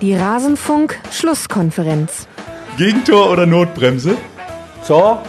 Die 0.00 0.14
Rasenfunk-Schlusskonferenz. 0.14 2.28
Gegentor 2.76 3.32
oder 3.32 3.46
Notbremse? 3.46 4.16
Tor? 4.86 5.24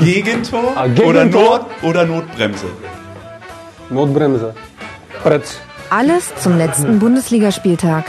Gegentor, 0.00 0.72
Ah, 0.76 0.88
Gegentor. 0.88 1.06
Oder, 1.08 1.24
Not 1.24 1.66
oder 1.82 2.04
Notbremse? 2.04 2.66
Notbremse. 3.90 4.54
Pretz. 5.22 5.58
Alles 5.90 6.32
zum 6.42 6.58
letzten 6.58 6.98
Bundesligaspieltag. 6.98 8.04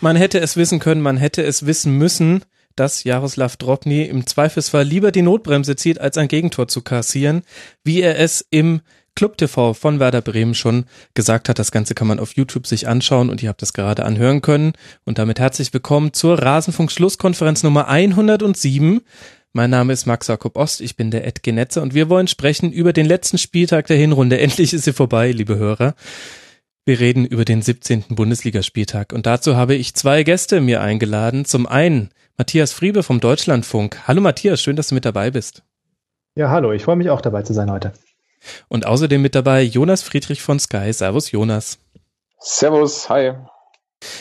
Man 0.00 0.14
hätte 0.14 0.38
es 0.38 0.56
wissen 0.56 0.78
können, 0.78 1.00
man 1.00 1.16
hätte 1.16 1.42
es 1.42 1.66
wissen 1.66 1.98
müssen, 1.98 2.44
dass 2.76 3.02
Jaroslav 3.04 3.56
Drobny 3.56 4.02
im 4.04 4.24
Zweifelsfall 4.26 4.84
lieber 4.84 5.10
die 5.10 5.22
Notbremse 5.22 5.74
zieht, 5.74 6.00
als 6.00 6.16
ein 6.18 6.28
Gegentor 6.28 6.68
zu 6.68 6.82
kassieren, 6.82 7.42
wie 7.82 8.02
er 8.02 8.18
es 8.20 8.46
im 8.50 8.82
Club 9.16 9.38
TV 9.38 9.74
von 9.74 9.98
Werder 9.98 10.20
Bremen 10.20 10.54
schon 10.54 10.84
gesagt 11.14 11.48
hat. 11.48 11.58
Das 11.58 11.72
Ganze 11.72 11.94
kann 11.94 12.06
man 12.06 12.20
auf 12.20 12.36
YouTube 12.36 12.66
sich 12.66 12.86
anschauen 12.86 13.30
und 13.30 13.42
ihr 13.42 13.48
habt 13.48 13.62
das 13.62 13.72
gerade 13.72 14.04
anhören 14.04 14.42
können. 14.42 14.74
Und 15.04 15.18
damit 15.18 15.40
herzlich 15.40 15.72
willkommen 15.72 16.12
zur 16.12 16.38
Rasenfunk-Schlusskonferenz 16.40 17.62
Nummer 17.62 17.88
107. 17.88 19.00
Mein 19.54 19.70
Name 19.70 19.94
ist 19.94 20.04
Max 20.04 20.26
Jakob 20.26 20.56
Ost, 20.56 20.82
ich 20.82 20.96
bin 20.96 21.10
der 21.10 21.26
Ed 21.26 21.42
Genetzer 21.42 21.80
und 21.80 21.94
wir 21.94 22.10
wollen 22.10 22.28
sprechen 22.28 22.70
über 22.70 22.92
den 22.92 23.06
letzten 23.06 23.38
Spieltag 23.38 23.86
der 23.86 23.96
Hinrunde. 23.96 24.38
Endlich 24.40 24.74
ist 24.74 24.84
sie 24.84 24.92
vorbei, 24.92 25.32
liebe 25.32 25.56
Hörer. 25.56 25.94
Wir 26.84 27.00
reden 27.00 27.24
über 27.24 27.46
den 27.46 27.62
17. 27.62 28.04
Bundesligaspieltag 28.10 29.14
und 29.14 29.24
dazu 29.24 29.56
habe 29.56 29.74
ich 29.74 29.94
zwei 29.94 30.24
Gäste 30.24 30.60
mir 30.60 30.82
eingeladen. 30.82 31.46
Zum 31.46 31.66
einen 31.66 32.10
Matthias 32.36 32.74
Friebe 32.74 33.02
vom 33.02 33.18
Deutschlandfunk. 33.18 34.06
Hallo 34.06 34.20
Matthias, 34.20 34.60
schön, 34.60 34.76
dass 34.76 34.88
du 34.88 34.94
mit 34.94 35.06
dabei 35.06 35.30
bist. 35.30 35.64
Ja, 36.34 36.50
hallo, 36.50 36.72
ich 36.72 36.84
freue 36.84 36.96
mich 36.96 37.08
auch 37.08 37.22
dabei 37.22 37.40
zu 37.40 37.54
sein 37.54 37.70
heute. 37.70 37.94
Und 38.68 38.86
außerdem 38.86 39.20
mit 39.20 39.34
dabei 39.34 39.62
Jonas 39.62 40.02
Friedrich 40.02 40.42
von 40.42 40.58
Sky. 40.58 40.92
Servus 40.92 41.30
Jonas. 41.30 41.78
Servus, 42.38 43.08
hi. 43.08 43.32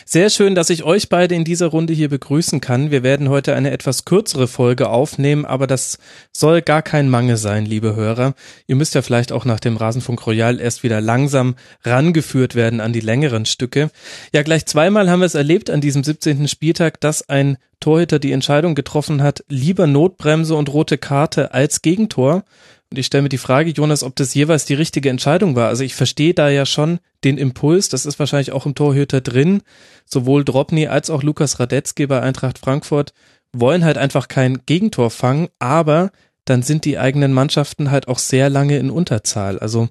Sehr 0.05 0.29
schön, 0.29 0.55
dass 0.55 0.69
ich 0.69 0.83
euch 0.83 1.09
beide 1.09 1.35
in 1.35 1.43
dieser 1.43 1.67
Runde 1.67 1.93
hier 1.93 2.09
begrüßen 2.09 2.61
kann. 2.61 2.91
Wir 2.91 3.03
werden 3.03 3.29
heute 3.29 3.55
eine 3.55 3.71
etwas 3.71 4.05
kürzere 4.05 4.47
Folge 4.47 4.89
aufnehmen, 4.89 5.45
aber 5.45 5.67
das 5.67 5.99
soll 6.31 6.61
gar 6.61 6.81
kein 6.81 7.09
Mangel 7.09 7.35
sein, 7.35 7.65
liebe 7.65 7.95
Hörer. 7.95 8.35
Ihr 8.67 8.77
müsst 8.77 8.95
ja 8.95 9.01
vielleicht 9.01 9.31
auch 9.31 9.43
nach 9.43 9.59
dem 9.59 9.75
Rasenfunk 9.75 10.25
Royal 10.25 10.61
erst 10.61 10.83
wieder 10.83 11.01
langsam 11.01 11.55
rangeführt 11.83 12.55
werden 12.55 12.79
an 12.79 12.93
die 12.93 13.01
längeren 13.01 13.45
Stücke. 13.45 13.89
Ja, 14.33 14.43
gleich 14.43 14.65
zweimal 14.65 15.09
haben 15.09 15.19
wir 15.19 15.25
es 15.25 15.35
erlebt 15.35 15.69
an 15.69 15.81
diesem 15.81 16.03
17. 16.03 16.47
Spieltag, 16.47 17.01
dass 17.01 17.27
ein 17.27 17.57
Torhüter 17.81 18.19
die 18.19 18.31
Entscheidung 18.31 18.75
getroffen 18.75 19.21
hat, 19.21 19.43
lieber 19.49 19.87
Notbremse 19.87 20.55
und 20.55 20.71
rote 20.71 20.97
Karte 20.97 21.53
als 21.53 21.81
Gegentor. 21.81 22.45
Und 22.91 22.99
ich 22.99 23.07
stelle 23.07 23.23
mir 23.23 23.29
die 23.29 23.37
Frage, 23.37 23.71
Jonas, 23.71 24.03
ob 24.03 24.15
das 24.15 24.33
jeweils 24.33 24.65
die 24.65 24.73
richtige 24.73 25.09
Entscheidung 25.09 25.55
war. 25.55 25.67
Also 25.67 25.83
ich 25.83 25.95
verstehe 25.95 26.33
da 26.33 26.49
ja 26.49 26.65
schon 26.65 26.99
den 27.23 27.37
Impuls, 27.37 27.89
das 27.89 28.05
ist 28.05 28.19
wahrscheinlich 28.19 28.51
auch 28.51 28.65
im 28.65 28.75
Torhüter 28.75 29.21
drin. 29.21 29.63
Sowohl 30.05 30.45
Drobny 30.45 30.87
als 30.87 31.09
auch 31.09 31.23
Lukas 31.23 31.59
Radetzky 31.59 32.05
bei 32.07 32.21
Eintracht 32.21 32.59
Frankfurt 32.59 33.13
wollen 33.53 33.83
halt 33.83 33.97
einfach 33.97 34.27
kein 34.27 34.65
Gegentor 34.65 35.09
fangen, 35.09 35.47
aber 35.59 36.11
dann 36.45 36.61
sind 36.61 36.85
die 36.85 36.99
eigenen 36.99 37.33
Mannschaften 37.33 37.89
halt 37.89 38.07
auch 38.07 38.19
sehr 38.19 38.49
lange 38.49 38.77
in 38.77 38.91
Unterzahl. 38.91 39.57
Also 39.59 39.89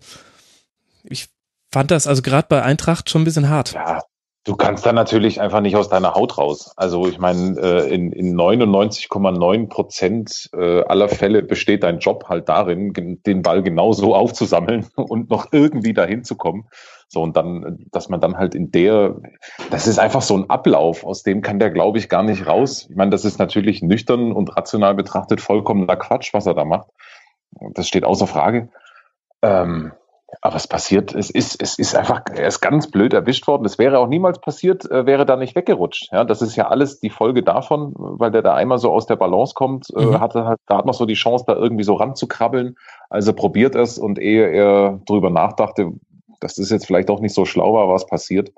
ich 1.02 1.28
fand 1.72 1.90
das 1.90 2.06
also 2.06 2.22
gerade 2.22 2.46
bei 2.48 2.62
Eintracht 2.62 3.10
schon 3.10 3.22
ein 3.22 3.24
bisschen 3.24 3.48
hart. 3.48 3.72
Ja, 3.72 4.02
du 4.44 4.56
kannst 4.56 4.84
da 4.84 4.92
natürlich 4.92 5.40
einfach 5.40 5.60
nicht 5.60 5.76
aus 5.76 5.88
deiner 5.88 6.14
Haut 6.14 6.38
raus. 6.38 6.72
Also 6.76 7.06
ich 7.06 7.18
meine, 7.18 7.58
äh, 7.58 7.92
in, 7.92 8.12
in 8.12 8.36
99,9 8.36 9.68
Prozent 9.68 10.50
äh, 10.52 10.82
aller 10.82 11.08
Fälle 11.08 11.42
besteht 11.42 11.82
dein 11.82 11.98
Job 11.98 12.26
halt 12.28 12.48
darin, 12.48 12.92
den 12.94 13.42
Ball 13.42 13.62
genau 13.62 13.92
so 13.92 14.14
aufzusammeln 14.14 14.86
und 14.96 15.30
noch 15.30 15.48
irgendwie 15.52 15.94
dahin 15.94 16.24
zu 16.24 16.36
kommen. 16.36 16.68
So, 17.08 17.22
und 17.22 17.36
dann, 17.36 17.86
dass 17.90 18.08
man 18.08 18.20
dann 18.20 18.36
halt 18.36 18.54
in 18.54 18.70
der, 18.70 19.16
das 19.70 19.86
ist 19.86 19.98
einfach 19.98 20.22
so 20.22 20.36
ein 20.36 20.50
Ablauf, 20.50 21.04
aus 21.04 21.22
dem 21.22 21.42
kann 21.42 21.58
der, 21.58 21.70
glaube 21.70 21.98
ich, 21.98 22.08
gar 22.08 22.22
nicht 22.22 22.46
raus. 22.46 22.86
Ich 22.90 22.96
meine, 22.96 23.10
das 23.10 23.24
ist 23.24 23.38
natürlich 23.38 23.82
nüchtern 23.82 24.32
und 24.32 24.56
rational 24.56 24.94
betrachtet 24.94 25.40
vollkommener 25.40 25.96
Quatsch, 25.96 26.34
was 26.34 26.46
er 26.46 26.54
da 26.54 26.64
macht. 26.64 26.88
Das 27.72 27.88
steht 27.88 28.04
außer 28.04 28.26
Frage. 28.26 28.68
Ähm, 29.42 29.92
aber 30.44 30.56
es 30.56 30.68
passiert, 30.68 31.14
es 31.14 31.30
ist, 31.30 31.62
es 31.62 31.78
ist 31.78 31.96
einfach, 31.96 32.20
er 32.34 32.48
ist 32.48 32.60
ganz 32.60 32.90
blöd 32.90 33.14
erwischt 33.14 33.46
worden. 33.46 33.64
Es 33.64 33.78
wäre 33.78 33.98
auch 33.98 34.08
niemals 34.08 34.38
passiert, 34.42 34.84
äh, 34.90 35.06
wäre 35.06 35.24
da 35.24 35.36
nicht 35.36 35.56
weggerutscht. 35.56 36.10
Ja, 36.12 36.22
das 36.24 36.42
ist 36.42 36.54
ja 36.54 36.68
alles 36.68 37.00
die 37.00 37.08
Folge 37.08 37.42
davon, 37.42 37.94
weil 37.96 38.30
der 38.30 38.42
da 38.42 38.52
einmal 38.54 38.76
so 38.76 38.92
aus 38.92 39.06
der 39.06 39.16
Balance 39.16 39.54
kommt, 39.54 39.86
äh, 39.96 40.02
Mhm. 40.02 40.20
hatte 40.20 40.44
halt 40.44 40.60
da 40.66 40.76
hat 40.76 40.84
noch 40.84 40.92
so 40.92 41.06
die 41.06 41.14
Chance, 41.14 41.44
da 41.46 41.56
irgendwie 41.56 41.82
so 41.84 41.94
ranzukrabbeln. 41.94 42.76
Also 43.08 43.32
probiert 43.32 43.74
es 43.74 43.98
und 43.98 44.18
ehe 44.18 44.46
er 44.50 45.00
drüber 45.06 45.30
nachdachte, 45.30 45.92
dass 46.40 46.56
das 46.56 46.68
jetzt 46.68 46.86
vielleicht 46.86 47.08
auch 47.08 47.20
nicht 47.20 47.34
so 47.34 47.46
schlau 47.46 47.72
war, 47.72 47.88
was 47.88 48.04
passiert. 48.04 48.52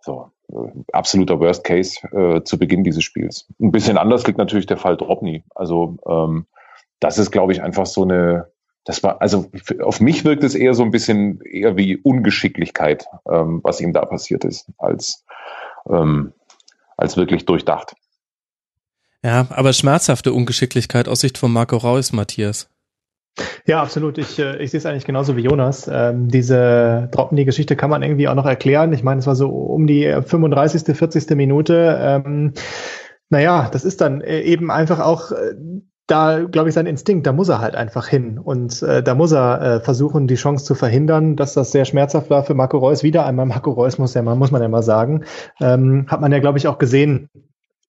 So, 0.00 0.32
äh, 0.50 0.56
absoluter 0.92 1.38
Worst 1.38 1.62
Case 1.62 2.00
äh, 2.10 2.42
zu 2.42 2.58
Beginn 2.58 2.82
dieses 2.82 3.04
Spiels. 3.04 3.46
Ein 3.60 3.70
bisschen 3.70 3.96
anders 3.96 4.26
liegt 4.26 4.38
natürlich 4.38 4.66
der 4.66 4.76
Fall 4.76 4.96
Drobny. 4.96 5.44
Also 5.54 5.98
ähm, 6.08 6.46
das 6.98 7.18
ist, 7.18 7.30
glaube 7.30 7.52
ich, 7.52 7.62
einfach 7.62 7.86
so 7.86 8.02
eine, 8.02 8.48
das 8.86 9.02
war, 9.02 9.20
also 9.20 9.50
auf 9.82 10.00
mich 10.00 10.24
wirkt 10.24 10.44
es 10.44 10.54
eher 10.54 10.72
so 10.72 10.84
ein 10.84 10.92
bisschen 10.92 11.40
eher 11.40 11.76
wie 11.76 11.96
Ungeschicklichkeit, 11.96 13.04
ähm, 13.28 13.60
was 13.64 13.80
ihm 13.80 13.92
da 13.92 14.06
passiert 14.06 14.44
ist, 14.44 14.66
als, 14.78 15.24
ähm, 15.90 16.32
als 16.96 17.16
wirklich 17.16 17.44
durchdacht. 17.44 17.96
Ja, 19.24 19.48
aber 19.50 19.72
schmerzhafte 19.72 20.32
Ungeschicklichkeit 20.32 21.08
aus 21.08 21.20
Sicht 21.20 21.36
von 21.36 21.52
Marco 21.52 21.76
Reus, 21.76 22.12
Matthias. 22.12 22.68
Ja, 23.66 23.82
absolut. 23.82 24.18
Ich, 24.18 24.38
äh, 24.38 24.62
ich 24.62 24.70
sehe 24.70 24.78
es 24.78 24.86
eigentlich 24.86 25.04
genauso 25.04 25.36
wie 25.36 25.42
Jonas. 25.42 25.90
Ähm, 25.92 26.28
diese 26.28 27.08
Dropney-Geschichte 27.10 27.74
kann 27.74 27.90
man 27.90 28.04
irgendwie 28.04 28.28
auch 28.28 28.36
noch 28.36 28.46
erklären. 28.46 28.92
Ich 28.92 29.02
meine, 29.02 29.18
es 29.18 29.26
war 29.26 29.34
so 29.34 29.48
um 29.48 29.88
die 29.88 30.04
35., 30.04 30.96
40. 30.96 31.30
Minute. 31.36 31.98
Ähm, 32.00 32.52
naja, 33.28 33.68
das 33.70 33.84
ist 33.84 34.00
dann 34.00 34.20
äh, 34.20 34.42
eben 34.42 34.70
einfach 34.70 35.00
auch 35.00 35.32
äh, 35.32 35.54
da, 36.06 36.40
glaube 36.44 36.68
ich, 36.68 36.74
sein 36.74 36.86
Instinkt. 36.86 37.26
Da 37.26 37.32
muss 37.32 37.48
er 37.48 37.60
halt 37.60 37.74
einfach 37.74 38.06
hin. 38.06 38.38
Und 38.38 38.82
äh, 38.82 39.02
da 39.02 39.14
muss 39.14 39.32
er 39.32 39.60
äh, 39.60 39.80
versuchen, 39.80 40.26
die 40.28 40.36
Chance 40.36 40.64
zu 40.64 40.74
verhindern, 40.74 41.36
dass 41.36 41.54
das 41.54 41.72
sehr 41.72 41.84
schmerzhaft 41.84 42.30
war 42.30 42.44
für 42.44 42.54
Marco 42.54 42.78
Reus. 42.78 43.02
Wieder 43.02 43.26
einmal 43.26 43.46
Marco 43.46 43.72
Reus, 43.72 43.98
muss, 43.98 44.14
ja, 44.14 44.22
mal- 44.22 44.36
muss 44.36 44.50
man 44.50 44.62
ja 44.62 44.68
mal 44.68 44.82
sagen. 44.82 45.24
Ähm, 45.60 46.06
hat 46.08 46.20
man 46.20 46.30
ja, 46.32 46.38
glaube 46.38 46.58
ich, 46.58 46.68
auch 46.68 46.78
gesehen, 46.78 47.28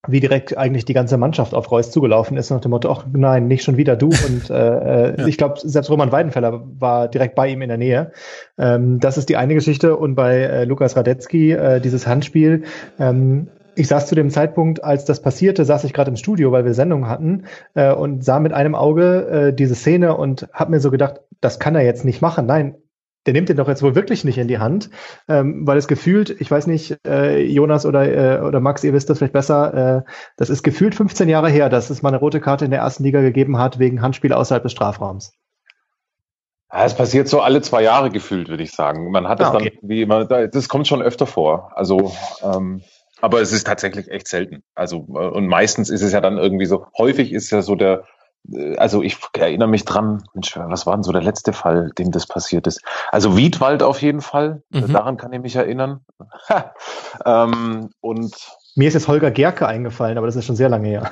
wie 0.07 0.19
direkt 0.21 0.57
eigentlich 0.57 0.85
die 0.85 0.93
ganze 0.93 1.17
Mannschaft 1.17 1.53
auf 1.53 1.69
Reus 1.69 1.91
zugelaufen 1.91 2.37
ist, 2.37 2.49
nach 2.49 2.61
dem 2.61 2.71
Motto, 2.71 2.89
ach 2.89 3.05
nein, 3.11 3.47
nicht 3.47 3.63
schon 3.63 3.75
wieder 3.77 3.95
du. 3.97 4.07
Und 4.07 4.49
äh, 4.49 4.53
äh, 5.09 5.19
Ja. 5.21 5.27
ich 5.27 5.37
glaube, 5.37 5.55
selbst 5.59 5.89
Roman 5.89 6.11
Weidenfeller 6.11 6.63
war 6.79 7.09
direkt 7.09 7.35
bei 7.35 7.49
ihm 7.49 7.61
in 7.61 7.67
der 7.67 7.77
Nähe. 7.77 8.11
Ähm, 8.57 8.99
das 8.99 9.17
ist 9.17 9.27
die 9.27 9.35
eine 9.37 9.53
Geschichte. 9.53 9.97
Und 9.97 10.15
bei 10.15 10.37
äh, 10.37 10.63
Lukas 10.63 10.95
Radetzky, 10.95 11.51
äh, 11.51 11.81
dieses 11.81 12.07
Handspiel, 12.07 12.63
ähm, 12.99 13.49
ich 13.77 13.87
saß 13.87 14.07
zu 14.07 14.15
dem 14.15 14.29
Zeitpunkt, 14.29 14.83
als 14.83 15.05
das 15.05 15.21
passierte, 15.21 15.63
saß 15.65 15.83
ich 15.83 15.93
gerade 15.93 16.09
im 16.09 16.17
Studio, 16.17 16.51
weil 16.51 16.65
wir 16.65 16.73
Sendung 16.73 17.07
hatten 17.07 17.45
äh, 17.75 17.93
und 17.93 18.23
sah 18.23 18.39
mit 18.39 18.53
einem 18.53 18.75
Auge 18.75 19.27
äh, 19.27 19.53
diese 19.53 19.75
Szene 19.75 20.17
und 20.17 20.47
habe 20.53 20.71
mir 20.71 20.79
so 20.79 20.91
gedacht, 20.91 21.21
das 21.41 21.59
kann 21.59 21.75
er 21.75 21.83
jetzt 21.83 22.03
nicht 22.05 22.21
machen. 22.21 22.45
Nein, 22.45 22.75
der 23.25 23.33
nimmt 23.33 23.49
den 23.49 23.57
doch 23.57 23.67
jetzt 23.67 23.83
wohl 23.83 23.93
wirklich 23.93 24.23
nicht 24.23 24.37
in 24.37 24.47
die 24.47 24.57
Hand, 24.59 24.89
ähm, 25.27 25.67
weil 25.67 25.77
es 25.77 25.87
gefühlt, 25.87 26.29
ich 26.41 26.49
weiß 26.49 26.65
nicht, 26.67 26.97
äh, 27.05 27.41
Jonas 27.43 27.85
oder, 27.85 28.39
äh, 28.39 28.41
oder 28.41 28.59
Max, 28.61 28.83
ihr 28.83 28.93
wisst 28.93 29.09
das 29.09 29.17
vielleicht 29.17 29.33
besser, 29.33 29.97
äh, 29.97 30.11
das 30.37 30.49
ist 30.49 30.63
gefühlt 30.63 30.95
15 30.95 31.27
Jahre 31.29 31.49
her, 31.49 31.69
dass 31.69 31.89
es 31.89 32.01
mal 32.01 32.09
eine 32.09 32.19
rote 32.19 32.39
Karte 32.39 32.65
in 32.65 32.71
der 32.71 32.79
ersten 32.79 33.03
Liga 33.03 33.21
gegeben 33.21 33.57
hat 33.57 33.79
wegen 33.79 34.01
Handspiel 34.01 34.31
außerhalb 34.33 34.63
des 34.63 34.71
Strafraums. 34.71 35.33
Ja, 36.71 36.83
es 36.85 36.95
passiert 36.95 37.27
so 37.29 37.39
alle 37.41 37.61
zwei 37.61 37.81
Jahre 37.83 38.09
gefühlt, 38.09 38.49
würde 38.49 38.63
ich 38.63 38.71
sagen. 38.71 39.09
Man 39.11 39.27
hat 39.27 39.39
es 39.39 39.47
Ah, 39.47 39.55
okay. 39.55 39.77
dann 39.81 39.89
wie 39.89 40.01
immer, 40.01 40.25
da- 40.25 40.47
das 40.47 40.67
kommt 40.67 40.87
schon 40.87 41.01
öfter 41.01 41.25
vor. 41.25 41.71
Also, 41.75 42.11
ähm, 42.43 42.81
aber 43.21 43.41
es 43.41 43.51
ist 43.51 43.65
tatsächlich 43.67 44.09
echt 44.09 44.27
selten. 44.27 44.63
Also, 44.75 45.07
äh, 45.09 45.27
und 45.27 45.47
meistens 45.47 45.89
ist 45.89 46.01
es 46.01 46.11
ja 46.13 46.21
dann 46.21 46.37
irgendwie 46.37 46.65
so, 46.65 46.85
häufig 46.97 47.31
ist 47.33 47.51
ja 47.51 47.61
so 47.61 47.75
der, 47.75 48.03
äh, 48.51 48.75
also 48.77 49.01
ich 49.03 49.17
erinnere 49.33 49.67
mich 49.69 49.85
dran, 49.85 50.23
Mensch, 50.33 50.55
was 50.57 50.85
war 50.85 50.93
denn 50.95 51.03
so 51.03 51.11
der 51.11 51.23
letzte 51.23 51.53
Fall, 51.53 51.91
dem 51.97 52.11
das 52.11 52.27
passiert 52.27 52.67
ist? 52.67 52.81
Also 53.11 53.35
Wiedwald 53.37 53.83
auf 53.83 54.01
jeden 54.01 54.21
Fall, 54.21 54.63
Mhm. 54.69 54.93
daran 54.93 55.17
kann 55.17 55.33
ich 55.33 55.41
mich 55.41 55.55
erinnern. 55.55 56.05
Ähm, 57.25 57.89
und 58.01 58.35
Mir 58.77 58.89
ist 58.89 58.93
jetzt 58.93 59.07
Holger 59.07 59.31
Gerke 59.31 59.67
eingefallen, 59.67 60.19
aber 60.19 60.27
das 60.27 60.35
ist 60.35 60.45
schon 60.45 60.55
sehr 60.55 60.69
lange 60.69 60.87
her. 60.87 61.09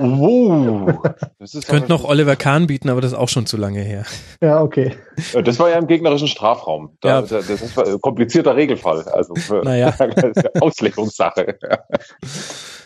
das 1.39 1.55
ist 1.55 1.67
Könnte 1.67 1.89
noch 1.89 2.03
Oliver 2.03 2.35
Kahn 2.35 2.67
bieten, 2.67 2.89
aber 2.89 3.01
das 3.01 3.13
ist 3.13 3.17
auch 3.17 3.27
schon 3.27 3.47
zu 3.47 3.57
lange 3.57 3.79
her. 3.79 4.05
Ja, 4.39 4.61
okay. 4.61 4.91
Äh, 5.33 5.41
Das 5.41 5.57
war 5.57 5.71
ja 5.71 5.79
im 5.79 5.87
gegnerischen 5.87 6.27
Strafraum. 6.27 6.95
Da, 7.01 7.07
Ja. 7.07 7.21
da, 7.23 7.37
das 7.37 7.49
ist 7.49 7.79
ein 7.79 7.99
komplizierter 8.01 8.55
Regelfall. 8.55 9.01
Also 9.11 9.33
für, 9.33 9.63
Naja. 9.63 9.91
das 9.97 10.23
ist 10.35 10.43
ja 10.43 10.61
Auslegungssache. 10.61 11.57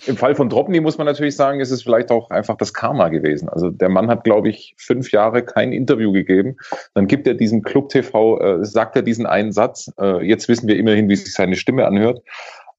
Im 0.07 0.15
Fall 0.15 0.33
von 0.33 0.47
Dropny 0.47 0.79
muss 0.79 0.97
man 0.97 1.05
natürlich 1.07 1.35
sagen, 1.35 1.59
ist 1.59 1.71
es 1.71 1.83
vielleicht 1.83 2.09
auch 2.09 2.29
einfach 2.29 2.55
das 2.55 2.73
Karma 2.73 3.09
gewesen. 3.09 3.49
Also 3.49 3.69
der 3.69 3.89
Mann 3.89 4.07
hat, 4.09 4.23
glaube 4.23 4.47
ich, 4.47 4.75
fünf 4.77 5.11
Jahre 5.11 5.43
kein 5.43 5.73
Interview 5.73 6.13
gegeben. 6.13 6.55
Dann 6.93 7.07
gibt 7.07 7.27
er 7.27 7.33
diesem 7.33 7.63
Club 7.63 7.89
TV, 7.89 8.39
äh, 8.39 8.65
sagt 8.65 8.95
er 8.95 9.01
diesen 9.01 9.25
einen 9.25 9.51
Satz. 9.51 9.91
Äh, 9.99 10.25
jetzt 10.25 10.47
wissen 10.47 10.69
wir 10.69 10.77
immerhin, 10.77 11.09
wie 11.09 11.17
sich 11.17 11.33
seine 11.33 11.57
Stimme 11.57 11.85
anhört. 11.85 12.21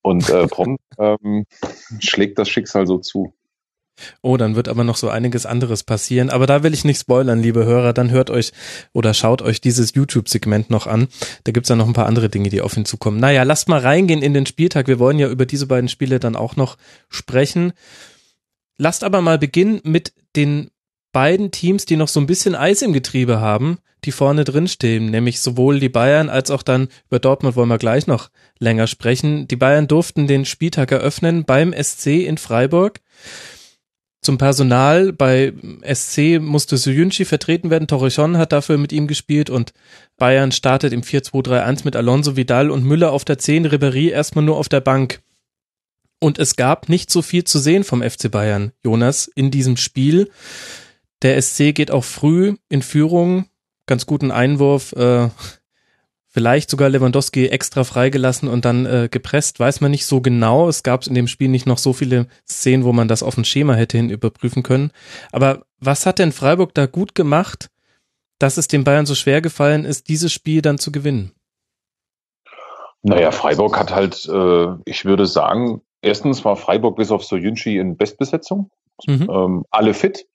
Und 0.02 0.28
äh, 0.30 0.46
prompt 0.46 0.82
ähm, 0.98 1.44
schlägt 1.98 2.38
das 2.38 2.48
Schicksal 2.48 2.86
so 2.86 2.98
zu. 2.98 3.34
Oh, 4.22 4.36
dann 4.36 4.56
wird 4.56 4.68
aber 4.68 4.84
noch 4.84 4.96
so 4.96 5.08
einiges 5.08 5.46
anderes 5.46 5.82
passieren. 5.82 6.30
Aber 6.30 6.46
da 6.46 6.62
will 6.62 6.74
ich 6.74 6.84
nicht 6.84 7.00
spoilern, 7.00 7.40
liebe 7.40 7.64
Hörer. 7.64 7.92
Dann 7.92 8.10
hört 8.10 8.30
euch 8.30 8.52
oder 8.92 9.14
schaut 9.14 9.42
euch 9.42 9.60
dieses 9.60 9.94
YouTube-Segment 9.94 10.70
noch 10.70 10.86
an. 10.86 11.08
Da 11.44 11.52
gibt's 11.52 11.68
ja 11.68 11.76
noch 11.76 11.86
ein 11.86 11.92
paar 11.92 12.06
andere 12.06 12.28
Dinge, 12.28 12.48
die 12.48 12.60
auf 12.60 12.76
ihn 12.76 12.84
zukommen. 12.84 13.20
Naja, 13.20 13.42
lasst 13.42 13.68
mal 13.68 13.80
reingehen 13.80 14.22
in 14.22 14.34
den 14.34 14.46
Spieltag. 14.46 14.88
Wir 14.88 14.98
wollen 14.98 15.18
ja 15.18 15.28
über 15.28 15.46
diese 15.46 15.66
beiden 15.66 15.88
Spiele 15.88 16.18
dann 16.18 16.36
auch 16.36 16.56
noch 16.56 16.76
sprechen. 17.08 17.72
Lasst 18.78 19.04
aber 19.04 19.20
mal 19.20 19.38
beginnen 19.38 19.80
mit 19.84 20.14
den 20.36 20.70
beiden 21.12 21.50
Teams, 21.50 21.86
die 21.86 21.96
noch 21.96 22.08
so 22.08 22.20
ein 22.20 22.26
bisschen 22.26 22.54
Eis 22.54 22.82
im 22.82 22.92
Getriebe 22.92 23.40
haben, 23.40 23.78
die 24.04 24.12
vorne 24.12 24.44
drin 24.44 24.68
stehen, 24.68 25.10
nämlich 25.10 25.40
sowohl 25.40 25.80
die 25.80 25.88
Bayern 25.88 26.28
als 26.28 26.50
auch 26.50 26.62
dann 26.62 26.88
über 27.08 27.18
Dortmund 27.18 27.56
wollen 27.56 27.68
wir 27.68 27.78
gleich 27.78 28.06
noch 28.06 28.30
länger 28.58 28.86
sprechen. 28.86 29.46
Die 29.48 29.56
Bayern 29.56 29.88
durften 29.88 30.26
den 30.26 30.44
Spieltag 30.44 30.90
eröffnen 30.92 31.44
beim 31.44 31.74
SC 31.74 32.24
in 32.24 32.38
Freiburg. 32.38 33.00
Zum 34.22 34.36
Personal 34.36 35.12
bei 35.12 35.54
SC 35.82 36.40
musste 36.40 36.76
Suyunchi 36.76 37.24
vertreten 37.24 37.70
werden. 37.70 37.88
Torrejon 37.88 38.36
hat 38.36 38.52
dafür 38.52 38.76
mit 38.76 38.92
ihm 38.92 39.06
gespielt 39.06 39.48
und 39.48 39.72
Bayern 40.18 40.52
startet 40.52 40.92
im 40.92 41.02
4-2-3-1 41.02 41.84
mit 41.84 41.96
Alonso 41.96 42.36
Vidal 42.36 42.70
und 42.70 42.84
Müller 42.84 43.12
auf 43.12 43.24
der 43.24 43.38
10, 43.38 43.66
Ribéry 43.66 44.10
erstmal 44.10 44.44
nur 44.44 44.58
auf 44.58 44.68
der 44.68 44.82
Bank. 44.82 45.20
Und 46.20 46.38
es 46.38 46.56
gab 46.56 46.90
nicht 46.90 47.10
so 47.10 47.22
viel 47.22 47.44
zu 47.44 47.58
sehen 47.58 47.82
vom 47.82 48.02
FC 48.02 48.30
Bayern, 48.30 48.72
Jonas, 48.84 49.26
in 49.26 49.50
diesem 49.50 49.78
Spiel. 49.78 50.30
Der 51.22 51.40
SC 51.40 51.74
geht 51.74 51.90
auch 51.90 52.04
früh 52.04 52.56
in 52.68 52.82
Führung, 52.82 53.46
ganz 53.86 54.06
guten 54.06 54.30
Einwurf, 54.30 54.92
äh, 54.92 55.28
vielleicht 56.28 56.70
sogar 56.70 56.88
Lewandowski 56.88 57.48
extra 57.48 57.84
freigelassen 57.84 58.48
und 58.48 58.64
dann 58.64 58.86
äh, 58.86 59.08
gepresst, 59.10 59.60
weiß 59.60 59.80
man 59.80 59.90
nicht 59.90 60.06
so 60.06 60.20
genau. 60.20 60.68
Es 60.68 60.82
gab 60.82 61.06
in 61.06 61.14
dem 61.14 61.26
Spiel 61.26 61.48
nicht 61.48 61.66
noch 61.66 61.78
so 61.78 61.92
viele 61.92 62.26
Szenen, 62.48 62.84
wo 62.84 62.92
man 62.92 63.08
das 63.08 63.22
auf 63.22 63.36
ein 63.36 63.44
Schema 63.44 63.74
hätte 63.74 63.96
hin 63.96 64.10
überprüfen 64.10 64.62
können. 64.62 64.92
Aber 65.32 65.66
was 65.78 66.06
hat 66.06 66.18
denn 66.18 66.32
Freiburg 66.32 66.72
da 66.74 66.86
gut 66.86 67.14
gemacht, 67.14 67.70
dass 68.38 68.56
es 68.56 68.68
den 68.68 68.84
Bayern 68.84 69.06
so 69.06 69.14
schwer 69.14 69.42
gefallen 69.42 69.84
ist, 69.84 70.08
dieses 70.08 70.32
Spiel 70.32 70.62
dann 70.62 70.78
zu 70.78 70.92
gewinnen? 70.92 71.32
Naja, 73.02 73.32
Freiburg 73.32 73.78
hat 73.78 73.92
halt, 73.92 74.26
äh, 74.26 74.66
ich 74.84 75.04
würde 75.04 75.26
sagen, 75.26 75.82
erstens 76.00 76.44
war 76.44 76.56
Freiburg 76.56 76.96
bis 76.96 77.10
auf 77.10 77.24
Soyunchi 77.24 77.78
in 77.78 77.96
Bestbesetzung. 77.96 78.70
Mhm. 79.06 79.28
Ähm, 79.30 79.64
alle 79.70 79.94
fit. 79.94 80.26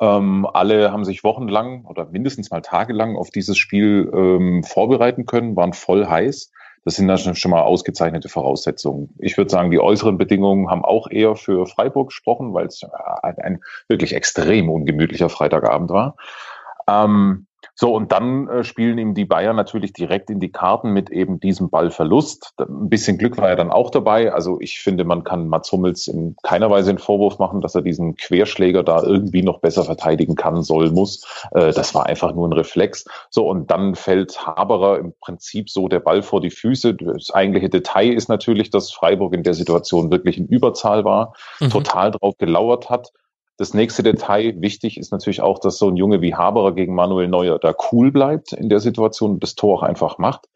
Ähm, 0.00 0.46
alle 0.52 0.92
haben 0.92 1.04
sich 1.04 1.24
wochenlang 1.24 1.84
oder 1.84 2.06
mindestens 2.06 2.50
mal 2.50 2.62
tagelang 2.62 3.16
auf 3.16 3.30
dieses 3.30 3.58
Spiel 3.58 4.10
ähm, 4.14 4.64
vorbereiten 4.64 5.26
können, 5.26 5.56
waren 5.56 5.74
voll 5.74 6.06
heiß. 6.06 6.52
Das 6.84 6.96
sind 6.96 7.08
dann 7.08 7.18
schon 7.18 7.50
mal 7.50 7.60
ausgezeichnete 7.60 8.30
Voraussetzungen. 8.30 9.14
Ich 9.18 9.36
würde 9.36 9.50
sagen, 9.50 9.70
die 9.70 9.78
äußeren 9.78 10.16
Bedingungen 10.16 10.70
haben 10.70 10.82
auch 10.82 11.10
eher 11.10 11.36
für 11.36 11.66
Freiburg 11.66 12.08
gesprochen, 12.08 12.54
weil 12.54 12.66
es 12.66 12.82
ein, 13.22 13.38
ein 13.38 13.60
wirklich 13.88 14.14
extrem 14.14 14.70
ungemütlicher 14.70 15.28
Freitagabend 15.28 15.90
war. 15.90 16.16
Ähm, 16.88 17.46
so, 17.74 17.94
und 17.94 18.12
dann 18.12 18.48
äh, 18.48 18.64
spielen 18.64 18.98
ihm 18.98 19.14
die 19.14 19.24
Bayern 19.24 19.56
natürlich 19.56 19.92
direkt 19.92 20.30
in 20.30 20.40
die 20.40 20.52
Karten 20.52 20.90
mit 20.90 21.10
eben 21.10 21.40
diesem 21.40 21.70
Ballverlust. 21.70 22.52
Ein 22.58 22.88
bisschen 22.88 23.18
Glück 23.18 23.38
war 23.38 23.48
ja 23.48 23.56
dann 23.56 23.70
auch 23.70 23.90
dabei. 23.90 24.32
Also 24.32 24.60
ich 24.60 24.80
finde, 24.80 25.04
man 25.04 25.24
kann 25.24 25.48
Mats 25.48 25.72
Hummels 25.72 26.06
in 26.06 26.36
keiner 26.42 26.70
Weise 26.70 26.90
einen 26.90 26.98
Vorwurf 26.98 27.38
machen, 27.38 27.60
dass 27.60 27.74
er 27.74 27.82
diesen 27.82 28.16
Querschläger 28.16 28.82
da 28.82 29.02
irgendwie 29.02 29.42
noch 29.42 29.60
besser 29.60 29.84
verteidigen 29.84 30.34
kann, 30.34 30.62
soll, 30.62 30.90
muss. 30.90 31.26
Äh, 31.52 31.72
das 31.72 31.94
war 31.94 32.06
einfach 32.06 32.34
nur 32.34 32.48
ein 32.48 32.52
Reflex. 32.52 33.06
So, 33.30 33.48
und 33.48 33.70
dann 33.70 33.94
fällt 33.94 34.46
Haberer 34.46 34.98
im 34.98 35.14
Prinzip 35.20 35.70
so 35.70 35.88
der 35.88 36.00
Ball 36.00 36.22
vor 36.22 36.40
die 36.40 36.50
Füße. 36.50 36.94
Das 36.94 37.30
eigentliche 37.30 37.70
Detail 37.70 38.12
ist 38.12 38.28
natürlich, 38.28 38.70
dass 38.70 38.92
Freiburg 38.92 39.34
in 39.34 39.42
der 39.42 39.54
Situation 39.54 40.10
wirklich 40.10 40.38
in 40.38 40.46
Überzahl 40.46 41.04
war, 41.04 41.34
mhm. 41.60 41.70
total 41.70 42.10
drauf 42.10 42.36
gelauert 42.36 42.90
hat 42.90 43.12
das 43.60 43.74
nächste 43.74 44.02
Detail, 44.02 44.54
wichtig 44.62 44.96
ist 44.96 45.12
natürlich 45.12 45.42
auch, 45.42 45.58
dass 45.58 45.76
so 45.76 45.90
ein 45.90 45.96
Junge 45.96 46.22
wie 46.22 46.34
Haberer 46.34 46.74
gegen 46.74 46.94
Manuel 46.94 47.28
Neuer 47.28 47.58
da 47.58 47.74
cool 47.92 48.10
bleibt 48.10 48.54
in 48.54 48.70
der 48.70 48.80
Situation 48.80 49.32
und 49.32 49.42
das 49.42 49.54
Tor 49.54 49.74
auch 49.74 49.82
einfach 49.82 50.16
macht. 50.16 50.46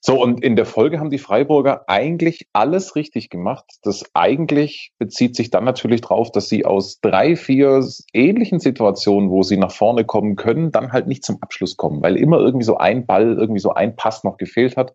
So, 0.00 0.20
und 0.20 0.42
in 0.42 0.56
der 0.56 0.66
Folge 0.66 0.98
haben 0.98 1.10
die 1.10 1.18
Freiburger 1.18 1.84
eigentlich 1.86 2.48
alles 2.52 2.96
richtig 2.96 3.30
gemacht. 3.30 3.66
Das 3.82 4.02
eigentlich 4.14 4.90
bezieht 4.98 5.36
sich 5.36 5.50
dann 5.50 5.62
natürlich 5.62 6.00
drauf, 6.00 6.32
dass 6.32 6.48
sie 6.48 6.64
aus 6.64 6.98
drei, 7.00 7.36
vier 7.36 7.86
ähnlichen 8.12 8.58
Situationen, 8.58 9.30
wo 9.30 9.44
sie 9.44 9.56
nach 9.56 9.70
vorne 9.70 10.04
kommen 10.04 10.34
können, 10.34 10.72
dann 10.72 10.90
halt 10.90 11.06
nicht 11.06 11.24
zum 11.24 11.40
Abschluss 11.42 11.76
kommen, 11.76 12.02
weil 12.02 12.16
immer 12.16 12.40
irgendwie 12.40 12.64
so 12.64 12.78
ein 12.78 13.06
Ball, 13.06 13.36
irgendwie 13.38 13.60
so 13.60 13.74
ein 13.74 13.94
Pass 13.94 14.24
noch 14.24 14.38
gefehlt 14.38 14.76
hat. 14.76 14.92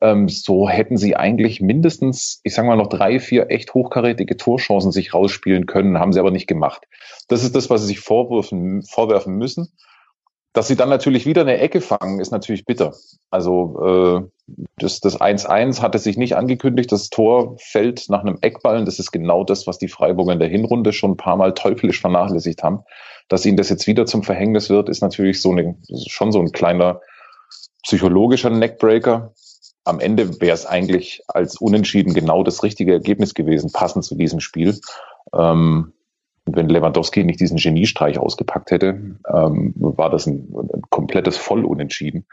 Ähm, 0.00 0.28
so 0.28 0.68
hätten 0.68 0.96
sie 0.96 1.16
eigentlich 1.16 1.60
mindestens, 1.60 2.40
ich 2.42 2.54
sage 2.54 2.68
mal, 2.68 2.76
noch 2.76 2.88
drei, 2.88 3.20
vier 3.20 3.50
echt 3.50 3.74
hochkarätige 3.74 4.36
Torchancen 4.36 4.92
sich 4.92 5.14
rausspielen 5.14 5.66
können, 5.66 5.98
haben 5.98 6.12
sie 6.12 6.20
aber 6.20 6.30
nicht 6.30 6.46
gemacht. 6.46 6.86
Das 7.28 7.44
ist 7.44 7.54
das, 7.54 7.70
was 7.70 7.82
sie 7.82 7.88
sich 7.88 8.00
vorwerfen, 8.00 8.82
vorwerfen 8.82 9.36
müssen. 9.36 9.72
Dass 10.52 10.68
sie 10.68 10.76
dann 10.76 10.88
natürlich 10.88 11.26
wieder 11.26 11.40
eine 11.40 11.58
Ecke 11.58 11.80
fangen, 11.80 12.20
ist 12.20 12.30
natürlich 12.30 12.64
bitter. 12.64 12.94
Also 13.28 14.28
äh, 14.46 14.54
das, 14.78 15.00
das 15.00 15.20
1-1 15.20 15.82
hatte 15.82 15.98
sich 15.98 16.16
nicht 16.16 16.36
angekündigt. 16.36 16.92
Das 16.92 17.10
Tor 17.10 17.56
fällt 17.58 18.08
nach 18.08 18.20
einem 18.20 18.38
Eckballen. 18.40 18.84
Das 18.84 19.00
ist 19.00 19.10
genau 19.10 19.42
das, 19.42 19.66
was 19.66 19.78
die 19.78 19.88
Freiburger 19.88 20.32
in 20.32 20.38
der 20.38 20.48
Hinrunde 20.48 20.92
schon 20.92 21.12
ein 21.12 21.16
paar 21.16 21.36
Mal 21.36 21.54
teuflisch 21.54 22.00
vernachlässigt 22.00 22.62
haben. 22.62 22.84
Dass 23.28 23.44
ihnen 23.44 23.56
das 23.56 23.68
jetzt 23.68 23.88
wieder 23.88 24.06
zum 24.06 24.22
Verhängnis 24.22 24.70
wird, 24.70 24.88
ist 24.88 25.00
natürlich 25.00 25.42
so 25.42 25.50
eine, 25.50 25.76
schon 26.06 26.30
so 26.30 26.38
ein 26.38 26.52
kleiner 26.52 27.00
psychologischer 27.82 28.50
Neckbreaker 28.50 29.34
am 29.84 30.00
Ende 30.00 30.40
wäre 30.40 30.54
es 30.54 30.66
eigentlich 30.66 31.22
als 31.28 31.56
Unentschieden 31.56 32.14
genau 32.14 32.42
das 32.42 32.62
richtige 32.62 32.92
Ergebnis 32.92 33.34
gewesen, 33.34 33.70
passend 33.72 34.04
zu 34.04 34.14
diesem 34.14 34.40
Spiel. 34.40 34.80
Ähm, 35.34 35.92
wenn 36.46 36.68
Lewandowski 36.68 37.24
nicht 37.24 37.40
diesen 37.40 37.56
Geniestreich 37.56 38.18
ausgepackt 38.18 38.70
hätte, 38.70 38.88
ähm, 39.32 39.72
war 39.76 40.10
das 40.10 40.26
ein, 40.26 40.54
ein 40.54 40.82
komplettes 40.90 41.36
Vollunentschieden. 41.36 42.26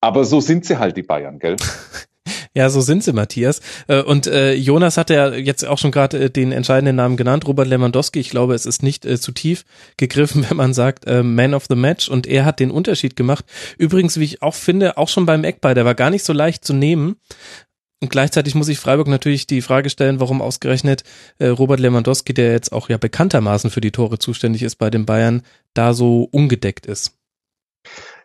Aber 0.00 0.24
so 0.24 0.40
sind 0.40 0.64
sie 0.64 0.78
halt, 0.78 0.96
die 0.96 1.02
Bayern, 1.02 1.38
gell? 1.38 1.56
Ja, 2.54 2.68
so 2.68 2.82
sind 2.82 3.02
sie, 3.02 3.14
Matthias. 3.14 3.60
Äh, 3.88 4.02
und 4.02 4.26
äh, 4.26 4.52
Jonas 4.52 4.98
hat 4.98 5.08
ja 5.08 5.32
jetzt 5.32 5.64
auch 5.64 5.78
schon 5.78 5.90
gerade 5.90 6.18
äh, 6.18 6.30
den 6.30 6.52
entscheidenden 6.52 6.96
Namen 6.96 7.16
genannt, 7.16 7.46
Robert 7.46 7.66
Lewandowski. 7.66 8.20
Ich 8.20 8.28
glaube, 8.28 8.54
es 8.54 8.66
ist 8.66 8.82
nicht 8.82 9.04
zu 9.20 9.32
tief 9.32 9.64
gegriffen, 9.96 10.44
wenn 10.48 10.56
man 10.56 10.74
sagt 10.74 11.06
Man 11.06 11.54
of 11.54 11.64
the 11.68 11.74
Match. 11.74 12.08
Und 12.08 12.26
er 12.26 12.44
hat 12.44 12.60
den 12.60 12.70
Unterschied 12.70 13.16
gemacht. 13.16 13.44
Übrigens, 13.78 14.18
wie 14.20 14.24
ich 14.24 14.42
auch 14.42 14.54
finde, 14.54 14.98
auch 14.98 15.08
schon 15.08 15.24
beim 15.26 15.44
Eckball, 15.44 15.74
der 15.74 15.84
war 15.84 15.94
gar 15.94 16.10
nicht 16.10 16.24
so 16.24 16.32
leicht 16.32 16.64
zu 16.64 16.74
nehmen. 16.74 17.16
Und 18.00 18.10
gleichzeitig 18.10 18.54
muss 18.54 18.68
ich 18.68 18.78
Freiburg 18.78 19.06
natürlich 19.06 19.46
die 19.46 19.62
Frage 19.62 19.88
stellen, 19.88 20.18
warum 20.18 20.42
ausgerechnet 20.42 21.04
Robert 21.40 21.78
Lewandowski, 21.78 22.34
der 22.34 22.50
jetzt 22.50 22.72
auch 22.72 22.88
ja 22.88 22.98
bekanntermaßen 22.98 23.70
für 23.70 23.80
die 23.80 23.92
Tore 23.92 24.18
zuständig 24.18 24.64
ist 24.64 24.76
bei 24.76 24.90
den 24.90 25.06
Bayern, 25.06 25.42
da 25.72 25.94
so 25.94 26.28
ungedeckt 26.32 26.86
ist. 26.86 27.12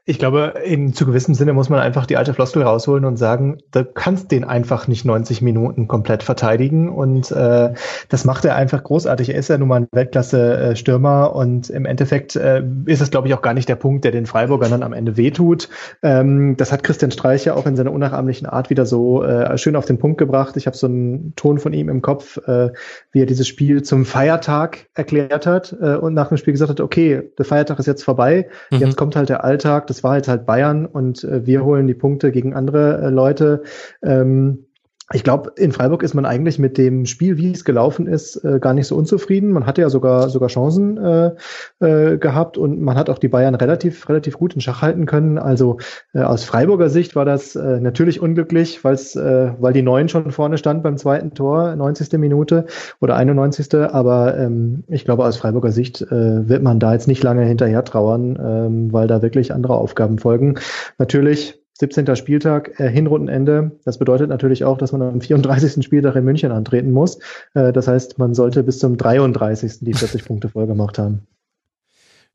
Ich 0.10 0.20
glaube, 0.20 0.54
in 0.64 0.94
zu 0.94 1.06
gewissem 1.06 1.34
Sinne 1.34 1.52
muss 1.52 1.68
man 1.68 1.82
einfach 1.82 2.06
die 2.06 2.16
alte 2.16 2.34
Floskel 2.34 2.64
rausholen 2.64 3.04
und 3.04 3.18
sagen, 3.18 3.58
du 3.72 3.84
kannst 3.84 4.32
den 4.32 4.46
einfach 4.46 4.88
nicht 4.88 5.04
90 5.04 5.42
Minuten 5.42 5.90
komplett 5.90 6.24
verteidigen. 6.24 6.88
Und 6.88 7.30
äh, 7.30 7.74
das 8.08 8.24
macht 8.24 8.46
er 8.46 8.56
einfach 8.56 8.86
großartig. 8.86 9.32
Er 9.32 9.36
ist 9.36 9.50
ja 9.50 9.58
nun 9.58 9.68
mal 9.68 9.82
ein 9.82 9.88
Weltklasse-Stürmer 9.92 11.36
und 11.36 11.70
im 11.70 11.84
Endeffekt 11.84 12.38
äh, 12.38 12.64
ist 12.86 13.02
es, 13.02 13.12
glaube 13.12 13.28
ich, 13.28 13.34
auch 13.34 13.42
gar 13.42 13.54
nicht 13.54 13.68
der 13.68 13.76
Punkt, 13.76 14.06
der 14.06 14.14
den 14.14 14.26
Freiburgern 14.26 14.72
dann 14.72 14.82
am 14.82 14.94
Ende 14.94 15.18
wehtut. 15.18 15.68
Ähm, 16.02 16.56
das 16.56 16.72
hat 16.72 16.86
Christian 16.86 17.12
Streich 17.12 17.44
ja 17.44 17.56
auch 17.56 17.66
in 17.66 17.76
seiner 17.76 17.92
unnachahmlichen 17.92 18.48
Art 18.48 18.70
wieder 18.70 18.86
so 18.86 19.26
äh, 19.26 19.58
schön 19.58 19.76
auf 19.76 19.84
den 19.84 19.98
Punkt 19.98 20.20
gebracht. 20.20 20.56
Ich 20.56 20.68
habe 20.68 20.78
so 20.78 20.88
einen 20.88 21.34
Ton 21.36 21.60
von 21.60 21.74
ihm 21.74 21.90
im 21.90 22.02
Kopf, 22.02 22.38
äh, 22.48 22.70
wie 23.12 23.24
er 23.24 23.26
dieses 23.26 23.50
Spiel 23.50 23.84
zum 23.84 24.06
Feiertag 24.06 24.86
erklärt 24.94 25.46
hat 25.46 25.76
äh, 25.82 25.96
und 25.96 26.14
nach 26.14 26.30
dem 26.30 26.38
Spiel 26.38 26.54
gesagt 26.54 26.70
hat, 26.70 26.80
okay, 26.80 27.30
der 27.38 27.44
Feiertag 27.44 27.78
ist 27.80 27.88
jetzt 27.88 28.06
vorbei, 28.06 28.48
mhm. 28.72 28.78
jetzt 28.78 28.96
kommt 28.96 29.18
halt 29.18 29.28
der 29.28 29.44
Alltag, 29.44 29.88
das 29.98 30.04
war 30.04 30.16
jetzt 30.16 30.28
halt 30.28 30.46
Bayern 30.46 30.86
und 30.86 31.24
äh, 31.24 31.48
wir 31.48 31.66
holen 31.66 31.88
die 31.88 31.96
Punkte 31.96 32.32
gegen 32.32 32.54
andere 32.54 33.02
äh, 33.02 33.10
Leute. 33.10 33.64
Ähm, 34.04 34.67
ich 35.14 35.24
glaube, 35.24 35.54
in 35.56 35.72
Freiburg 35.72 36.04
ist 36.04 36.14
man 36.14 36.26
eigentlich 36.26 36.60
mit 36.60 36.78
dem 36.78 37.06
Spiel, 37.06 37.38
wie 37.38 37.52
es 37.52 37.64
gelaufen 37.64 38.08
ist, 38.08 38.44
äh, 38.44 38.60
gar 38.60 38.74
nicht 38.74 38.88
so 38.88 38.96
unzufrieden. 38.98 39.52
Man 39.52 39.66
hatte 39.66 39.82
ja 39.82 39.90
sogar 39.90 40.28
sogar 40.30 40.50
Chancen 40.50 40.98
äh, 40.98 41.32
äh, 41.80 42.18
gehabt 42.18 42.58
und 42.58 42.82
man 42.82 42.98
hat 42.98 43.10
auch 43.10 43.18
die 43.18 43.30
Bayern 43.30 43.56
relativ 43.56 44.10
relativ 44.10 44.38
gut 44.38 44.54
in 44.56 44.60
Schach 44.60 44.82
halten 44.82 45.06
können. 45.06 45.38
Also 45.38 45.78
äh, 46.14 46.24
aus 46.24 46.44
Freiburger 46.44 46.90
Sicht 46.90 47.16
war 47.16 47.24
das 47.24 47.56
äh, 47.56 47.80
natürlich 47.80 48.22
unglücklich, 48.22 48.84
weil's, 48.84 49.16
äh, 49.16 49.54
weil 49.60 49.72
die 49.72 49.82
Neuen 49.82 50.10
schon 50.10 50.30
vorne 50.32 50.58
stand 50.58 50.84
beim 50.84 50.98
zweiten 50.98 51.34
Tor, 51.34 51.74
90. 51.78 52.12
Minute 52.20 52.66
oder 53.00 53.16
91. 53.16 53.74
Aber 53.76 54.38
ähm, 54.38 54.84
ich 54.90 55.06
glaube, 55.06 55.24
aus 55.24 55.38
Freiburger 55.38 55.72
Sicht 55.72 56.02
äh, 56.02 56.50
wird 56.50 56.64
man 56.64 56.82
da 56.82 56.92
jetzt 56.92 57.08
nicht 57.08 57.24
lange 57.24 57.46
hinterher 57.46 57.86
trauern, 57.86 58.38
ähm, 58.44 58.92
weil 58.92 59.08
da 59.08 59.22
wirklich 59.22 59.54
andere 59.54 59.76
Aufgaben 59.76 60.20
folgen. 60.20 60.56
Natürlich 60.98 61.62
17. 61.80 62.16
Spieltag, 62.16 62.80
äh, 62.80 62.90
Hinrundenende. 62.90 63.72
Das 63.86 64.00
bedeutet 64.00 64.30
natürlich 64.30 64.64
auch, 64.64 64.78
dass 64.78 64.92
man 64.92 65.02
am 65.02 65.22
34. 65.22 65.84
Spieltag 65.84 66.16
in 66.16 66.26
München 66.26 66.52
antreten 66.52 66.92
muss. 66.92 67.20
Äh, 67.54 67.72
das 67.72 67.88
heißt, 67.88 68.18
man 68.18 68.34
sollte 68.34 68.64
bis 68.64 68.80
zum 68.80 68.98
33. 68.98 69.80
die 69.82 69.94
40 69.94 70.26
Punkte 70.26 70.50
voll 70.50 70.66
gemacht 70.66 70.98
haben. 70.98 71.28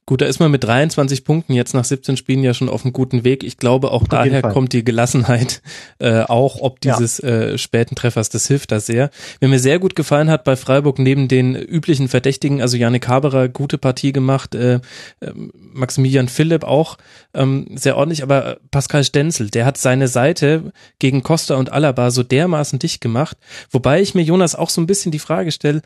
Gut, 0.04 0.20
da 0.20 0.26
ist 0.26 0.40
man 0.40 0.50
mit 0.50 0.64
23 0.64 1.24
Punkten 1.24 1.52
jetzt 1.52 1.74
nach 1.74 1.84
17 1.84 2.16
Spielen 2.16 2.42
ja 2.42 2.54
schon 2.54 2.68
auf 2.68 2.84
einem 2.84 2.92
guten 2.92 3.22
Weg. 3.22 3.44
Ich 3.44 3.56
glaube, 3.56 3.92
auch 3.92 4.08
daher 4.08 4.42
kommt 4.42 4.72
die 4.72 4.82
Gelassenheit, 4.82 5.62
äh, 6.00 6.22
auch 6.22 6.60
ob 6.60 6.80
dieses 6.80 7.18
ja. 7.18 7.28
äh, 7.28 7.58
späten 7.58 7.94
Treffers, 7.94 8.28
das 8.28 8.48
hilft 8.48 8.72
da 8.72 8.80
sehr. 8.80 9.10
Wer 9.38 9.48
mir 9.48 9.60
sehr 9.60 9.78
gut 9.78 9.94
gefallen 9.94 10.28
hat 10.28 10.42
bei 10.42 10.56
Freiburg, 10.56 10.98
neben 10.98 11.28
den 11.28 11.54
üblichen 11.54 12.08
Verdächtigen, 12.08 12.60
also 12.60 12.76
Janik 12.76 13.06
Haberer, 13.06 13.48
gute 13.48 13.78
Partie 13.78 14.12
gemacht, 14.12 14.56
äh, 14.56 14.80
äh, 15.20 15.32
Maximilian 15.54 16.28
Philipp 16.28 16.64
auch 16.64 16.98
ähm, 17.32 17.68
sehr 17.76 17.96
ordentlich, 17.96 18.24
aber 18.24 18.58
Pascal 18.72 19.04
Stenzel, 19.04 19.50
der 19.50 19.66
hat 19.66 19.78
seine 19.78 20.08
Seite 20.08 20.72
gegen 20.98 21.22
Costa 21.22 21.54
und 21.54 21.70
Alaba 21.70 22.10
so 22.10 22.24
dermaßen 22.24 22.80
dicht 22.80 23.00
gemacht, 23.00 23.36
wobei 23.70 24.00
ich 24.00 24.16
mir 24.16 24.22
Jonas 24.22 24.56
auch 24.56 24.68
so 24.68 24.80
ein 24.80 24.88
bisschen 24.88 25.12
die 25.12 25.20
Frage 25.20 25.52
stelle, 25.52 25.80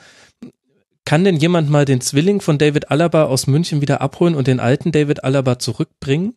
kann 1.06 1.24
denn 1.24 1.36
jemand 1.36 1.70
mal 1.70 1.86
den 1.86 2.02
Zwilling 2.02 2.42
von 2.42 2.58
David 2.58 2.90
Alaba 2.90 3.24
aus 3.24 3.46
München 3.46 3.80
wieder 3.80 4.02
abholen 4.02 4.34
und 4.34 4.48
den 4.48 4.60
alten 4.60 4.92
David 4.92 5.24
Alaba 5.24 5.58
zurückbringen? 5.58 6.36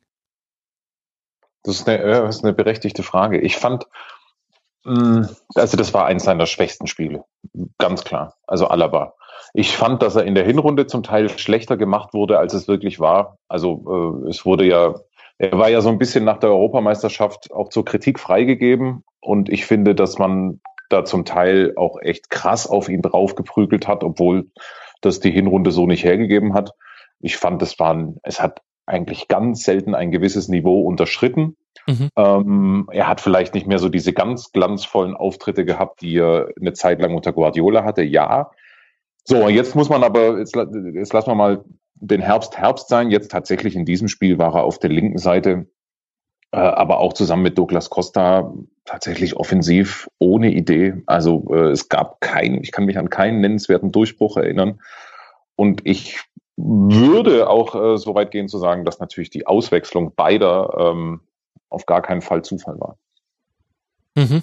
Das 1.64 1.76
ist 1.76 1.90
eine, 1.90 2.04
das 2.04 2.38
ist 2.38 2.44
eine 2.46 2.54
berechtigte 2.54 3.04
Frage. 3.04 3.42
Ich 3.42 3.58
fand, 3.58 3.88
mm, 4.86 5.24
also 5.56 5.76
das 5.76 5.94
war 5.94 6.06
eins 6.06 6.24
seiner 6.24 6.46
schwächsten 6.46 6.88
Spiele. 6.88 7.26
Ganz 7.80 8.04
klar. 8.04 8.36
Also 8.48 8.68
Alaba. 8.68 9.16
Ich 9.54 9.76
fand, 9.76 10.04
dass 10.04 10.16
er 10.16 10.26
in 10.26 10.36
der 10.36 10.46
Hinrunde 10.46 10.86
zum 10.86 11.02
Teil 11.02 11.30
schlechter 11.30 11.76
gemacht 11.76 12.14
wurde, 12.14 12.38
als 12.38 12.54
es 12.54 12.68
wirklich 12.68 13.00
war. 13.00 13.38
Also 13.48 14.24
äh, 14.26 14.30
es 14.30 14.46
wurde 14.46 14.66
ja, 14.66 14.94
er 15.40 15.58
war 15.58 15.70
ja 15.70 15.82
so 15.82 15.90
ein 15.90 15.98
bisschen 15.98 16.24
nach 16.24 16.38
der 16.38 16.52
Europameisterschaft 16.52 17.52
auch 17.52 17.70
zur 17.70 17.86
Kritik 17.86 18.20
freigegeben. 18.20 19.04
Und 19.20 19.50
ich 19.50 19.66
finde, 19.66 19.96
dass 19.96 20.20
man 20.20 20.62
da 20.90 21.06
zum 21.06 21.26
Teil 21.26 21.74
auch 21.76 22.00
echt 22.02 22.30
krass 22.30 22.68
auf 22.68 22.90
ihn 22.90 23.02
draufgeprügelt 23.02 23.88
hat, 23.88 24.04
obwohl 24.04 24.52
das 25.02 25.20
die 25.20 25.32
Hinrunde 25.32 25.72
so 25.72 25.86
nicht 25.88 26.04
hergegeben 26.04 26.54
hat. 26.54 26.72
Ich 27.20 27.38
fand, 27.38 27.62
es 27.62 27.80
waren, 27.80 28.18
es 28.24 28.42
hat 28.42 28.62
eigentlich 28.86 29.28
ganz 29.28 29.64
selten 29.64 29.94
ein 29.94 30.12
gewisses 30.12 30.48
Niveau 30.50 30.82
unterschritten. 30.82 31.56
Mhm. 31.88 32.10
Ähm, 32.16 32.90
er 32.92 33.08
hat 33.08 33.22
vielleicht 33.22 33.54
nicht 33.54 33.68
mehr 33.68 33.80
so 33.80 33.90
diese 33.90 34.14
ganz 34.14 34.52
glanzvollen 34.52 35.16
Auftritte 35.16 35.64
gehabt, 35.64 36.02
die 36.02 36.18
er 36.18 36.50
eine 36.60 36.74
Zeit 36.74 37.02
lang 37.02 37.16
unter 37.16 37.32
Guardiola 37.32 37.84
hatte, 37.84 38.02
ja. 38.02 38.52
So, 39.24 39.48
jetzt 39.48 39.76
muss 39.76 39.90
man 39.90 40.04
aber, 40.04 40.40
jetzt, 40.40 40.56
jetzt 40.56 41.14
lassen 41.14 41.30
wir 41.30 41.36
mal 41.36 41.64
den 41.94 42.22
Herbst 42.22 42.58
Herbst 42.58 42.88
sein. 42.88 43.12
Jetzt 43.12 43.32
tatsächlich 43.32 43.76
in 43.76 43.86
diesem 43.86 44.08
Spiel 44.08 44.40
war 44.40 44.56
er 44.56 44.64
auf 44.64 44.80
der 44.80 44.90
linken 44.90 45.20
Seite 45.20 45.68
aber 46.58 47.00
auch 47.00 47.14
zusammen 47.14 47.44
mit 47.44 47.58
Douglas 47.58 47.90
Costa 47.90 48.54
tatsächlich 48.86 49.36
offensiv 49.36 50.10
ohne 50.18 50.52
Idee. 50.52 50.96
Also 51.06 51.46
äh, 51.54 51.70
es 51.70 51.90
gab 51.90 52.22
keinen, 52.22 52.64
ich 52.64 52.72
kann 52.72 52.86
mich 52.86 52.98
an 52.98 53.10
keinen 53.10 53.40
nennenswerten 53.42 53.92
Durchbruch 53.92 54.38
erinnern. 54.38 54.82
Und 55.56 55.82
ich 55.86 56.20
würde 56.58 57.50
auch 57.50 57.76
äh, 57.76 57.98
so 57.98 58.16
weit 58.16 58.32
gehen 58.32 58.48
zu 58.48 58.58
sagen, 58.58 58.84
dass 58.84 59.00
natürlich 59.00 59.30
die 59.30 59.46
Auswechslung 59.46 60.16
beider 60.16 60.74
ähm, 60.78 61.22
auf 61.70 61.86
gar 61.86 62.02
keinen 62.02 62.22
Fall 62.22 62.44
Zufall 62.44 62.80
war. 62.80 62.98
Mhm. 64.16 64.42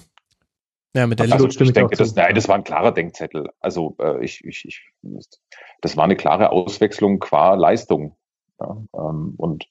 Ja, 0.95 1.05
mit 1.05 1.19
der 1.19 1.31
also, 1.31 1.47
ich 1.47 1.73
denke, 1.73 1.95
das, 1.95 2.15
nein, 2.15 2.33
das 2.33 2.47
war 2.47 2.55
ein 2.55 2.63
klarer 2.63 2.91
Denkzettel. 2.91 3.49
Also 3.59 3.95
äh, 3.99 4.23
ich, 4.23 4.43
ich, 4.45 4.65
ich, 4.65 4.89
das 5.81 5.97
war 5.97 6.05
eine 6.05 6.15
klare 6.15 6.51
Auswechslung 6.51 7.19
qua 7.19 7.53
Leistung. 7.53 8.15
Ja, 8.59 8.77
ähm, 8.95 9.35
und 9.37 9.67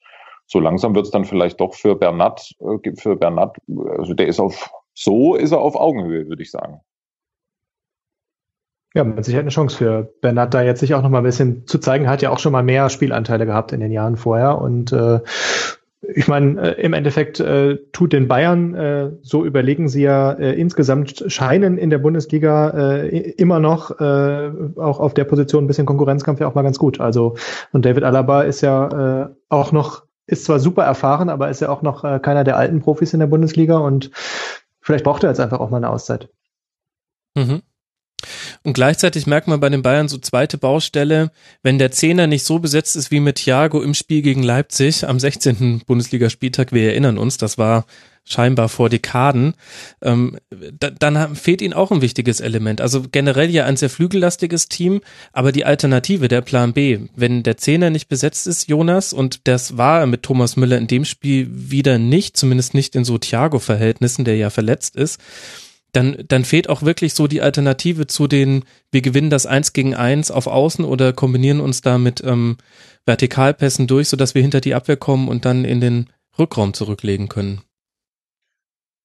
so 0.47 0.61
langsam 0.61 0.95
wird 0.95 1.07
es 1.07 1.11
dann 1.11 1.25
vielleicht 1.25 1.61
doch 1.61 1.75
für 1.75 1.97
Bernat, 1.97 2.51
äh, 2.61 2.93
für 2.97 3.17
Bernat, 3.17 3.57
also 3.99 4.15
der 4.15 4.29
ist 4.29 4.41
auf, 4.41 4.71
so 4.95 5.35
ist 5.35 5.53
er 5.53 5.61
auf 5.61 5.77
Augenhöhe, 5.77 6.29
würde 6.29 6.43
ich 6.43 6.51
sagen. 6.51 6.81
Ja, 8.95 9.05
mit 9.05 9.25
Sicherheit 9.25 9.45
eine 9.45 9.51
Chance 9.51 9.77
für 9.77 10.15
Bernat, 10.23 10.55
da 10.55 10.63
jetzt 10.63 10.81
sich 10.81 10.95
auch 10.95 11.03
noch 11.03 11.11
mal 11.11 11.19
ein 11.19 11.25
bisschen 11.25 11.67
zu 11.67 11.79
zeigen, 11.79 12.09
hat 12.09 12.23
ja 12.23 12.31
auch 12.31 12.39
schon 12.39 12.53
mal 12.53 12.63
mehr 12.63 12.89
Spielanteile 12.89 13.45
gehabt 13.45 13.73
in 13.73 13.81
den 13.81 13.93
Jahren 13.93 14.17
vorher 14.17 14.59
und 14.61 14.93
äh, 14.93 15.21
ich 16.15 16.29
meine, 16.29 16.77
äh, 16.77 16.81
im 16.81 16.93
Endeffekt 16.93 17.41
äh, 17.41 17.79
tut 17.93 18.13
den 18.13 18.29
Bayern, 18.29 18.75
äh, 18.75 19.11
so 19.23 19.45
überlegen 19.45 19.89
sie 19.89 20.03
ja 20.03 20.33
äh, 20.33 20.53
insgesamt 20.53 21.25
scheinen 21.27 21.79
in 21.79 21.91
der 21.91 21.99
Bundesliga 21.99 22.71
äh, 22.71 23.31
immer 23.33 23.59
noch 23.59 23.99
äh, 24.01 24.51
auch 24.77 25.01
auf 25.01 25.15
der 25.15 25.25
Position 25.25 25.65
ein 25.65 25.67
bisschen 25.67 25.87
Konkurrenzkampf 25.87 26.41
ja 26.41 26.49
auch 26.49 26.55
mal 26.55 26.63
ganz 26.63 26.79
gut. 26.79 27.01
Also 27.01 27.35
und 27.73 27.85
David 27.85 28.05
Alaba 28.05 28.43
ist 28.43 28.61
ja 28.61 29.25
äh, 29.25 29.29
auch 29.49 29.73
noch 29.73 30.06
ist 30.27 30.45
zwar 30.45 30.59
super 30.59 30.85
erfahren, 30.85 31.29
aber 31.29 31.51
ist 31.51 31.61
ja 31.61 31.69
auch 31.69 31.83
noch 31.83 32.05
äh, 32.05 32.19
keiner 32.19 32.45
der 32.45 32.57
alten 32.57 32.81
Profis 32.81 33.13
in 33.13 33.21
der 33.21 33.27
Bundesliga 33.27 33.79
und 33.79 34.11
vielleicht 34.81 35.05
braucht 35.05 35.23
er 35.23 35.31
jetzt 35.31 35.41
einfach 35.41 35.61
auch 35.61 35.71
mal 35.71 35.79
eine 35.79 35.91
Auszeit. 35.91 36.29
Mhm. 37.35 37.63
Und 38.63 38.73
gleichzeitig 38.73 39.27
merkt 39.27 39.47
man 39.47 39.61
bei 39.61 39.69
den 39.69 39.83
Bayern 39.83 40.09
so 40.09 40.19
zweite 40.19 40.59
Baustelle, 40.59 41.31
wenn 41.63 41.79
der 41.79 41.93
Zehner 41.93 42.27
nicht 42.27 42.45
so 42.45 42.59
besetzt 42.59 42.97
ist 42.97 43.11
wie 43.11 43.21
mit 43.21 43.37
Thiago 43.37 43.83
im 43.83 43.95
Spiel 43.95 44.23
gegen 44.23 44.43
Leipzig 44.43 45.07
am 45.07 45.21
16. 45.21 45.83
Bundesligaspieltag, 45.87 46.73
wir 46.73 46.91
erinnern 46.91 47.19
uns, 47.19 47.37
das 47.37 47.59
war 47.59 47.85
scheinbar 48.29 48.69
vor 48.69 48.89
Dekaden, 48.89 49.55
ähm, 50.03 50.37
da, 50.51 50.91
dann 50.91 51.37
fehlt 51.37 51.63
ihnen 51.63 51.75
auch 51.75 51.93
ein 51.93 52.03
wichtiges 52.03 52.41
Element. 52.41 52.81
Also 52.81 53.05
generell 53.11 53.51
ja 53.51 53.65
ein 53.65 53.77
sehr 53.77 53.89
flügellastiges 53.89 54.69
Team, 54.69 55.01
aber 55.33 55.53
die 55.53 55.65
Alternative, 55.65 56.29
der 56.29 56.41
Plan 56.41 56.73
B, 56.73 56.99
wenn 57.15 57.45
der 57.45 57.57
Zehner 57.57 57.91
nicht 57.91 58.09
besetzt 58.09 58.47
ist, 58.47 58.69
Jonas, 58.69 59.13
und 59.13 59.47
das 59.47 59.77
war 59.79 60.05
mit 60.07 60.25
Thomas 60.25 60.57
Müller 60.57 60.77
in 60.77 60.89
dem 60.89 61.05
Spiel 61.05 61.49
wieder 61.51 61.99
nicht, 61.99 62.37
zumindest 62.37 62.75
nicht 62.75 62.97
in 62.97 63.05
so 63.05 63.17
Thiago-Verhältnissen, 63.17 64.25
der 64.25 64.37
ja 64.37 64.51
verletzt 64.51 64.97
ist, 64.97 65.21
dann, 65.93 66.17
dann 66.29 66.45
fehlt 66.45 66.69
auch 66.69 66.83
wirklich 66.83 67.15
so 67.15 67.27
die 67.27 67.41
Alternative 67.41 68.07
zu 68.07 68.27
den, 68.27 68.65
wir 68.91 69.03
gewinnen 69.03 69.31
das 69.31 69.47
Eins 69.47 69.73
gegen 69.73 69.95
Eins 69.95 70.31
auf 70.31 70.47
Außen 70.47 70.85
oder 70.85 71.13
kombinieren 71.13 71.61
uns 71.61 71.81
da 71.81 71.97
mit 71.97 72.23
ähm, 72.25 72.59
Vertikalpässen 73.07 73.87
durch, 73.87 74.09
sodass 74.09 74.35
wir 74.35 74.43
hinter 74.43 74.61
die 74.61 74.75
Abwehr 74.75 74.97
kommen 74.97 75.29
und 75.29 75.45
dann 75.45 75.65
in 75.65 75.81
den 75.81 76.11
Rückraum 76.39 76.75
zurücklegen 76.75 77.29
können. 77.29 77.63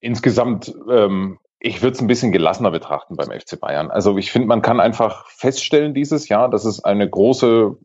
Insgesamt, 0.01 0.73
ähm, 0.89 1.39
ich 1.59 1.81
würde 1.81 1.93
es 1.93 2.01
ein 2.01 2.07
bisschen 2.07 2.31
gelassener 2.31 2.71
betrachten 2.71 3.15
beim 3.15 3.29
FC 3.29 3.59
Bayern. 3.59 3.91
Also 3.91 4.17
ich 4.17 4.31
finde, 4.31 4.47
man 4.47 4.61
kann 4.61 4.79
einfach 4.79 5.27
feststellen 5.27 5.93
dieses 5.93 6.27
Jahr, 6.27 6.49
dass 6.49 6.65
es 6.65 6.83
eine 6.83 7.07
große, 7.09 7.77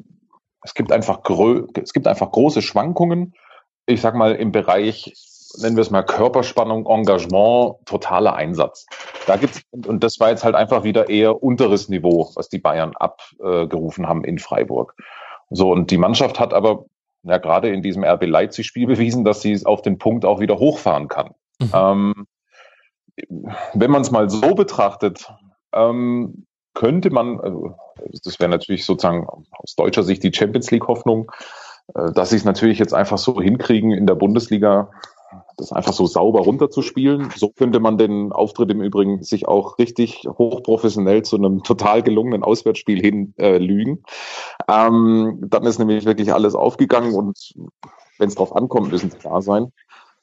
es 0.64 0.75
gibt 0.75 0.90
einfach, 0.92 1.20
es 1.82 1.92
gibt 1.92 2.06
einfach 2.06 2.32
große 2.32 2.62
Schwankungen. 2.62 3.35
Ich 3.85 4.00
sag 4.00 4.14
mal 4.14 4.35
im 4.35 4.50
Bereich 4.50 5.12
nennen 5.58 5.76
wir 5.76 5.82
es 5.82 5.90
mal 5.90 6.02
Körperspannung, 6.02 6.87
Engagement, 6.87 7.76
totaler 7.87 8.35
Einsatz. 8.35 8.87
Da 9.26 9.37
gibt's, 9.37 9.62
und 9.70 10.02
das 10.02 10.20
war 10.20 10.30
jetzt 10.30 10.44
halt 10.44 10.54
einfach 10.54 10.85
wieder 10.85 11.08
eher 11.08 11.42
unteres 11.42 11.88
Niveau, 11.88 12.30
was 12.35 12.49
die 12.49 12.58
Bayern 12.58 12.94
abgerufen 12.96 14.08
haben 14.08 14.25
in 14.25 14.38
Freiburg. 14.38 14.94
So, 15.50 15.70
und 15.70 15.90
die 15.90 15.99
Mannschaft 15.99 16.40
hat 16.40 16.52
aber 16.52 16.87
ja 17.23 17.38
gerade 17.38 17.70
in 17.70 17.82
diesem 17.82 18.04
RB 18.04 18.25
Leipzig-Spiel 18.25 18.87
bewiesen, 18.87 19.25
dass 19.25 19.42
sie 19.42 19.52
es 19.52 19.66
auf 19.66 19.82
den 19.82 19.99
Punkt 19.99 20.25
auch 20.25 20.40
wieder 20.40 20.58
hochfahren 20.58 21.08
kann. 21.08 21.35
Mhm. 21.60 21.70
Ähm, 21.72 22.26
wenn 23.75 23.90
man 23.90 24.02
es 24.02 24.10
mal 24.10 24.28
so 24.28 24.54
betrachtet, 24.54 25.32
ähm, 25.72 26.46
könnte 26.75 27.10
man, 27.10 27.40
also 27.40 27.75
das 28.25 28.38
wäre 28.38 28.50
natürlich 28.50 28.84
sozusagen 28.84 29.26
aus 29.26 29.75
deutscher 29.76 30.02
Sicht 30.02 30.22
die 30.22 30.32
Champions 30.32 30.70
League-Hoffnung, 30.70 31.32
äh, 31.94 32.12
dass 32.12 32.30
sie 32.30 32.36
es 32.36 32.44
natürlich 32.44 32.78
jetzt 32.78 32.94
einfach 32.94 33.18
so 33.18 33.40
hinkriegen 33.40 33.92
in 33.92 34.06
der 34.06 34.14
Bundesliga, 34.14 34.90
das 35.56 35.72
einfach 35.72 35.94
so 35.94 36.06
sauber 36.06 36.40
runterzuspielen. 36.40 37.30
So 37.34 37.48
könnte 37.48 37.80
man 37.80 37.98
den 37.98 38.32
Auftritt 38.32 38.70
im 38.70 38.82
Übrigen 38.82 39.22
sich 39.22 39.48
auch 39.48 39.78
richtig 39.78 40.25
hochprofessionell 40.26 41.22
zu 41.22 41.36
einem 41.36 41.62
total 41.62 42.02
gelungenen 42.02 42.42
Auswärtsspiel 42.42 43.00
hin 43.00 43.34
äh. 43.38 43.56
Ähm, 44.68 45.38
dann 45.48 45.64
ist 45.64 45.78
nämlich 45.78 46.04
wirklich 46.04 46.32
alles 46.32 46.54
aufgegangen 46.54 47.14
und 47.14 47.54
wenn 48.18 48.28
es 48.28 48.34
drauf 48.34 48.54
ankommt, 48.54 48.92
müssen 48.92 49.08
es 49.08 49.18
klar 49.18 49.42
sein. 49.42 49.72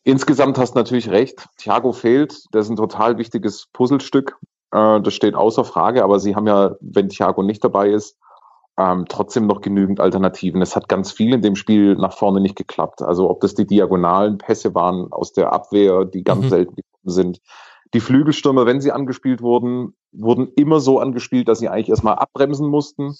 Insgesamt 0.03 0.57
hast 0.57 0.73
du 0.73 0.79
natürlich 0.79 1.09
recht. 1.09 1.47
Thiago 1.57 1.93
fehlt. 1.93 2.45
Das 2.51 2.65
ist 2.65 2.71
ein 2.71 2.75
total 2.75 3.17
wichtiges 3.17 3.67
Puzzlestück. 3.71 4.37
Äh, 4.71 5.01
das 5.01 5.13
steht 5.13 5.35
außer 5.35 5.63
Frage. 5.63 6.03
Aber 6.03 6.19
sie 6.19 6.35
haben 6.35 6.47
ja, 6.47 6.75
wenn 6.81 7.09
Thiago 7.09 7.41
nicht 7.43 7.63
dabei 7.63 7.89
ist, 7.89 8.17
ähm, 8.77 9.05
trotzdem 9.07 9.45
noch 9.45 9.61
genügend 9.61 9.99
Alternativen. 9.99 10.61
Es 10.61 10.75
hat 10.75 10.89
ganz 10.89 11.11
viel 11.11 11.33
in 11.33 11.41
dem 11.41 11.55
Spiel 11.55 11.95
nach 11.95 12.13
vorne 12.13 12.41
nicht 12.41 12.55
geklappt. 12.55 13.01
Also 13.01 13.29
ob 13.29 13.39
das 13.41 13.53
die 13.53 13.67
diagonalen 13.67 14.39
Pässe 14.39 14.73
waren 14.73 15.11
aus 15.11 15.31
der 15.31 15.53
Abwehr, 15.53 16.05
die 16.05 16.23
ganz 16.23 16.45
mhm. 16.45 16.49
selten 16.49 16.75
gekommen 16.75 17.13
sind. 17.13 17.41
Die 17.93 17.99
Flügelstürmer, 17.99 18.65
wenn 18.65 18.81
sie 18.81 18.91
angespielt 18.91 19.41
wurden, 19.41 19.95
wurden 20.11 20.51
immer 20.55 20.79
so 20.79 20.99
angespielt, 20.99 21.47
dass 21.47 21.59
sie 21.59 21.69
eigentlich 21.69 21.89
erstmal 21.89 22.15
abbremsen 22.15 22.67
mussten. 22.67 23.15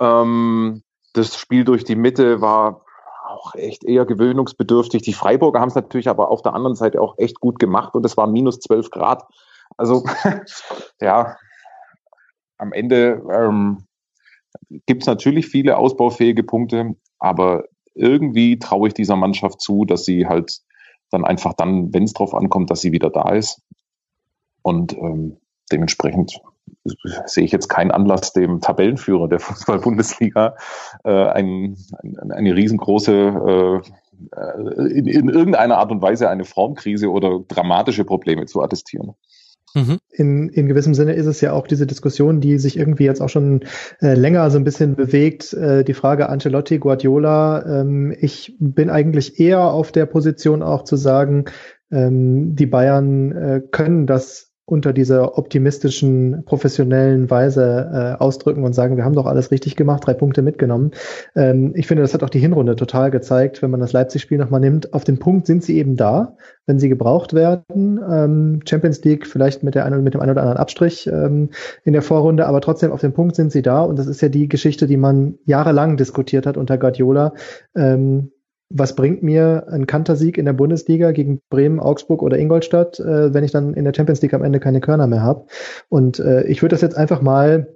Ähm, 0.00 0.82
das 1.12 1.36
Spiel 1.36 1.64
durch 1.64 1.84
die 1.84 1.96
Mitte 1.96 2.40
war 2.40 2.85
auch 3.36 3.54
echt 3.54 3.84
eher 3.84 4.04
gewöhnungsbedürftig. 4.04 5.02
Die 5.02 5.12
Freiburger 5.12 5.60
haben 5.60 5.68
es 5.68 5.74
natürlich 5.74 6.08
aber 6.08 6.30
auf 6.30 6.42
der 6.42 6.54
anderen 6.54 6.76
Seite 6.76 7.00
auch 7.00 7.18
echt 7.18 7.40
gut 7.40 7.58
gemacht 7.58 7.94
und 7.94 8.04
es 8.04 8.16
war 8.16 8.26
minus 8.26 8.60
12 8.60 8.90
Grad. 8.90 9.24
Also 9.76 10.04
ja, 11.00 11.36
am 12.58 12.72
Ende 12.72 13.22
ähm, 13.30 13.84
gibt 14.86 15.02
es 15.02 15.06
natürlich 15.06 15.46
viele 15.46 15.76
ausbaufähige 15.76 16.42
Punkte, 16.42 16.96
aber 17.18 17.64
irgendwie 17.94 18.58
traue 18.58 18.88
ich 18.88 18.94
dieser 18.94 19.16
Mannschaft 19.16 19.60
zu, 19.60 19.84
dass 19.84 20.04
sie 20.04 20.26
halt 20.26 20.60
dann 21.10 21.24
einfach 21.24 21.54
dann, 21.54 21.92
wenn 21.94 22.04
es 22.04 22.12
drauf 22.12 22.34
ankommt, 22.34 22.70
dass 22.70 22.80
sie 22.80 22.92
wieder 22.92 23.10
da 23.10 23.30
ist. 23.30 23.62
Und 24.62 24.94
ähm, 24.94 25.38
dementsprechend 25.70 26.40
sehe 27.26 27.44
ich 27.44 27.52
jetzt 27.52 27.68
keinen 27.68 27.90
Anlass, 27.90 28.32
dem 28.32 28.60
Tabellenführer 28.60 29.28
der 29.28 29.40
Fußball-Bundesliga 29.40 30.56
äh, 31.04 31.10
ein, 31.10 31.76
ein, 32.02 32.30
eine 32.30 32.54
riesengroße 32.54 33.82
äh, 33.82 34.96
in, 34.98 35.06
in 35.06 35.28
irgendeiner 35.28 35.78
Art 35.78 35.90
und 35.90 36.00
Weise 36.00 36.30
eine 36.30 36.44
Formkrise 36.44 37.10
oder 37.10 37.40
dramatische 37.46 38.04
Probleme 38.04 38.46
zu 38.46 38.62
attestieren. 38.62 39.14
Mhm. 39.74 39.98
In, 40.10 40.48
in 40.48 40.68
gewissem 40.68 40.94
Sinne 40.94 41.12
ist 41.12 41.26
es 41.26 41.42
ja 41.42 41.52
auch 41.52 41.66
diese 41.66 41.86
Diskussion, 41.86 42.40
die 42.40 42.58
sich 42.58 42.78
irgendwie 42.78 43.04
jetzt 43.04 43.20
auch 43.20 43.28
schon 43.28 43.60
äh, 44.00 44.14
länger 44.14 44.50
so 44.50 44.58
ein 44.58 44.64
bisschen 44.64 44.96
bewegt. 44.96 45.52
Äh, 45.52 45.84
die 45.84 45.92
Frage 45.92 46.30
Ancelotti, 46.30 46.78
Guardiola. 46.78 47.80
Ähm, 47.80 48.16
ich 48.18 48.56
bin 48.58 48.88
eigentlich 48.88 49.38
eher 49.38 49.64
auf 49.64 49.92
der 49.92 50.06
Position 50.06 50.62
auch 50.62 50.84
zu 50.84 50.96
sagen, 50.96 51.44
ähm, 51.90 52.56
die 52.56 52.66
Bayern 52.66 53.32
äh, 53.32 53.62
können 53.70 54.06
das 54.06 54.50
unter 54.66 54.92
dieser 54.92 55.38
optimistischen, 55.38 56.44
professionellen 56.44 57.30
Weise 57.30 58.16
äh, 58.18 58.22
ausdrücken 58.22 58.64
und 58.64 58.72
sagen, 58.72 58.96
wir 58.96 59.04
haben 59.04 59.14
doch 59.14 59.26
alles 59.26 59.52
richtig 59.52 59.76
gemacht, 59.76 60.04
drei 60.04 60.12
Punkte 60.12 60.42
mitgenommen. 60.42 60.90
Ähm, 61.36 61.72
ich 61.76 61.86
finde, 61.86 62.02
das 62.02 62.14
hat 62.14 62.24
auch 62.24 62.30
die 62.30 62.40
Hinrunde 62.40 62.74
total 62.74 63.12
gezeigt, 63.12 63.62
wenn 63.62 63.70
man 63.70 63.78
das 63.78 63.92
Leipzig-Spiel 63.92 64.38
nochmal 64.38 64.60
nimmt. 64.60 64.92
Auf 64.92 65.04
den 65.04 65.20
Punkt 65.20 65.46
sind 65.46 65.62
sie 65.62 65.78
eben 65.78 65.94
da, 65.94 66.36
wenn 66.66 66.80
sie 66.80 66.88
gebraucht 66.88 67.32
werden. 67.32 68.00
Ähm, 68.10 68.60
Champions 68.68 69.04
League 69.04 69.28
vielleicht 69.28 69.62
mit, 69.62 69.76
der 69.76 69.84
einen, 69.84 70.02
mit 70.02 70.14
dem 70.14 70.20
einen 70.20 70.32
oder 70.32 70.42
anderen 70.42 70.58
Abstrich 70.58 71.06
ähm, 71.06 71.50
in 71.84 71.92
der 71.92 72.02
Vorrunde, 72.02 72.48
aber 72.48 72.60
trotzdem 72.60 72.90
auf 72.90 73.00
den 73.00 73.12
Punkt 73.12 73.36
sind 73.36 73.52
sie 73.52 73.62
da. 73.62 73.82
Und 73.82 74.00
das 74.00 74.08
ist 74.08 74.20
ja 74.20 74.28
die 74.28 74.48
Geschichte, 74.48 74.88
die 74.88 74.96
man 74.96 75.38
jahrelang 75.44 75.96
diskutiert 75.96 76.44
hat 76.44 76.56
unter 76.56 76.76
Guardiola. 76.76 77.34
Ähm, 77.76 78.32
was 78.68 78.96
bringt 78.96 79.22
mir 79.22 79.66
ein 79.70 79.86
Kantersieg 79.86 80.38
in 80.38 80.44
der 80.44 80.52
Bundesliga 80.52 81.12
gegen 81.12 81.40
Bremen, 81.50 81.80
Augsburg 81.80 82.22
oder 82.22 82.38
Ingolstadt, 82.38 82.98
äh, 82.98 83.32
wenn 83.32 83.44
ich 83.44 83.52
dann 83.52 83.74
in 83.74 83.84
der 83.84 83.92
Champions 83.94 84.22
League 84.22 84.34
am 84.34 84.42
Ende 84.42 84.60
keine 84.60 84.80
Körner 84.80 85.06
mehr 85.06 85.22
habe? 85.22 85.46
Und 85.88 86.18
äh, 86.18 86.44
ich 86.44 86.62
würde 86.62 86.74
das 86.74 86.82
jetzt 86.82 86.96
einfach 86.96 87.22
mal 87.22 87.68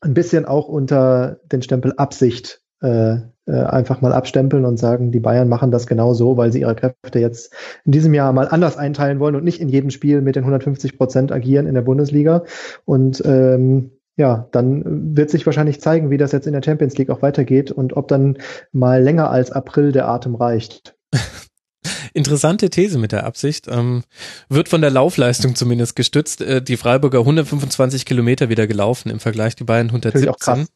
ein 0.00 0.14
bisschen 0.14 0.46
auch 0.46 0.68
unter 0.68 1.40
den 1.52 1.62
Stempel 1.62 1.92
Absicht 1.96 2.62
äh, 2.82 3.16
äh, 3.50 3.64
einfach 3.64 4.00
mal 4.00 4.12
abstempeln 4.12 4.64
und 4.64 4.78
sagen, 4.78 5.12
die 5.12 5.20
Bayern 5.20 5.48
machen 5.48 5.70
das 5.70 5.86
genau 5.86 6.14
so, 6.14 6.36
weil 6.36 6.52
sie 6.52 6.60
ihre 6.60 6.74
Kräfte 6.74 7.18
jetzt 7.18 7.52
in 7.84 7.92
diesem 7.92 8.14
Jahr 8.14 8.32
mal 8.32 8.48
anders 8.48 8.76
einteilen 8.76 9.20
wollen 9.20 9.34
und 9.34 9.44
nicht 9.44 9.60
in 9.60 9.68
jedem 9.68 9.90
Spiel 9.90 10.22
mit 10.22 10.36
den 10.36 10.44
150 10.44 10.96
Prozent 10.96 11.32
agieren 11.32 11.66
in 11.66 11.74
der 11.74 11.82
Bundesliga. 11.82 12.44
Und 12.84 13.22
ähm, 13.26 13.90
ja, 14.20 14.46
dann 14.52 15.16
wird 15.16 15.30
sich 15.30 15.46
wahrscheinlich 15.46 15.80
zeigen, 15.80 16.10
wie 16.10 16.18
das 16.18 16.32
jetzt 16.32 16.46
in 16.46 16.52
der 16.52 16.62
Champions 16.62 16.98
League 16.98 17.08
auch 17.08 17.22
weitergeht 17.22 17.70
und 17.70 17.96
ob 17.96 18.06
dann 18.06 18.36
mal 18.70 19.02
länger 19.02 19.30
als 19.30 19.50
April 19.50 19.92
der 19.92 20.08
Atem 20.08 20.34
reicht. 20.34 20.94
Interessante 22.12 22.68
These 22.68 22.98
mit 22.98 23.12
der 23.12 23.24
Absicht. 23.24 23.66
Ähm, 23.66 24.02
wird 24.50 24.68
von 24.68 24.82
der 24.82 24.90
Laufleistung 24.90 25.54
zumindest 25.54 25.96
gestützt. 25.96 26.42
Äh, 26.42 26.60
die 26.60 26.76
Freiburger 26.76 27.20
125 27.20 28.04
Kilometer 28.04 28.50
wieder 28.50 28.66
gelaufen 28.66 29.08
im 29.08 29.20
Vergleich, 29.20 29.56
die 29.56 29.64
Bayern 29.64 29.86
117. 29.86 30.66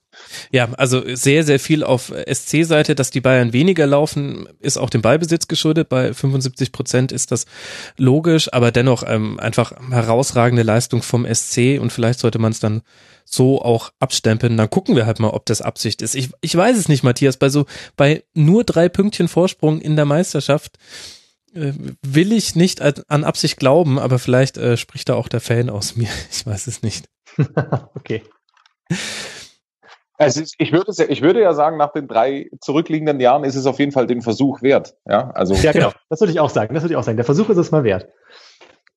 Ja, 0.51 0.69
also 0.73 1.03
sehr, 1.15 1.45
sehr 1.45 1.61
viel 1.61 1.83
auf 1.83 2.13
SC-Seite, 2.31 2.95
dass 2.95 3.11
die 3.11 3.21
Bayern 3.21 3.53
weniger 3.53 3.87
laufen, 3.87 4.49
ist 4.61 4.79
auch 4.79 4.91
dem 4.91 5.03
Beibesitz 5.03 5.49
geschuldet. 5.49 5.89
Bei 5.89 6.13
75 6.13 6.73
Prozent 6.73 7.13
ist 7.13 7.33
das 7.33 7.47
logisch, 7.97 8.53
aber 8.53 8.71
dennoch 8.71 9.05
ähm, 9.07 9.39
einfach 9.41 9.73
herausragende 9.91 10.63
Leistung 10.63 11.03
vom 11.03 11.27
SC 11.33 11.79
und 11.81 11.93
vielleicht 11.93 12.21
sollte 12.21 12.39
man 12.39 12.53
es 12.53 12.61
dann 12.61 12.83
so 13.25 13.63
auch 13.63 13.91
abstempeln. 14.01 14.57
Dann 14.57 14.71
gucken 14.71 14.97
wir 14.97 15.07
halt 15.07 15.19
mal, 15.19 15.31
ob 15.31 15.47
das 15.47 15.63
Absicht 15.63 16.03
ist. 16.03 16.15
Ich, 16.15 16.31
ich 16.41 16.55
weiß 16.55 16.77
es 16.77 16.89
nicht, 16.89 17.03
Matthias. 17.03 17.37
Bei 17.37 17.49
so, 17.49 17.67
bei 17.97 18.25
nur 18.35 18.65
drei 18.65 18.89
Pünktchen 18.89 19.29
Vorsprung 19.29 19.81
in 19.81 19.97
der 19.97 20.05
Meisterschaft 20.05 20.79
äh, 21.55 21.73
will 22.03 22.33
ich 22.33 22.55
nicht 22.55 22.81
an 22.83 23.25
Absicht 23.25 23.57
glauben, 23.57 23.99
aber 23.99 24.19
vielleicht 24.19 24.57
äh, 24.57 24.77
spricht 24.77 25.09
da 25.09 25.15
auch 25.15 25.29
der 25.29 25.41
Fan 25.41 25.71
aus 25.71 25.97
mir. 25.97 26.09
Ich 26.31 26.47
weiß 26.47 26.67
es 26.67 26.83
nicht. 26.83 27.09
okay. 27.95 28.23
Also 30.17 30.43
ich 30.59 30.73
würde, 30.73 30.93
ich 31.09 31.23
würde 31.23 31.41
ja 31.41 31.55
sagen, 31.55 31.77
nach 31.77 31.93
den 31.93 32.07
drei 32.07 32.49
zurückliegenden 32.61 33.19
Jahren 33.19 33.43
ist 33.45 33.57
es 33.57 33.67
auf 33.67 33.79
jeden 33.81 33.93
Fall 33.93 34.07
den 34.07 34.23
Versuch 34.23 34.63
wert. 34.63 34.95
Ja, 35.07 35.31
also. 35.31 35.55
Ja, 35.55 35.73
genau. 35.73 35.93
Das 36.09 36.21
würde 36.21 36.33
ich 36.33 36.41
auch 36.41 36.51
sagen. 36.51 36.73
Das 36.75 36.85
würde 36.85 36.95
ich 36.95 36.97
auch 36.97 37.03
sagen. 37.03 37.17
Der 37.17 37.25
Versuch 37.25 37.49
ist 37.49 37.57
es 37.57 37.71
mal 37.73 37.83
wert. 37.83 38.09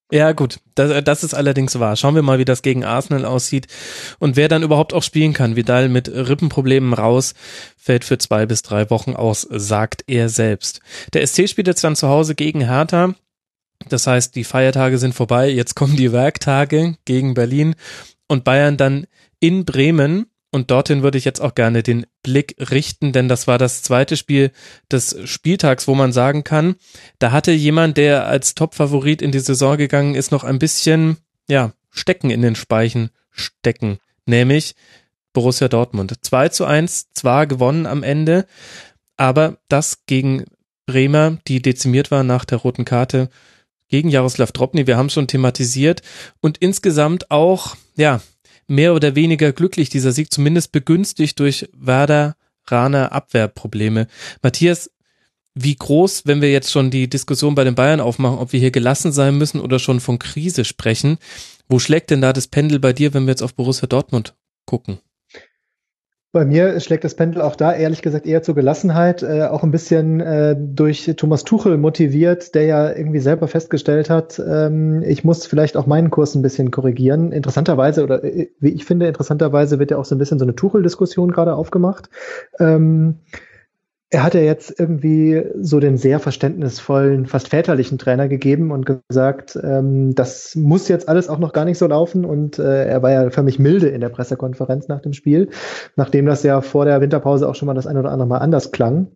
Ja, 0.10 0.32
gut, 0.32 0.60
das, 0.76 1.04
das 1.04 1.24
ist 1.26 1.34
allerdings 1.34 1.78
wahr. 1.80 1.98
Schauen 1.98 2.16
wir 2.16 2.22
mal, 2.22 2.40
wie 2.40 2.46
das 2.46 2.62
gegen 2.62 2.86
Arsenal 2.86 3.26
aussieht 3.26 3.68
und 4.20 4.38
wer 4.38 4.48
dann 4.48 4.64
überhaupt 4.64 4.94
auch 4.94 5.04
spielen 5.04 5.34
kann. 5.34 5.58
Vidal 5.58 5.90
mit 5.90 6.08
Rippenproblemen 6.08 6.94
raus, 6.94 7.34
fällt 7.76 8.06
für 8.06 8.18
zwei 8.18 8.46
bis 8.46 8.62
drei 8.62 8.90
Wochen 8.90 9.16
aus, 9.16 9.42
sagt 9.42 10.06
er 10.08 10.30
selbst. 10.30 10.80
Der 11.14 11.28
SC 11.28 11.50
spielt 11.50 11.68
jetzt 11.68 11.84
dann 11.84 11.98
zu 11.98 12.08
Hause 12.08 12.36
gegen 12.36 12.62
Hertha. 12.62 13.16
Das 13.90 14.08
heißt, 14.08 14.36
die 14.36 14.46
Feiertage 14.46 14.98
sind 14.98 15.14
vorbei, 15.14 15.50
jetzt 15.50 15.76
kommen 15.76 15.98
die 15.98 16.14
Werktage 16.14 16.96
gegen 17.04 17.34
Berlin 17.34 17.76
und 18.28 18.46
Bayern 18.46 18.78
dann 18.78 19.08
in 19.42 19.66
Bremen. 19.66 20.28
Und 20.52 20.72
dorthin 20.72 21.04
würde 21.04 21.18
ich 21.18 21.26
jetzt 21.26 21.42
auch 21.42 21.56
gerne 21.56 21.84
den 21.84 22.06
Blick 22.24 22.56
richten, 22.72 23.12
denn 23.12 23.28
das 23.28 23.48
war 23.48 23.58
das 23.58 23.84
zweite 23.84 24.16
Spiel 24.16 24.52
des 24.92 25.18
Spieltags, 25.26 25.88
wo 25.88 25.96
man 25.96 26.14
sagen 26.14 26.44
kann, 26.44 26.76
da 27.20 27.32
hatte 27.32 27.52
jemand, 27.52 27.98
der 27.98 28.28
als 28.28 28.56
Topfavorit 28.56 29.22
in 29.22 29.32
die 29.32 29.40
Saison 29.40 29.78
gegangen 29.78 30.16
ist, 30.16 30.32
noch 30.32 30.44
ein 30.44 30.60
bisschen, 30.60 31.18
ja, 31.50 31.74
Stecken 31.90 32.30
in 32.30 32.42
den 32.42 32.56
Speichen 32.56 33.10
stecken. 33.32 34.00
Nämlich 34.26 34.76
Borussia 35.34 35.68
Dortmund. 35.68 36.14
2 36.22 36.50
zu 36.50 36.66
1, 36.66 37.12
zwar 37.14 37.48
gewonnen 37.48 37.86
am 37.86 38.04
Ende, 38.04 38.46
aber 39.18 39.58
das 39.68 40.06
gegen 40.06 40.46
Bremer, 40.86 41.38
die 41.48 41.62
dezimiert 41.62 42.12
war 42.12 42.24
nach 42.24 42.46
der 42.46 42.60
roten 42.60 42.86
Karte, 42.86 43.30
gegen 43.90 44.10
Jaroslav 44.10 44.52
Dropny, 44.52 44.88
wir 44.88 44.98
haben 44.98 45.10
schon 45.10 45.28
thematisiert 45.28 46.02
und 46.42 46.58
insgesamt 46.58 47.32
auch, 47.32 47.76
ja, 47.96 48.22
mehr 48.68 48.94
oder 48.94 49.16
weniger 49.16 49.54
glücklich, 49.54 49.90
dieser 49.90 50.12
Sieg, 50.12 50.32
zumindest 50.32 50.72
begünstigt 50.72 51.40
durch 51.40 51.70
Werder 51.74 52.36
Raner 52.66 53.12
Abwehrprobleme. 53.14 54.08
Matthias, 54.42 54.92
wie 55.56 55.76
groß, 55.76 56.26
wenn 56.26 56.42
wir 56.42 56.52
jetzt 56.52 56.72
schon 56.72 56.92
die 56.92 57.10
Diskussion 57.10 57.56
bei 57.56 57.64
den 57.64 57.76
Bayern 57.76 58.02
aufmachen, 58.02 58.38
ob 58.38 58.54
wir 58.54 58.60
hier 58.60 58.72
gelassen 58.72 59.12
sein 59.12 59.38
müssen 59.38 59.60
oder 59.60 59.80
schon 59.80 60.00
von 60.00 60.20
Krise 60.20 60.66
sprechen, 60.66 61.18
wo 61.68 61.80
schlägt 61.80 62.12
denn 62.12 62.22
da 62.22 62.34
das 62.34 62.48
Pendel 62.48 62.80
bei 62.80 62.94
dir, 62.94 63.14
wenn 63.14 63.26
wir 63.26 63.32
jetzt 63.32 63.42
auf 63.42 63.56
Borussia 63.56 63.88
Dortmund 63.88 64.36
gucken? 64.66 65.00
Bei 66.38 66.46
mir 66.46 66.80
schlägt 66.82 67.04
das 67.04 67.16
Pendel 67.16 67.42
auch 67.42 67.56
da 67.56 67.74
ehrlich 67.74 68.04
gesagt 68.04 68.28
eher 68.28 68.44
zur 68.44 68.54
Gelassenheit, 68.54 69.24
äh, 69.24 69.46
auch 69.46 69.64
ein 69.64 69.72
bisschen 69.72 70.20
äh, 70.20 70.56
durch 70.56 71.12
Thomas 71.18 71.44
Tuchel 71.46 71.80
motiviert, 71.80 72.54
der 72.54 72.66
ja 72.66 72.96
irgendwie 72.96 73.18
selber 73.18 73.48
festgestellt 73.48 74.12
hat, 74.12 74.40
ähm, 74.48 75.02
ich 75.02 75.24
muss 75.24 75.48
vielleicht 75.48 75.76
auch 75.76 75.88
meinen 75.88 76.12
Kurs 76.12 76.36
ein 76.36 76.44
bisschen 76.44 76.70
korrigieren. 76.70 77.32
Interessanterweise, 77.32 78.04
oder 78.04 78.24
äh, 78.24 78.52
wie 78.60 78.70
ich 78.70 78.86
finde, 78.86 79.08
interessanterweise 79.08 79.80
wird 79.80 79.90
ja 79.90 79.98
auch 79.98 80.06
so 80.06 80.14
ein 80.14 80.20
bisschen 80.20 80.38
so 80.38 80.46
eine 80.46 80.54
Tuchel-Diskussion 80.54 81.32
gerade 81.32 81.56
aufgemacht. 81.56 82.12
Ähm, 82.60 83.16
er 84.10 84.24
hat 84.24 84.34
ja 84.36 84.42
jetzt 84.42 84.80
irgendwie 84.80 85.44
so 85.60 85.80
den 85.80 85.98
sehr 85.98 86.20
verständnisvollen, 86.20 87.26
fast 87.26 87.50
väterlichen 87.50 87.98
Trainer 87.98 88.30
gegeben 88.30 88.72
und 88.72 88.86
gesagt, 88.86 89.60
ähm, 89.62 90.16
das 90.16 90.56
muss 90.56 90.88
jetzt 90.88 91.10
alles 91.10 91.28
auch 91.28 91.40
noch 91.40 91.52
gar 91.52 91.66
nicht 91.66 91.78
so 91.78 91.88
laufen. 91.88 92.24
Und 92.24 92.58
äh, 92.58 92.86
er 92.86 93.02
war 93.04 93.12
ja 93.12 93.30
für 93.30 93.44
mich 93.44 93.60
milde 93.60 93.90
in 93.90 94.00
der 94.00 94.10
Pressekonferenz 94.10 94.88
nach 94.88 95.02
dem 95.02 95.12
Spiel, 95.12 95.50
nachdem 95.98 96.26
das 96.26 96.44
ja 96.44 96.62
vor 96.62 96.86
der 96.86 97.02
Winterpause 97.02 97.50
auch 97.50 97.56
schon 97.56 97.68
mal 97.68 97.74
das 97.74 97.88
ein 97.88 97.98
oder 97.98 98.12
andere 98.12 98.28
Mal 98.28 98.38
anders 98.38 98.72
klang 98.72 99.12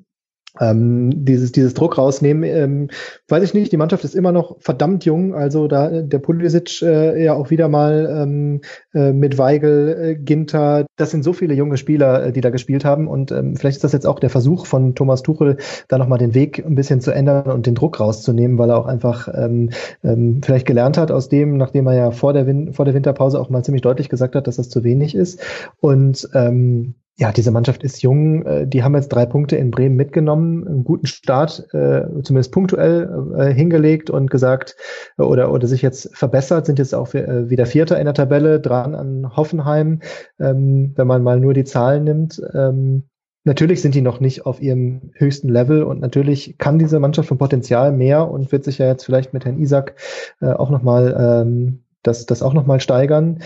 ähm, 0.60 1.26
dieses, 1.26 1.52
dieses 1.52 1.74
Druck 1.74 1.98
rausnehmen. 1.98 2.44
Ähm, 2.44 2.90
weiß 3.30 3.44
ich 3.44 3.54
nicht, 3.54 3.72
die 3.72 3.78
Mannschaft 3.78 4.04
ist 4.04 4.16
immer 4.16 4.32
noch 4.32 4.58
verdammt 4.60 5.06
jung, 5.06 5.34
also 5.34 5.68
da 5.68 6.02
der 6.02 6.20
Pulisic 6.20 6.82
äh, 6.82 7.24
ja 7.24 7.34
auch 7.34 7.50
wieder 7.50 7.70
mal 7.70 8.10
ähm, 8.12 8.62
äh, 8.94 9.14
mit 9.14 9.38
Weigel, 9.38 9.98
äh, 10.02 10.16
Ginter, 10.16 10.86
das 10.98 11.12
sind 11.12 11.24
so 11.24 11.34
viele 11.34 11.54
junge 11.54 11.78
Spieler, 11.78 12.26
äh, 12.26 12.32
die 12.32 12.42
da 12.42 12.50
gespielt 12.50 12.86
haben. 12.86 13.08
Und 13.08 13.32
ähm, 13.32 13.56
vielleicht 13.56 13.78
ist 13.78 13.84
das 13.84 13.94
jetzt 13.94 14.08
auch 14.08 14.20
der 14.20 14.30
Versuch 14.30 14.66
von 14.66 14.96
Thomas 14.96 15.22
Tuchel, 15.22 15.58
da 15.88 15.98
nochmal 15.98 16.20
den 16.20 16.34
Weg 16.34 16.64
ein 16.66 16.76
bisschen 16.76 17.02
zu 17.02 17.12
ändern 17.12 17.52
und 17.52 17.66
den 17.66 17.76
Druck 17.76 18.00
rauszunehmen, 18.00 18.58
weil 18.58 18.70
er 18.70 18.78
auch 18.78 18.88
einfach 18.88 19.30
ähm, 19.34 19.70
ähm, 20.04 20.42
vielleicht 20.44 20.66
gelernt 20.66 20.98
hat 20.98 21.12
aus 21.12 21.30
dem, 21.30 21.58
nachdem 21.58 21.88
er 21.88 21.96
ja 21.96 22.12
vor 22.12 22.34
der, 22.34 22.46
Win 22.48 22.74
vor 22.74 22.86
der 22.86 22.94
Winterpause 22.94 23.40
auch 23.40 23.50
mal 23.50 23.64
ziemlich 23.64 23.82
deutlich 23.82 24.10
gesagt 24.10 24.36
hat, 24.36 24.48
dass 24.48 24.58
das 24.58 24.70
zu 24.70 24.84
wenig 24.84 25.16
ist. 25.16 25.42
Und 25.80 26.28
ähm, 26.34 26.96
ja, 27.22 27.32
diese 27.32 27.52
Mannschaft 27.52 27.84
ist 27.84 28.02
jung. 28.02 28.44
Äh, 28.48 28.68
die 28.68 28.84
haben 28.84 28.96
jetzt 28.96 29.10
drei 29.10 29.28
Punkte 29.28 29.56
in 29.56 29.70
Bremen 29.70 29.96
mitgenommen, 29.96 30.68
einen 30.68 30.84
guten 30.84 31.06
Start, 31.06 31.68
äh, 31.72 32.02
zumindest 32.24 32.52
punktuell 32.52 33.36
äh, 33.38 33.54
hingelegt 33.54 34.10
und 34.10 34.32
gesagt 34.32 34.76
oder 35.20 35.52
oder 35.52 35.68
sich 35.68 35.84
jetzt 35.84 36.10
verbessert, 36.18 36.66
sind 36.66 36.80
jetzt 36.80 36.96
auch 36.96 37.14
wieder 37.14 37.68
Vierter 37.68 38.00
in 38.00 38.06
der 38.06 38.16
Tabelle, 38.16 38.60
dran 38.60 38.96
an 38.96 39.36
Hoffenheim, 39.36 40.00
ähm, 40.40 40.94
wenn 40.96 41.06
man 41.06 41.22
mal 41.22 41.40
nur 41.40 41.54
die 41.54 41.64
Zahlen 41.64 42.06
nimmt. 42.06 42.42
Ähm, 42.56 43.04
natürlich 43.44 43.84
sind 43.84 43.94
die 43.94 44.02
noch 44.02 44.20
nicht 44.20 44.48
auf 44.48 44.60
ihrem 44.60 45.12
höchsten 45.14 45.50
Level 45.50 45.84
und 45.84 46.02
natürlich 46.02 46.58
kann 46.58 46.80
diese 46.80 47.00
Mannschaft 47.00 47.28
vom 47.30 47.38
Potenzial 47.38 47.92
mehr 47.92 48.32
und 48.32 48.52
wird 48.52 48.64
sich 48.64 48.80
ja 48.80 48.88
jetzt 48.88 49.06
vielleicht 49.06 49.32
mit 49.32 49.46
Herrn 49.46 49.60
Isaac 49.60 49.94
auch 50.40 50.72
nochmal 50.72 51.44
ähm, 51.46 51.84
das, 52.02 52.26
das 52.26 52.42
auch 52.42 52.54
nochmal 52.54 52.80
steigern. 52.80 53.40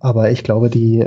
aber 0.00 0.32
ich 0.32 0.42
glaube, 0.42 0.68
die, 0.68 1.04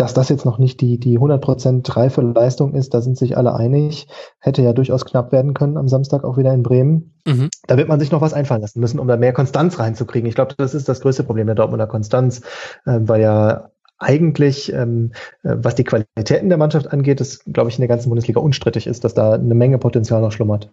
dass 0.00 0.14
das 0.14 0.30
jetzt 0.30 0.46
noch 0.46 0.58
nicht 0.58 0.80
die, 0.80 0.98
die 0.98 1.18
100% 1.18 1.96
reife 1.96 2.22
Leistung 2.22 2.74
ist, 2.74 2.94
da 2.94 3.02
sind 3.02 3.18
sich 3.18 3.36
alle 3.36 3.54
einig. 3.54 4.08
Hätte 4.38 4.62
ja 4.62 4.72
durchaus 4.72 5.04
knapp 5.04 5.30
werden 5.30 5.52
können 5.52 5.76
am 5.76 5.88
Samstag 5.88 6.24
auch 6.24 6.38
wieder 6.38 6.54
in 6.54 6.62
Bremen. 6.62 7.14
Mhm. 7.26 7.50
Da 7.66 7.76
wird 7.76 7.88
man 7.88 8.00
sich 8.00 8.10
noch 8.10 8.22
was 8.22 8.32
einfallen 8.32 8.62
lassen 8.62 8.80
müssen, 8.80 8.98
um 8.98 9.08
da 9.08 9.16
mehr 9.18 9.34
Konstanz 9.34 9.78
reinzukriegen. 9.78 10.28
Ich 10.28 10.34
glaube, 10.34 10.54
das 10.56 10.74
ist 10.74 10.88
das 10.88 11.00
größte 11.00 11.24
Problem 11.24 11.46
der 11.46 11.54
Dortmunder 11.54 11.86
Konstanz, 11.86 12.40
äh, 12.86 12.98
weil 13.02 13.20
ja 13.20 13.70
eigentlich, 13.98 14.72
ähm, 14.72 15.12
äh, 15.42 15.56
was 15.58 15.74
die 15.74 15.84
Qualitäten 15.84 16.48
der 16.48 16.56
Mannschaft 16.56 16.90
angeht, 16.90 17.20
ist, 17.20 17.44
glaube 17.44 17.68
ich, 17.68 17.76
in 17.76 17.82
der 17.82 17.88
ganzen 17.88 18.08
Bundesliga 18.08 18.40
unstrittig 18.40 18.86
ist, 18.86 19.04
dass 19.04 19.12
da 19.12 19.34
eine 19.34 19.54
Menge 19.54 19.76
Potenzial 19.76 20.22
noch 20.22 20.32
schlummert. 20.32 20.72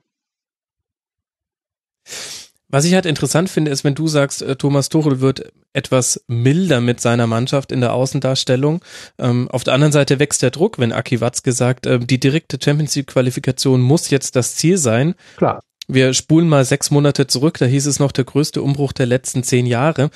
Was 2.70 2.84
ich 2.84 2.94
halt 2.94 3.06
interessant 3.06 3.50
finde, 3.50 3.72
ist, 3.72 3.84
wenn 3.84 3.96
du 3.96 4.08
sagst, 4.08 4.42
äh, 4.42 4.56
Thomas 4.56 4.90
Tuchel 4.90 5.22
wird 5.22 5.54
etwas 5.74 6.24
milder 6.28 6.82
mit 6.82 7.00
seiner 7.00 7.28
Mannschaft 7.28 7.72
in 7.72 7.82
der 7.82 7.94
Außendarstellung. 7.94 8.84
Ähm, 9.18 9.48
auf 9.50 9.64
der 9.64 9.74
anderen 9.74 9.94
Seite 9.94 10.20
wächst 10.20 10.42
der 10.42 10.52
Druck, 10.52 10.78
wenn 10.80 10.92
Aki 10.92 11.22
Watzke 11.22 11.54
sagt, 11.54 11.86
äh, 11.86 12.00
die 12.00 12.20
direkte 12.20 12.58
Champions 12.62 12.96
League 12.96 13.08
Qualifikation 13.08 13.82
muss 13.82 14.10
jetzt 14.10 14.36
das 14.36 14.56
Ziel 14.56 14.78
sein. 14.78 15.16
Klar. 15.38 15.62
Wir 15.88 16.14
spulen 16.14 16.50
mal 16.50 16.66
sechs 16.66 16.92
Monate 16.92 17.28
zurück, 17.28 17.58
da 17.60 17.66
hieß 17.66 17.86
es 17.86 18.00
noch 18.00 18.12
der 18.12 18.26
größte 18.26 18.62
Umbruch 18.62 18.92
der 18.92 19.06
letzten 19.06 19.44
zehn 19.44 19.66
Jahre. 19.66 20.10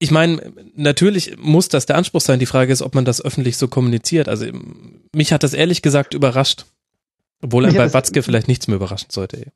Ich 0.00 0.10
meine, 0.10 0.52
natürlich 0.74 1.36
muss 1.38 1.68
das 1.68 1.86
der 1.86 1.96
Anspruch 1.96 2.22
sein. 2.22 2.40
Die 2.40 2.46
Frage 2.46 2.72
ist, 2.72 2.82
ob 2.82 2.96
man 2.96 3.04
das 3.04 3.24
öffentlich 3.24 3.56
so 3.56 3.68
kommuniziert. 3.68 4.28
Also 4.28 4.46
mich 5.14 5.32
hat 5.32 5.44
das 5.44 5.54
ehrlich 5.54 5.82
gesagt 5.82 6.14
überrascht. 6.14 6.64
Obwohl 7.42 7.66
er 7.66 7.72
bei 7.72 7.92
Watzke 7.94 8.22
vielleicht 8.22 8.48
nichts 8.48 8.66
mehr 8.66 8.76
überraschen 8.76 9.08
sollte 9.10 9.52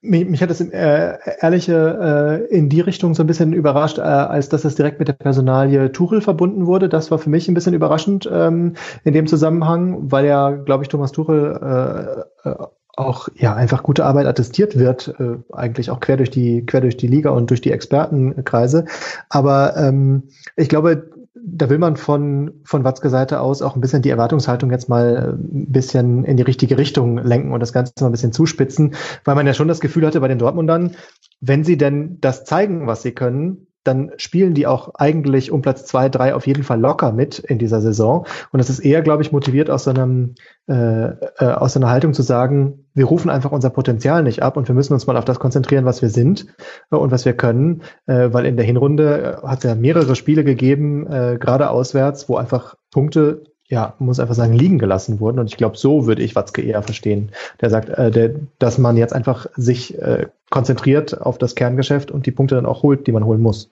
mich, 0.00 0.28
mich 0.28 0.42
hat 0.42 0.50
es 0.50 0.60
äh, 0.60 1.18
ehrliche 1.40 2.46
äh, 2.50 2.54
in 2.54 2.68
die 2.68 2.80
Richtung 2.80 3.14
so 3.14 3.22
ein 3.22 3.26
bisschen 3.26 3.52
überrascht, 3.52 3.98
äh, 3.98 4.02
als 4.02 4.48
dass 4.48 4.62
das 4.62 4.74
direkt 4.74 4.98
mit 4.98 5.08
der 5.08 5.14
Personalie 5.14 5.92
Tuchel 5.92 6.20
verbunden 6.20 6.66
wurde. 6.66 6.88
Das 6.88 7.10
war 7.10 7.18
für 7.18 7.30
mich 7.30 7.48
ein 7.48 7.54
bisschen 7.54 7.74
überraschend 7.74 8.28
ähm, 8.32 8.74
in 9.04 9.12
dem 9.14 9.26
Zusammenhang, 9.26 10.10
weil 10.10 10.26
ja, 10.26 10.50
glaube 10.50 10.84
ich, 10.84 10.88
Thomas 10.88 11.12
Tuchel 11.12 12.24
äh, 12.44 12.48
äh, 12.48 12.54
auch 12.96 13.28
ja 13.36 13.54
einfach 13.54 13.82
gute 13.82 14.04
Arbeit 14.04 14.26
attestiert 14.26 14.78
wird, 14.78 15.14
äh, 15.18 15.36
eigentlich 15.52 15.90
auch 15.90 16.00
quer 16.00 16.16
durch 16.16 16.30
die 16.30 16.66
quer 16.66 16.80
durch 16.80 16.96
die 16.96 17.06
Liga 17.06 17.30
und 17.30 17.50
durch 17.50 17.60
die 17.60 17.72
Expertenkreise. 17.72 18.86
Aber 19.28 19.76
ähm, 19.76 20.24
ich 20.56 20.68
glaube, 20.68 21.10
da 21.52 21.70
will 21.70 21.78
man 21.78 21.96
von, 21.96 22.60
von 22.64 22.84
Watzke 22.84 23.10
Seite 23.10 23.40
aus 23.40 23.62
auch 23.62 23.74
ein 23.74 23.80
bisschen 23.80 24.02
die 24.02 24.10
Erwartungshaltung 24.10 24.70
jetzt 24.70 24.88
mal 24.88 25.36
ein 25.38 25.70
bisschen 25.70 26.24
in 26.24 26.36
die 26.36 26.42
richtige 26.42 26.78
Richtung 26.78 27.18
lenken 27.18 27.52
und 27.52 27.60
das 27.60 27.72
Ganze 27.72 27.92
mal 28.00 28.08
ein 28.08 28.12
bisschen 28.12 28.32
zuspitzen, 28.32 28.94
weil 29.24 29.34
man 29.34 29.46
ja 29.46 29.54
schon 29.54 29.68
das 29.68 29.80
Gefühl 29.80 30.06
hatte 30.06 30.20
bei 30.20 30.28
den 30.28 30.38
Dortmundern, 30.38 30.96
wenn 31.40 31.64
sie 31.64 31.76
denn 31.76 32.18
das 32.20 32.44
zeigen, 32.44 32.86
was 32.86 33.02
sie 33.02 33.12
können, 33.12 33.67
dann 33.84 34.12
spielen 34.16 34.54
die 34.54 34.66
auch 34.66 34.94
eigentlich 34.96 35.50
um 35.50 35.62
Platz 35.62 35.84
zwei, 35.84 36.08
drei 36.08 36.34
auf 36.34 36.46
jeden 36.46 36.62
Fall 36.62 36.80
locker 36.80 37.12
mit 37.12 37.38
in 37.38 37.58
dieser 37.58 37.80
Saison. 37.80 38.26
Und 38.52 38.58
das 38.58 38.70
ist 38.70 38.80
eher, 38.80 39.02
glaube 39.02 39.22
ich, 39.22 39.32
motiviert 39.32 39.70
aus 39.70 39.84
so 39.84 39.90
einem 39.90 40.34
äh, 40.68 41.08
äh, 41.08 41.44
aus 41.44 41.72
so 41.72 41.80
einer 41.80 41.88
Haltung 41.88 42.12
zu 42.12 42.22
sagen, 42.22 42.84
wir 42.92 43.06
rufen 43.06 43.30
einfach 43.30 43.52
unser 43.52 43.70
Potenzial 43.70 44.22
nicht 44.22 44.42
ab 44.42 44.58
und 44.58 44.68
wir 44.68 44.74
müssen 44.74 44.92
uns 44.92 45.06
mal 45.06 45.16
auf 45.16 45.24
das 45.24 45.38
konzentrieren, 45.38 45.86
was 45.86 46.02
wir 46.02 46.10
sind 46.10 46.46
äh, 46.90 46.96
und 46.96 47.10
was 47.10 47.24
wir 47.24 47.32
können, 47.32 47.82
äh, 48.06 48.28
weil 48.32 48.44
in 48.44 48.56
der 48.56 48.66
Hinrunde 48.66 49.40
hat 49.42 49.58
es 49.58 49.64
ja 49.64 49.74
mehrere 49.74 50.14
Spiele 50.14 50.44
gegeben, 50.44 51.06
äh, 51.06 51.38
gerade 51.40 51.70
auswärts, 51.70 52.28
wo 52.28 52.36
einfach 52.36 52.74
Punkte 52.90 53.44
ja, 53.68 53.94
muss 53.98 54.18
einfach 54.18 54.34
sagen, 54.34 54.54
liegen 54.54 54.78
gelassen 54.78 55.20
wurden. 55.20 55.38
Und 55.38 55.50
ich 55.50 55.56
glaube, 55.56 55.76
so 55.76 56.06
würde 56.06 56.22
ich 56.22 56.34
Watzke 56.34 56.62
eher 56.62 56.82
verstehen. 56.82 57.32
Der 57.60 57.70
sagt, 57.70 57.90
äh, 57.90 58.10
der, 58.10 58.34
dass 58.58 58.78
man 58.78 58.96
jetzt 58.96 59.12
einfach 59.12 59.46
sich 59.56 59.98
äh, 59.98 60.26
konzentriert 60.50 61.20
auf 61.20 61.36
das 61.38 61.54
Kerngeschäft 61.54 62.10
und 62.10 62.26
die 62.26 62.30
Punkte 62.30 62.54
dann 62.54 62.66
auch 62.66 62.82
holt, 62.82 63.06
die 63.06 63.12
man 63.12 63.24
holen 63.24 63.42
muss. 63.42 63.70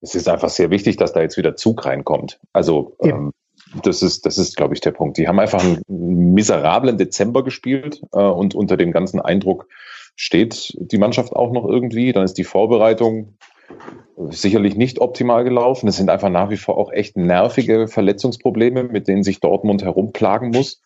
Es 0.00 0.14
ist 0.14 0.28
einfach 0.28 0.48
sehr 0.48 0.70
wichtig, 0.70 0.96
dass 0.96 1.12
da 1.12 1.20
jetzt 1.20 1.36
wieder 1.36 1.56
Zug 1.56 1.84
reinkommt. 1.84 2.40
Also 2.52 2.96
ähm, 3.00 3.32
das 3.82 4.02
ist, 4.02 4.26
das 4.26 4.38
ist, 4.38 4.56
glaube 4.56 4.74
ich, 4.74 4.80
der 4.80 4.92
Punkt. 4.92 5.18
Die 5.18 5.28
haben 5.28 5.38
einfach 5.38 5.62
einen 5.62 6.34
miserablen 6.34 6.98
Dezember 6.98 7.44
gespielt 7.44 8.02
äh, 8.12 8.18
und 8.18 8.54
unter 8.54 8.76
dem 8.76 8.90
ganzen 8.92 9.20
Eindruck 9.20 9.68
steht 10.16 10.76
die 10.78 10.98
Mannschaft 10.98 11.34
auch 11.34 11.52
noch 11.52 11.66
irgendwie. 11.66 12.12
Dann 12.12 12.24
ist 12.24 12.38
die 12.38 12.44
Vorbereitung 12.44 13.34
sicherlich 14.28 14.76
nicht 14.76 15.00
optimal 15.00 15.44
gelaufen. 15.44 15.88
Es 15.88 15.96
sind 15.96 16.10
einfach 16.10 16.28
nach 16.28 16.50
wie 16.50 16.56
vor 16.56 16.76
auch 16.76 16.92
echt 16.92 17.16
nervige 17.16 17.88
Verletzungsprobleme, 17.88 18.84
mit 18.84 19.08
denen 19.08 19.22
sich 19.22 19.40
Dortmund 19.40 19.82
herumplagen 19.82 20.50
muss. 20.50 20.82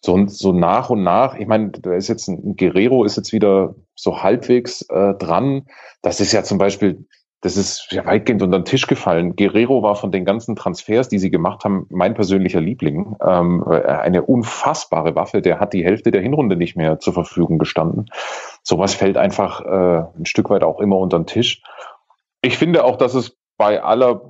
So, 0.00 0.26
so 0.28 0.52
nach 0.52 0.90
und 0.90 1.02
nach, 1.02 1.34
ich 1.34 1.46
meine, 1.46 1.70
da 1.70 1.94
ist 1.94 2.08
jetzt 2.08 2.28
ein 2.28 2.56
Guerrero 2.56 3.04
ist 3.04 3.16
jetzt 3.16 3.32
wieder 3.32 3.74
so 3.96 4.22
halbwegs 4.22 4.82
äh, 4.82 5.14
dran. 5.14 5.66
Das 6.02 6.20
ist 6.20 6.32
ja 6.32 6.44
zum 6.44 6.58
Beispiel, 6.58 7.04
das 7.40 7.56
ist 7.56 7.88
ja 7.90 8.06
weitgehend 8.06 8.42
unter 8.42 8.60
den 8.60 8.64
Tisch 8.64 8.86
gefallen. 8.86 9.34
Guerrero 9.34 9.82
war 9.82 9.96
von 9.96 10.12
den 10.12 10.24
ganzen 10.24 10.54
Transfers, 10.54 11.08
die 11.08 11.18
sie 11.18 11.30
gemacht 11.30 11.64
haben, 11.64 11.86
mein 11.90 12.14
persönlicher 12.14 12.60
Liebling. 12.60 13.16
Ähm, 13.24 13.64
eine 13.64 14.22
unfassbare 14.22 15.16
Waffe. 15.16 15.42
Der 15.42 15.58
hat 15.58 15.72
die 15.72 15.84
Hälfte 15.84 16.12
der 16.12 16.22
Hinrunde 16.22 16.54
nicht 16.54 16.76
mehr 16.76 17.00
zur 17.00 17.12
Verfügung 17.12 17.58
gestanden. 17.58 18.06
Sowas 18.62 18.94
fällt 18.94 19.16
einfach 19.16 19.62
äh, 19.62 20.04
ein 20.16 20.26
Stück 20.26 20.48
weit 20.48 20.62
auch 20.62 20.78
immer 20.78 20.98
unter 20.98 21.18
den 21.18 21.26
Tisch 21.26 21.60
ich 22.42 22.58
finde 22.58 22.84
auch, 22.84 22.96
dass 22.96 23.14
es 23.14 23.36
bei 23.56 23.82
aller, 23.82 24.22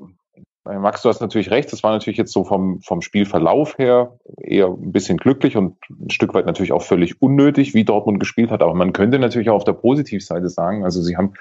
Max, 0.65 1.03
du 1.03 1.09
hast 1.09 1.21
natürlich 1.21 1.51
recht, 1.51 1.73
das 1.73 1.83
war 1.83 1.93
natürlich 1.93 2.19
jetzt 2.19 2.33
so 2.33 2.45
vom, 2.45 2.81
vom 2.83 3.01
Spielverlauf 3.03 3.79
her 3.79 4.19
eher 4.43 4.69
ein 4.69 4.93
bisschen 4.93 5.17
glücklich 5.17 5.57
und 5.57 5.77
ein 5.91 6.11
Stück 6.11 6.35
weit 6.35 6.47
natürlich 6.47 6.73
auch 6.73 6.83
völlig 6.83 7.23
unnötig, 7.23 7.75
wie 7.75 7.85
Dortmund 7.85 8.21
gespielt 8.21 8.51
hat. 8.51 8.63
Aber 8.63 8.75
man 8.75 8.93
könnte 8.93 9.19
natürlich 9.19 9.51
auch 9.51 9.57
auf 9.57 9.65
der 9.65 9.73
Positivseite 9.73 10.49
sagen, 10.49 10.85
also 10.85 11.03
sie 11.03 11.17
haben 11.17 11.35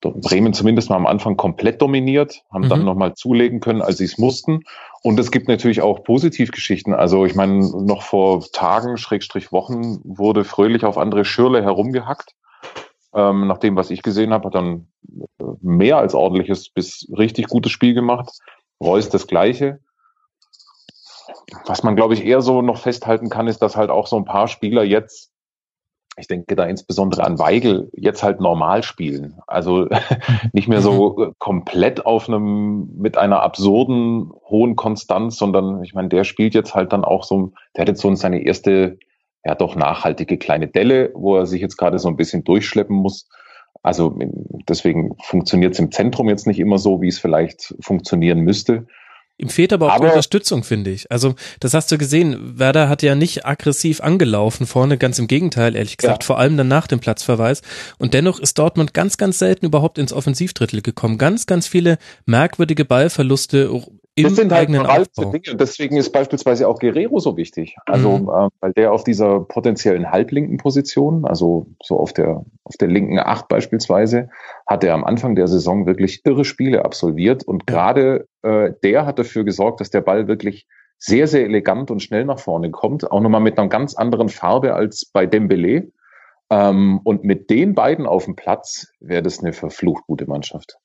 Bremen 0.00 0.52
zumindest 0.52 0.90
mal 0.90 0.96
am 0.96 1.06
Anfang 1.06 1.36
komplett 1.36 1.82
dominiert, 1.82 2.44
haben 2.52 2.66
mhm. 2.66 2.68
dann 2.68 2.84
nochmal 2.84 3.14
zulegen 3.14 3.58
können, 3.60 3.82
als 3.82 3.98
sie 3.98 4.04
es 4.04 4.16
mussten. 4.16 4.62
Und 5.02 5.18
es 5.18 5.32
gibt 5.32 5.48
natürlich 5.48 5.80
auch 5.80 6.04
Positivgeschichten. 6.04 6.94
Also 6.94 7.26
ich 7.26 7.34
meine, 7.34 7.58
noch 7.58 8.02
vor 8.02 8.44
Tagen, 8.52 8.96
Schrägstrich 8.96 9.50
Wochen, 9.50 9.98
wurde 10.04 10.44
fröhlich 10.44 10.84
auf 10.84 10.98
andere 10.98 11.24
Schürle 11.24 11.62
herumgehackt. 11.62 12.36
Ähm, 13.18 13.48
nach 13.48 13.58
dem, 13.58 13.74
was 13.74 13.90
ich 13.90 14.02
gesehen 14.02 14.32
habe, 14.32 14.46
hat 14.46 14.54
dann 14.54 14.86
mehr 15.60 15.98
als 15.98 16.14
ordentliches 16.14 16.68
bis 16.68 17.08
richtig 17.18 17.48
gutes 17.48 17.72
Spiel 17.72 17.92
gemacht. 17.92 18.30
Reus 18.80 19.08
das 19.08 19.26
gleiche. 19.26 19.80
Was 21.66 21.82
man, 21.82 21.96
glaube 21.96 22.14
ich, 22.14 22.24
eher 22.24 22.42
so 22.42 22.62
noch 22.62 22.78
festhalten 22.78 23.28
kann, 23.28 23.48
ist, 23.48 23.58
dass 23.58 23.76
halt 23.76 23.90
auch 23.90 24.06
so 24.06 24.16
ein 24.16 24.24
paar 24.24 24.46
Spieler 24.46 24.84
jetzt, 24.84 25.32
ich 26.16 26.28
denke 26.28 26.54
da 26.54 26.64
insbesondere 26.64 27.24
an 27.24 27.40
Weigel, 27.40 27.90
jetzt 27.92 28.22
halt 28.22 28.40
normal 28.40 28.84
spielen. 28.84 29.40
Also 29.48 29.88
nicht 30.52 30.68
mehr 30.68 30.80
so 30.80 31.16
mhm. 31.18 31.32
komplett 31.38 32.06
auf 32.06 32.28
einem, 32.28 32.88
mit 32.98 33.18
einer 33.18 33.42
absurden 33.42 34.30
hohen 34.48 34.76
Konstanz, 34.76 35.38
sondern 35.38 35.82
ich 35.82 35.92
meine, 35.92 36.08
der 36.08 36.22
spielt 36.22 36.54
jetzt 36.54 36.76
halt 36.76 36.92
dann 36.92 37.04
auch 37.04 37.24
so, 37.24 37.50
der 37.74 37.82
hat 37.82 37.88
jetzt 37.88 38.00
so 38.00 38.14
seine 38.14 38.44
erste 38.44 38.96
ja 39.44 39.54
doch 39.54 39.76
nachhaltige 39.76 40.38
kleine 40.38 40.68
Delle, 40.68 41.10
wo 41.14 41.36
er 41.36 41.46
sich 41.46 41.60
jetzt 41.60 41.76
gerade 41.76 41.98
so 41.98 42.08
ein 42.08 42.16
bisschen 42.16 42.44
durchschleppen 42.44 42.96
muss. 42.96 43.28
Also 43.82 44.18
deswegen 44.68 45.16
funktioniert 45.22 45.74
es 45.74 45.78
im 45.78 45.92
Zentrum 45.92 46.28
jetzt 46.28 46.46
nicht 46.46 46.58
immer 46.58 46.78
so, 46.78 47.00
wie 47.00 47.08
es 47.08 47.18
vielleicht 47.18 47.74
funktionieren 47.80 48.40
müsste. 48.40 48.86
Ihm 49.40 49.50
fehlt 49.50 49.72
aber 49.72 49.86
auch 49.86 49.96
aber, 49.96 50.08
Unterstützung, 50.08 50.64
finde 50.64 50.90
ich. 50.90 51.12
Also, 51.12 51.36
das 51.60 51.72
hast 51.72 51.92
du 51.92 51.96
gesehen. 51.96 52.58
Werder 52.58 52.88
hat 52.88 53.04
ja 53.04 53.14
nicht 53.14 53.46
aggressiv 53.46 54.00
angelaufen 54.00 54.66
vorne, 54.66 54.98
ganz 54.98 55.20
im 55.20 55.28
Gegenteil, 55.28 55.76
ehrlich 55.76 55.96
gesagt, 55.96 56.24
ja. 56.24 56.26
vor 56.26 56.38
allem 56.40 56.56
dann 56.56 56.66
nach 56.66 56.88
dem 56.88 56.98
Platzverweis. 56.98 57.62
Und 57.98 58.14
dennoch 58.14 58.40
ist 58.40 58.58
Dortmund 58.58 58.94
ganz, 58.94 59.16
ganz 59.16 59.38
selten 59.38 59.66
überhaupt 59.66 59.98
ins 59.98 60.12
Offensivdrittel 60.12 60.82
gekommen. 60.82 61.18
Ganz, 61.18 61.46
ganz 61.46 61.68
viele 61.68 61.98
merkwürdige 62.26 62.84
Ballverluste 62.84 63.70
das 64.22 64.36
sind 64.36 64.52
halt 64.52 64.70
veraltete 64.70 65.30
Dinge. 65.30 65.52
Und 65.52 65.60
deswegen 65.60 65.96
ist 65.96 66.10
beispielsweise 66.10 66.68
auch 66.68 66.78
Guerrero 66.78 67.18
so 67.18 67.36
wichtig. 67.36 67.76
Also, 67.86 68.18
mhm. 68.18 68.28
äh, 68.28 68.48
weil 68.60 68.72
der 68.72 68.92
auf 68.92 69.04
dieser 69.04 69.40
potenziellen 69.40 70.10
halblinken 70.10 70.56
Position, 70.56 71.24
also 71.24 71.66
so 71.82 71.98
auf 71.98 72.12
der, 72.12 72.44
auf 72.64 72.76
der 72.76 72.88
linken 72.88 73.18
Acht 73.18 73.48
beispielsweise, 73.48 74.30
hat 74.66 74.84
er 74.84 74.94
am 74.94 75.04
Anfang 75.04 75.34
der 75.34 75.48
Saison 75.48 75.86
wirklich 75.86 76.22
irre 76.24 76.44
Spiele 76.44 76.84
absolviert. 76.84 77.44
Und 77.44 77.66
gerade 77.66 78.26
äh, 78.42 78.72
der 78.82 79.06
hat 79.06 79.18
dafür 79.18 79.44
gesorgt, 79.44 79.80
dass 79.80 79.90
der 79.90 80.00
Ball 80.00 80.28
wirklich 80.28 80.66
sehr, 80.98 81.28
sehr 81.28 81.44
elegant 81.44 81.90
und 81.90 82.02
schnell 82.02 82.24
nach 82.24 82.38
vorne 82.40 82.70
kommt. 82.70 83.10
Auch 83.10 83.20
nochmal 83.20 83.40
mit 83.40 83.58
einer 83.58 83.68
ganz 83.68 83.94
anderen 83.94 84.28
Farbe 84.28 84.74
als 84.74 85.06
bei 85.06 85.26
Dembele. 85.26 85.92
Ähm, 86.50 87.00
und 87.04 87.24
mit 87.24 87.50
den 87.50 87.74
beiden 87.74 88.06
auf 88.06 88.24
dem 88.24 88.36
Platz 88.36 88.88
wäre 89.00 89.22
das 89.22 89.40
eine 89.40 89.52
verflucht 89.52 90.04
gute 90.06 90.26
Mannschaft. 90.26 90.78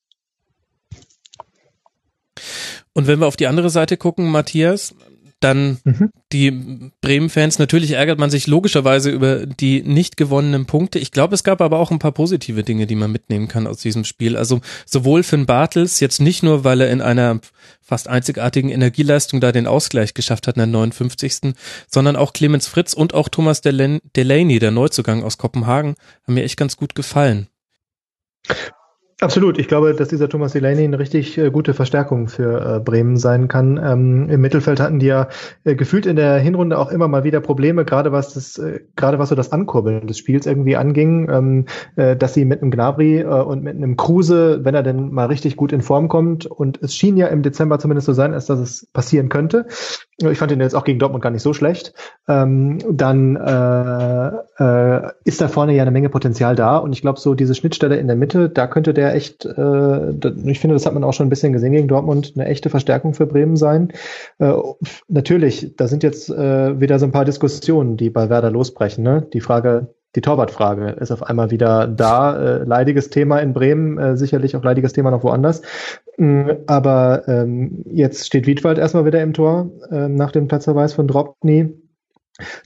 Und 2.93 3.07
wenn 3.07 3.19
wir 3.19 3.27
auf 3.27 3.37
die 3.37 3.47
andere 3.47 3.69
Seite 3.69 3.97
gucken, 3.97 4.29
Matthias, 4.29 4.95
dann 5.43 5.79
mhm. 5.83 6.09
die 6.31 6.51
Bremen-Fans, 7.01 7.59
natürlich 7.59 7.91
ärgert 7.91 8.17
man 8.17 8.29
sich 8.29 8.47
logischerweise 8.47 9.09
über 9.09 9.45
die 9.45 9.81
nicht 9.83 10.15
gewonnenen 10.15 10.65
Punkte. 10.65 10.99
Ich 10.99 11.11
glaube, 11.11 11.35
es 11.35 11.43
gab 11.43 11.59
aber 11.61 11.79
auch 11.79 11.91
ein 11.91 11.99
paar 11.99 12.13
positive 12.13 12.63
Dinge, 12.63 12.87
die 12.87 12.95
man 12.95 13.11
mitnehmen 13.11 13.47
kann 13.47 13.67
aus 13.67 13.81
diesem 13.81 14.05
Spiel. 14.05 14.37
Also 14.37 14.61
sowohl 14.85 15.23
Finn 15.23 15.45
Bartels, 15.45 15.99
jetzt 15.99 16.21
nicht 16.21 16.43
nur, 16.43 16.63
weil 16.63 16.81
er 16.81 16.91
in 16.91 17.01
einer 17.01 17.39
fast 17.81 18.07
einzigartigen 18.07 18.69
Energieleistung 18.69 19.41
da 19.41 19.51
den 19.51 19.67
Ausgleich 19.67 20.13
geschafft 20.13 20.47
hat 20.47 20.55
in 20.55 20.59
der 20.59 20.67
59. 20.67 21.53
sondern 21.87 22.15
auch 22.15 22.31
Clemens 22.31 22.67
Fritz 22.67 22.93
und 22.93 23.13
auch 23.13 23.27
Thomas 23.27 23.61
Delaney, 23.61 24.59
der 24.59 24.71
Neuzugang 24.71 25.23
aus 25.23 25.37
Kopenhagen, 25.37 25.95
haben 26.25 26.35
mir 26.35 26.43
echt 26.43 26.57
ganz 26.57 26.77
gut 26.77 26.95
gefallen. 26.95 27.47
Absolut. 29.21 29.59
Ich 29.59 29.67
glaube, 29.67 29.93
dass 29.93 30.09
dieser 30.09 30.27
Thomas 30.27 30.53
Delaney 30.53 30.83
eine 30.83 30.99
richtig 30.99 31.37
äh, 31.37 31.51
gute 31.51 31.73
Verstärkung 31.73 32.27
für 32.27 32.77
äh, 32.77 32.79
Bremen 32.79 33.17
sein 33.17 33.47
kann. 33.47 33.79
Ähm, 33.81 34.29
Im 34.29 34.41
Mittelfeld 34.41 34.79
hatten 34.79 34.99
die 34.99 35.05
ja 35.05 35.29
äh, 35.63 35.75
gefühlt 35.75 36.05
in 36.05 36.15
der 36.15 36.39
Hinrunde 36.39 36.77
auch 36.77 36.91
immer 36.91 37.07
mal 37.07 37.23
wieder 37.23 37.39
Probleme, 37.39 37.85
gerade 37.85 38.11
was 38.11 38.33
das, 38.33 38.57
äh, 38.57 38.81
gerade 38.95 39.19
was 39.19 39.29
so 39.29 39.35
das 39.35 39.51
Ankurbeln 39.51 40.07
des 40.07 40.17
Spiels 40.17 40.45
irgendwie 40.45 40.75
anging, 40.75 41.29
ähm, 41.29 41.65
äh, 41.95 42.17
dass 42.17 42.33
sie 42.33 42.43
mit 42.43 42.61
einem 42.61 42.71
Gnabry 42.71 43.19
äh, 43.19 43.25
und 43.25 43.63
mit 43.63 43.75
einem 43.75 43.97
Kruse, 43.97 44.59
wenn 44.63 44.75
er 44.75 44.83
denn 44.83 45.11
mal 45.11 45.27
richtig 45.27 45.55
gut 45.55 45.71
in 45.71 45.81
Form 45.81 46.07
kommt, 46.07 46.45
und 46.45 46.81
es 46.81 46.95
schien 46.95 47.15
ja 47.15 47.27
im 47.27 47.43
Dezember 47.43 47.79
zumindest 47.79 48.07
so 48.07 48.13
sein, 48.13 48.33
als 48.33 48.47
dass 48.47 48.59
es 48.59 48.87
passieren 48.93 49.29
könnte. 49.29 49.67
Ich 50.17 50.37
fand 50.37 50.51
ihn 50.51 50.59
jetzt 50.59 50.75
auch 50.75 50.83
gegen 50.83 50.99
Dortmund 50.99 51.23
gar 51.23 51.31
nicht 51.31 51.41
so 51.41 51.53
schlecht. 51.53 51.93
Ähm, 52.27 52.77
dann 52.89 53.35
ist 53.35 55.41
da 55.41 55.47
vorne 55.47 55.73
ja 55.73 55.81
eine 55.81 55.91
Menge 55.91 56.09
Potenzial 56.09 56.55
da 56.55 56.77
und 56.77 56.93
ich 56.93 57.01
glaube, 57.01 57.19
so 57.19 57.33
diese 57.33 57.55
Schnittstelle 57.55 57.97
in 57.97 58.07
der 58.07 58.15
Mitte, 58.15 58.49
da 58.49 58.67
könnte 58.67 58.93
der 58.93 59.02
echt, 59.11 59.45
äh, 59.45 60.09
ich 60.45 60.59
finde, 60.59 60.75
das 60.75 60.85
hat 60.85 60.93
man 60.93 61.03
auch 61.03 61.13
schon 61.13 61.27
ein 61.27 61.29
bisschen 61.29 61.53
gesehen 61.53 61.73
gegen 61.73 61.87
Dortmund, 61.87 62.33
eine 62.35 62.45
echte 62.45 62.69
Verstärkung 62.69 63.13
für 63.13 63.25
Bremen 63.25 63.57
sein. 63.57 63.91
Äh, 64.39 64.53
natürlich, 65.07 65.75
da 65.75 65.87
sind 65.87 66.03
jetzt 66.03 66.29
äh, 66.29 66.79
wieder 66.79 66.99
so 66.99 67.05
ein 67.05 67.11
paar 67.11 67.25
Diskussionen, 67.25 67.97
die 67.97 68.09
bei 68.09 68.29
Werder 68.29 68.51
losbrechen. 68.51 69.03
Ne? 69.03 69.27
Die 69.33 69.41
Frage, 69.41 69.93
die 70.15 70.21
Torwartfrage 70.21 70.91
ist 70.91 71.11
auf 71.11 71.23
einmal 71.23 71.49
wieder 71.51 71.87
da. 71.87 72.35
Äh, 72.35 72.63
leidiges 72.63 73.09
Thema 73.09 73.39
in 73.39 73.53
Bremen, 73.53 73.97
äh, 73.97 74.15
sicherlich 74.15 74.55
auch 74.55 74.63
leidiges 74.63 74.93
Thema 74.93 75.11
noch 75.11 75.23
woanders. 75.23 75.61
Mm, 76.17 76.49
aber 76.67 77.27
ähm, 77.27 77.83
jetzt 77.91 78.25
steht 78.25 78.45
Wiedwald 78.45 78.77
erstmal 78.77 79.05
wieder 79.05 79.21
im 79.21 79.33
Tor 79.33 79.71
äh, 79.89 80.07
nach 80.07 80.31
dem 80.31 80.47
Platzverweis 80.47 80.93
von 80.93 81.07
Dropny. 81.07 81.73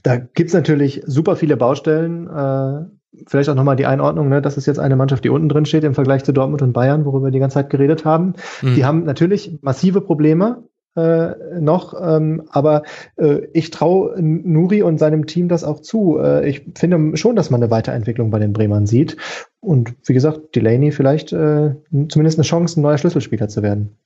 Da 0.02 0.16
gibt's 0.16 0.54
natürlich 0.54 1.02
super 1.06 1.36
viele 1.36 1.56
Baustellen. 1.56 2.26
Äh, 2.26 2.97
vielleicht 3.26 3.48
auch 3.48 3.54
nochmal 3.54 3.76
die 3.76 3.86
Einordnung, 3.86 4.28
ne? 4.28 4.42
das 4.42 4.56
ist 4.56 4.66
jetzt 4.66 4.78
eine 4.78 4.96
Mannschaft, 4.96 5.24
die 5.24 5.30
unten 5.30 5.48
drin 5.48 5.66
steht 5.66 5.84
im 5.84 5.94
Vergleich 5.94 6.24
zu 6.24 6.32
Dortmund 6.32 6.62
und 6.62 6.72
Bayern, 6.72 7.04
worüber 7.04 7.26
wir 7.26 7.30
die 7.30 7.38
ganze 7.38 7.54
Zeit 7.54 7.70
geredet 7.70 8.04
haben. 8.04 8.34
Mhm. 8.62 8.74
Die 8.74 8.84
haben 8.84 9.04
natürlich 9.04 9.58
massive 9.62 10.00
Probleme 10.00 10.64
äh, 10.96 11.60
noch, 11.60 11.94
ähm, 12.00 12.42
aber 12.50 12.82
äh, 13.16 13.46
ich 13.52 13.70
traue 13.70 14.20
Nuri 14.20 14.82
und 14.82 14.98
seinem 14.98 15.26
Team 15.26 15.48
das 15.48 15.64
auch 15.64 15.80
zu. 15.80 16.18
Äh, 16.18 16.48
ich 16.48 16.66
finde 16.76 17.16
schon, 17.16 17.36
dass 17.36 17.50
man 17.50 17.62
eine 17.62 17.70
Weiterentwicklung 17.70 18.30
bei 18.30 18.38
den 18.38 18.52
Bremern 18.52 18.86
sieht. 18.86 19.16
Und 19.60 19.94
wie 20.06 20.14
gesagt, 20.14 20.56
Delaney 20.56 20.90
vielleicht 20.90 21.32
äh, 21.32 21.74
zumindest 22.08 22.38
eine 22.38 22.44
Chance, 22.44 22.78
ein 22.78 22.82
neuer 22.82 22.98
Schlüsselspieler 22.98 23.48
zu 23.48 23.62
werden. 23.62 23.96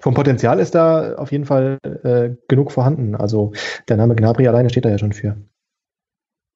Vom 0.00 0.14
Potenzial 0.14 0.58
ist 0.58 0.74
da 0.74 1.14
auf 1.14 1.30
jeden 1.30 1.44
Fall 1.44 1.78
äh, 2.02 2.30
genug 2.48 2.72
vorhanden. 2.72 3.14
Also 3.14 3.52
der 3.88 3.96
Name 3.96 4.16
Gnabry 4.16 4.48
alleine 4.48 4.68
steht 4.68 4.84
da 4.84 4.88
ja 4.88 4.98
schon 4.98 5.12
für. 5.12 5.36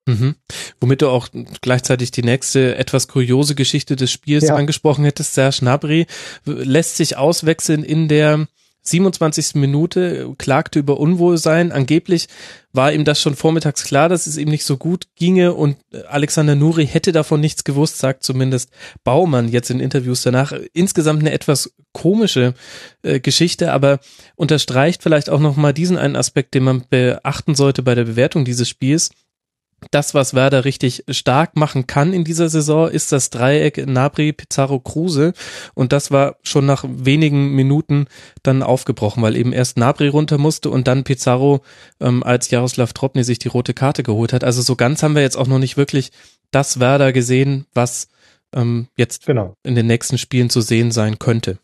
Mhm. 0.06 0.36
Womit 0.80 1.02
du 1.02 1.08
auch 1.08 1.28
gleichzeitig 1.60 2.12
die 2.12 2.22
nächste 2.22 2.76
etwas 2.76 3.08
kuriose 3.08 3.54
Geschichte 3.54 3.96
des 3.96 4.12
Spiels 4.12 4.44
ja. 4.44 4.54
angesprochen 4.54 5.04
hättest. 5.04 5.34
Serge 5.34 5.58
Gnabry 5.60 6.06
lässt 6.44 6.96
sich 6.96 7.16
auswechseln 7.16 7.82
in 7.82 8.08
der 8.08 8.46
27. 8.88 9.56
Minute, 9.56 10.32
klagte 10.38 10.78
über 10.78 11.00
Unwohlsein. 11.00 11.72
Angeblich 11.72 12.28
war 12.72 12.92
ihm 12.92 13.04
das 13.04 13.20
schon 13.20 13.34
vormittags 13.34 13.82
klar, 13.82 14.08
dass 14.08 14.26
es 14.26 14.36
ihm 14.36 14.48
nicht 14.48 14.64
so 14.64 14.76
gut 14.76 15.08
ginge 15.16 15.54
und 15.54 15.76
Alexander 16.08 16.54
Nuri 16.54 16.86
hätte 16.86 17.10
davon 17.10 17.40
nichts 17.40 17.64
gewusst, 17.64 17.98
sagt 17.98 18.22
zumindest 18.22 18.70
Baumann 19.02 19.48
jetzt 19.48 19.70
in 19.70 19.80
Interviews 19.80 20.22
danach. 20.22 20.52
Insgesamt 20.72 21.20
eine 21.20 21.32
etwas 21.32 21.72
komische 21.92 22.54
äh, 23.02 23.18
Geschichte, 23.18 23.72
aber 23.72 23.98
unterstreicht 24.36 25.02
vielleicht 25.02 25.30
auch 25.30 25.40
nochmal 25.40 25.72
diesen 25.72 25.98
einen 25.98 26.16
Aspekt, 26.16 26.54
den 26.54 26.62
man 26.62 26.84
beachten 26.88 27.56
sollte 27.56 27.82
bei 27.82 27.94
der 27.94 28.04
Bewertung 28.04 28.44
dieses 28.44 28.68
Spiels 28.68 29.10
das, 29.90 30.14
was 30.14 30.34
Werder 30.34 30.64
richtig 30.64 31.04
stark 31.08 31.56
machen 31.56 31.86
kann 31.86 32.12
in 32.12 32.24
dieser 32.24 32.48
Saison, 32.48 32.88
ist 32.88 33.12
das 33.12 33.30
Dreieck 33.30 33.86
Nabri, 33.86 34.32
Pizarro, 34.32 34.80
Kruse. 34.80 35.32
Und 35.74 35.92
das 35.92 36.10
war 36.10 36.36
schon 36.42 36.66
nach 36.66 36.84
wenigen 36.88 37.50
Minuten 37.50 38.06
dann 38.42 38.62
aufgebrochen, 38.62 39.22
weil 39.22 39.36
eben 39.36 39.52
erst 39.52 39.76
Nabri 39.76 40.08
runter 40.08 40.38
musste 40.38 40.70
und 40.70 40.88
dann 40.88 41.04
Pizarro, 41.04 41.60
ähm, 42.00 42.22
als 42.22 42.50
Jaroslav 42.50 42.92
Tropny 42.92 43.22
sich 43.22 43.38
die 43.38 43.48
rote 43.48 43.74
Karte 43.74 44.02
geholt 44.02 44.32
hat. 44.32 44.44
Also 44.44 44.62
so 44.62 44.76
ganz 44.76 45.02
haben 45.02 45.14
wir 45.14 45.22
jetzt 45.22 45.36
auch 45.36 45.46
noch 45.46 45.58
nicht 45.58 45.76
wirklich 45.76 46.10
das 46.50 46.80
Werder 46.80 47.12
gesehen, 47.12 47.66
was 47.74 48.08
ähm, 48.54 48.88
jetzt 48.96 49.26
genau. 49.26 49.54
in 49.62 49.74
den 49.74 49.86
nächsten 49.86 50.18
Spielen 50.18 50.50
zu 50.50 50.60
sehen 50.60 50.90
sein 50.90 51.18
könnte. 51.18 51.58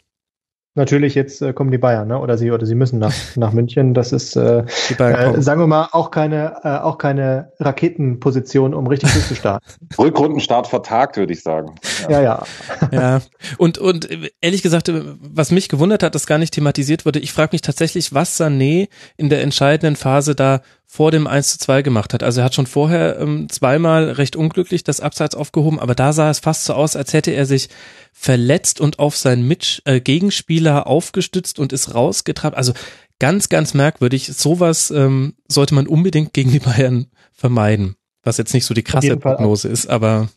Natürlich, 0.75 1.15
jetzt 1.15 1.43
äh, 1.43 1.53
kommen 1.53 1.71
die 1.71 1.77
Bayern, 1.77 2.09
ne? 2.09 2.19
oder 2.19 2.39
sie 2.39 2.51
oder 2.51 2.65
sie 2.65 2.75
müssen 2.75 2.99
nach, 2.99 3.13
nach 3.37 3.53
München. 3.53 3.93
Das 3.93 4.11
ist, 4.13 4.37
äh, 4.37 4.65
äh, 4.99 5.41
sagen 5.41 5.61
wir 5.61 5.67
mal, 5.67 5.89
auch 5.93 6.11
keine, 6.11 6.57
äh, 6.65 6.79
auch 6.79 6.97
keine 6.97 7.53
Raketenposition, 7.61 8.73
um 8.73 8.87
richtig 8.87 9.13
durchzustarten. 9.13 9.69
Rückrundenstart 9.99 10.67
vertagt, 10.67 11.19
würde 11.19 11.35
ich 11.35 11.43
sagen. 11.43 11.75
Ja, 12.09 12.23
ja. 12.23 12.43
Ja, 12.91 13.01
ja. 13.01 13.21
und, 13.59 13.77
und 13.77 14.09
ehrlich 14.41 14.63
gesagt, 14.63 14.91
was 15.21 15.51
mich 15.51 15.69
gewundert 15.69 16.03
hat, 16.03 16.15
dass 16.15 16.27
gar 16.27 16.39
nicht 16.39 16.55
thematisiert 16.55 17.05
wurde, 17.05 17.19
ich 17.19 17.33
frage 17.33 17.51
mich 17.53 17.61
tatsächlich, 17.61 18.15
was 18.15 18.41
Sané 18.41 18.89
in 19.19 19.29
der 19.29 19.43
entscheidenden 19.43 19.97
Phase 19.97 20.35
da 20.35 20.63
vor 20.93 21.11
dem 21.11 21.27
1 21.27 21.53
zu 21.53 21.59
2 21.59 21.81
gemacht 21.81 22.13
hat. 22.13 22.23
Also 22.23 22.43
er 22.43 22.45
hat 22.45 22.55
schon 22.55 22.67
vorher 22.67 23.19
ähm, 23.19 23.49
zweimal 23.49 24.11
recht 24.11 24.37
unglücklich 24.37 24.85
das 24.85 25.01
Abseits 25.01 25.35
aufgehoben, 25.35 25.81
aber 25.81 25.95
da 25.95 26.13
sah 26.13 26.29
es 26.29 26.41
fast 26.41 26.67
so 26.67 26.75
aus, 26.75 26.97
als 26.97 27.15
hätte 27.15 27.31
er 27.31 27.47
sich 27.47 27.71
verletzt 28.13 28.79
und 28.79 28.99
auf 28.99 29.17
seinen 29.17 29.49
Mitch 29.49 29.81
äh, 29.87 30.01
Gegenspieler 30.01 30.87
aufgestützt 30.87 31.59
und 31.59 31.73
ist 31.73 31.95
rausgetrabt. 31.95 32.59
Also 32.59 32.75
ganz, 33.19 33.49
ganz 33.49 33.73
merkwürdig. 33.73 34.27
Sowas 34.27 34.91
ähm, 34.91 35.33
sollte 35.49 35.75
man 35.75 35.87
unbedingt 35.87 36.35
gegen 36.35 36.51
die 36.51 36.59
Bayern 36.59 37.07
vermeiden. 37.33 37.97
Was 38.23 38.37
jetzt 38.37 38.53
nicht 38.53 38.67
so 38.67 38.75
die 38.75 38.83
krasse 38.83 39.17
Prognose 39.17 39.69
ist, 39.69 39.89
aber 39.89 40.29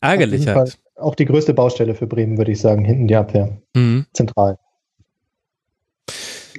ärgerlich 0.00 0.46
halt. 0.46 0.56
Fall 0.56 0.72
auch 0.96 1.14
die 1.14 1.26
größte 1.26 1.52
Baustelle 1.52 1.94
für 1.94 2.06
Bremen, 2.06 2.38
würde 2.38 2.52
ich 2.52 2.60
sagen, 2.60 2.84
hinten 2.84 3.08
die 3.08 3.16
Abwehr. 3.16 3.58
Mhm. 3.74 4.06
Zentral. 4.14 4.58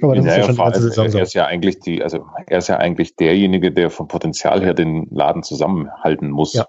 Aber 0.02 0.14
das 0.14 0.24
ja, 0.24 0.32
ist 0.32 0.48
ja 0.48 0.54
schon 0.54 0.72
die 0.72 0.80
Saison 0.80 1.08
so. 1.08 1.18
Er 1.18 1.24
ist 1.24 1.34
ja 1.34 1.46
eigentlich 1.46 1.80
die, 1.80 2.02
also 2.02 2.26
er 2.46 2.58
ist 2.58 2.68
ja 2.68 2.76
eigentlich 2.76 3.16
derjenige, 3.16 3.72
der 3.72 3.90
vom 3.90 4.08
Potenzial 4.08 4.62
her 4.62 4.74
den 4.74 5.06
Laden 5.10 5.42
zusammenhalten 5.42 6.30
muss. 6.30 6.54
Ja. 6.54 6.66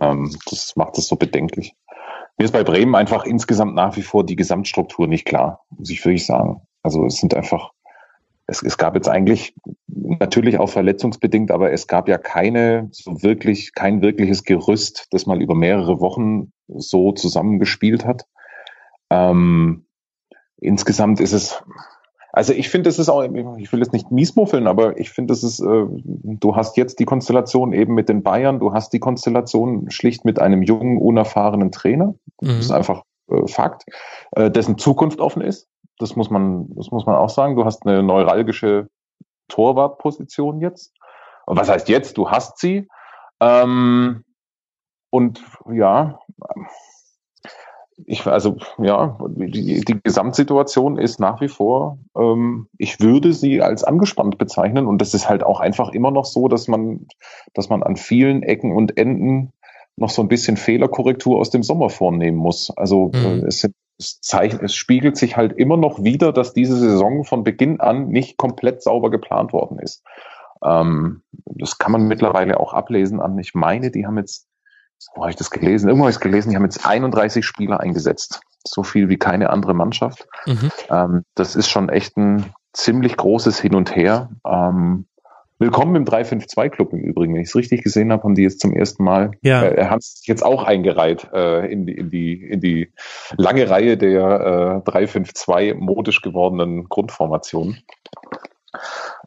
Ähm, 0.00 0.34
das 0.50 0.74
macht 0.76 0.98
es 0.98 1.08
so 1.08 1.16
bedenklich. 1.16 1.74
Mir 2.38 2.44
ist 2.44 2.52
bei 2.52 2.64
Bremen 2.64 2.94
einfach 2.94 3.24
insgesamt 3.24 3.74
nach 3.74 3.96
wie 3.96 4.02
vor 4.02 4.24
die 4.24 4.36
Gesamtstruktur 4.36 5.06
nicht 5.06 5.24
klar, 5.24 5.64
muss 5.70 5.90
ich 5.90 6.04
wirklich 6.04 6.26
sagen. 6.26 6.60
Also 6.82 7.06
es 7.06 7.16
sind 7.16 7.34
einfach, 7.34 7.70
es, 8.46 8.62
es 8.62 8.76
gab 8.76 8.94
jetzt 8.94 9.08
eigentlich 9.08 9.54
natürlich 9.86 10.58
auch 10.58 10.68
verletzungsbedingt, 10.68 11.50
aber 11.50 11.72
es 11.72 11.86
gab 11.86 12.08
ja 12.08 12.18
keine 12.18 12.88
so 12.92 13.22
wirklich, 13.22 13.72
kein 13.74 14.02
wirkliches 14.02 14.44
Gerüst, 14.44 15.06
das 15.10 15.26
mal 15.26 15.40
über 15.40 15.54
mehrere 15.54 16.00
Wochen 16.00 16.52
so 16.68 17.12
zusammengespielt 17.12 18.04
hat. 18.04 18.26
Ähm, 19.08 19.86
insgesamt 20.58 21.20
ist 21.20 21.32
es, 21.32 21.62
also 22.36 22.52
ich 22.52 22.68
finde, 22.68 22.90
es 22.90 22.98
ist 22.98 23.08
auch, 23.08 23.22
ich 23.22 23.72
will 23.72 23.78
jetzt 23.78 23.94
nicht 23.94 24.10
miesmuffeln, 24.10 24.66
aber 24.66 25.00
ich 25.00 25.08
finde, 25.08 25.32
es 25.32 25.42
ist, 25.42 25.58
äh, 25.58 25.86
du 25.88 26.54
hast 26.54 26.76
jetzt 26.76 26.98
die 26.98 27.06
Konstellation 27.06 27.72
eben 27.72 27.94
mit 27.94 28.10
den 28.10 28.22
Bayern, 28.22 28.60
du 28.60 28.74
hast 28.74 28.92
die 28.92 28.98
Konstellation 28.98 29.90
schlicht 29.90 30.26
mit 30.26 30.38
einem 30.38 30.60
jungen, 30.60 30.98
unerfahrenen 30.98 31.72
Trainer. 31.72 32.14
Das 32.36 32.52
mhm. 32.52 32.60
ist 32.60 32.70
einfach 32.72 33.04
äh, 33.30 33.48
Fakt, 33.48 33.86
äh, 34.32 34.50
dessen 34.50 34.76
Zukunft 34.76 35.18
offen 35.18 35.40
ist. 35.40 35.66
Das 35.98 36.14
muss 36.14 36.28
man, 36.28 36.68
das 36.76 36.90
muss 36.90 37.06
man 37.06 37.16
auch 37.16 37.30
sagen. 37.30 37.56
Du 37.56 37.64
hast 37.64 37.86
eine 37.86 38.02
neuralgische 38.02 38.90
Torwartposition 39.48 40.60
jetzt. 40.60 40.92
Und 41.46 41.58
was 41.58 41.70
heißt 41.70 41.88
jetzt? 41.88 42.18
Du 42.18 42.30
hast 42.30 42.58
sie. 42.58 42.86
Ähm, 43.40 44.24
und 45.08 45.42
ja, 45.72 46.18
ich, 48.04 48.26
also 48.26 48.56
ja, 48.78 49.18
die, 49.28 49.80
die 49.80 50.00
Gesamtsituation 50.02 50.98
ist 50.98 51.18
nach 51.18 51.40
wie 51.40 51.48
vor, 51.48 51.98
ähm, 52.16 52.68
ich 52.76 53.00
würde 53.00 53.32
sie 53.32 53.62
als 53.62 53.84
angespannt 53.84 54.36
bezeichnen 54.36 54.86
und 54.86 55.00
das 55.00 55.14
ist 55.14 55.28
halt 55.28 55.42
auch 55.42 55.60
einfach 55.60 55.90
immer 55.90 56.10
noch 56.10 56.26
so, 56.26 56.48
dass 56.48 56.68
man, 56.68 57.06
dass 57.54 57.70
man 57.70 57.82
an 57.82 57.96
vielen 57.96 58.42
Ecken 58.42 58.72
und 58.72 58.98
Enden 58.98 59.52
noch 59.96 60.10
so 60.10 60.20
ein 60.20 60.28
bisschen 60.28 60.58
Fehlerkorrektur 60.58 61.38
aus 61.38 61.50
dem 61.50 61.62
Sommer 61.62 61.88
vornehmen 61.88 62.36
muss. 62.36 62.70
Also 62.76 63.10
mhm. 63.14 63.44
äh, 63.44 63.46
es, 63.46 63.60
sind, 63.60 63.74
es, 63.98 64.20
zeichnet, 64.20 64.62
es 64.62 64.74
spiegelt 64.74 65.16
sich 65.16 65.38
halt 65.38 65.54
immer 65.54 65.78
noch 65.78 66.04
wieder, 66.04 66.32
dass 66.32 66.52
diese 66.52 66.76
Saison 66.76 67.24
von 67.24 67.44
Beginn 67.44 67.80
an 67.80 68.08
nicht 68.08 68.36
komplett 68.36 68.82
sauber 68.82 69.10
geplant 69.10 69.54
worden 69.54 69.78
ist. 69.78 70.04
Ähm, 70.62 71.22
das 71.46 71.78
kann 71.78 71.92
man 71.92 72.06
mittlerweile 72.06 72.60
auch 72.60 72.74
ablesen 72.74 73.20
an, 73.20 73.38
ich 73.38 73.54
meine, 73.54 73.90
die 73.90 74.06
haben 74.06 74.18
jetzt 74.18 74.46
wo 75.14 75.22
habe 75.22 75.30
ich 75.30 75.36
das 75.36 75.50
gelesen? 75.50 75.88
Irgendwo 75.88 76.04
habe 76.04 76.10
ich 76.10 76.16
es 76.16 76.20
gelesen, 76.20 76.50
die 76.50 76.56
haben 76.56 76.64
jetzt 76.64 76.86
31 76.86 77.44
Spieler 77.44 77.80
eingesetzt. 77.80 78.40
So 78.66 78.82
viel 78.82 79.08
wie 79.08 79.16
keine 79.16 79.50
andere 79.50 79.74
Mannschaft. 79.74 80.26
Mhm. 80.46 80.70
Ähm, 80.90 81.24
das 81.34 81.56
ist 81.56 81.68
schon 81.68 81.88
echt 81.88 82.16
ein 82.16 82.52
ziemlich 82.72 83.16
großes 83.16 83.60
Hin 83.60 83.74
und 83.74 83.94
Her. 83.94 84.30
Ähm, 84.46 85.06
willkommen 85.58 85.96
im 85.96 86.04
352-Club 86.04 86.92
im 86.92 87.00
Übrigen. 87.00 87.34
Wenn 87.34 87.42
ich 87.42 87.48
es 87.48 87.56
richtig 87.56 87.82
gesehen 87.82 88.12
habe, 88.12 88.24
haben 88.24 88.34
die 88.34 88.42
jetzt 88.42 88.60
zum 88.60 88.72
ersten 88.72 89.04
Mal, 89.04 89.30
ja. 89.42 89.62
äh, 89.64 89.86
hat 89.86 90.02
sich 90.02 90.26
jetzt 90.26 90.44
auch 90.44 90.64
eingereiht 90.64 91.28
äh, 91.32 91.70
in, 91.72 91.86
die, 91.86 91.94
in, 91.94 92.10
die, 92.10 92.42
in 92.42 92.60
die 92.60 92.92
lange 93.36 93.70
Reihe 93.70 93.96
der 93.96 94.82
äh, 94.86 94.90
352 94.90 95.74
modisch 95.80 96.20
gewordenen 96.20 96.88
Grundformationen. 96.88 97.78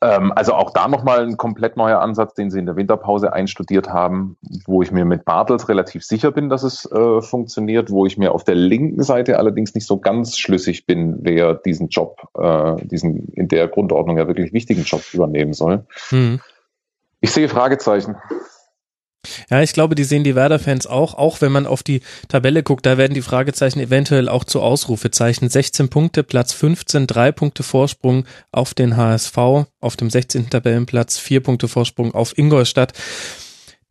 Ähm, 0.01 0.31
also 0.35 0.53
auch 0.53 0.71
da 0.71 0.87
nochmal 0.87 1.25
ein 1.25 1.37
komplett 1.37 1.77
neuer 1.77 1.99
Ansatz, 1.99 2.33
den 2.33 2.51
sie 2.51 2.59
in 2.59 2.65
der 2.65 2.75
Winterpause 2.75 3.33
einstudiert 3.33 3.89
haben, 3.89 4.37
wo 4.65 4.81
ich 4.81 4.91
mir 4.91 5.05
mit 5.05 5.25
Bartels 5.25 5.69
relativ 5.69 6.03
sicher 6.03 6.31
bin, 6.31 6.49
dass 6.49 6.63
es 6.63 6.89
äh, 6.91 7.21
funktioniert, 7.21 7.91
wo 7.91 8.05
ich 8.05 8.17
mir 8.17 8.33
auf 8.33 8.43
der 8.43 8.55
linken 8.55 9.03
Seite 9.03 9.37
allerdings 9.37 9.73
nicht 9.75 9.87
so 9.87 9.99
ganz 9.99 10.37
schlüssig 10.37 10.85
bin, 10.85 11.17
wer 11.21 11.55
diesen 11.55 11.89
Job, 11.89 12.21
äh, 12.37 12.75
diesen 12.85 13.29
in 13.29 13.47
der 13.47 13.67
Grundordnung 13.67 14.17
ja 14.17 14.27
wirklich 14.27 14.53
wichtigen 14.53 14.83
Job 14.83 15.01
übernehmen 15.13 15.53
soll. 15.53 15.85
Mhm. 16.11 16.39
Ich 17.21 17.31
sehe 17.31 17.49
Fragezeichen. 17.49 18.15
Ja, 19.49 19.61
ich 19.61 19.73
glaube, 19.73 19.95
die 19.95 20.05
sehen 20.05 20.23
die 20.23 20.35
Werder-Fans 20.35 20.87
auch, 20.87 21.13
auch 21.13 21.41
wenn 21.41 21.51
man 21.51 21.65
auf 21.67 21.83
die 21.83 22.01
Tabelle 22.29 22.63
guckt, 22.63 22.85
da 22.85 22.97
werden 22.97 23.13
die 23.13 23.21
Fragezeichen 23.21 23.79
eventuell 23.79 24.29
auch 24.29 24.45
zu 24.45 24.61
Ausrufezeichen. 24.61 25.49
16 25.49 25.89
Punkte, 25.89 26.23
Platz 26.23 26.53
15, 26.53 27.05
drei 27.05 27.31
Punkte 27.31 27.63
Vorsprung 27.63 28.25
auf 28.51 28.73
den 28.73 28.95
HSV, 28.95 29.37
auf 29.81 29.97
dem 29.97 30.09
16. 30.09 30.49
Tabellenplatz, 30.49 31.17
vier 31.17 31.41
Punkte 31.41 31.67
Vorsprung 31.67 32.13
auf 32.13 32.37
Ingolstadt. 32.37 32.93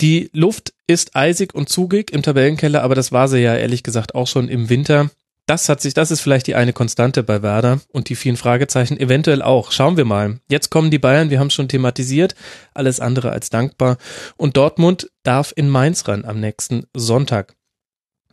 Die 0.00 0.30
Luft 0.32 0.72
ist 0.86 1.14
eisig 1.16 1.54
und 1.54 1.68
zugig 1.68 2.12
im 2.12 2.22
Tabellenkeller, 2.22 2.82
aber 2.82 2.94
das 2.94 3.12
war 3.12 3.28
sie 3.28 3.40
ja 3.40 3.54
ehrlich 3.54 3.82
gesagt 3.82 4.14
auch 4.14 4.28
schon 4.28 4.48
im 4.48 4.70
Winter. 4.70 5.10
Das 5.48 5.70
hat 5.70 5.80
sich, 5.80 5.94
das 5.94 6.10
ist 6.10 6.20
vielleicht 6.20 6.46
die 6.46 6.56
eine 6.56 6.74
Konstante 6.74 7.22
bei 7.22 7.40
Werder 7.40 7.80
und 7.90 8.10
die 8.10 8.16
vielen 8.16 8.36
Fragezeichen 8.36 9.00
eventuell 9.00 9.40
auch. 9.40 9.72
Schauen 9.72 9.96
wir 9.96 10.04
mal. 10.04 10.40
Jetzt 10.50 10.70
kommen 10.70 10.90
die 10.90 10.98
Bayern, 10.98 11.30
wir 11.30 11.40
haben 11.40 11.48
schon 11.48 11.70
thematisiert, 11.70 12.34
alles 12.74 13.00
andere 13.00 13.30
als 13.30 13.48
dankbar. 13.48 13.96
Und 14.36 14.58
Dortmund 14.58 15.10
darf 15.22 15.54
in 15.56 15.70
Mainz 15.70 16.06
ran 16.06 16.26
am 16.26 16.38
nächsten 16.38 16.84
Sonntag. 16.92 17.56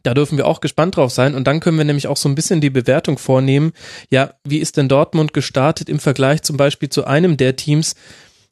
Da 0.03 0.13
dürfen 0.13 0.37
wir 0.37 0.45
auch 0.45 0.59
gespannt 0.59 0.97
drauf 0.97 1.09
sein 1.09 1.35
und 1.35 1.47
dann 1.47 1.61
können 1.61 1.77
wir 1.77 1.85
nämlich 1.85 2.07
auch 2.07 2.17
so 2.17 2.27
ein 2.27 2.35
bisschen 2.35 2.59
die 2.59 2.69
Bewertung 2.69 3.17
vornehmen. 3.17 3.71
Ja, 4.09 4.33
wie 4.43 4.59
ist 4.59 4.75
denn 4.75 4.89
Dortmund 4.89 5.33
gestartet 5.33 5.87
im 5.87 5.99
Vergleich 5.99 6.41
zum 6.41 6.57
Beispiel 6.57 6.89
zu 6.89 7.05
einem 7.05 7.37
der 7.37 7.55
Teams, 7.55 7.95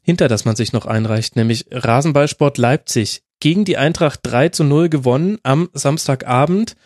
hinter 0.01 0.29
das 0.29 0.45
man 0.45 0.55
sich 0.55 0.71
noch 0.71 0.85
einreicht, 0.85 1.35
nämlich 1.35 1.65
Rasenballsport 1.69 2.57
Leipzig. 2.57 3.23
Gegen 3.41 3.65
die 3.65 3.75
Eintracht 3.75 4.21
3 4.23 4.49
zu 4.49 4.63
0 4.63 4.87
gewonnen 4.87 5.37
am 5.43 5.69
Samstagabend. 5.73 6.77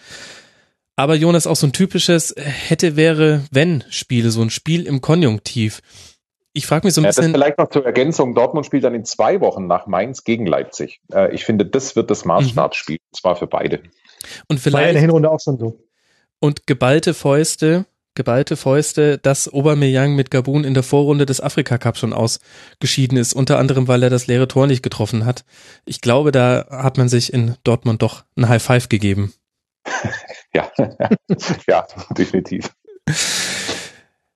Aber 1.00 1.14
Jonas, 1.14 1.46
auch 1.46 1.56
so 1.56 1.68
ein 1.68 1.74
typisches 1.74 2.34
hätte, 2.38 2.96
wäre, 2.96 3.44
wenn 3.52 3.84
Spiel, 3.90 4.30
so 4.32 4.42
ein 4.42 4.50
Spiel 4.50 4.88
im 4.88 5.00
Konjunktiv. 5.00 5.82
Ich 6.54 6.66
frage 6.66 6.88
mich 6.88 6.96
so 6.96 7.02
ein 7.02 7.04
ja, 7.04 7.10
bisschen. 7.10 7.34
Das 7.34 7.34
vielleicht 7.34 7.60
noch 7.60 7.70
zur 7.70 7.86
Ergänzung. 7.86 8.34
Dortmund 8.34 8.66
spielt 8.66 8.84
dann 8.84 8.96
in 8.96 9.06
zwei 9.06 9.40
Wochen 9.40 9.68
nach 9.68 9.86
Mainz 9.86 10.24
gegen 10.24 10.48
Leipzig. 10.48 11.00
Äh, 11.14 11.34
ich 11.36 11.46
finde, 11.46 11.68
das 11.68 11.96
wird 11.96 12.10
das 12.10 12.26
Maßstabsspiel, 12.26 12.96
mhm. 12.96 13.16
zwar 13.16 13.36
für 13.36 13.46
beide. 13.46 13.84
Und 14.50 14.60
vielleicht. 14.60 14.74
War 14.74 14.82
ja 14.82 14.88
in 14.88 14.96
der 14.96 15.02
Hinrunde 15.02 15.30
auch 15.30 15.40
schon 15.40 15.60
so. 15.60 15.80
Und 16.40 16.66
geballte 16.66 17.14
Fäuste, 17.14 17.86
geballte 18.16 18.58
Fäuste, 18.58 19.20
dass 19.20 19.54
Aubameyang 19.54 20.16
mit 20.16 20.32
Gabun 20.32 20.64
in 20.64 20.74
der 20.74 20.82
Vorrunde 20.82 21.28
des 21.28 21.42
Afrika 21.42 21.78
Cup 21.78 21.98
schon 21.98 22.12
ausgeschieden 22.12 23.20
ist, 23.20 23.34
unter 23.34 23.60
anderem, 23.60 23.88
weil 23.88 24.02
er 24.02 24.10
das 24.10 24.26
leere 24.26 24.48
Tor 24.48 24.66
nicht 24.66 24.82
getroffen 24.82 25.28
hat. 25.28 25.46
Ich 25.86 26.02
glaube, 26.02 26.32
da 26.32 26.66
hat 26.72 26.98
man 26.98 27.08
sich 27.08 27.32
in 27.32 27.56
Dortmund 27.64 28.02
doch 28.02 28.24
ein 28.36 28.50
High 28.50 28.64
Five 28.64 28.90
gegeben. 28.90 29.32
ja, 30.54 30.72
ja, 31.68 31.88
definitiv. 32.12 32.74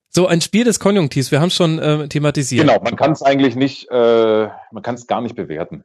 So, 0.09 0.27
ein 0.27 0.41
Spiel 0.41 0.65
des 0.65 0.79
Konjunktivs, 0.79 1.31
wir 1.31 1.39
haben 1.39 1.47
es 1.47 1.55
schon 1.55 1.79
äh, 1.79 2.07
thematisiert. 2.07 2.67
Genau, 2.67 2.81
man 2.81 2.95
kann 2.95 3.11
es 3.11 3.21
eigentlich 3.21 3.55
nicht, 3.55 3.89
äh, 3.89 4.49
man 4.71 4.83
kann 4.83 4.95
es 4.95 5.07
gar 5.07 5.21
nicht 5.21 5.35
bewerten. 5.35 5.83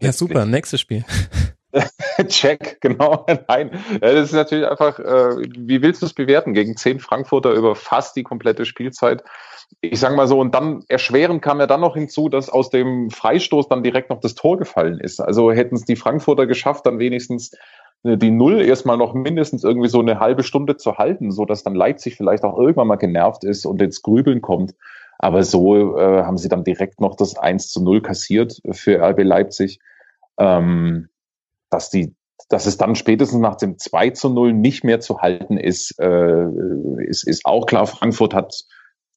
Ja, 0.00 0.12
super, 0.12 0.46
nächstes 0.46 0.80
Spiel. 0.80 1.04
Check, 2.28 2.80
genau. 2.80 3.26
Nein, 3.48 3.70
das 4.00 4.26
ist 4.26 4.32
natürlich 4.32 4.68
einfach, 4.68 4.98
äh, 4.98 5.42
wie 5.56 5.82
willst 5.82 6.02
du 6.02 6.06
es 6.06 6.14
bewerten? 6.14 6.54
Gegen 6.54 6.76
zehn 6.76 7.00
Frankfurter 7.00 7.52
über 7.52 7.74
fast 7.74 8.16
die 8.16 8.22
komplette 8.22 8.64
Spielzeit. 8.64 9.24
Ich 9.80 9.98
sage 9.98 10.14
mal 10.14 10.28
so, 10.28 10.38
und 10.38 10.54
dann 10.54 10.84
erschwerend 10.88 11.42
kam 11.42 11.58
ja 11.58 11.66
dann 11.66 11.80
noch 11.80 11.94
hinzu, 11.94 12.28
dass 12.28 12.48
aus 12.48 12.70
dem 12.70 13.10
Freistoß 13.10 13.68
dann 13.68 13.82
direkt 13.82 14.10
noch 14.10 14.20
das 14.20 14.34
Tor 14.34 14.58
gefallen 14.58 15.00
ist. 15.00 15.20
Also 15.20 15.50
hätten 15.50 15.74
es 15.74 15.84
die 15.84 15.96
Frankfurter 15.96 16.46
geschafft, 16.46 16.86
dann 16.86 16.98
wenigstens 16.98 17.56
die 18.04 18.30
Null 18.30 18.60
erstmal 18.60 18.98
noch 18.98 19.14
mindestens 19.14 19.64
irgendwie 19.64 19.88
so 19.88 20.00
eine 20.00 20.20
halbe 20.20 20.42
Stunde 20.42 20.76
zu 20.76 20.98
halten, 20.98 21.30
so 21.30 21.46
dass 21.46 21.62
dann 21.62 21.74
Leipzig 21.74 22.16
vielleicht 22.16 22.44
auch 22.44 22.58
irgendwann 22.58 22.86
mal 22.86 22.96
genervt 22.96 23.44
ist 23.44 23.64
und 23.64 23.80
ins 23.80 24.02
Grübeln 24.02 24.42
kommt. 24.42 24.74
Aber 25.18 25.42
so 25.42 25.96
äh, 25.96 26.22
haben 26.22 26.36
sie 26.36 26.50
dann 26.50 26.64
direkt 26.64 27.00
noch 27.00 27.16
das 27.16 27.38
1 27.38 27.70
zu 27.70 27.82
0 27.82 28.02
kassiert 28.02 28.60
für 28.72 29.00
RB 29.00 29.22
Leipzig. 29.22 29.78
Ähm, 30.38 31.08
dass 31.70 31.88
die, 31.88 32.14
dass 32.50 32.66
es 32.66 32.76
dann 32.76 32.94
spätestens 32.94 33.40
nach 33.40 33.56
dem 33.56 33.78
2 33.78 34.10
zu 34.10 34.28
0 34.28 34.52
nicht 34.52 34.84
mehr 34.84 35.00
zu 35.00 35.20
halten 35.20 35.56
ist, 35.56 35.98
äh, 35.98 36.46
ist, 36.98 37.26
ist 37.26 37.46
auch 37.46 37.64
klar. 37.64 37.86
Frankfurt 37.86 38.34
hat 38.34 38.64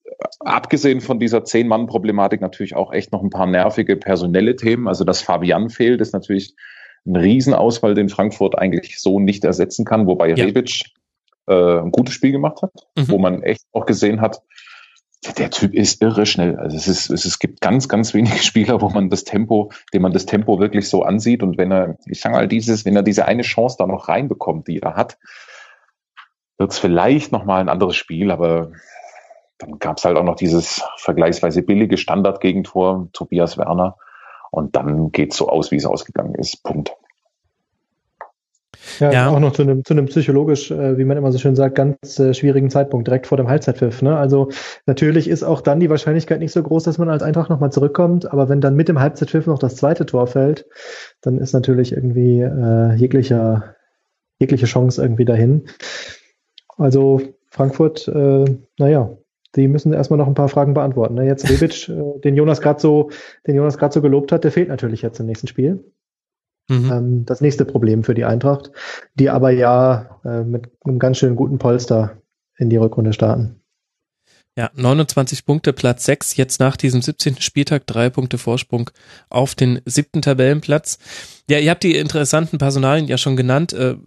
äh, 0.05 0.11
abgesehen 0.39 1.01
von 1.01 1.19
dieser 1.19 1.43
Zehn-Mann-Problematik 1.43 2.39
natürlich 2.39 2.75
auch 2.75 2.93
echt 2.93 3.11
noch 3.11 3.21
ein 3.21 3.31
paar 3.31 3.47
nervige 3.47 3.97
personelle 3.97 4.55
Themen. 4.55 4.87
Also 4.87 5.03
dass 5.03 5.21
Fabian 5.21 5.69
fehlt, 5.69 5.99
ist 5.99 6.13
natürlich 6.13 6.55
ein 7.07 7.15
Riesenausfall, 7.15 7.95
den 7.95 8.09
Frankfurt 8.09 8.57
eigentlich 8.57 8.99
so 8.99 9.19
nicht 9.19 9.43
ersetzen 9.43 9.85
kann, 9.85 10.07
wobei 10.07 10.29
ja. 10.29 10.35
Rebic 10.35 10.83
äh, 11.47 11.79
ein 11.79 11.91
gutes 11.91 12.13
Spiel 12.13 12.31
gemacht 12.31 12.61
hat, 12.61 12.73
mhm. 12.95 13.09
wo 13.09 13.17
man 13.17 13.43
echt 13.43 13.63
auch 13.71 13.85
gesehen 13.85 14.21
hat, 14.21 14.41
der 15.37 15.49
Typ 15.49 15.73
ist 15.73 16.01
irre 16.01 16.25
schnell. 16.25 16.57
Also 16.57 16.77
es 16.77 16.87
ist, 16.87 17.09
es, 17.09 17.25
es 17.25 17.39
gibt 17.39 17.61
ganz, 17.61 17.89
ganz 17.89 18.13
wenige 18.13 18.37
Spieler, 18.43 18.81
wo 18.81 18.89
man 18.89 19.09
das 19.09 19.23
Tempo, 19.23 19.71
dem 19.93 20.03
man 20.03 20.13
das 20.13 20.25
Tempo 20.25 20.59
wirklich 20.59 20.89
so 20.89 21.03
ansieht. 21.03 21.43
Und 21.43 21.57
wenn 21.57 21.71
er, 21.71 21.97
ich 22.05 22.21
sage 22.21 22.35
mal, 22.35 22.47
dieses, 22.47 22.85
wenn 22.85 22.95
er 22.95 23.03
diese 23.03 23.25
eine 23.25 23.41
Chance 23.41 23.77
da 23.79 23.87
noch 23.87 24.07
reinbekommt, 24.07 24.67
die 24.67 24.79
er 24.79 24.95
hat, 24.95 25.17
wird 26.57 26.71
es 26.71 26.79
vielleicht 26.79 27.31
nochmal 27.31 27.61
ein 27.61 27.69
anderes 27.69 27.95
Spiel, 27.95 28.31
aber 28.31 28.71
dann 29.59 29.79
gab 29.79 29.97
es 29.97 30.05
halt 30.05 30.17
auch 30.17 30.23
noch 30.23 30.35
dieses 30.35 30.83
vergleichsweise 30.97 31.63
billige 31.63 31.97
Standardgegentor, 31.97 33.09
Tobias 33.13 33.57
Werner. 33.57 33.97
Und 34.57 34.75
dann 34.75 35.11
geht 35.11 35.33
es 35.33 35.37
so 35.37 35.49
aus, 35.49 35.69
wie 35.69 35.75
es 35.75 35.85
ausgegangen 35.85 36.33
ist. 36.33 36.63
Punkt. 36.63 36.91
Ja, 38.99 39.11
ja. 39.11 39.29
auch 39.29 39.39
noch 39.39 39.51
zu 39.51 39.61
einem, 39.61 39.85
zu 39.85 39.93
einem 39.93 40.07
psychologisch, 40.07 40.71
äh, 40.71 40.97
wie 40.97 41.05
man 41.05 41.15
immer 41.15 41.31
so 41.31 41.37
schön 41.37 41.55
sagt, 41.55 41.75
ganz 41.75 42.17
äh, 42.17 42.33
schwierigen 42.33 42.71
Zeitpunkt, 42.71 43.07
direkt 43.07 43.27
vor 43.27 43.37
dem 43.37 43.47
Halbzeitpfiff. 43.47 44.01
Ne? 44.01 44.17
Also 44.17 44.49
natürlich 44.87 45.27
ist 45.29 45.43
auch 45.43 45.61
dann 45.61 45.79
die 45.79 45.91
Wahrscheinlichkeit 45.91 46.39
nicht 46.39 46.53
so 46.53 46.63
groß, 46.63 46.83
dass 46.83 46.97
man 46.97 47.09
als 47.09 47.21
Eintracht 47.21 47.51
nochmal 47.51 47.71
zurückkommt, 47.71 48.31
aber 48.31 48.49
wenn 48.49 48.61
dann 48.61 48.75
mit 48.75 48.87
dem 48.87 48.99
Halbzeitpfiff 48.99 49.45
noch 49.45 49.59
das 49.59 49.75
zweite 49.75 50.07
Tor 50.07 50.25
fällt, 50.25 50.65
dann 51.21 51.37
ist 51.37 51.53
natürlich 51.53 51.91
irgendwie 51.91 52.41
äh, 52.41 52.95
jeglicher, 52.95 53.75
jegliche 54.39 54.65
Chance 54.65 55.01
irgendwie 55.01 55.25
dahin. 55.25 55.67
Also 56.77 57.21
Frankfurt, 57.49 58.07
äh, 58.07 58.45
naja, 58.79 59.17
die 59.55 59.67
müssen 59.67 59.93
erstmal 59.93 60.17
noch 60.17 60.27
ein 60.27 60.33
paar 60.33 60.49
Fragen 60.49 60.73
beantworten. 60.73 61.15
Ne? 61.15 61.25
Jetzt 61.25 61.49
Rebic, 61.49 61.89
äh, 61.89 62.19
den 62.19 62.35
Jonas 62.35 62.61
gerade 62.61 62.79
so, 62.79 63.09
den 63.45 63.55
Jonas 63.55 63.77
gerade 63.77 63.93
so 63.93 64.01
gelobt 64.01 64.31
hat, 64.31 64.43
der 64.43 64.51
fehlt 64.51 64.69
natürlich 64.69 65.01
jetzt 65.01 65.19
im 65.19 65.25
nächsten 65.25 65.47
Spiel. 65.47 65.83
Mhm. 66.69 66.91
Ähm, 66.91 67.25
das 67.25 67.41
nächste 67.41 67.65
Problem 67.65 68.03
für 68.03 68.13
die 68.13 68.25
Eintracht, 68.25 68.71
die 69.15 69.29
aber 69.29 69.51
ja 69.51 70.19
äh, 70.25 70.43
mit 70.43 70.69
einem 70.83 70.99
ganz 70.99 71.17
schön 71.17 71.35
guten 71.35 71.57
Polster 71.57 72.21
in 72.57 72.69
die 72.69 72.77
Rückrunde 72.77 73.13
starten. 73.13 73.61
Ja, 74.57 74.71
29 74.73 75.45
Punkte, 75.45 75.71
Platz 75.71 76.03
6, 76.05 76.35
jetzt 76.35 76.59
nach 76.59 76.77
diesem 76.77 77.03
17. 77.03 77.39
Spieltag, 77.41 77.85
drei 77.85 78.09
Punkte 78.09 78.39
Vorsprung 78.39 78.89
auf 79.29 79.53
den 79.53 79.81
siebten 79.85 80.23
Tabellenplatz. 80.23 80.97
Ja, 81.47 81.59
ihr 81.59 81.69
habt 81.69 81.83
die 81.83 81.95
interessanten 81.95 82.57
Personalien 82.57 83.07
ja 83.07 83.19
schon 83.19 83.37
genannt. 83.37 83.73
Äh, 83.73 83.97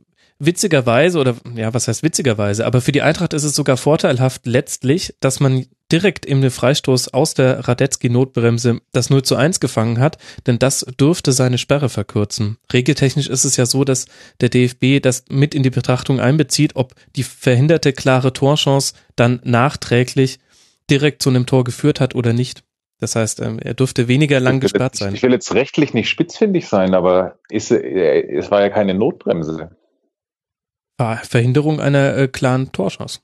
witzigerweise, 0.40 1.18
oder 1.18 1.36
ja, 1.54 1.72
was 1.72 1.86
heißt 1.86 2.02
witzigerweise, 2.02 2.66
aber 2.66 2.80
für 2.80 2.92
die 2.92 3.02
Eintracht 3.02 3.34
ist 3.34 3.44
es 3.44 3.54
sogar 3.54 3.76
vorteilhaft 3.76 4.46
letztlich, 4.46 5.14
dass 5.20 5.38
man 5.38 5.66
direkt 5.92 6.24
im 6.24 6.48
Freistoß 6.48 7.12
aus 7.14 7.34
der 7.34 7.68
Radetzky-Notbremse 7.68 8.80
das 8.92 9.10
0 9.10 9.22
zu 9.22 9.36
1 9.36 9.60
gefangen 9.60 9.98
hat, 9.98 10.18
denn 10.46 10.58
das 10.58 10.86
dürfte 10.98 11.32
seine 11.32 11.58
Sperre 11.58 11.88
verkürzen. 11.88 12.58
Regeltechnisch 12.72 13.28
ist 13.28 13.44
es 13.44 13.56
ja 13.56 13.66
so, 13.66 13.84
dass 13.84 14.06
der 14.40 14.48
DFB 14.48 15.02
das 15.02 15.24
mit 15.28 15.54
in 15.54 15.62
die 15.62 15.70
Betrachtung 15.70 16.20
einbezieht, 16.20 16.76
ob 16.76 16.94
die 17.16 17.22
verhinderte 17.22 17.92
klare 17.92 18.32
Torchance 18.32 18.94
dann 19.16 19.40
nachträglich 19.44 20.38
direkt 20.88 21.22
zu 21.22 21.30
einem 21.30 21.46
Tor 21.46 21.64
geführt 21.64 22.00
hat 22.00 22.14
oder 22.14 22.32
nicht. 22.32 22.62
Das 22.98 23.16
heißt, 23.16 23.40
ähm, 23.40 23.58
er 23.58 23.74
dürfte 23.74 24.08
weniger 24.08 24.40
lang 24.40 24.60
gesperrt 24.60 24.94
sein. 24.94 25.14
Ich 25.14 25.22
will 25.22 25.32
jetzt 25.32 25.54
rechtlich 25.54 25.94
nicht 25.94 26.10
spitzfindig 26.10 26.68
sein, 26.68 26.94
aber 26.94 27.38
ist, 27.48 27.70
äh, 27.70 28.36
es 28.36 28.50
war 28.50 28.60
ja 28.60 28.68
keine 28.68 28.94
Notbremse. 28.94 29.70
Verhinderung 31.22 31.80
einer 31.80 32.16
äh, 32.16 32.28
klaren 32.28 32.72
Torchance. 32.72 33.20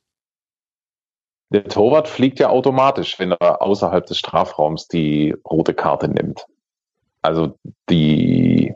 Der 1.51 1.65
Torwart 1.65 2.09
fliegt 2.09 2.41
ja 2.41 2.49
automatisch, 2.49 3.19
wenn 3.19 3.33
er 3.33 3.63
außerhalb 3.63 4.05
des 4.07 4.19
Strafraums 4.19 4.89
die 4.89 5.35
rote 5.49 5.75
Karte 5.75 6.09
nimmt. 6.09 6.45
Also 7.23 7.57
die, 7.89 8.75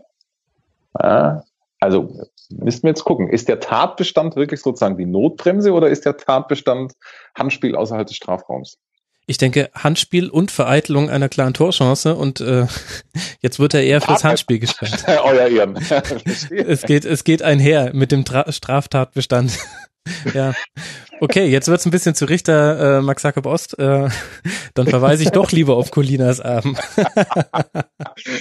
äh, 0.98 1.32
also 1.80 2.16
müssten 2.50 2.84
wir 2.84 2.90
jetzt 2.90 3.04
gucken, 3.04 3.28
ist 3.28 3.48
der 3.48 3.60
Tatbestand 3.60 4.36
wirklich 4.36 4.60
sozusagen 4.60 4.96
die 4.96 5.06
Notbremse 5.06 5.72
oder 5.72 5.88
ist 5.88 6.04
der 6.04 6.16
Tatbestand 6.16 6.92
Handspiel 7.36 7.74
außerhalb 7.74 8.06
des 8.06 8.16
Strafraums? 8.16 8.78
Ich 9.30 9.38
denke, 9.38 9.70
Handspiel 9.74 10.28
und 10.28 10.50
Vereitelung 10.50 11.08
einer 11.08 11.28
klaren 11.28 11.54
Torchance 11.54 12.16
und 12.16 12.40
äh, 12.40 12.66
jetzt 13.40 13.60
wird 13.60 13.74
er 13.74 13.84
eher 13.84 14.00
fürs 14.00 14.24
Handspiel 14.24 14.58
gesperrt. 14.58 15.04
Euer 15.24 15.46
Ehren. 15.46 15.76
es, 16.50 16.82
geht, 16.82 17.04
es 17.04 17.22
geht 17.22 17.40
einher 17.40 17.92
mit 17.94 18.10
dem 18.10 18.24
Tra 18.24 18.50
Straftatbestand. 18.50 19.56
Ja. 20.34 20.52
Okay, 21.20 21.46
jetzt 21.46 21.68
wird's 21.68 21.86
ein 21.86 21.92
bisschen 21.92 22.16
zu 22.16 22.24
Richter 22.24 22.98
äh, 22.98 23.02
Max 23.02 23.22
Jakob 23.22 23.46
Ost. 23.46 23.78
Äh, 23.78 24.08
dann 24.74 24.88
verweise 24.88 25.22
ich 25.22 25.30
doch 25.30 25.52
lieber 25.52 25.76
auf 25.76 25.92
Colinas 25.92 26.40
Erben. 26.40 26.76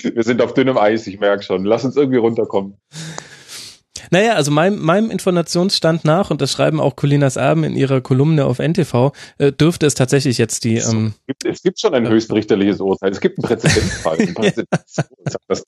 Wir 0.02 0.24
sind 0.24 0.42
auf 0.42 0.56
dünnem 0.56 0.80
Eis, 0.80 1.06
ich 1.06 1.20
merke 1.20 1.44
schon. 1.44 1.66
Lass 1.66 1.86
uns 1.86 1.98
irgendwie 1.98 2.18
runterkommen. 2.18 2.78
Naja, 4.12 4.34
also 4.34 4.52
meinem, 4.52 4.80
meinem 4.80 5.12
Informationsstand 5.12 6.06
nach, 6.06 6.32
und 6.32 6.42
das 6.42 6.52
schreiben 6.52 6.80
auch 6.80 6.96
Colinas 6.96 7.36
Erben 7.36 7.64
in 7.64 7.76
ihrer 7.76 8.02
Kolumne 8.02 8.46
auf 8.46 8.60
NTV, 8.60 9.12
äh, 9.38 9.52
dürfte 9.52 9.86
es 9.86 9.94
tatsächlich 9.94 10.38
jetzt 10.38 10.64
die. 10.64 10.78
Ähm, 10.78 11.14
es, 11.16 11.26
gibt, 11.26 11.46
es 11.46 11.62
gibt 11.62 11.80
schon 11.80 11.94
ein 11.94 12.08
höchstrichterliches 12.08 12.80
Urteil. 12.80 13.12
Es 13.12 13.22
gibt 13.22 13.38
einen 13.38 13.48
Präzedenzfall. 13.48 14.20
Ein 14.20 14.34
Präzedenzfall. 14.34 15.62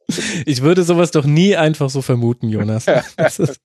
ich 0.45 0.61
würde 0.61 0.83
sowas 0.83 1.11
doch 1.11 1.25
nie 1.25 1.55
einfach 1.55 1.89
so 1.89 2.01
vermuten, 2.01 2.49
Jonas. 2.49 2.85
Ist, 3.17 3.61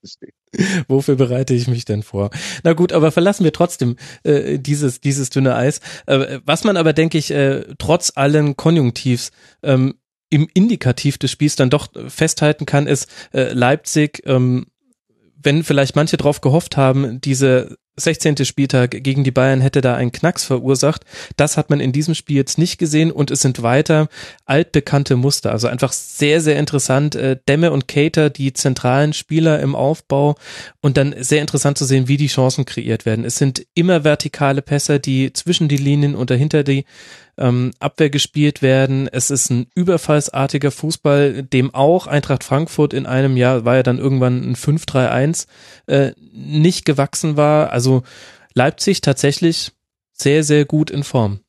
wofür 0.89 1.17
bereite 1.17 1.55
ich 1.55 1.69
mich 1.69 1.85
denn 1.85 2.03
vor? 2.03 2.31
Na 2.63 2.73
gut, 2.73 2.93
aber 2.93 3.13
verlassen 3.13 3.45
wir 3.45 3.53
trotzdem 3.53 3.97
äh, 4.23 4.59
dieses, 4.59 5.01
dieses 5.01 5.31
dünne 5.31 5.55
Eis. 5.55 5.81
Äh, 6.07 6.41
was 6.45 6.65
man 6.65 6.77
aber, 6.77 6.93
denke 6.93 7.19
ich, 7.19 7.31
äh, 7.31 7.65
trotz 7.79 8.13
allen 8.15 8.57
Konjunktivs 8.57 9.33
ähm, 9.63 9.95
im 10.31 10.49
Indikativ 10.53 11.19
des 11.19 11.31
Spiels 11.31 11.57
dann 11.57 11.71
doch 11.71 11.89
festhalten 12.09 12.67
kann, 12.67 12.87
ist 12.87 13.09
äh, 13.33 13.53
Leipzig, 13.53 14.23
ähm, 14.27 14.67
wenn 15.41 15.63
vielleicht 15.63 15.97
manche 15.97 16.17
drauf 16.17 16.41
gehofft 16.41 16.77
haben, 16.77 17.21
diese 17.21 17.77
16. 17.99 18.45
Spieltag 18.45 18.91
gegen 18.91 19.25
die 19.25 19.31
Bayern 19.31 19.61
hätte 19.61 19.81
da 19.81 19.95
einen 19.95 20.13
Knacks 20.13 20.45
verursacht. 20.45 21.05
Das 21.37 21.57
hat 21.57 21.71
man 21.71 21.81
in 21.81 21.93
diesem 21.93 22.15
Spiel 22.15 22.37
jetzt 22.37 22.59
nicht 22.59 22.79
gesehen 22.79 23.11
und 23.11 23.31
es 23.31 23.41
sind 23.41 23.63
weiter 23.63 24.09
altbekannte 24.45 25.17
Muster. 25.17 25.53
Also 25.53 25.69
einfach 25.69 25.93
sehr, 25.93 26.41
sehr 26.43 26.59
interessant. 26.59 27.15
Äh, 27.15 27.39
Demme 27.49 27.73
und 27.73 27.89
Cater, 27.89 28.29
die 28.29 28.53
zentralen 28.53 29.15
Spieler 29.15 29.61
im 29.61 29.75
Aufbau 29.75 30.37
und 30.83 30.99
dann 30.99 31.15
sehr 31.19 31.41
interessant 31.41 31.79
zu 31.79 31.87
sehen, 31.87 32.07
wie 32.07 32.19
die 32.19 32.27
Chancen 32.27 32.67
kreiert 32.67 33.07
werden. 33.07 33.25
Es 33.25 33.37
sind 33.37 33.67
immer 33.75 34.05
vertikale 34.05 34.61
Pässe, 34.61 35.01
die 35.01 35.33
zwischen 35.33 35.69
die 35.69 35.79
Linien 35.79 36.15
und 36.15 36.31
dahinter 36.31 36.65
die 36.65 36.85
ähm, 37.39 37.73
Abwehr 37.79 38.11
gespielt 38.11 38.63
werden. 38.63 39.09
Es 39.11 39.31
ist 39.31 39.51
ein 39.51 39.67
überfallsartiger 39.75 40.71
Fußball, 40.71 41.43
dem 41.43 41.75
auch 41.75 42.07
Eintracht 42.07 42.45
Frankfurt 42.45 42.95
in 42.95 43.07
einem 43.07 43.37
Jahr, 43.37 43.65
war 43.65 43.77
ja 43.77 43.83
dann 43.83 43.99
irgendwann 43.99 44.43
ein 44.43 44.57
5-3-1, 44.57 45.47
äh, 45.87 46.13
nicht 46.33 46.85
gewachsen 46.85 47.37
war. 47.37 47.71
Also 47.71 48.03
Leipzig 48.55 49.01
tatsächlich 49.01 49.73
sehr, 50.13 50.45
sehr 50.45 50.65
gut 50.65 50.91
in 50.91 51.05
Form 51.05 51.41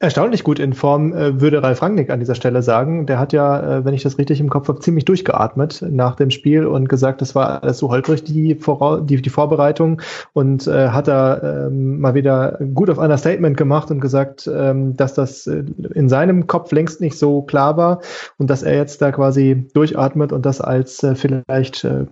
erstaunlich 0.00 0.42
gut 0.44 0.58
in 0.58 0.72
Form, 0.72 1.12
äh, 1.12 1.42
würde 1.42 1.62
Ralf 1.62 1.82
Rangnick 1.82 2.08
an 2.08 2.20
dieser 2.20 2.34
Stelle 2.34 2.62
sagen. 2.62 3.04
Der 3.04 3.18
hat 3.18 3.34
ja, 3.34 3.78
äh, 3.78 3.84
wenn 3.84 3.92
ich 3.92 4.02
das 4.02 4.16
richtig 4.16 4.40
im 4.40 4.48
Kopf 4.48 4.68
habe, 4.68 4.80
ziemlich 4.80 5.04
durchgeatmet 5.04 5.84
nach 5.88 6.16
dem 6.16 6.30
Spiel 6.30 6.64
und 6.66 6.88
gesagt, 6.88 7.20
das 7.20 7.34
war 7.34 7.62
alles 7.62 7.76
so 7.78 7.90
holprig, 7.90 8.24
die, 8.24 8.54
Vora 8.54 9.00
die, 9.00 9.20
die 9.20 9.28
Vorbereitung 9.28 10.00
und 10.32 10.66
äh, 10.66 10.88
hat 10.88 11.06
da 11.06 11.66
ähm, 11.66 12.00
mal 12.00 12.14
wieder 12.14 12.58
gut 12.74 12.88
auf 12.88 12.98
einer 12.98 13.18
Statement 13.18 13.58
gemacht 13.58 13.90
und 13.90 14.00
gesagt, 14.00 14.50
ähm, 14.52 14.96
dass 14.96 15.12
das 15.12 15.46
äh, 15.46 15.64
in 15.94 16.08
seinem 16.08 16.46
Kopf 16.46 16.72
längst 16.72 17.02
nicht 17.02 17.18
so 17.18 17.42
klar 17.42 17.76
war 17.76 18.00
und 18.38 18.48
dass 18.48 18.62
er 18.62 18.76
jetzt 18.76 19.02
da 19.02 19.12
quasi 19.12 19.68
durchatmet 19.74 20.32
und 20.32 20.46
das 20.46 20.62
als 20.62 21.02
äh, 21.02 21.14
vielleicht 21.14 21.84
äh, 21.84 22.06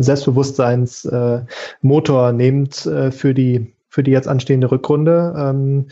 Selbstbewusstseinsmotor 0.00 2.30
äh, 2.30 2.32
nimmt 2.32 2.90
für 3.10 3.34
die 3.34 3.72
für 3.88 4.02
die 4.02 4.10
jetzt 4.10 4.28
anstehende 4.28 4.70
Rückrunde. 4.70 5.34
Ähm, 5.36 5.86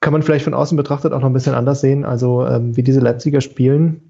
kann 0.00 0.12
man 0.12 0.22
vielleicht 0.22 0.44
von 0.44 0.54
außen 0.54 0.76
betrachtet 0.76 1.12
auch 1.12 1.20
noch 1.20 1.28
ein 1.28 1.32
bisschen 1.32 1.54
anders 1.54 1.80
sehen, 1.80 2.04
also 2.04 2.46
ähm, 2.46 2.76
wie 2.76 2.82
diese 2.82 3.00
Leipziger 3.00 3.40
spielen. 3.40 4.08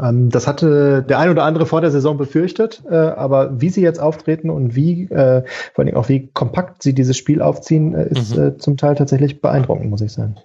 Ähm, 0.00 0.30
das 0.30 0.46
hatte 0.46 1.02
der 1.02 1.18
ein 1.18 1.30
oder 1.30 1.44
andere 1.44 1.66
vor 1.66 1.80
der 1.80 1.90
Saison 1.90 2.16
befürchtet, 2.16 2.82
äh, 2.88 2.94
aber 2.94 3.60
wie 3.60 3.70
sie 3.70 3.82
jetzt 3.82 4.00
auftreten 4.00 4.50
und 4.50 4.76
wie, 4.76 5.04
äh, 5.10 5.42
vor 5.74 5.84
allem 5.84 5.96
auch 5.96 6.08
wie 6.08 6.28
kompakt 6.28 6.82
sie 6.82 6.94
dieses 6.94 7.16
Spiel 7.16 7.42
aufziehen, 7.42 7.94
äh, 7.94 8.08
ist 8.08 8.36
mhm. 8.36 8.42
Äh, 8.42 8.56
zum 8.58 8.76
Teil 8.76 8.94
tatsächlich 8.94 9.40
beeindruckend, 9.40 9.90
muss 9.90 10.00
ich 10.00 10.12
sagen. 10.12 10.36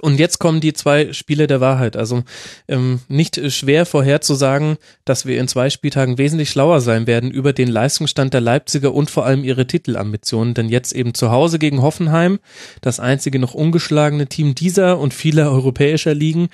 Und 0.00 0.18
jetzt 0.18 0.38
kommen 0.40 0.60
die 0.60 0.72
zwei 0.72 1.12
Spiele 1.12 1.46
der 1.46 1.60
Wahrheit. 1.60 1.96
Also 1.96 2.24
ähm, 2.66 3.00
nicht 3.08 3.40
schwer 3.52 3.86
vorherzusagen, 3.86 4.76
dass 5.04 5.24
wir 5.24 5.40
in 5.40 5.46
zwei 5.46 5.70
Spieltagen 5.70 6.18
wesentlich 6.18 6.50
schlauer 6.50 6.80
sein 6.80 7.06
werden 7.06 7.30
über 7.30 7.52
den 7.52 7.68
Leistungsstand 7.68 8.34
der 8.34 8.40
Leipziger 8.40 8.92
und 8.92 9.10
vor 9.10 9.24
allem 9.24 9.44
ihre 9.44 9.66
Titelambitionen. 9.66 10.54
Denn 10.54 10.68
jetzt 10.68 10.92
eben 10.92 11.14
zu 11.14 11.30
Hause 11.30 11.60
gegen 11.60 11.80
Hoffenheim, 11.80 12.40
das 12.80 12.98
einzige 12.98 13.38
noch 13.38 13.54
ungeschlagene 13.54 14.26
Team 14.26 14.56
dieser 14.56 14.98
und 14.98 15.14
vieler 15.14 15.52
europäischer 15.52 16.14
Ligen. 16.14 16.48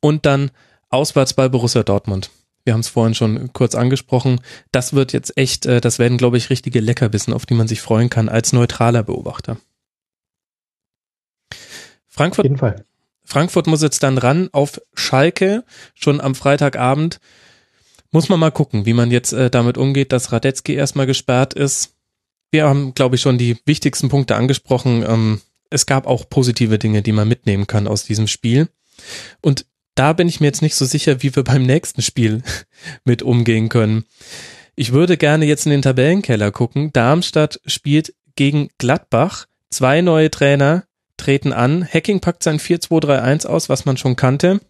Und 0.00 0.26
dann 0.26 0.50
auswärts 0.90 1.32
bei 1.32 1.48
Borussia 1.48 1.82
Dortmund. 1.82 2.30
Wir 2.64 2.74
haben 2.74 2.80
es 2.80 2.88
vorhin 2.88 3.14
schon 3.14 3.52
kurz 3.52 3.74
angesprochen. 3.74 4.40
Das 4.72 4.92
wird 4.92 5.12
jetzt 5.12 5.36
echt, 5.36 5.64
äh, 5.64 5.80
das 5.80 5.98
werden, 5.98 6.18
glaube 6.18 6.36
ich, 6.36 6.50
richtige 6.50 6.80
Leckerbissen, 6.80 7.32
auf 7.32 7.46
die 7.46 7.54
man 7.54 7.68
sich 7.68 7.80
freuen 7.80 8.10
kann 8.10 8.28
als 8.28 8.52
neutraler 8.52 9.02
Beobachter. 9.02 9.56
Frankfurt. 12.14 12.46
Frankfurt 13.24 13.66
muss 13.66 13.82
jetzt 13.82 14.02
dann 14.02 14.18
ran 14.18 14.48
auf 14.52 14.80
Schalke, 14.94 15.64
schon 15.94 16.20
am 16.20 16.34
Freitagabend. 16.34 17.18
Muss 18.12 18.28
man 18.28 18.38
mal 18.38 18.52
gucken, 18.52 18.86
wie 18.86 18.92
man 18.92 19.10
jetzt 19.10 19.32
äh, 19.32 19.50
damit 19.50 19.76
umgeht, 19.76 20.12
dass 20.12 20.30
Radetzky 20.30 20.74
erstmal 20.74 21.06
gesperrt 21.06 21.54
ist. 21.54 21.96
Wir 22.52 22.68
haben, 22.68 22.94
glaube 22.94 23.16
ich, 23.16 23.22
schon 23.22 23.38
die 23.38 23.56
wichtigsten 23.66 24.08
Punkte 24.08 24.36
angesprochen. 24.36 25.04
Ähm, 25.06 25.40
es 25.70 25.86
gab 25.86 26.06
auch 26.06 26.28
positive 26.28 26.78
Dinge, 26.78 27.02
die 27.02 27.10
man 27.10 27.26
mitnehmen 27.26 27.66
kann 27.66 27.88
aus 27.88 28.04
diesem 28.04 28.28
Spiel. 28.28 28.68
Und 29.40 29.66
da 29.96 30.12
bin 30.12 30.28
ich 30.28 30.40
mir 30.40 30.46
jetzt 30.46 30.62
nicht 30.62 30.76
so 30.76 30.84
sicher, 30.84 31.22
wie 31.22 31.34
wir 31.34 31.42
beim 31.42 31.64
nächsten 31.64 32.02
Spiel 32.02 32.42
mit 33.04 33.22
umgehen 33.22 33.68
können. 33.68 34.04
Ich 34.76 34.92
würde 34.92 35.16
gerne 35.16 35.46
jetzt 35.46 35.66
in 35.66 35.70
den 35.70 35.82
Tabellenkeller 35.82 36.52
gucken. 36.52 36.92
Darmstadt 36.92 37.60
spielt 37.66 38.14
gegen 38.36 38.68
Gladbach. 38.78 39.46
Zwei 39.70 40.02
neue 40.02 40.30
Trainer, 40.30 40.84
treten 41.16 41.52
an. 41.52 41.86
Hacking 41.86 42.20
packt 42.20 42.42
sein 42.42 42.58
4-2-3-1 42.58 43.46
aus, 43.46 43.68
was 43.68 43.84
man 43.84 43.96
schon 43.96 44.16
kannte. 44.16 44.60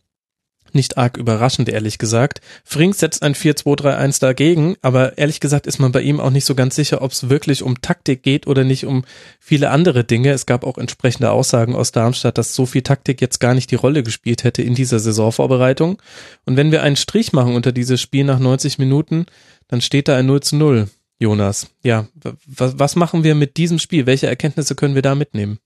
Nicht 0.75 0.99
arg 0.99 1.17
überraschend, 1.17 1.69
ehrlich 1.69 1.99
gesagt. 1.99 2.41
Frings 2.65 2.99
setzt 2.99 3.23
ein 3.23 3.37
4-2-3-1 3.37 4.21
dagegen, 4.21 4.75
aber 4.83 5.17
ehrlich 5.17 5.39
gesagt 5.39 5.69
ist 5.69 5.79
man 5.79 5.93
bei 5.93 6.01
ihm 6.01 6.19
auch 6.19 6.31
nicht 6.31 6.45
so 6.45 6.57
ganz 6.57 6.75
sicher, 6.75 7.01
ob 7.01 7.13
es 7.13 7.29
wirklich 7.29 7.63
um 7.63 7.81
Taktik 7.81 8.25
geht 8.25 8.49
oder 8.49 8.65
nicht 8.65 8.85
um 8.85 9.05
viele 9.39 9.71
andere 9.71 10.03
Dinge. 10.03 10.33
Es 10.33 10.47
gab 10.47 10.65
auch 10.65 10.77
entsprechende 10.77 11.31
Aussagen 11.31 11.77
aus 11.77 11.93
Darmstadt, 11.93 12.39
dass 12.39 12.57
so 12.57 12.67
viel 12.67 12.83
Taktik 12.83 13.21
jetzt 13.21 13.39
gar 13.39 13.55
nicht 13.55 13.71
die 13.71 13.77
Rolle 13.77 14.03
gespielt 14.03 14.43
hätte 14.43 14.63
in 14.63 14.75
dieser 14.75 14.99
Saisonvorbereitung. 14.99 16.03
Und 16.45 16.57
wenn 16.57 16.73
wir 16.73 16.83
einen 16.83 16.97
Strich 16.97 17.33
machen 17.33 17.55
unter 17.55 17.71
dieses 17.71 18.01
Spiel 18.01 18.25
nach 18.25 18.41
90 18.41 18.79
Minuten, 18.79 19.27
dann 19.69 19.81
steht 19.81 20.09
da 20.09 20.17
ein 20.17 20.27
0 20.27 20.41
zu 20.43 20.57
0. 20.57 20.89
Jonas, 21.21 21.69
ja, 21.85 22.09
was 22.47 22.97
machen 22.97 23.23
wir 23.23 23.37
mit 23.37 23.57
diesem 23.57 23.79
Spiel? 23.79 24.07
Welche 24.07 24.27
Erkenntnisse 24.27 24.75
können 24.75 24.97
wir 24.97 25.03
da 25.03 25.15
mitnehmen? 25.15 25.61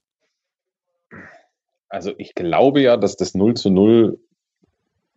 Also 1.89 2.13
ich 2.17 2.35
glaube 2.35 2.81
ja, 2.81 2.97
dass 2.97 3.17
das 3.17 3.33
0 3.33 3.55
zu 3.55 3.69
0, 3.69 4.19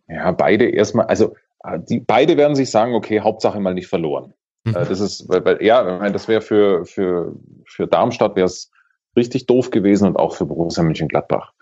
ja, 0.07 0.31
beide 0.31 0.65
erstmal, 0.65 1.05
also 1.05 1.35
äh, 1.63 1.79
die 1.79 1.99
beide 1.99 2.37
werden 2.37 2.55
sich 2.55 2.71
sagen, 2.71 2.93
okay, 2.93 3.21
Hauptsache 3.21 3.59
mal 3.59 3.73
nicht 3.73 3.87
verloren. 3.87 4.33
Mhm. 4.63 4.75
Äh, 4.75 4.85
das 4.85 4.99
ist, 4.99 5.29
weil, 5.29 5.45
weil 5.45 5.63
ja, 5.63 6.09
das 6.09 6.27
wäre 6.27 6.41
für, 6.41 6.85
für, 6.85 7.33
für 7.65 7.87
Darmstadt 7.87 8.35
wäre 8.35 8.47
es 8.47 8.71
richtig 9.15 9.45
doof 9.45 9.69
gewesen 9.69 10.07
und 10.07 10.17
auch 10.17 10.35
für 10.35 10.45
Borussia 10.45 10.83
Mönchengladbach. 10.83 11.53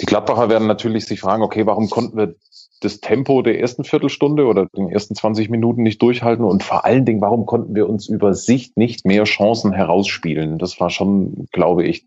Die 0.00 0.06
Gladbacher 0.06 0.48
werden 0.48 0.68
natürlich 0.68 1.06
sich 1.06 1.20
fragen, 1.20 1.42
okay, 1.42 1.66
warum 1.66 1.90
konnten 1.90 2.16
wir 2.16 2.36
das 2.80 3.00
Tempo 3.00 3.42
der 3.42 3.58
ersten 3.58 3.84
Viertelstunde 3.84 4.46
oder 4.46 4.66
den 4.66 4.90
ersten 4.90 5.14
20 5.14 5.48
Minuten 5.48 5.82
nicht 5.82 6.00
durchhalten 6.02 6.44
und 6.44 6.62
vor 6.62 6.84
allen 6.84 7.04
Dingen, 7.04 7.20
warum 7.20 7.46
konnten 7.46 7.74
wir 7.74 7.88
uns 7.88 8.06
über 8.08 8.34
Sicht 8.34 8.76
nicht 8.76 9.04
mehr 9.04 9.24
Chancen 9.24 9.72
herausspielen? 9.72 10.58
Das 10.58 10.78
war 10.78 10.90
schon, 10.90 11.48
glaube 11.52 11.84
ich, 11.84 12.06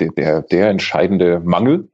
der, 0.00 0.10
der, 0.10 0.42
der 0.42 0.68
entscheidende 0.68 1.40
Mangel. 1.40 1.88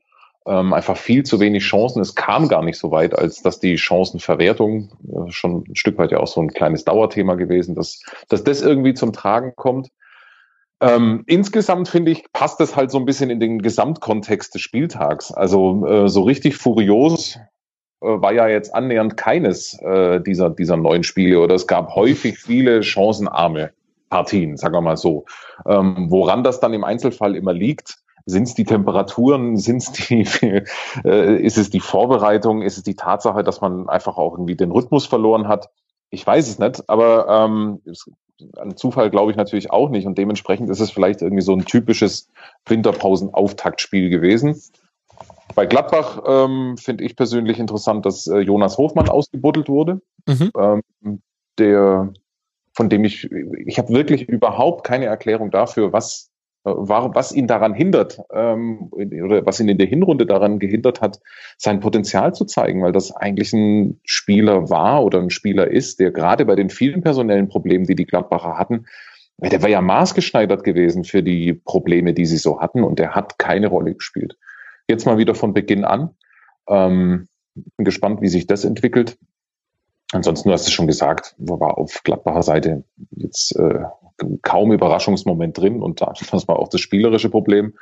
Ähm, 0.47 0.73
einfach 0.73 0.97
viel 0.97 1.23
zu 1.23 1.39
wenig 1.39 1.63
Chancen. 1.65 2.01
Es 2.01 2.15
kam 2.15 2.49
gar 2.49 2.63
nicht 2.63 2.79
so 2.79 2.91
weit, 2.91 3.17
als 3.17 3.43
dass 3.43 3.61
die 3.61 3.77
Chancenverwertung 3.77 4.91
äh, 5.07 5.31
schon 5.31 5.65
ein 5.69 5.77
Stück 5.77 5.99
weit 5.99 6.13
ja 6.13 6.19
auch 6.19 6.27
so 6.27 6.41
ein 6.41 6.49
kleines 6.49 6.85
Dauerthema 6.85 7.35
gewesen, 7.35 7.75
dass, 7.75 8.03
dass 8.29 8.43
das 8.43 8.63
irgendwie 8.63 8.95
zum 8.95 9.13
Tragen 9.13 9.53
kommt. 9.55 9.91
Ähm, 10.81 11.25
insgesamt 11.27 11.89
finde 11.89 12.13
ich, 12.13 12.25
passt 12.33 12.59
das 12.59 12.75
halt 12.75 12.91
so 12.91 12.99
ein 12.99 13.05
bisschen 13.05 13.29
in 13.29 13.39
den 13.39 13.61
Gesamtkontext 13.61 14.55
des 14.55 14.63
Spieltags. 14.63 15.31
Also 15.31 15.87
äh, 15.87 16.09
so 16.09 16.23
richtig 16.23 16.57
furios 16.57 17.37
äh, 18.01 18.07
war 18.07 18.33
ja 18.33 18.49
jetzt 18.49 18.75
annähernd 18.75 19.19
keines 19.19 19.79
äh, 19.83 20.21
dieser, 20.21 20.49
dieser 20.49 20.79
neuen 20.79 21.03
Spiele 21.03 21.41
oder 21.41 21.55
es 21.55 21.67
gab 21.67 21.95
häufig 21.95 22.39
viele 22.39 22.83
chancenarme 22.83 23.73
Partien, 24.11 24.57
sagen 24.57 24.75
wir 24.75 24.81
mal 24.81 24.97
so. 24.97 25.25
Ähm, 25.67 26.07
woran 26.11 26.45
das 26.45 26.61
dann 26.61 26.75
im 26.75 26.85
Einzelfall 26.85 27.37
immer 27.37 27.53
liegt, 27.55 27.99
sind 28.27 28.43
es 28.45 28.55
die 28.55 28.65
Temperaturen, 28.65 29.57
sind 29.57 29.79
es 29.79 29.93
die, 29.93 30.27
äh, 31.05 31.37
ist 31.43 31.57
es 31.57 31.71
die 31.71 31.81
Vorbereitung, 31.81 32.63
ist 32.63 32.77
es 32.77 32.83
die 32.83 32.97
Tatsache, 32.97 33.43
dass 33.43 33.61
man 33.61 33.89
einfach 33.89 34.19
auch 34.19 34.35
irgendwie 34.35 34.57
den 34.57 34.73
Rhythmus 34.73 35.07
verloren 35.07 35.49
hat? 35.49 35.71
Ich 36.11 36.27
weiß 36.27 36.49
es 36.49 36.59
nicht, 36.59 36.89
aber 36.89 37.29
ähm, 37.29 37.81
ein 38.59 38.77
Zufall 38.77 39.11
glaube 39.11 39.31
ich 39.31 39.37
natürlich 39.37 39.71
auch 39.71 39.91
nicht 39.91 40.07
und 40.07 40.19
dementsprechend 40.19 40.71
ist 40.71 40.81
es 40.81 40.91
vielleicht 40.91 41.23
irgendwie 41.23 41.43
so 41.43 41.53
ein 41.53 41.65
typisches 41.65 42.29
Winterpausen-Auftaktspiel 42.67 44.11
gewesen. 44.11 44.61
Bei 45.55 45.67
Gladbach 45.67 46.23
ähm, 46.27 46.77
finde 46.79 47.05
ich 47.05 47.17
persönlich 47.17 47.59
interessant, 47.59 48.07
dass 48.07 48.27
äh, 48.27 48.39
Jonas 48.39 48.79
Hofmann 48.79 49.09
ausgebuddelt 49.09 49.69
wurde. 49.69 50.01
Mhm. 50.27 50.51
Ähm, 50.57 51.23
der, 51.59 52.13
von 52.81 52.89
dem 52.89 53.05
ich, 53.05 53.31
ich 53.67 53.77
habe 53.77 53.93
wirklich 53.93 54.27
überhaupt 54.27 54.87
keine 54.87 55.05
Erklärung 55.05 55.51
dafür, 55.51 55.93
was, 55.93 56.31
äh, 56.65 56.71
war, 56.71 57.15
was 57.15 57.31
ihn 57.31 57.47
daran 57.47 57.75
hindert, 57.75 58.23
ähm, 58.33 58.89
oder 58.91 59.45
was 59.45 59.61
ihn 59.61 59.69
in 59.69 59.77
der 59.77 59.87
Hinrunde 59.87 60.25
daran 60.25 60.59
gehindert 60.59 61.03
hat, 61.03 61.21
sein 61.59 61.81
Potenzial 61.81 62.33
zu 62.33 62.47
zeigen, 62.47 62.83
weil 62.83 62.93
das 62.93 63.15
eigentlich 63.15 63.53
ein 63.53 64.01
Spieler 64.07 64.71
war 64.71 65.05
oder 65.05 65.21
ein 65.21 65.29
Spieler 65.29 65.71
ist, 65.71 66.01
der 66.01 66.11
gerade 66.11 66.47
bei 66.47 66.57
den 66.57 66.71
vielen 66.71 67.03
personellen 67.03 67.51
Problemen, 67.51 67.85
die 67.85 67.97
die 67.97 68.07
Gladbacher 68.07 68.57
hatten, 68.57 68.87
der 69.37 69.61
war 69.61 69.69
ja 69.69 69.83
maßgeschneidert 69.83 70.65
gewesen 70.65 71.05
für 71.05 71.23
die 71.23 71.53
Probleme, 71.53 72.15
die 72.15 72.25
sie 72.25 72.39
so 72.39 72.63
hatten 72.63 72.83
und 72.83 72.99
der 72.99 73.15
hat 73.15 73.39
keine 73.39 73.67
Rolle 73.67 73.95
gespielt. 73.95 74.39
Jetzt 74.89 75.05
mal 75.05 75.19
wieder 75.19 75.35
von 75.35 75.53
Beginn 75.53 75.85
an. 75.85 76.17
Ähm, 76.67 77.29
bin 77.55 77.85
gespannt, 77.85 78.23
wie 78.23 78.29
sich 78.29 78.47
das 78.47 78.65
entwickelt. 78.65 79.19
Ansonsten, 80.13 80.49
du 80.49 80.53
hast 80.53 80.67
es 80.67 80.73
schon 80.73 80.87
gesagt, 80.87 81.35
war 81.39 81.79
auf 81.79 82.01
Gladbacher 82.03 82.43
Seite 82.43 82.85
jetzt 83.13 83.57
äh, 83.57 83.85
kaum 84.43 84.73
Überraschungsmoment 84.73 85.57
drin 85.57 85.83
und 85.83 86.01
das 86.31 86.49
war 86.49 86.59
auch 86.59 86.69
das 86.69 86.81
spielerische 86.81 87.31
Problem. 87.31 87.75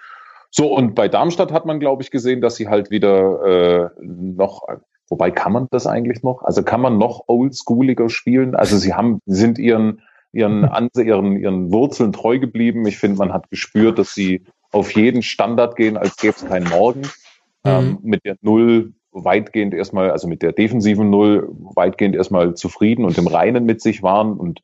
So, 0.50 0.74
und 0.74 0.94
bei 0.94 1.08
Darmstadt 1.08 1.52
hat 1.52 1.66
man, 1.66 1.78
glaube 1.80 2.02
ich, 2.02 2.10
gesehen, 2.10 2.40
dass 2.40 2.56
sie 2.56 2.68
halt 2.68 2.90
wieder 2.90 3.90
äh, 3.96 4.02
noch, 4.02 4.62
wobei 5.08 5.30
kann 5.30 5.52
man 5.52 5.68
das 5.70 5.86
eigentlich 5.86 6.22
noch? 6.22 6.42
Also 6.42 6.62
kann 6.62 6.80
man 6.80 6.98
noch 6.98 7.24
oldschooliger 7.26 8.08
spielen? 8.08 8.54
Also 8.54 8.78
sie 8.78 8.94
haben, 8.94 9.20
sind 9.26 9.58
ihren, 9.58 10.00
ihren, 10.32 10.62
ihren, 10.96 11.36
ihren 11.36 11.72
Wurzeln 11.72 12.12
treu 12.12 12.38
geblieben. 12.38 12.86
Ich 12.86 12.98
finde, 12.98 13.18
man 13.18 13.32
hat 13.32 13.50
gespürt, 13.50 13.98
dass 13.98 14.14
sie 14.14 14.44
auf 14.70 14.94
jeden 14.94 15.22
Standard 15.22 15.76
gehen, 15.76 15.96
als 15.96 16.16
gäbe 16.16 16.34
es 16.36 16.46
keinen 16.46 16.68
Morgen. 16.68 17.00
Mhm. 17.00 17.70
Ähm, 17.70 17.98
mit 18.02 18.24
der 18.24 18.36
Null 18.40 18.92
weitgehend 19.24 19.74
erstmal, 19.74 20.10
also 20.10 20.28
mit 20.28 20.42
der 20.42 20.52
defensiven 20.52 21.10
Null 21.10 21.48
weitgehend 21.74 22.14
erstmal 22.14 22.54
zufrieden 22.54 23.04
und 23.04 23.18
im 23.18 23.26
Reinen 23.26 23.64
mit 23.64 23.80
sich 23.80 24.02
waren 24.02 24.34
und 24.34 24.62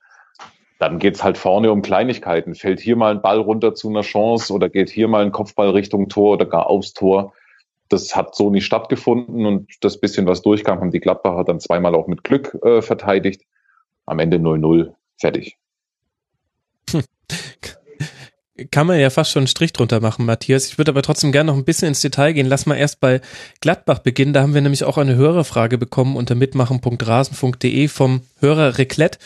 dann 0.79 0.99
geht's 0.99 1.23
halt 1.23 1.39
vorne 1.39 1.73
um 1.73 1.83
Kleinigkeiten. 1.83 2.55
Fällt 2.55 2.81
hier 2.81 2.97
mal 2.97 3.13
ein 3.13 3.23
Ball 3.23 3.39
runter 3.39 3.75
zu 3.75 3.89
einer 3.89 4.03
Chance 4.03 4.53
oder 4.53 4.69
geht 4.69 4.91
hier 4.91 5.09
mal 5.09 5.25
ein 5.25 5.33
Kopfball 5.33 5.71
Richtung 5.71 6.09
Tor 6.09 6.33
oder 6.33 6.47
gar 6.47 6.69
aufs 6.69 6.93
Tor. 6.93 7.33
Das 7.89 8.15
hat 8.17 8.35
so 8.35 8.51
nicht 8.51 8.67
stattgefunden 8.67 9.47
und 9.47 9.69
das 9.83 9.99
bisschen, 9.99 10.27
was 10.27 10.43
durchkam, 10.43 10.81
haben 10.81 10.91
die 10.91 11.01
Gladbacher 11.01 11.45
dann 11.45 11.61
zweimal 11.61 11.95
auch 11.95 12.07
mit 12.07 12.25
Glück 12.25 12.59
äh, 12.63 12.83
verteidigt. 12.83 13.43
Am 14.07 14.19
Ende 14.19 14.39
0-0, 14.39 14.93
fertig. 15.17 15.57
kann 18.71 18.87
man 18.87 19.01
ja 19.01 19.11
fast 19.11 19.33
schon 19.33 19.41
einen 19.41 19.47
Strich 19.49 19.73
drunter 19.73 20.01
machen, 20.01 20.27
Matthias. 20.27 20.67
Ich 20.67 20.79
würde 20.79 20.93
aber 20.93 21.03
trotzdem 21.03 21.33
gerne 21.33 21.51
noch 21.51 21.59
ein 21.59 21.65
bisschen 21.65 21.89
ins 21.89 22.01
Detail 22.01 22.33
gehen. 22.33 22.47
Lass 22.47 22.67
mal 22.67 22.77
erst 22.77 23.01
bei 23.01 23.21
Gladbach 23.61 23.99
beginnen. 23.99 24.33
Da 24.33 24.43
haben 24.43 24.55
wir 24.55 24.61
nämlich 24.61 24.85
auch 24.85 24.97
eine 24.97 25.17
Hörerfrage 25.17 25.77
bekommen 25.77 26.17
unter 26.17 26.35
mitmachen.rasen.de 26.35 27.89
vom 27.89 28.21
Hörer 28.39 28.79
Reclett. 28.79 29.19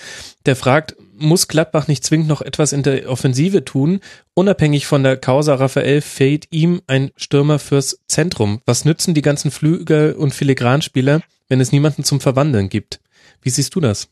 Der 0.46 0.56
fragt, 0.56 0.96
muss 1.18 1.48
Gladbach 1.48 1.88
nicht 1.88 2.04
zwingend 2.04 2.28
noch 2.28 2.40
etwas 2.40 2.72
in 2.72 2.82
der 2.82 3.10
Offensive 3.10 3.64
tun? 3.64 4.00
Unabhängig 4.34 4.86
von 4.86 5.02
der 5.02 5.16
Causa 5.16 5.56
Raphael 5.56 6.00
fehlt 6.00 6.46
ihm 6.50 6.80
ein 6.86 7.10
Stürmer 7.16 7.58
fürs 7.58 7.98
Zentrum. 8.06 8.62
Was 8.64 8.84
nützen 8.84 9.14
die 9.14 9.22
ganzen 9.22 9.50
Flügel 9.50 10.12
und 10.12 10.32
Filigranspieler, 10.32 11.20
wenn 11.48 11.60
es 11.60 11.72
niemanden 11.72 12.04
zum 12.04 12.20
Verwandeln 12.20 12.68
gibt? 12.68 13.00
Wie 13.42 13.50
siehst 13.50 13.74
du 13.74 13.80
das? 13.80 14.08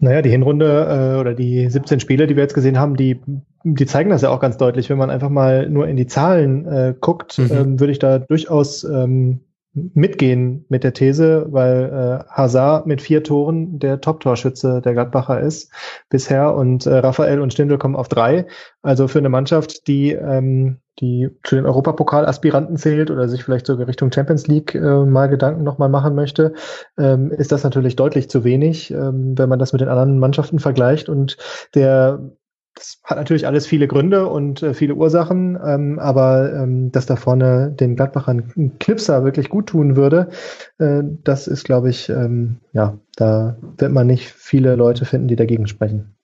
Naja, 0.00 0.22
die 0.22 0.30
Hinrunde 0.30 1.14
äh, 1.16 1.20
oder 1.20 1.34
die 1.34 1.68
17 1.68 2.00
Spiele, 2.00 2.26
die 2.26 2.36
wir 2.36 2.42
jetzt 2.42 2.54
gesehen 2.54 2.78
haben, 2.78 2.96
die, 2.96 3.20
die 3.64 3.86
zeigen 3.86 4.10
das 4.10 4.22
ja 4.22 4.30
auch 4.30 4.40
ganz 4.40 4.56
deutlich. 4.56 4.88
Wenn 4.88 4.98
man 4.98 5.10
einfach 5.10 5.28
mal 5.28 5.68
nur 5.68 5.88
in 5.88 5.96
die 5.96 6.06
Zahlen 6.06 6.66
äh, 6.66 6.94
guckt, 6.98 7.38
mhm. 7.38 7.50
ähm, 7.50 7.80
würde 7.80 7.92
ich 7.92 7.98
da 7.98 8.18
durchaus 8.18 8.84
ähm, 8.84 9.40
mitgehen 9.72 10.64
mit 10.68 10.82
der 10.82 10.92
These, 10.92 11.46
weil 11.50 11.84
äh, 11.84 12.24
Hazard 12.30 12.86
mit 12.86 13.00
vier 13.00 13.22
Toren 13.22 13.78
der 13.78 14.00
Top-Torschütze 14.00 14.80
der 14.80 14.92
Gladbacher 14.94 15.40
ist 15.40 15.72
bisher 16.08 16.54
und 16.54 16.86
äh, 16.86 16.96
Raphael 16.96 17.40
und 17.40 17.52
Stindl 17.52 17.78
kommen 17.78 17.96
auf 17.96 18.08
drei. 18.08 18.46
Also 18.82 19.06
für 19.06 19.18
eine 19.18 19.28
Mannschaft, 19.28 19.86
die 19.86 20.12
ähm, 20.12 20.78
die 21.00 21.30
zu 21.44 21.54
den 21.54 21.66
Europapokal-Aspiranten 21.66 22.76
zählt 22.76 23.10
oder 23.10 23.28
sich 23.28 23.42
vielleicht 23.42 23.66
sogar 23.66 23.86
Richtung 23.86 24.12
Champions 24.12 24.46
League 24.48 24.74
äh, 24.74 25.04
mal 25.04 25.28
Gedanken 25.28 25.62
nochmal 25.62 25.88
machen 25.88 26.14
möchte, 26.14 26.52
ähm, 26.98 27.30
ist 27.30 27.52
das 27.52 27.64
natürlich 27.64 27.96
deutlich 27.96 28.28
zu 28.28 28.44
wenig, 28.44 28.90
ähm, 28.90 29.38
wenn 29.38 29.48
man 29.48 29.58
das 29.58 29.72
mit 29.72 29.80
den 29.80 29.88
anderen 29.88 30.18
Mannschaften 30.18 30.58
vergleicht. 30.58 31.08
Und 31.08 31.38
der 31.74 32.20
das 32.74 33.00
hat 33.04 33.18
natürlich 33.18 33.46
alles 33.46 33.66
viele 33.66 33.88
Gründe 33.88 34.26
und 34.26 34.62
äh, 34.62 34.74
viele 34.74 34.94
Ursachen, 34.94 35.58
ähm, 35.64 35.98
aber 35.98 36.52
ähm, 36.52 36.92
dass 36.92 37.06
da 37.06 37.16
vorne 37.16 37.72
den 37.72 37.96
Gladbachern 37.96 38.52
ein 38.56 38.78
Knipser 38.78 39.24
wirklich 39.24 39.48
gut 39.48 39.68
tun 39.68 39.96
würde, 39.96 40.28
äh, 40.78 41.02
das 41.24 41.48
ist, 41.48 41.64
glaube 41.64 41.90
ich, 41.90 42.08
ähm, 42.08 42.60
ja, 42.72 42.98
da 43.16 43.56
wird 43.76 43.92
man 43.92 44.06
nicht 44.06 44.28
viele 44.30 44.76
Leute 44.76 45.04
finden, 45.04 45.28
die 45.28 45.36
dagegen 45.36 45.66
sprechen. 45.66 46.14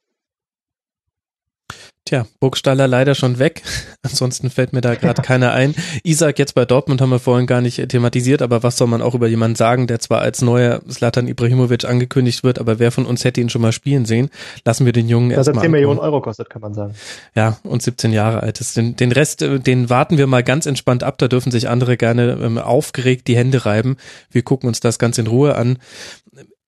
Tja, 2.07 2.25
Burgstaller 2.39 2.87
leider 2.87 3.17
schon 3.17 3.41
weg. 3.41 3.63
Ansonsten 4.03 4.49
fällt 4.49 4.73
mir 4.73 4.81
da 4.81 4.95
gerade 4.95 5.23
keiner 5.27 5.53
ein. 5.53 5.75
Isaac 6.05 6.39
jetzt 6.39 6.55
bei 6.55 6.65
Dortmund 6.65 7.01
haben 7.01 7.11
wir 7.11 7.19
vorhin 7.19 7.49
gar 7.49 7.61
nicht 7.61 7.89
thematisiert, 7.89 8.43
aber 8.43 8.63
was 8.63 8.77
soll 8.77 8.87
man 8.87 9.03
auch 9.03 9.15
über 9.15 9.27
jemanden 9.27 9.57
sagen, 9.57 9.89
der 9.89 9.99
zwar 9.99 10.21
als 10.21 10.41
neuer 10.41 10.81
Slatan 10.89 11.27
Ibrahimovic 11.27 11.85
angekündigt 11.85 12.45
wird, 12.45 12.61
aber 12.61 12.79
wer 12.79 12.93
von 12.93 13.07
uns 13.07 13.25
hätte 13.25 13.41
ihn 13.41 13.51
schon 13.51 13.61
mal 13.61 13.73
spielen 13.73 14.05
sehen? 14.05 14.31
Lassen 14.65 14.87
wir 14.87 14.93
den 14.93 15.09
Jungen 15.09 15.33
erstmal. 15.33 15.55
Dass 15.55 15.63
er 15.63 15.67
10 15.67 15.71
Millionen 15.73 15.99
Euro 15.99 16.21
kostet, 16.21 16.49
kann 16.49 16.63
man 16.63 16.75
sagen. 16.75 16.95
Ja, 17.35 17.59
und 17.65 17.83
17 17.83 18.13
Jahre 18.13 18.41
alt 18.41 18.61
ist. 18.61 18.77
Den, 18.77 18.95
den 18.95 19.11
Rest, 19.11 19.43
äh, 19.43 19.59
den 19.59 19.91
warten 19.91 20.17
wir 20.17 20.29
mal 20.29 20.45
ganz 20.45 20.67
entspannt 20.67 21.03
ab. 21.03 21.19
Da 21.19 21.27
dürfen 21.27 21.51
sich 21.51 21.69
andere 21.69 21.97
gerne 21.97 22.39
ähm, 22.41 22.59
aufgeregt 22.59 23.27
die 23.27 23.37
Hände 23.37 23.67
reiben. 23.67 23.97
Wir 24.31 24.43
gucken 24.43 24.69
uns 24.69 24.79
das 24.79 25.01
ganz 25.01 25.19
in 25.19 25.27
Ruhe 25.27 25.57
an. 25.57 25.79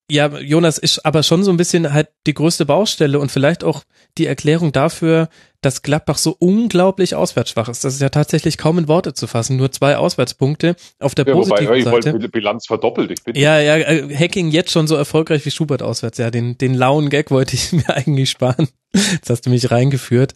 Ja, 0.09 0.39
Jonas 0.39 0.77
ist 0.77 1.05
aber 1.05 1.23
schon 1.23 1.43
so 1.43 1.51
ein 1.51 1.57
bisschen 1.57 1.93
halt 1.93 2.09
die 2.25 2.33
größte 2.33 2.65
Baustelle 2.65 3.19
und 3.19 3.31
vielleicht 3.31 3.63
auch 3.63 3.83
die 4.17 4.25
Erklärung 4.25 4.71
dafür, 4.71 5.29
dass 5.61 5.81
Gladbach 5.81 6.17
so 6.17 6.35
unglaublich 6.39 7.15
auswärtsschwach 7.15 7.69
ist. 7.69 7.83
Das 7.83 7.93
ist 7.93 8.01
ja 8.01 8.09
tatsächlich 8.09 8.57
kaum 8.57 8.79
in 8.79 8.87
Worte 8.87 9.13
zu 9.13 9.27
fassen. 9.27 9.57
Nur 9.57 9.71
zwei 9.71 9.97
Auswärtspunkte 9.97 10.75
auf 10.99 11.15
der 11.15 11.27
ja, 11.27 11.33
positiven 11.33 11.67
wobei, 11.67 11.77
ich 11.77 11.83
Seite. 11.83 12.13
Wollte 12.13 12.29
Bilanz 12.29 12.65
verdoppelt. 12.65 13.11
Ich 13.11 13.23
bin 13.23 13.35
ja, 13.35 13.59
ja, 13.59 13.75
äh, 13.77 14.15
Hacking 14.15 14.49
jetzt 14.49 14.71
schon 14.71 14.87
so 14.87 14.95
erfolgreich 14.95 15.45
wie 15.45 15.51
Schubert 15.51 15.83
auswärts. 15.83 16.17
Ja, 16.17 16.31
den, 16.31 16.57
den 16.57 16.73
lauen 16.73 17.09
Gag 17.09 17.29
wollte 17.29 17.55
ich 17.55 17.71
mir 17.71 17.89
eigentlich 17.89 18.31
sparen. 18.31 18.67
Jetzt 18.93 19.29
hast 19.29 19.45
du 19.45 19.49
mich 19.49 19.69
reingeführt. 19.69 20.33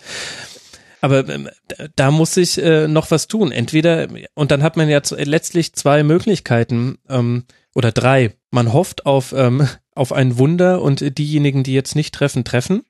Aber 1.02 1.28
ähm, 1.28 1.50
da 1.96 2.12
muss 2.12 2.38
ich 2.38 2.62
äh, 2.62 2.88
noch 2.88 3.12
was 3.12 3.28
tun. 3.28 3.52
Entweder, 3.52 4.08
und 4.36 4.52
dann 4.52 4.62
hat 4.64 4.78
man 4.78 4.88
ja 4.88 5.02
letztlich 5.18 5.74
zwei 5.74 6.04
Möglichkeiten. 6.04 6.98
Ähm, 7.10 7.46
oder 7.74 7.92
drei. 7.92 8.34
Man 8.54 8.72
hofft 8.72 9.08
auf, 9.08 9.34
ähm, 9.36 9.68
auf 9.96 10.14
ein 10.14 10.38
Wunder 10.38 10.82
und 10.82 11.18
diejenigen, 11.18 11.64
die 11.64 11.74
jetzt 11.74 11.96
nicht 11.96 12.14
treffen, 12.14 12.44
treffen. 12.44 12.84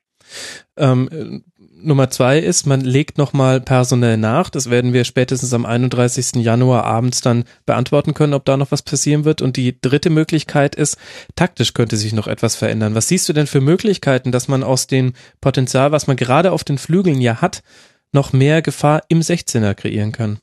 Ähm, 0.76 1.42
Nummer 1.56 2.08
zwei 2.10 2.38
ist, 2.38 2.66
man 2.66 2.80
legt 2.82 3.18
nochmal 3.18 3.60
personell 3.60 4.16
nach. 4.18 4.50
Das 4.50 4.68
werden 4.68 4.92
wir 4.92 5.04
spätestens 5.04 5.52
am 5.52 5.64
31. 5.66 6.42
Januar 6.42 6.84
abends 6.84 7.20
dann 7.20 7.44
beantworten 7.66 8.12
können, 8.14 8.34
ob 8.34 8.44
da 8.44 8.56
noch 8.56 8.72
was 8.72 8.82
passieren 8.82 9.24
wird. 9.24 9.40
Und 9.42 9.56
die 9.56 9.80
dritte 9.80 10.10
Möglichkeit 10.10 10.74
ist, 10.74 10.98
taktisch 11.34 11.72
könnte 11.72 11.96
sich 11.96 12.12
noch 12.12 12.26
etwas 12.26 12.56
verändern. 12.56 12.94
Was 12.94 13.08
siehst 13.08 13.28
du 13.28 13.32
denn 13.32 13.46
für 13.46 13.60
Möglichkeiten, 13.60 14.32
dass 14.32 14.48
man 14.48 14.62
aus 14.62 14.86
dem 14.86 15.14
Potenzial, 15.40 15.92
was 15.92 16.06
man 16.06 16.16
gerade 16.16 16.52
auf 16.52 16.64
den 16.64 16.78
Flügeln 16.78 17.20
ja 17.20 17.40
hat, 17.40 17.62
noch 18.12 18.32
mehr 18.32 18.60
Gefahr 18.60 19.02
im 19.08 19.20
16er 19.20 19.74
kreieren 19.74 20.12
kann? 20.12 20.38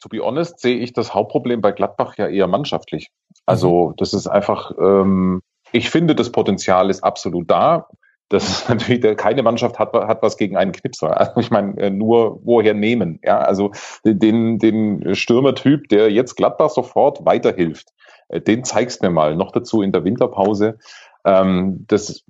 to 0.00 0.08
be 0.08 0.20
honest, 0.20 0.58
sehe 0.60 0.78
ich 0.78 0.92
das 0.92 1.14
Hauptproblem 1.14 1.60
bei 1.60 1.72
Gladbach 1.72 2.16
ja 2.16 2.26
eher 2.26 2.46
mannschaftlich. 2.46 3.10
Also 3.46 3.88
mhm. 3.88 3.94
das 3.96 4.14
ist 4.14 4.26
einfach, 4.26 4.72
ähm, 4.78 5.42
ich 5.72 5.90
finde, 5.90 6.14
das 6.14 6.30
Potenzial 6.30 6.90
ist 6.90 7.02
absolut 7.02 7.50
da. 7.50 7.88
Das 8.28 8.48
ist 8.48 8.68
natürlich, 8.68 9.16
keine 9.16 9.42
Mannschaft 9.42 9.78
hat, 9.78 9.92
hat 9.92 10.22
was 10.22 10.36
gegen 10.36 10.56
einen 10.56 10.72
Knipser. 10.72 11.16
Also 11.20 11.40
ich 11.40 11.50
meine, 11.50 11.76
äh, 11.78 11.90
nur 11.90 12.40
woher 12.44 12.74
nehmen. 12.74 13.20
Ja, 13.22 13.40
also 13.40 13.72
den, 14.04 14.58
den 14.58 15.14
Stürmertyp, 15.14 15.88
der 15.88 16.10
jetzt 16.10 16.36
Gladbach 16.36 16.70
sofort 16.70 17.24
weiterhilft, 17.24 17.88
äh, 18.28 18.40
den 18.40 18.64
zeigst 18.64 19.02
mir 19.02 19.10
mal. 19.10 19.36
Noch 19.36 19.52
dazu 19.52 19.82
in 19.82 19.92
der 19.92 20.04
Winterpause. 20.04 20.78
Ähm, 21.24 21.84
das, 21.88 22.24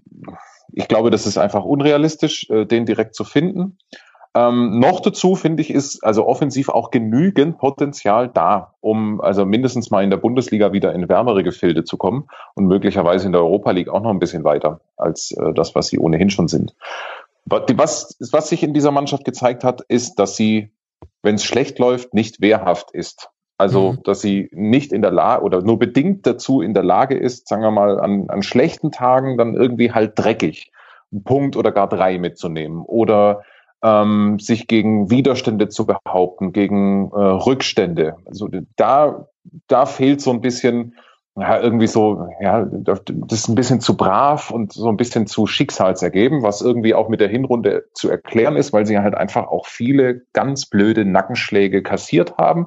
ich 0.72 0.88
glaube, 0.88 1.10
das 1.10 1.26
ist 1.26 1.38
einfach 1.38 1.64
unrealistisch, 1.64 2.48
äh, 2.50 2.64
den 2.64 2.86
direkt 2.86 3.14
zu 3.14 3.24
finden. 3.24 3.78
Ähm, 4.34 4.78
noch 4.78 5.00
dazu 5.00 5.34
finde 5.34 5.62
ich, 5.62 5.70
ist 5.70 6.04
also 6.04 6.26
offensiv 6.26 6.68
auch 6.68 6.92
genügend 6.92 7.58
Potenzial 7.58 8.28
da, 8.28 8.74
um 8.80 9.20
also 9.20 9.44
mindestens 9.44 9.90
mal 9.90 10.04
in 10.04 10.10
der 10.10 10.18
Bundesliga 10.18 10.72
wieder 10.72 10.94
in 10.94 11.08
wärmere 11.08 11.42
Gefilde 11.42 11.82
zu 11.82 11.96
kommen 11.96 12.28
und 12.54 12.66
möglicherweise 12.66 13.26
in 13.26 13.32
der 13.32 13.40
Europa 13.40 13.72
League 13.72 13.88
auch 13.88 14.00
noch 14.00 14.10
ein 14.10 14.20
bisschen 14.20 14.44
weiter 14.44 14.80
als 14.96 15.32
äh, 15.32 15.52
das, 15.52 15.74
was 15.74 15.88
sie 15.88 15.98
ohnehin 15.98 16.30
schon 16.30 16.46
sind. 16.46 16.76
Was, 17.46 18.16
was 18.30 18.48
sich 18.48 18.62
in 18.62 18.74
dieser 18.74 18.92
Mannschaft 18.92 19.24
gezeigt 19.24 19.64
hat, 19.64 19.80
ist, 19.88 20.16
dass 20.20 20.36
sie, 20.36 20.70
wenn 21.22 21.34
es 21.34 21.44
schlecht 21.44 21.80
läuft, 21.80 22.14
nicht 22.14 22.40
wehrhaft 22.40 22.92
ist. 22.92 23.30
Also, 23.58 23.92
mhm. 23.92 24.02
dass 24.04 24.20
sie 24.20 24.48
nicht 24.52 24.92
in 24.92 25.02
der 25.02 25.10
Lage 25.10 25.42
oder 25.42 25.60
nur 25.60 25.78
bedingt 25.78 26.26
dazu 26.26 26.60
in 26.62 26.72
der 26.72 26.84
Lage 26.84 27.16
ist, 27.16 27.48
sagen 27.48 27.62
wir 27.62 27.72
mal, 27.72 27.98
an, 27.98 28.30
an 28.30 28.42
schlechten 28.42 28.92
Tagen 28.92 29.36
dann 29.36 29.54
irgendwie 29.54 29.92
halt 29.92 30.12
dreckig 30.16 30.70
einen 31.12 31.24
Punkt 31.24 31.56
oder 31.56 31.72
gar 31.72 31.88
drei 31.88 32.18
mitzunehmen 32.18 32.82
oder 32.82 33.42
ähm, 33.82 34.38
sich 34.38 34.66
gegen 34.66 35.10
Widerstände 35.10 35.68
zu 35.68 35.86
behaupten, 35.86 36.52
gegen 36.52 37.10
äh, 37.12 37.16
Rückstände. 37.16 38.16
Also 38.26 38.48
da, 38.76 39.26
da 39.66 39.86
fehlt 39.86 40.20
so 40.20 40.30
ein 40.30 40.40
bisschen 40.40 40.94
ja, 41.36 41.60
irgendwie 41.60 41.86
so, 41.86 42.28
ja, 42.40 42.64
das 42.64 43.00
ist 43.30 43.48
ein 43.48 43.54
bisschen 43.54 43.80
zu 43.80 43.96
brav 43.96 44.50
und 44.50 44.72
so 44.72 44.88
ein 44.88 44.96
bisschen 44.96 45.26
zu 45.26 45.46
schicksalsergeben, 45.46 46.42
was 46.42 46.60
irgendwie 46.60 46.94
auch 46.94 47.08
mit 47.08 47.20
der 47.20 47.28
Hinrunde 47.28 47.84
zu 47.94 48.10
erklären 48.10 48.56
ist, 48.56 48.72
weil 48.72 48.84
sie 48.84 48.98
halt 48.98 49.14
einfach 49.14 49.46
auch 49.46 49.66
viele 49.66 50.22
ganz 50.32 50.66
blöde 50.66 51.04
Nackenschläge 51.04 51.82
kassiert 51.82 52.36
haben, 52.36 52.66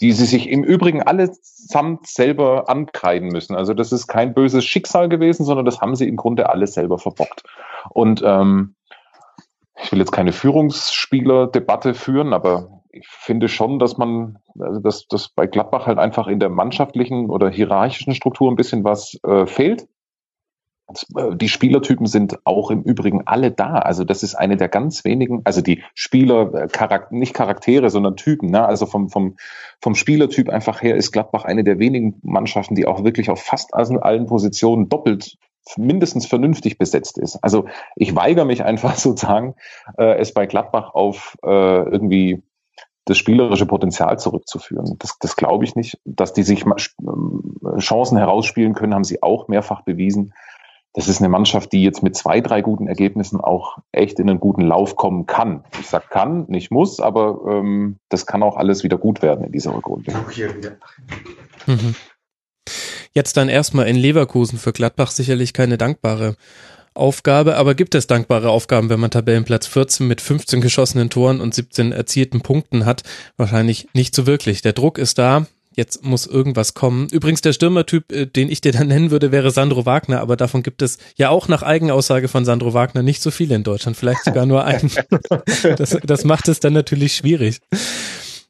die 0.00 0.12
sie 0.12 0.26
sich 0.26 0.50
im 0.50 0.64
Übrigen 0.64 1.02
allesamt 1.02 2.06
selber 2.06 2.68
ankreiden 2.68 3.28
müssen. 3.28 3.54
Also 3.54 3.72
das 3.72 3.92
ist 3.92 4.08
kein 4.08 4.34
böses 4.34 4.64
Schicksal 4.64 5.08
gewesen, 5.08 5.44
sondern 5.44 5.64
das 5.64 5.80
haben 5.80 5.94
sie 5.94 6.08
im 6.08 6.16
Grunde 6.16 6.50
alles 6.50 6.74
selber 6.74 6.98
verbockt. 6.98 7.44
Und 7.90 8.22
ähm, 8.24 8.74
ich 9.82 9.92
will 9.92 9.98
jetzt 9.98 10.12
keine 10.12 10.32
Führungsspieler-Debatte 10.32 11.94
führen, 11.94 12.32
aber 12.32 12.82
ich 12.92 13.06
finde 13.08 13.48
schon, 13.48 13.78
dass 13.78 13.96
man, 13.96 14.38
also 14.58 14.80
dass, 14.80 15.06
dass 15.08 15.28
bei 15.28 15.46
Gladbach 15.46 15.86
halt 15.86 15.98
einfach 15.98 16.28
in 16.28 16.40
der 16.40 16.50
mannschaftlichen 16.50 17.30
oder 17.30 17.50
hierarchischen 17.50 18.14
Struktur 18.14 18.50
ein 18.50 18.56
bisschen 18.56 18.84
was 18.84 19.18
äh, 19.24 19.46
fehlt. 19.46 19.88
Äh, 21.16 21.34
die 21.34 21.48
Spielertypen 21.48 22.06
sind 22.06 22.38
auch 22.44 22.70
im 22.70 22.82
Übrigen 22.82 23.26
alle 23.26 23.50
da. 23.50 23.76
Also 23.76 24.04
das 24.04 24.22
ist 24.22 24.34
eine 24.34 24.56
der 24.56 24.68
ganz 24.68 25.04
wenigen, 25.04 25.40
also 25.44 25.62
die 25.62 25.82
Spieler, 25.94 26.52
äh, 26.54 26.68
Charakter, 26.68 27.14
nicht 27.14 27.34
Charaktere, 27.34 27.88
sondern 27.88 28.16
Typen. 28.16 28.50
Ne? 28.50 28.64
Also 28.64 28.84
vom, 28.84 29.08
vom, 29.08 29.36
vom 29.80 29.94
Spielertyp 29.94 30.50
einfach 30.50 30.82
her 30.82 30.96
ist 30.96 31.12
Gladbach 31.12 31.44
eine 31.44 31.64
der 31.64 31.78
wenigen 31.78 32.20
Mannschaften, 32.22 32.74
die 32.74 32.86
auch 32.86 33.04
wirklich 33.04 33.30
auf 33.30 33.42
fast 33.42 33.72
allen 33.74 34.26
Positionen 34.26 34.90
doppelt 34.90 35.38
mindestens 35.76 36.26
vernünftig 36.26 36.78
besetzt 36.78 37.18
ist. 37.18 37.36
Also 37.42 37.66
ich 37.96 38.14
weigere 38.14 38.44
mich 38.44 38.64
einfach 38.64 38.94
sozusagen, 38.96 39.54
äh, 39.98 40.18
es 40.18 40.34
bei 40.34 40.46
Gladbach 40.46 40.94
auf 40.94 41.36
äh, 41.44 41.48
irgendwie 41.48 42.42
das 43.04 43.18
spielerische 43.18 43.66
Potenzial 43.66 44.18
zurückzuführen. 44.18 44.96
Das, 44.98 45.18
das 45.18 45.36
glaube 45.36 45.64
ich 45.64 45.74
nicht. 45.74 45.98
Dass 46.04 46.32
die 46.32 46.44
sich 46.44 46.64
ähm, 46.64 47.56
Chancen 47.78 48.16
herausspielen 48.16 48.74
können, 48.74 48.94
haben 48.94 49.04
sie 49.04 49.22
auch 49.22 49.48
mehrfach 49.48 49.82
bewiesen. 49.82 50.32
Das 50.94 51.08
ist 51.08 51.20
eine 51.20 51.30
Mannschaft, 51.30 51.72
die 51.72 51.82
jetzt 51.82 52.02
mit 52.02 52.14
zwei, 52.16 52.40
drei 52.40 52.60
guten 52.60 52.86
Ergebnissen 52.86 53.40
auch 53.40 53.78
echt 53.92 54.20
in 54.20 54.28
einen 54.28 54.40
guten 54.40 54.60
Lauf 54.60 54.94
kommen 54.94 55.26
kann. 55.26 55.64
Ich 55.80 55.88
sag 55.88 56.10
kann, 56.10 56.44
nicht 56.48 56.70
muss, 56.70 57.00
aber 57.00 57.40
ähm, 57.48 57.98
das 58.10 58.26
kann 58.26 58.42
auch 58.42 58.56
alles 58.56 58.84
wieder 58.84 58.98
gut 58.98 59.22
werden 59.22 59.44
in 59.44 59.52
dieser 59.52 59.74
Rückrunde. 59.74 60.12
Mhm. 61.66 61.94
Jetzt 63.14 63.36
dann 63.36 63.48
erstmal 63.48 63.88
in 63.88 63.96
Leverkusen 63.96 64.58
für 64.58 64.72
Gladbach 64.72 65.10
sicherlich 65.10 65.52
keine 65.52 65.78
dankbare 65.78 66.36
Aufgabe, 66.94 67.56
aber 67.56 67.74
gibt 67.74 67.94
es 67.94 68.06
dankbare 68.06 68.50
Aufgaben, 68.50 68.90
wenn 68.90 69.00
man 69.00 69.10
Tabellenplatz 69.10 69.66
14 69.66 70.06
mit 70.06 70.20
15 70.20 70.60
geschossenen 70.60 71.08
Toren 71.10 71.40
und 71.40 71.54
17 71.54 71.92
erzielten 71.92 72.42
Punkten 72.42 72.84
hat? 72.84 73.02
Wahrscheinlich 73.36 73.88
nicht 73.94 74.14
so 74.14 74.26
wirklich. 74.26 74.62
Der 74.62 74.72
Druck 74.72 74.98
ist 74.98 75.18
da. 75.18 75.46
Jetzt 75.74 76.04
muss 76.04 76.26
irgendwas 76.26 76.74
kommen. 76.74 77.08
Übrigens, 77.10 77.40
der 77.40 77.54
Stürmertyp, 77.54 78.12
äh, 78.12 78.26
den 78.26 78.50
ich 78.50 78.60
dir 78.60 78.72
dann 78.72 78.88
nennen 78.88 79.10
würde, 79.10 79.32
wäre 79.32 79.50
Sandro 79.50 79.86
Wagner, 79.86 80.20
aber 80.20 80.36
davon 80.36 80.62
gibt 80.62 80.82
es 80.82 80.98
ja 81.16 81.30
auch 81.30 81.48
nach 81.48 81.62
Eigenaussage 81.62 82.28
von 82.28 82.44
Sandro 82.44 82.74
Wagner 82.74 83.02
nicht 83.02 83.22
so 83.22 83.30
viele 83.30 83.54
in 83.54 83.62
Deutschland, 83.62 83.96
vielleicht 83.96 84.24
sogar 84.24 84.46
nur 84.46 84.64
einen. 84.64 84.90
Das, 85.76 85.96
das 86.04 86.24
macht 86.24 86.48
es 86.48 86.60
dann 86.60 86.74
natürlich 86.74 87.14
schwierig. 87.14 87.60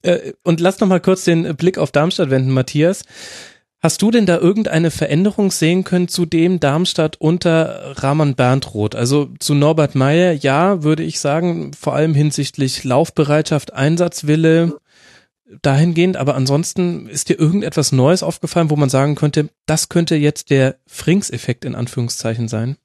Äh, 0.03 0.33
und 0.43 0.61
lass 0.61 0.81
noch 0.81 0.89
mal 0.89 1.01
kurz 1.01 1.25
den 1.25 1.57
Blick 1.57 1.79
auf 1.79 1.93
Darmstadt 1.93 2.31
wenden, 2.31 2.51
Matthias. 2.51 3.05
Hast 3.83 4.01
du 4.01 4.13
denn 4.13 4.27
da 4.27 4.39
irgendeine 4.39 4.93
Veränderung 4.93 5.51
sehen 5.51 5.83
können 5.83 6.07
zu 6.07 6.25
dem 6.25 6.61
Darmstadt 6.61 7.17
unter 7.21 7.97
Rahman 7.97 8.37
Berntroth? 8.37 8.95
Also 8.95 9.31
zu 9.41 9.55
Norbert 9.55 9.97
Meyer, 9.97 10.33
ja, 10.33 10.85
würde 10.85 11.03
ich 11.03 11.19
sagen, 11.19 11.73
vor 11.73 11.95
allem 11.95 12.15
hinsichtlich 12.15 12.85
Laufbereitschaft, 12.85 13.73
Einsatzwille, 13.73 14.79
dahingehend, 15.63 16.17
aber 16.17 16.37
ansonsten 16.37 17.09
ist 17.09 17.29
dir 17.29 17.41
irgendetwas 17.41 17.91
Neues 17.91 18.23
aufgefallen, 18.23 18.71
wo 18.71 18.77
man 18.77 18.89
sagen 18.89 19.17
könnte, 19.17 19.49
das 19.67 19.89
könnte 19.89 20.15
jetzt 20.15 20.51
der 20.51 20.77
Frings-Effekt 20.87 21.65
in 21.65 21.75
Anführungszeichen 21.75 22.47
sein? 22.47 22.77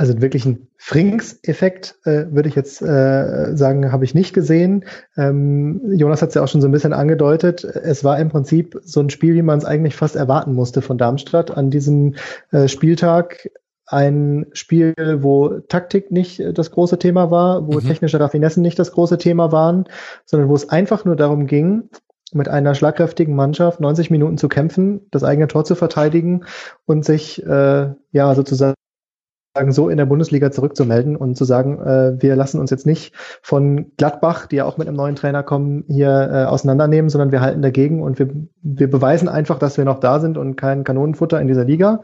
Also 0.00 0.22
wirklich 0.22 0.46
ein 0.46 0.66
Frings-Effekt 0.78 1.96
äh, 2.04 2.24
würde 2.30 2.48
ich 2.48 2.54
jetzt 2.54 2.80
äh, 2.80 3.54
sagen, 3.54 3.92
habe 3.92 4.06
ich 4.06 4.14
nicht 4.14 4.32
gesehen. 4.32 4.86
Ähm, 5.14 5.82
Jonas 5.92 6.22
hat 6.22 6.30
es 6.30 6.36
ja 6.36 6.42
auch 6.42 6.48
schon 6.48 6.62
so 6.62 6.68
ein 6.68 6.72
bisschen 6.72 6.94
angedeutet. 6.94 7.64
Es 7.64 8.02
war 8.02 8.18
im 8.18 8.30
Prinzip 8.30 8.80
so 8.82 9.00
ein 9.00 9.10
Spiel, 9.10 9.34
wie 9.34 9.42
man 9.42 9.58
es 9.58 9.66
eigentlich 9.66 9.94
fast 9.94 10.16
erwarten 10.16 10.54
musste 10.54 10.80
von 10.80 10.96
Darmstadt 10.96 11.50
an 11.50 11.68
diesem 11.68 12.14
äh, 12.50 12.66
Spieltag. 12.66 13.50
Ein 13.84 14.46
Spiel, 14.54 14.94
wo 15.20 15.58
Taktik 15.68 16.10
nicht 16.10 16.42
das 16.54 16.70
große 16.70 16.98
Thema 16.98 17.30
war, 17.30 17.66
wo 17.66 17.72
mhm. 17.72 17.86
technische 17.86 18.18
Raffinessen 18.20 18.62
nicht 18.62 18.78
das 18.78 18.92
große 18.92 19.18
Thema 19.18 19.52
waren, 19.52 19.84
sondern 20.24 20.48
wo 20.48 20.54
es 20.54 20.70
einfach 20.70 21.04
nur 21.04 21.16
darum 21.16 21.46
ging, 21.46 21.90
mit 22.32 22.48
einer 22.48 22.74
schlagkräftigen 22.74 23.36
Mannschaft 23.36 23.80
90 23.80 24.10
Minuten 24.10 24.38
zu 24.38 24.48
kämpfen, 24.48 25.02
das 25.10 25.24
eigene 25.24 25.48
Tor 25.48 25.66
zu 25.66 25.74
verteidigen 25.74 26.46
und 26.86 27.04
sich 27.04 27.44
äh, 27.44 27.90
ja 28.12 28.34
sozusagen 28.34 28.72
so 29.70 29.88
in 29.88 29.96
der 29.96 30.06
Bundesliga 30.06 30.50
zurückzumelden 30.50 31.16
und 31.16 31.36
zu 31.36 31.44
sagen, 31.44 31.80
äh, 31.80 32.22
wir 32.22 32.36
lassen 32.36 32.60
uns 32.60 32.70
jetzt 32.70 32.86
nicht 32.86 33.14
von 33.42 33.92
Gladbach, 33.96 34.46
die 34.46 34.56
ja 34.56 34.64
auch 34.64 34.78
mit 34.78 34.86
einem 34.86 34.96
neuen 34.96 35.16
Trainer 35.16 35.42
kommen, 35.42 35.84
hier 35.88 36.30
äh, 36.32 36.44
auseinandernehmen, 36.44 37.08
sondern 37.08 37.32
wir 37.32 37.40
halten 37.40 37.62
dagegen 37.62 38.02
und 38.02 38.18
wir, 38.18 38.30
wir 38.62 38.88
beweisen 38.88 39.28
einfach, 39.28 39.58
dass 39.58 39.76
wir 39.76 39.84
noch 39.84 39.98
da 39.98 40.20
sind 40.20 40.38
und 40.38 40.56
kein 40.56 40.84
Kanonenfutter 40.84 41.40
in 41.40 41.48
dieser 41.48 41.64
Liga. 41.64 42.02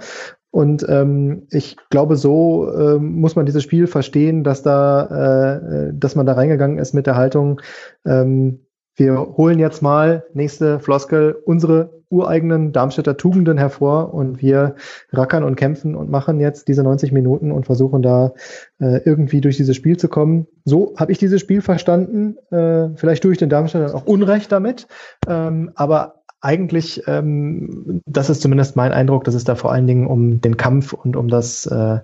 Und 0.51 0.87
ähm, 0.89 1.47
ich 1.51 1.77
glaube, 1.91 2.17
so 2.17 2.69
äh, 2.71 2.99
muss 2.99 3.37
man 3.37 3.47
dieses 3.47 3.63
Spiel 3.63 3.87
verstehen, 3.87 4.43
dass 4.43 4.63
da, 4.63 5.51
äh, 5.67 5.93
dass 5.95 6.17
man 6.17 6.27
da 6.27 6.33
reingegangen 6.33 6.79
ist 6.79 6.95
mit 6.95 7.07
der 7.07 7.17
Haltung, 7.17 7.61
ähm, 8.05 8.67
wir 8.97 9.21
holen 9.37 9.59
jetzt 9.59 9.83
mal 9.83 10.25
nächste 10.33 10.81
Floskel 10.81 11.37
unsere 11.45 11.96
ureigenen 12.11 12.73
Darmstädter 12.73 13.17
Tugenden 13.17 13.59
hervor 13.59 14.15
und 14.15 14.41
wir 14.41 14.77
rackern 15.13 15.45
und 15.45 15.57
kämpfen 15.57 15.95
und 15.95 16.11
machen 16.11 16.41
jetzt 16.41 16.69
diese 16.69 16.83
90 16.83 17.13
Minuten 17.13 17.53
und 17.53 17.67
versuchen 17.67 18.03
da 18.03 18.33
äh, 18.79 19.01
irgendwie 19.05 19.41
durch 19.41 19.57
dieses 19.57 19.77
Spiel 19.77 19.97
zu 19.97 20.09
kommen. 20.09 20.47
So 20.65 20.95
habe 20.97 21.13
ich 21.13 21.19
dieses 21.19 21.41
Spiel 21.41 21.63
verstanden. 21.63 22.37
Äh, 22.51 22.91
vielleicht 22.97 23.23
tue 23.23 23.33
ich 23.33 23.39
den 23.39 23.49
Darmstädtern 23.49 23.93
auch 23.93 24.07
Unrecht 24.07 24.53
damit, 24.53 24.87
ähm, 25.27 25.73
aber 25.75 26.23
eigentlich, 26.41 27.03
ähm, 27.09 28.03
das 28.07 28.31
ist 28.31 28.41
zumindest 28.41 28.77
mein 28.77 28.93
Eindruck, 28.93 29.25
dass 29.25 29.35
es 29.35 29.45
da 29.45 29.57
vor 29.57 29.73
allen 29.73 29.89
Dingen 29.89 30.07
um 30.07 30.41
den 30.41 30.57
Kampf 30.57 30.93
und 30.93 31.17
um 31.17 31.29
das, 31.29 31.67
äh, 31.67 31.99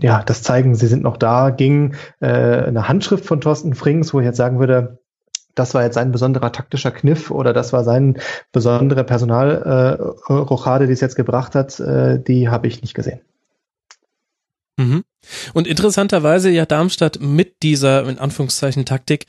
ja, 0.00 0.22
das 0.24 0.42
Zeigen, 0.42 0.74
sie 0.74 0.88
sind 0.88 1.02
noch 1.02 1.16
da, 1.16 1.50
ging. 1.50 1.94
Äh, 2.20 2.26
eine 2.26 2.86
Handschrift 2.86 3.24
von 3.24 3.40
Thorsten 3.40 3.74
Frings, 3.74 4.12
wo 4.12 4.20
ich 4.20 4.26
jetzt 4.26 4.36
sagen 4.36 4.58
würde, 4.58 4.98
das 5.54 5.74
war 5.74 5.82
jetzt 5.82 5.98
ein 5.98 6.12
besonderer 6.12 6.52
taktischer 6.52 6.90
Kniff 6.90 7.30
oder 7.30 7.52
das 7.52 7.72
war 7.72 7.84
sein 7.84 8.18
besondere 8.52 9.04
Personalrochade, 9.04 10.84
äh, 10.84 10.86
die 10.86 10.92
es 10.92 11.00
jetzt 11.00 11.16
gebracht 11.16 11.54
hat, 11.54 11.78
äh, 11.80 12.22
die 12.22 12.48
habe 12.48 12.66
ich 12.66 12.82
nicht 12.82 12.94
gesehen. 12.94 13.20
Mhm. 14.80 15.04
Und 15.52 15.66
interessanterweise 15.66 16.48
ja 16.50 16.64
Darmstadt 16.64 17.20
mit 17.20 17.62
dieser, 17.62 18.08
in 18.08 18.18
Anführungszeichen, 18.18 18.86
Taktik 18.86 19.26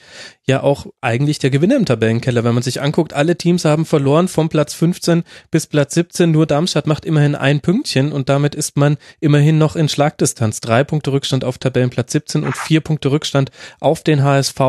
ja 0.48 0.64
auch 0.64 0.88
eigentlich 1.02 1.40
der 1.40 1.50
Gewinner 1.50 1.76
im 1.76 1.86
Tabellenkeller. 1.86 2.46
Wenn 2.46 2.54
man 2.54 2.64
sich 2.64 2.82
anguckt, 2.82 3.14
alle 3.14 3.38
Teams 3.38 3.66
haben 3.66 3.86
verloren 3.86 4.30
vom 4.30 4.48
Platz 4.48 4.74
15 4.74 5.24
bis 5.52 5.68
Platz 5.68 5.94
17. 5.96 6.32
Nur 6.32 6.46
Darmstadt 6.46 6.88
macht 6.88 7.04
immerhin 7.04 7.36
ein 7.36 7.60
Pünktchen 7.60 8.14
und 8.14 8.30
damit 8.30 8.56
ist 8.56 8.78
man 8.78 8.98
immerhin 9.20 9.58
noch 9.58 9.76
in 9.76 9.90
Schlagdistanz. 9.90 10.62
Drei 10.62 10.86
Punkte 10.86 11.12
Rückstand 11.12 11.44
auf 11.44 11.58
Tabellenplatz 11.58 12.14
17 12.14 12.44
und 12.44 12.56
vier 12.56 12.80
Punkte 12.80 13.12
Rückstand 13.12 13.52
auf 13.82 14.04
den 14.04 14.24
HSV 14.24 14.60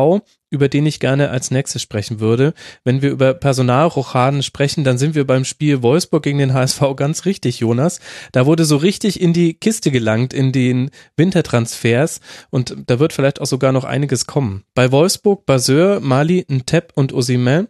über 0.53 0.69
den 0.69 0.85
ich 0.85 0.99
gerne 0.99 1.31
als 1.31 1.49
nächstes 1.49 1.81
sprechen 1.81 2.19
würde. 2.19 2.53
Wenn 2.83 3.01
wir 3.01 3.09
über 3.09 3.33
Personalrochaden 3.33 4.43
sprechen, 4.43 4.83
dann 4.83 4.99
sind 4.99 5.15
wir 5.15 5.25
beim 5.25 5.45
Spiel 5.45 5.81
Wolfsburg 5.81 6.21
gegen 6.21 6.37
den 6.37 6.53
HSV 6.53 6.79
ganz 6.95 7.25
richtig, 7.25 7.59
Jonas. 7.59 7.99
Da 8.31 8.45
wurde 8.45 8.63
so 8.63 8.77
richtig 8.77 9.19
in 9.19 9.33
die 9.33 9.55
Kiste 9.55 9.89
gelangt, 9.89 10.31
in 10.31 10.51
den 10.51 10.91
Wintertransfers 11.17 12.19
und 12.51 12.75
da 12.85 12.99
wird 12.99 13.13
vielleicht 13.13 13.41
auch 13.41 13.47
sogar 13.47 13.71
noch 13.71 13.83
einiges 13.83 14.27
kommen. 14.27 14.63
Bei 14.75 14.91
Wolfsburg, 14.91 15.47
Baseur, 15.47 15.99
Mali, 15.99 16.45
Ntep 16.47 16.91
und 16.93 17.13
Osimen 17.13 17.67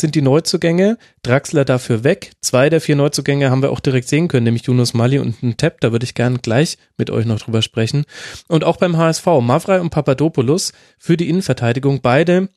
sind 0.00 0.14
die 0.14 0.22
Neuzugänge. 0.22 0.98
Draxler 1.22 1.64
dafür 1.64 2.04
weg. 2.04 2.32
Zwei 2.40 2.70
der 2.70 2.80
vier 2.80 2.96
Neuzugänge 2.96 3.50
haben 3.50 3.62
wir 3.62 3.70
auch 3.70 3.80
direkt 3.80 4.08
sehen 4.08 4.28
können, 4.28 4.44
nämlich 4.44 4.66
Yunus 4.66 4.94
Mali 4.94 5.18
und 5.18 5.42
Ntep. 5.42 5.80
Da 5.80 5.92
würde 5.92 6.04
ich 6.04 6.14
gern 6.14 6.38
gleich 6.38 6.78
mit 6.96 7.10
euch 7.10 7.26
noch 7.26 7.40
drüber 7.40 7.62
sprechen. 7.62 8.04
Und 8.48 8.64
auch 8.64 8.76
beim 8.76 8.96
HSV, 8.96 9.26
Mavrei 9.40 9.80
und 9.80 9.90
Papadopoulos 9.90 10.72
für 10.98 11.16
die 11.16 11.28
Innenverteidigung. 11.28 12.00
Beide 12.00 12.48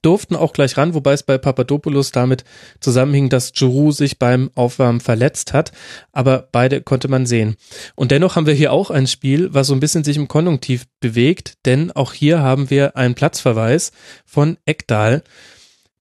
durften 0.00 0.36
auch 0.36 0.54
gleich 0.54 0.78
ran, 0.78 0.94
wobei 0.94 1.12
es 1.12 1.22
bei 1.22 1.36
Papadopoulos 1.36 2.12
damit 2.12 2.44
zusammenhing, 2.80 3.28
dass 3.28 3.52
Giroud 3.52 3.94
sich 3.94 4.18
beim 4.18 4.50
Aufwärmen 4.54 5.00
verletzt 5.00 5.52
hat, 5.52 5.72
aber 6.12 6.48
beide 6.50 6.80
konnte 6.80 7.08
man 7.08 7.26
sehen. 7.26 7.56
Und 7.94 8.10
dennoch 8.10 8.36
haben 8.36 8.46
wir 8.46 8.54
hier 8.54 8.72
auch 8.72 8.90
ein 8.90 9.06
Spiel, 9.06 9.52
was 9.52 9.66
so 9.66 9.74
ein 9.74 9.80
bisschen 9.80 10.04
sich 10.04 10.16
im 10.16 10.28
Konjunktiv 10.28 10.86
bewegt, 11.00 11.58
denn 11.66 11.92
auch 11.92 12.14
hier 12.14 12.40
haben 12.40 12.70
wir 12.70 12.96
einen 12.96 13.14
Platzverweis 13.14 13.92
von 14.24 14.56
Ekdal, 14.64 15.22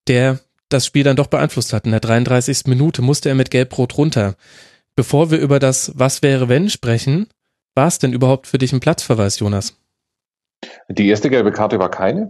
der 0.08 0.40
das 0.74 0.86
Spiel 0.86 1.04
dann 1.04 1.16
doch 1.16 1.28
beeinflusst 1.28 1.74
hat. 1.74 1.86
In 1.86 1.92
der 1.92 2.00
33. 2.00 2.68
Minute 2.68 3.02
musste 3.02 3.30
er 3.30 3.36
mit 3.36 3.52
Gelb-Rot 3.52 3.98
runter. 3.98 4.36
Bevor 4.96 5.32
wir 5.32 5.40
über 5.40 5.60
das 5.60 5.92
Was 5.96 6.22
wäre 6.22 6.50
wenn 6.50 6.70
sprechen, 6.70 7.28
war 7.76 7.88
es 7.88 8.00
denn 8.00 8.14
überhaupt 8.14 8.48
für 8.48 8.58
dich 8.58 8.74
ein 8.74 8.80
Platzverweis, 8.80 9.40
Jonas? 9.40 9.78
Die 10.90 11.08
erste 11.08 11.30
gelbe 11.30 11.52
Karte 11.52 11.80
war 11.80 11.90
keine, 11.90 12.30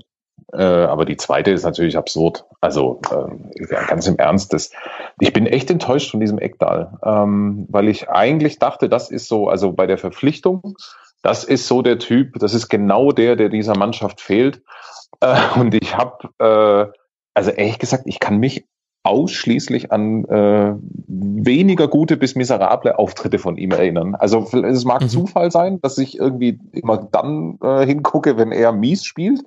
äh, 0.54 0.62
aber 0.64 1.06
die 1.06 1.18
zweite 1.18 1.52
ist 1.52 1.64
natürlich 1.64 1.98
absurd. 1.98 2.46
Also 2.62 3.02
äh, 3.12 3.66
ganz 3.88 4.08
im 4.08 4.18
Ernst, 4.18 4.54
das, 4.54 4.72
ich 5.20 5.34
bin 5.34 5.48
echt 5.48 5.70
enttäuscht 5.70 6.12
von 6.12 6.20
diesem 6.20 6.38
Eckdal, 6.38 6.98
ähm, 7.04 7.66
weil 7.70 7.88
ich 7.88 8.10
eigentlich 8.10 8.60
dachte, 8.60 8.90
das 8.90 9.10
ist 9.10 9.28
so, 9.28 9.48
also 9.48 9.74
bei 9.74 9.88
der 9.88 9.98
Verpflichtung, 9.98 10.76
das 11.24 11.44
ist 11.44 11.68
so 11.68 11.82
der 11.82 12.00
Typ, 12.00 12.40
das 12.40 12.54
ist 12.54 12.70
genau 12.70 13.12
der, 13.12 13.36
der 13.36 13.50
dieser 13.50 13.78
Mannschaft 13.78 14.22
fehlt. 14.22 14.62
Äh, 15.20 15.36
und 15.60 15.74
ich 15.74 15.96
habe, 15.96 16.92
äh, 16.94 17.00
also 17.34 17.52
ehrlich 17.52 17.80
gesagt, 17.80 18.04
ich 18.06 18.20
kann 18.20 18.38
mich 18.38 18.66
ausschließlich 19.04 19.92
an 19.92 20.26
äh, 20.26 20.76
weniger 21.08 21.88
gute 21.88 22.18
bis 22.18 22.36
miserable 22.36 23.00
Auftritte 23.00 23.40
von 23.40 23.58
ihm 23.58 23.72
erinnern. 23.72 24.14
Also 24.16 24.48
es 24.64 24.86
mag 24.86 25.02
mhm. 25.02 25.10
Zufall 25.10 25.52
sein, 25.52 25.80
dass 25.82 25.98
ich 25.98 26.20
irgendwie 26.20 26.60
immer 26.72 26.98
dann 27.12 27.58
äh, 27.64 27.86
hingucke, 27.86 28.38
wenn 28.38 28.52
er 28.52 28.72
mies 28.72 29.04
spielt. 29.04 29.42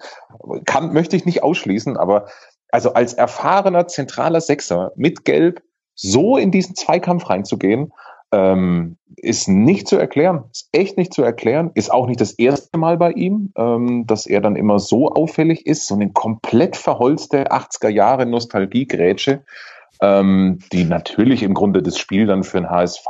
Kann, 0.64 0.92
möchte 0.92 1.14
ich 1.14 1.24
nicht 1.24 1.44
ausschließen, 1.44 1.96
aber 1.96 2.26
also 2.72 2.94
als 2.94 3.14
erfahrener 3.14 3.86
zentraler 3.86 4.40
Sechser 4.40 4.90
mit 4.96 5.24
Gelb 5.24 5.62
so 5.94 6.36
in 6.36 6.50
diesen 6.50 6.74
Zweikampf 6.74 7.30
reinzugehen, 7.30 7.92
ähm, 8.32 8.96
ist 9.16 9.48
nicht 9.48 9.88
zu 9.88 9.96
erklären, 9.96 10.44
ist 10.50 10.68
echt 10.72 10.96
nicht 10.96 11.14
zu 11.14 11.22
erklären, 11.22 11.70
ist 11.74 11.92
auch 11.92 12.06
nicht 12.06 12.20
das 12.20 12.32
erste 12.32 12.78
Mal 12.78 12.96
bei 12.96 13.12
ihm, 13.12 13.52
ähm, 13.56 14.06
dass 14.06 14.26
er 14.26 14.40
dann 14.40 14.56
immer 14.56 14.78
so 14.78 15.08
auffällig 15.08 15.66
ist, 15.66 15.86
so 15.86 15.94
eine 15.94 16.10
komplett 16.10 16.76
verholzte 16.76 17.52
80er 17.52 17.88
Jahre 17.88 18.26
Nostalgie-Grätsche, 18.26 19.44
ähm, 20.02 20.58
die 20.72 20.84
natürlich 20.84 21.42
im 21.42 21.54
Grunde 21.54 21.82
das 21.82 21.98
Spiel 21.98 22.26
dann 22.26 22.44
für 22.44 22.60
den 22.60 22.70
HSV 22.70 23.06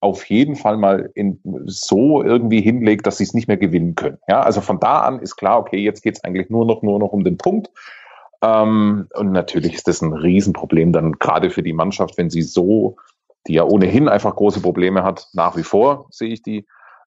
auf 0.00 0.24
jeden 0.26 0.56
Fall 0.56 0.78
mal 0.78 1.10
in, 1.14 1.40
so 1.66 2.22
irgendwie 2.22 2.62
hinlegt, 2.62 3.06
dass 3.06 3.18
sie 3.18 3.24
es 3.24 3.34
nicht 3.34 3.48
mehr 3.48 3.58
gewinnen 3.58 3.94
können. 3.94 4.18
Ja, 4.28 4.40
also 4.40 4.62
von 4.62 4.80
da 4.80 5.00
an 5.00 5.20
ist 5.20 5.36
klar, 5.36 5.58
okay, 5.58 5.78
jetzt 5.78 6.02
geht 6.02 6.16
es 6.16 6.24
eigentlich 6.24 6.48
nur 6.48 6.64
noch, 6.64 6.82
nur 6.82 6.98
noch 6.98 7.12
um 7.12 7.22
den 7.22 7.36
Punkt. 7.36 7.70
Ähm, 8.42 9.08
und 9.14 9.32
natürlich 9.32 9.74
ist 9.74 9.88
das 9.88 10.00
ein 10.00 10.14
Riesenproblem 10.14 10.92
dann 10.92 11.12
gerade 11.18 11.50
für 11.50 11.62
die 11.62 11.74
Mannschaft, 11.74 12.16
wenn 12.16 12.30
sie 12.30 12.42
so 12.42 12.96
die 13.46 13.54
ja 13.54 13.64
ohnehin 13.64 14.08
einfach 14.08 14.34
große 14.34 14.60
Probleme 14.60 15.02
hat, 15.02 15.28
nach 15.32 15.56
wie 15.56 15.62
vor 15.62 16.06
sehe 16.10 16.32
ich 16.32 16.42
die, 16.42 16.66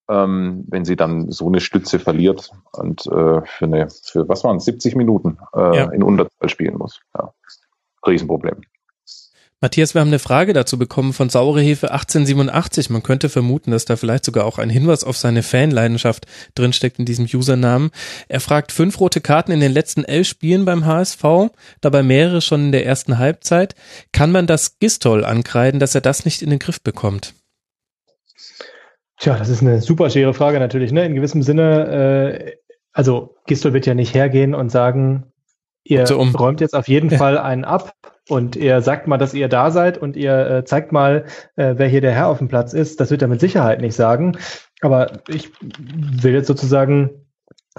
ähm, 0.09 0.65
wenn 0.67 0.85
sie 0.85 0.95
dann 0.95 1.31
so 1.31 1.47
eine 1.47 1.61
Stütze 1.61 1.99
verliert 1.99 2.51
und 2.73 3.05
äh, 3.07 3.41
für 3.45 3.65
eine, 3.65 3.87
für 3.89 4.27
was 4.27 4.43
waren 4.43 4.59
70 4.59 4.95
Minuten 4.95 5.37
äh, 5.55 5.77
ja. 5.77 5.91
in 5.91 6.03
Unterzahl 6.03 6.49
spielen 6.49 6.77
muss. 6.77 7.01
Ja. 7.17 7.33
Riesenproblem. 8.05 8.61
Matthias, 9.63 9.93
wir 9.93 10.01
haben 10.01 10.09
eine 10.09 10.19
Frage 10.19 10.51
dazu 10.51 10.77
bekommen 10.77 11.13
von 11.13 11.29
Saurehefe 11.29 11.89
1887. 11.89 12.89
Man 12.89 13.01
könnte 13.01 13.29
vermuten, 13.29 13.71
dass 13.71 13.85
da 13.85 13.95
vielleicht 13.95 14.25
sogar 14.25 14.43
auch 14.43 14.57
ein 14.57 14.69
Hinweis 14.69 15.05
auf 15.05 15.15
seine 15.15 15.41
Fanleidenschaft 15.41 16.25
drinsteckt 16.53 16.99
in 16.99 17.05
diesem 17.05 17.27
Usernamen. 17.33 17.91
Er 18.27 18.41
fragt 18.41 18.73
fünf 18.73 18.99
rote 18.99 19.21
Karten 19.21 19.53
in 19.53 19.61
den 19.61 19.71
letzten 19.71 20.03
elf 20.03 20.27
Spielen 20.27 20.65
beim 20.65 20.85
HSV, 20.85 21.23
dabei 21.79 22.03
mehrere 22.03 22.41
schon 22.41 22.65
in 22.65 22.71
der 22.73 22.85
ersten 22.85 23.19
Halbzeit. 23.19 23.73
Kann 24.11 24.33
man 24.33 24.47
das 24.47 24.79
Gistol 24.79 25.23
ankreiden, 25.23 25.79
dass 25.79 25.95
er 25.95 26.01
das 26.01 26.25
nicht 26.25 26.41
in 26.41 26.49
den 26.49 26.59
Griff 26.59 26.81
bekommt? 26.81 27.33
Tja, 29.17 29.37
das 29.37 29.47
ist 29.47 29.61
eine 29.61 29.81
super 29.81 30.09
schwere 30.09 30.33
Frage 30.33 30.59
natürlich. 30.59 30.91
Ne? 30.91 31.05
In 31.05 31.15
gewissem 31.15 31.41
Sinne, 31.41 31.87
äh, 31.87 32.55
also 32.91 33.37
Gistol 33.45 33.71
wird 33.71 33.85
ja 33.85 33.93
nicht 33.93 34.13
hergehen 34.13 34.55
und 34.55 34.71
sagen, 34.71 35.31
ihr 35.85 36.05
um. 36.17 36.35
räumt 36.35 36.59
jetzt 36.59 36.75
auf 36.75 36.89
jeden 36.89 37.11
Fall 37.11 37.37
einen 37.37 37.63
ab 37.63 37.93
und 38.29 38.55
ihr 38.55 38.81
sagt 38.81 39.07
mal, 39.07 39.17
dass 39.17 39.33
ihr 39.33 39.49
da 39.49 39.71
seid 39.71 39.97
und 39.97 40.15
ihr 40.15 40.49
äh, 40.49 40.65
zeigt 40.65 40.91
mal, 40.91 41.25
äh, 41.55 41.75
wer 41.77 41.87
hier 41.87 42.01
der 42.01 42.13
Herr 42.13 42.27
auf 42.27 42.37
dem 42.37 42.47
Platz 42.47 42.73
ist. 42.73 42.99
Das 42.99 43.11
wird 43.11 43.21
er 43.21 43.27
mit 43.27 43.41
Sicherheit 43.41 43.81
nicht 43.81 43.95
sagen. 43.95 44.37
Aber 44.81 45.11
ich 45.27 45.51
will 45.61 46.33
jetzt 46.33 46.47
sozusagen 46.47 47.23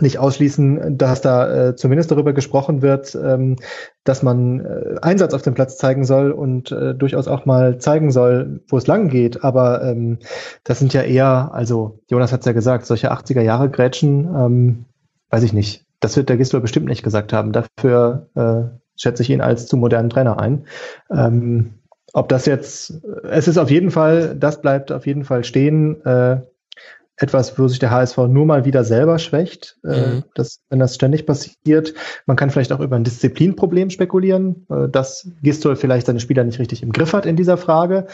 nicht 0.00 0.18
ausschließen, 0.18 0.98
dass 0.98 1.20
da 1.20 1.68
äh, 1.68 1.76
zumindest 1.76 2.10
darüber 2.10 2.32
gesprochen 2.32 2.82
wird, 2.82 3.14
ähm, 3.14 3.56
dass 4.02 4.22
man 4.22 4.60
äh, 4.60 4.96
Einsatz 5.00 5.34
auf 5.34 5.42
dem 5.42 5.54
Platz 5.54 5.76
zeigen 5.76 6.04
soll 6.04 6.32
und 6.32 6.72
äh, 6.72 6.94
durchaus 6.94 7.28
auch 7.28 7.46
mal 7.46 7.78
zeigen 7.78 8.10
soll, 8.10 8.60
wo 8.68 8.76
es 8.76 8.88
lang 8.88 9.08
geht. 9.08 9.44
Aber 9.44 9.82
ähm, 9.84 10.18
das 10.64 10.80
sind 10.80 10.92
ja 10.94 11.02
eher, 11.02 11.50
also 11.54 12.00
Jonas 12.10 12.32
hat 12.32 12.40
es 12.40 12.46
ja 12.46 12.52
gesagt, 12.52 12.86
solche 12.86 13.12
80er 13.12 13.42
Jahre 13.42 13.70
Grätschen, 13.70 14.24
ähm, 14.24 14.84
weiß 15.30 15.44
ich 15.44 15.52
nicht. 15.52 15.84
Das 16.00 16.16
wird 16.16 16.28
der 16.28 16.36
Gisdol 16.36 16.60
bestimmt 16.60 16.86
nicht 16.86 17.04
gesagt 17.04 17.32
haben. 17.32 17.52
Dafür 17.52 18.28
äh, 18.34 18.83
schätze 18.96 19.22
ich 19.22 19.30
ihn 19.30 19.40
als 19.40 19.66
zu 19.66 19.76
modernen 19.76 20.10
Trainer 20.10 20.38
ein. 20.38 20.66
Ähm, 21.10 21.74
ob 22.12 22.28
das 22.28 22.46
jetzt, 22.46 23.02
es 23.24 23.48
ist 23.48 23.58
auf 23.58 23.70
jeden 23.70 23.90
Fall, 23.90 24.36
das 24.36 24.60
bleibt 24.60 24.92
auf 24.92 25.06
jeden 25.06 25.24
Fall 25.24 25.44
stehen. 25.44 26.04
Äh, 26.04 26.42
etwas, 27.16 27.56
wo 27.58 27.68
sich 27.68 27.78
der 27.78 27.90
HSV 27.90 28.16
nur 28.28 28.44
mal 28.44 28.64
wieder 28.64 28.82
selber 28.82 29.18
schwächt, 29.18 29.78
äh, 29.84 30.06
mhm. 30.06 30.24
dass, 30.34 30.60
wenn 30.68 30.80
das 30.80 30.96
ständig 30.96 31.26
passiert. 31.26 31.94
Man 32.26 32.36
kann 32.36 32.50
vielleicht 32.50 32.72
auch 32.72 32.80
über 32.80 32.96
ein 32.96 33.04
Disziplinproblem 33.04 33.90
spekulieren, 33.90 34.66
äh, 34.68 34.88
dass 34.88 35.30
Gistol 35.42 35.76
vielleicht 35.76 36.06
seine 36.06 36.18
Spieler 36.18 36.42
nicht 36.42 36.58
richtig 36.58 36.82
im 36.82 36.92
Griff 36.92 37.12
hat 37.12 37.24
in 37.24 37.36
dieser 37.36 37.56
Frage. 37.56 38.06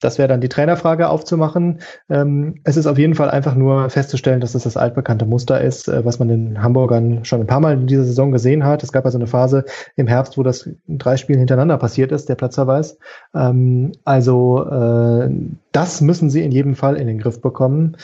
Das 0.00 0.18
wäre 0.18 0.28
dann 0.28 0.42
die 0.42 0.48
Trainerfrage 0.48 1.08
aufzumachen. 1.08 1.80
Ähm, 2.10 2.56
es 2.64 2.76
ist 2.76 2.86
auf 2.86 2.98
jeden 2.98 3.14
Fall 3.14 3.30
einfach 3.30 3.54
nur 3.54 3.88
festzustellen, 3.88 4.40
dass 4.40 4.54
es 4.54 4.64
das 4.64 4.76
altbekannte 4.76 5.24
Muster 5.24 5.60
ist, 5.60 5.88
äh, 5.88 6.04
was 6.04 6.18
man 6.18 6.28
den 6.28 6.62
Hamburgern 6.62 7.24
schon 7.24 7.40
ein 7.40 7.46
paar 7.46 7.60
Mal 7.60 7.74
in 7.74 7.86
dieser 7.86 8.04
Saison 8.04 8.30
gesehen 8.30 8.64
hat. 8.64 8.82
Es 8.82 8.92
gab 8.92 9.06
also 9.06 9.16
eine 9.16 9.26
Phase 9.26 9.64
im 9.96 10.06
Herbst, 10.06 10.36
wo 10.36 10.42
das 10.42 10.66
in 10.66 10.98
drei 10.98 11.16
Spielen 11.16 11.38
hintereinander 11.38 11.78
passiert 11.78 12.12
ist, 12.12 12.28
der 12.28 12.34
Platzverweis. 12.34 12.98
Ähm, 13.34 13.92
also 14.04 14.64
äh, 14.66 15.30
das 15.72 16.00
müssen 16.02 16.28
sie 16.28 16.42
in 16.42 16.52
jedem 16.52 16.74
Fall 16.74 16.96
in 16.96 17.06
den 17.06 17.18
Griff 17.18 17.40
bekommen. 17.40 17.96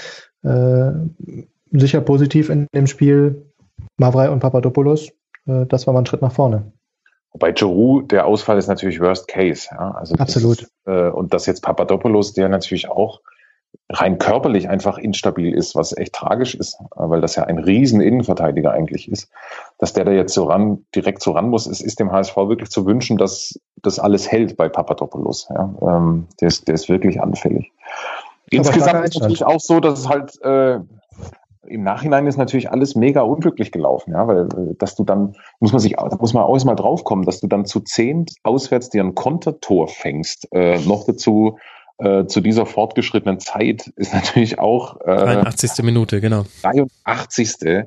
Äh, 0.43 0.93
sicher 1.72 2.01
positiv 2.01 2.49
in 2.49 2.66
dem 2.74 2.86
Spiel 2.86 3.47
Mavrei 3.99 4.30
und 4.30 4.40
Papadopoulos. 4.40 5.11
Äh, 5.47 5.66
das 5.66 5.86
war 5.86 5.95
mal 5.95 6.01
ein 6.01 6.07
Schritt 6.07 6.22
nach 6.22 6.32
vorne. 6.32 6.72
Bei 7.35 7.53
Giroud, 7.53 8.12
der 8.12 8.26
Ausfall 8.26 8.59
ist 8.59 8.68
natürlich 8.68 9.01
Worst 9.01 9.28
Case. 9.28 9.68
Ja? 9.70 9.93
Also 9.93 10.14
Absolut. 10.16 10.68
Das, 10.85 10.95
äh, 10.95 11.11
und 11.11 11.33
dass 11.33 11.47
jetzt 11.47 11.62
Papadopoulos, 11.62 12.35
der 12.35 12.49
natürlich 12.49 12.89
auch 12.89 13.20
rein 13.89 14.18
körperlich 14.18 14.68
einfach 14.68 14.99
instabil 14.99 15.55
ist, 15.55 15.74
was 15.74 15.97
echt 15.97 16.14
tragisch 16.14 16.55
ist, 16.55 16.78
weil 16.95 17.20
das 17.20 17.37
ja 17.37 17.45
ein 17.45 17.59
riesen 17.59 18.01
Innenverteidiger 18.01 18.70
eigentlich 18.70 19.11
ist, 19.11 19.30
dass 19.78 19.93
der 19.93 20.05
da 20.05 20.12
jetzt 20.12 20.35
so 20.35 20.45
ran, 20.45 20.85
direkt 20.95 21.22
so 21.22 21.33
ran 21.33 21.49
muss, 21.49 21.66
es 21.66 21.80
ist 21.80 22.01
dem 22.01 22.12
HSV 22.12 22.37
wirklich 22.37 22.70
zu 22.70 22.87
wünschen, 22.87 23.18
dass 23.18 23.59
das 23.83 23.99
alles 23.99 24.30
hält 24.30 24.57
bei 24.57 24.68
Papadopoulos. 24.68 25.49
Ja? 25.51 25.74
Ähm, 25.83 26.26
der, 26.41 26.49
ist, 26.49 26.68
der 26.68 26.74
ist 26.74 26.89
wirklich 26.89 27.20
anfällig. 27.20 27.72
Insgesamt 28.51 29.05
ist 29.05 29.16
es 29.16 29.20
natürlich 29.20 29.45
auch 29.45 29.61
so, 29.61 29.80
dass 29.80 30.01
es 30.01 30.09
halt 30.09 30.41
äh, 30.43 30.80
im 31.73 31.83
Nachhinein 31.83 32.27
ist 32.27 32.37
natürlich 32.37 32.70
alles 32.70 32.95
mega 32.95 33.23
unglücklich 33.23 33.73
gelaufen, 33.73 34.12
ja, 34.12 34.27
weil 34.27 34.47
äh, 34.47 34.75
dass 34.79 34.95
du 34.95 35.05
dann, 35.05 35.35
muss 35.61 35.73
man 35.73 35.81
sich, 35.81 35.95
da 35.95 36.16
muss 36.20 36.35
man 36.35 36.45
auch 36.45 36.55
erstmal 36.55 36.77
draufkommen, 36.77 37.25
dass 37.25 37.41
du 37.41 37.47
dann 37.47 37.64
zu 37.64 37.81
zehn 37.81 38.27
auswärts 38.43 38.91
dir 38.91 39.03
ein 39.03 39.14
Kontertor 39.14 39.89
fängst, 39.89 40.49
äh, 40.53 40.79
noch 40.81 41.05
dazu 41.05 41.59
äh, 41.99 42.27
zu 42.27 42.41
dieser 42.41 42.66
fortgeschrittenen 42.66 43.41
Zeit 43.41 43.89
ist 43.97 44.14
natürlich 44.14 44.59
auch 44.59 45.01
äh, 45.01 45.16
83. 45.16 45.85
Minute, 45.85 46.20
genau. 46.20 46.45
83. 46.62 47.87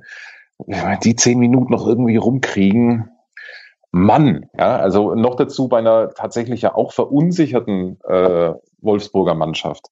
Die 1.04 1.16
zehn 1.18 1.38
Minuten 1.38 1.74
noch 1.74 1.86
irgendwie 1.86 2.16
rumkriegen, 2.16 3.10
Mann, 3.92 4.46
ja, 4.58 4.78
also 4.78 5.16
noch 5.16 5.36
dazu 5.36 5.68
bei 5.68 5.80
einer 5.80 6.14
tatsächlich 6.14 6.62
ja 6.62 6.76
auch 6.76 6.92
verunsicherten 6.92 7.98
äh, 8.06 8.54
Wolfsburger 8.82 9.36
Mannschaft 9.36 9.90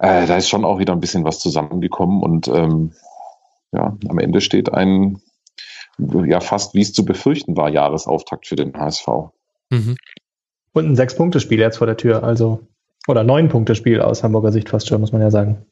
äh, 0.00 0.26
da 0.26 0.36
ist 0.36 0.48
schon 0.48 0.64
auch 0.64 0.78
wieder 0.78 0.94
ein 0.94 1.00
bisschen 1.00 1.24
was 1.24 1.38
zusammengekommen 1.38 2.22
und 2.22 2.48
ähm, 2.48 2.92
ja, 3.72 3.96
am 4.08 4.18
Ende 4.18 4.40
steht 4.40 4.72
ein 4.72 5.20
ja 6.26 6.40
fast 6.40 6.74
wie 6.74 6.80
es 6.80 6.94
zu 6.94 7.04
befürchten 7.04 7.56
war 7.58 7.68
Jahresauftakt 7.68 8.46
für 8.46 8.56
den 8.56 8.74
HSV. 8.74 9.06
Mhm. 9.68 9.96
Und 10.72 10.86
ein 10.86 10.96
Sechs-Punkte-Spiel 10.96 11.58
jetzt 11.58 11.78
vor 11.78 11.86
der 11.86 11.98
Tür, 11.98 12.24
also 12.24 12.60
oder 13.06 13.24
Neun-Punkte-Spiel 13.24 14.00
aus 14.00 14.22
Hamburger 14.22 14.52
Sicht 14.52 14.70
fast 14.70 14.88
schon, 14.88 15.00
muss 15.00 15.12
man 15.12 15.20
ja 15.20 15.30
sagen. 15.30 15.66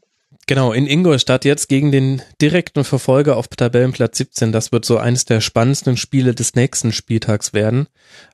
Genau, 0.47 0.73
in 0.73 0.87
Ingolstadt 0.87 1.45
jetzt 1.45 1.69
gegen 1.69 1.93
den 1.93 2.23
direkten 2.41 2.83
Verfolger 2.85 3.37
auf 3.37 3.49
Tabellenplatz 3.49 4.17
17. 4.19 4.51
Das 4.51 4.73
wird 4.73 4.85
so 4.85 4.97
eines 4.97 5.27
der 5.27 5.41
spannendsten 5.41 5.97
Spiele 5.97 6.35
des 6.35 6.55
nächsten 6.55 6.93
Spieltags 6.93 7.53
werden. 7.53 7.87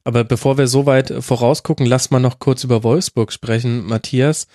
Aber 0.05 0.23
bevor 0.23 0.57
wir 0.57 0.69
so 0.69 0.87
weit 0.87 1.13
vorausgucken, 1.19 1.87
lass 1.87 2.13
mal 2.13 2.21
noch 2.21 2.39
kurz 2.39 2.63
über 2.63 2.85
Wolfsburg 2.85 3.33
sprechen, 3.33 3.85
Matthias. 3.85 4.47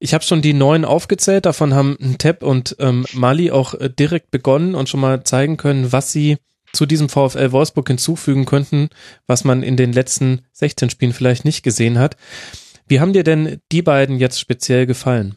Ich 0.00 0.14
habe 0.14 0.22
schon 0.22 0.42
die 0.42 0.52
neun 0.52 0.84
aufgezählt, 0.84 1.46
davon 1.46 1.74
haben 1.74 1.96
Tepp 2.18 2.42
und 2.42 2.76
ähm, 2.78 3.04
Mali 3.12 3.50
auch 3.50 3.74
äh, 3.74 3.90
direkt 3.90 4.30
begonnen 4.30 4.74
und 4.74 4.88
schon 4.88 5.00
mal 5.00 5.24
zeigen 5.24 5.56
können, 5.56 5.92
was 5.92 6.12
sie 6.12 6.38
zu 6.72 6.86
diesem 6.86 7.08
VfL 7.08 7.50
Wolfsburg 7.52 7.88
hinzufügen 7.88 8.44
könnten, 8.44 8.90
was 9.26 9.44
man 9.44 9.62
in 9.62 9.76
den 9.76 9.92
letzten 9.92 10.42
16 10.52 10.90
Spielen 10.90 11.12
vielleicht 11.12 11.44
nicht 11.44 11.62
gesehen 11.62 11.98
hat. 11.98 12.16
Wie 12.86 13.00
haben 13.00 13.12
dir 13.12 13.24
denn 13.24 13.60
die 13.72 13.82
beiden 13.82 14.18
jetzt 14.18 14.38
speziell 14.38 14.86
gefallen? 14.86 15.36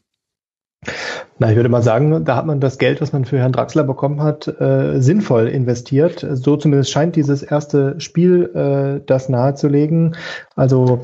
Na, 1.38 1.49
ich 1.49 1.55
würde 1.55 1.70
mal 1.70 1.84
sagen, 1.84 2.26
da 2.26 2.36
hat 2.36 2.45
man 2.45 2.59
das 2.59 2.78
Geld, 2.78 3.01
was 3.01 3.14
man 3.14 3.26
für 3.26 3.38
Herrn 3.38 3.51
Draxler 3.51 3.84
bekommen 3.84 4.22
hat, 4.22 4.47
äh, 4.47 4.99
sinnvoll 4.99 5.47
investiert. 5.47 6.26
So 6.34 6.57
zumindest 6.57 6.91
scheint 6.91 7.16
dieses 7.16 7.43
erste 7.43 7.99
Spiel 7.99 8.51
äh, 8.53 9.03
das 9.05 9.30
nahezulegen. 9.30 10.16
Also 10.55 11.01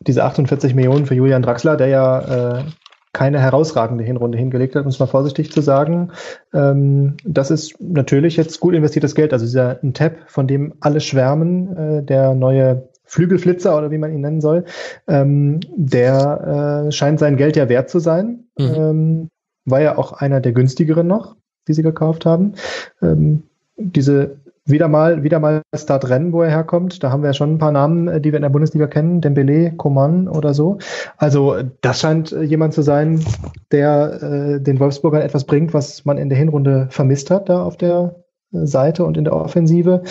diese 0.00 0.24
48 0.24 0.74
Millionen 0.74 1.06
für 1.06 1.14
Julian 1.14 1.42
Draxler, 1.42 1.76
der 1.76 1.88
ja 1.88 2.58
äh, 2.58 2.64
keine 3.12 3.40
herausragende 3.40 4.04
Hinrunde 4.04 4.38
hingelegt 4.38 4.76
hat, 4.76 4.84
um 4.84 4.88
es 4.88 4.98
mal 4.98 5.06
vorsichtig 5.06 5.52
zu 5.52 5.60
sagen. 5.60 6.12
Ähm, 6.54 7.16
das 7.24 7.50
ist 7.50 7.74
natürlich 7.80 8.36
jetzt 8.36 8.60
gut 8.60 8.74
investiertes 8.74 9.14
Geld. 9.14 9.32
Also 9.32 9.44
dieser 9.44 9.82
ein 9.82 9.94
Tab, 9.94 10.14
von 10.26 10.46
dem 10.46 10.74
alle 10.80 11.00
schwärmen, 11.00 11.76
äh, 11.76 12.02
der 12.04 12.34
neue 12.34 12.88
Flügelflitzer 13.04 13.76
oder 13.76 13.90
wie 13.90 13.98
man 13.98 14.12
ihn 14.12 14.20
nennen 14.20 14.40
soll, 14.40 14.64
ähm, 15.08 15.58
der 15.76 16.86
äh, 16.86 16.92
scheint 16.92 17.18
sein 17.18 17.36
Geld 17.36 17.56
ja 17.56 17.68
wert 17.68 17.90
zu 17.90 17.98
sein. 17.98 18.44
Mhm. 18.56 18.74
Ähm, 18.74 19.28
war 19.64 19.80
ja 19.80 19.98
auch 19.98 20.12
einer 20.12 20.40
der 20.40 20.52
günstigeren 20.52 21.08
noch, 21.08 21.34
die 21.66 21.74
sie 21.74 21.82
gekauft 21.82 22.24
haben. 22.24 22.54
Ähm, 23.02 23.42
diese 23.76 24.36
wieder 24.70 24.88
mal, 24.88 25.22
wieder 25.22 25.38
mal 25.38 25.62
Start-Rennen, 25.74 26.32
wo 26.32 26.42
er 26.42 26.50
herkommt. 26.50 27.02
Da 27.02 27.10
haben 27.10 27.22
wir 27.22 27.28
ja 27.28 27.34
schon 27.34 27.54
ein 27.54 27.58
paar 27.58 27.72
Namen, 27.72 28.08
äh, 28.08 28.20
die 28.20 28.32
wir 28.32 28.38
in 28.38 28.42
der 28.42 28.48
Bundesliga 28.50 28.86
kennen. 28.86 29.20
Dembele, 29.20 29.72
Coman 29.72 30.28
oder 30.28 30.54
so. 30.54 30.78
Also 31.16 31.56
das 31.80 32.00
scheint 32.00 32.32
äh, 32.32 32.42
jemand 32.42 32.74
zu 32.74 32.82
sein, 32.82 33.24
der 33.72 34.22
äh, 34.22 34.60
den 34.60 34.80
Wolfsburgern 34.80 35.22
etwas 35.22 35.44
bringt, 35.44 35.74
was 35.74 36.04
man 36.04 36.18
in 36.18 36.28
der 36.28 36.38
Hinrunde 36.38 36.88
vermisst 36.90 37.30
hat, 37.30 37.48
da 37.48 37.62
auf 37.62 37.76
der 37.76 38.16
äh, 38.52 38.66
Seite 38.66 39.04
und 39.04 39.16
in 39.16 39.24
der 39.24 39.34
Offensive. 39.34 40.02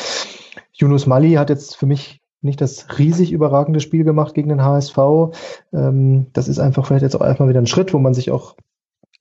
Yunus 0.73 1.07
Mali 1.07 1.33
hat 1.33 1.49
jetzt 1.49 1.75
für 1.75 1.85
mich 1.85 2.21
nicht 2.41 2.61
das 2.61 2.87
riesig 2.97 3.31
überragende 3.31 3.81
Spiel 3.81 4.03
gemacht 4.03 4.33
gegen 4.33 4.49
den 4.49 4.63
HSV. 4.63 4.97
Ähm, 5.73 6.27
das 6.33 6.47
ist 6.47 6.59
einfach 6.59 6.85
vielleicht 6.85 7.03
jetzt 7.03 7.15
auch 7.15 7.25
erstmal 7.25 7.49
wieder 7.49 7.59
ein 7.59 7.67
Schritt, 7.67 7.93
wo 7.93 7.99
man 7.99 8.13
sich 8.13 8.31
auch 8.31 8.55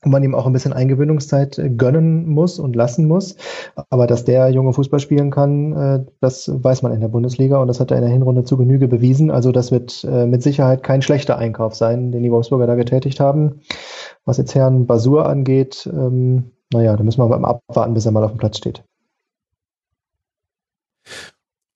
und 0.05 0.13
man 0.13 0.23
ihm 0.23 0.35
auch 0.35 0.47
ein 0.47 0.53
bisschen 0.53 0.73
Eingewöhnungszeit 0.73 1.59
äh, 1.59 1.71
gönnen 1.71 2.29
muss 2.29 2.59
und 2.59 2.77
lassen 2.77 3.07
muss. 3.07 3.37
Aber 3.91 4.07
dass 4.07 4.25
der 4.25 4.49
junge 4.51 4.73
Fußball 4.73 5.01
spielen 5.01 5.31
kann, 5.31 5.73
äh, 5.73 6.05
das 6.21 6.51
weiß 6.53 6.83
man 6.83 6.93
in 6.93 7.01
der 7.01 7.09
Bundesliga 7.09 7.59
und 7.59 7.67
das 7.67 7.81
hat 7.81 7.91
er 7.91 7.97
in 7.97 8.05
der 8.05 8.13
Hinrunde 8.13 8.45
zu 8.45 8.57
Genüge 8.57 8.87
bewiesen. 8.87 9.31
Also 9.31 9.51
das 9.51 9.73
wird 9.73 10.05
äh, 10.05 10.27
mit 10.27 10.43
Sicherheit 10.43 10.83
kein 10.83 11.03
schlechter 11.03 11.37
Einkauf 11.37 11.75
sein, 11.75 12.13
den 12.13 12.23
die 12.23 12.31
Wolfsburger 12.31 12.67
da 12.67 12.77
getätigt 12.77 13.19
haben. 13.19 13.61
Was 14.25 14.39
jetzt 14.39 14.55
Herrn 14.55 14.87
Basur 14.87 15.27
angeht, 15.27 15.89
ähm, 15.93 16.53
naja, 16.73 16.97
da 16.97 17.03
müssen 17.03 17.21
wir 17.21 17.39
mal 17.39 17.49
abwarten, 17.49 17.95
bis 17.95 18.07
er 18.07 18.13
mal 18.13 18.25
auf 18.25 18.33
dem 18.33 18.39
Platz 18.39 18.59
steht. 18.59 18.85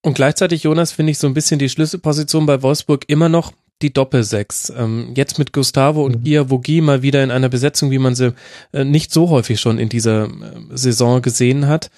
Und 0.04 0.14
gleichzeitig, 0.14 0.64
Jonas, 0.64 0.92
finde 0.92 1.12
ich 1.12 1.18
so 1.18 1.28
ein 1.28 1.34
bisschen 1.34 1.58
die 1.58 1.68
Schlüsselposition 1.68 2.44
bei 2.44 2.62
Wolfsburg 2.62 3.04
immer 3.08 3.28
noch 3.28 3.52
die 3.82 3.92
Doppelsechs. 3.92 4.72
Ähm, 4.76 5.12
jetzt 5.14 5.38
mit 5.38 5.52
Gustavo 5.52 6.04
und 6.04 6.20
mhm. 6.20 6.24
Gia 6.24 6.50
Vogie 6.50 6.80
mal 6.80 7.02
wieder 7.02 7.22
in 7.22 7.30
einer 7.30 7.48
Besetzung, 7.48 7.90
wie 7.90 7.98
man 7.98 8.14
sie 8.14 8.34
äh, 8.72 8.84
nicht 8.84 9.12
so 9.12 9.30
häufig 9.30 9.60
schon 9.60 9.78
in 9.78 9.88
dieser 9.88 10.24
äh, 10.24 10.28
Saison 10.70 11.22
gesehen 11.22 11.66
hat. 11.66 11.90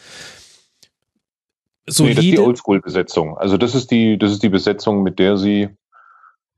Solide. 1.86 2.14
Nee, 2.14 2.14
das 2.14 2.24
ist 2.24 2.32
die 2.32 2.38
Oldschool-Besetzung. 2.38 3.36
Also 3.36 3.58
das 3.58 3.74
ist 3.74 3.90
die, 3.90 4.18
das 4.18 4.32
ist 4.32 4.42
die 4.42 4.48
Besetzung, 4.48 5.02
mit 5.02 5.18
der 5.18 5.36
sie 5.36 5.68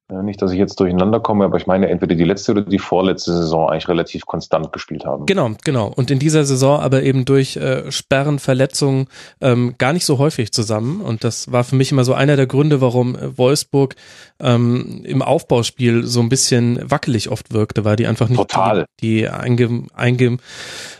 nicht, 0.08 0.40
dass 0.40 0.52
ich 0.52 0.58
jetzt 0.58 0.78
durcheinander 0.78 1.18
komme, 1.18 1.44
aber 1.44 1.56
ich 1.56 1.66
meine, 1.66 1.88
entweder 1.88 2.14
die 2.14 2.24
letzte 2.24 2.52
oder 2.52 2.62
die 2.62 2.78
vorletzte 2.78 3.32
Saison 3.32 3.68
eigentlich 3.68 3.88
relativ 3.88 4.24
konstant 4.24 4.72
gespielt 4.72 5.04
haben. 5.04 5.26
Genau, 5.26 5.50
genau. 5.64 5.92
Und 5.94 6.12
in 6.12 6.20
dieser 6.20 6.44
Saison 6.44 6.78
aber 6.78 7.02
eben 7.02 7.24
durch 7.24 7.56
äh, 7.56 7.90
Sperren, 7.90 8.38
Verletzungen 8.38 9.08
ähm, 9.40 9.74
gar 9.78 9.92
nicht 9.92 10.06
so 10.06 10.18
häufig 10.18 10.52
zusammen. 10.52 11.00
Und 11.00 11.24
das 11.24 11.50
war 11.50 11.64
für 11.64 11.74
mich 11.74 11.90
immer 11.90 12.04
so 12.04 12.14
einer 12.14 12.36
der 12.36 12.46
Gründe, 12.46 12.80
warum 12.80 13.16
äh, 13.16 13.36
Wolfsburg 13.36 13.96
ähm, 14.38 15.02
im 15.04 15.22
Aufbauspiel 15.22 16.04
so 16.04 16.20
ein 16.20 16.28
bisschen 16.28 16.78
wackelig 16.88 17.28
oft 17.30 17.52
wirkte, 17.52 17.84
weil 17.84 17.96
die 17.96 18.06
einfach 18.06 18.28
nicht 18.28 18.38
Total. 18.38 18.86
die, 19.00 19.22
die 19.22 19.28
einge, 19.28 19.86
einge, 19.92 20.36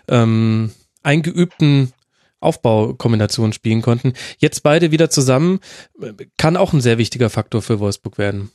ähm, 0.09 0.73
eingeübten 1.05 1.93
Aufbaukombinationen 2.41 3.53
spielen 3.53 3.83
konnten. 3.83 4.15
Jetzt 4.39 4.63
beide 4.63 4.91
wieder 4.91 5.11
zusammen 5.11 5.61
äh, 6.03 6.13
kann 6.39 6.57
auch 6.57 6.73
ein 6.73 6.81
sehr 6.81 6.99
wichtiger 6.99 7.31
Faktor 7.31 7.63
für 7.63 7.79
Wolfsburg 7.79 8.19
werden. 8.19 8.51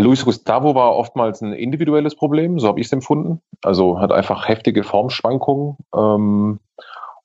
Luis 0.00 0.24
Gustavo 0.24 0.74
war 0.74 0.96
oftmals 0.96 1.42
ein 1.42 1.52
individuelles 1.52 2.14
Problem, 2.14 2.58
so 2.58 2.68
habe 2.68 2.80
ich 2.80 2.86
es 2.86 2.92
empfunden. 2.92 3.42
Also 3.62 4.00
hat 4.00 4.10
einfach 4.10 4.48
heftige 4.48 4.84
Formschwankungen 4.84 5.76
ähm, 5.94 6.60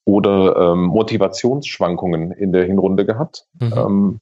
oder 0.04 0.74
ähm, 0.74 0.84
Motivationsschwankungen 0.86 2.32
in 2.32 2.52
der 2.52 2.66
Hinrunde 2.66 3.06
gehabt. 3.06 3.46
Mhm. 3.60 3.74
Ähm, 3.76 4.20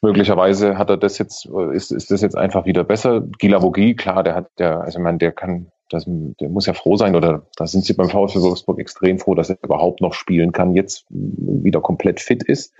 möglicherweise 0.00 0.78
hat 0.78 0.90
er 0.90 0.96
das 0.96 1.18
jetzt, 1.18 1.46
ist, 1.46 1.92
ist 1.92 2.10
das 2.10 2.20
jetzt 2.20 2.36
einfach 2.36 2.66
wieder 2.66 2.82
besser. 2.82 3.20
Gila 3.20 3.62
Vogie, 3.62 3.94
klar, 3.94 4.24
der 4.24 4.34
hat, 4.34 4.50
der, 4.58 4.80
also 4.80 4.98
ich 4.98 5.02
meine, 5.04 5.18
der 5.18 5.32
kann, 5.32 5.70
das, 5.88 6.04
der 6.06 6.48
muss 6.48 6.66
ja 6.66 6.74
froh 6.74 6.96
sein 6.96 7.14
oder 7.14 7.42
da 7.56 7.66
sind 7.68 7.84
sie 7.84 7.92
beim 7.92 8.08
VfL 8.08 8.42
Wolfsburg 8.42 8.80
extrem 8.80 9.20
froh, 9.20 9.36
dass 9.36 9.50
er 9.50 9.58
überhaupt 9.62 10.00
noch 10.00 10.14
spielen 10.14 10.50
kann, 10.50 10.74
jetzt 10.74 11.06
wieder 11.08 11.80
komplett 11.80 12.20
fit 12.20 12.42
ist. 12.42 12.74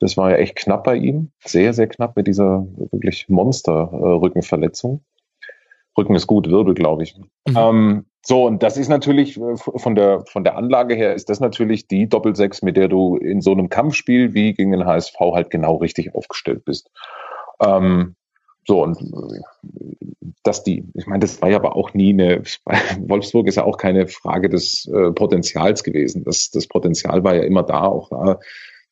Das 0.00 0.16
war 0.16 0.30
ja 0.30 0.36
echt 0.36 0.56
knapp 0.56 0.84
bei 0.84 0.96
ihm. 0.96 1.30
Sehr, 1.44 1.72
sehr 1.74 1.86
knapp 1.86 2.16
mit 2.16 2.26
dieser 2.26 2.66
wirklich 2.90 3.28
Monster-Rückenverletzung. 3.28 5.04
Rücken 5.96 6.14
ist 6.14 6.26
gut, 6.26 6.48
Wirbel, 6.48 6.74
glaube 6.74 7.02
ich. 7.02 7.16
Mhm. 7.46 7.56
Ähm, 7.56 8.06
so, 8.22 8.46
und 8.46 8.62
das 8.62 8.76
ist 8.76 8.88
natürlich 8.88 9.38
äh, 9.38 9.56
von 9.56 9.94
der, 9.94 10.24
von 10.26 10.44
der 10.44 10.56
Anlage 10.56 10.94
her 10.94 11.14
ist 11.14 11.28
das 11.28 11.40
natürlich 11.40 11.86
die 11.86 12.08
Doppelsechs, 12.08 12.62
mit 12.62 12.76
der 12.76 12.88
du 12.88 13.16
in 13.16 13.40
so 13.40 13.52
einem 13.52 13.68
Kampfspiel 13.68 14.34
wie 14.34 14.54
gegen 14.54 14.72
den 14.72 14.86
HSV 14.86 15.18
halt 15.18 15.50
genau 15.50 15.76
richtig 15.76 16.14
aufgestellt 16.14 16.64
bist. 16.64 16.90
Ähm, 17.60 18.16
so, 18.66 18.82
und 18.82 19.00
äh, 19.00 19.40
dass 20.42 20.62
die, 20.62 20.84
ich 20.94 21.06
meine, 21.06 21.20
das 21.20 21.40
war 21.42 21.50
ja 21.50 21.56
aber 21.56 21.76
auch 21.76 21.92
nie 21.92 22.12
eine, 22.12 22.42
Wolfsburg 23.00 23.46
ist 23.46 23.56
ja 23.56 23.64
auch 23.64 23.78
keine 23.78 24.06
Frage 24.06 24.48
des 24.48 24.86
äh, 24.86 25.12
Potenzials 25.12 25.82
gewesen. 25.82 26.24
Das, 26.24 26.50
das 26.50 26.68
Potenzial 26.68 27.24
war 27.24 27.34
ja 27.34 27.42
immer 27.42 27.62
da, 27.62 27.82
auch 27.82 28.10
da 28.10 28.38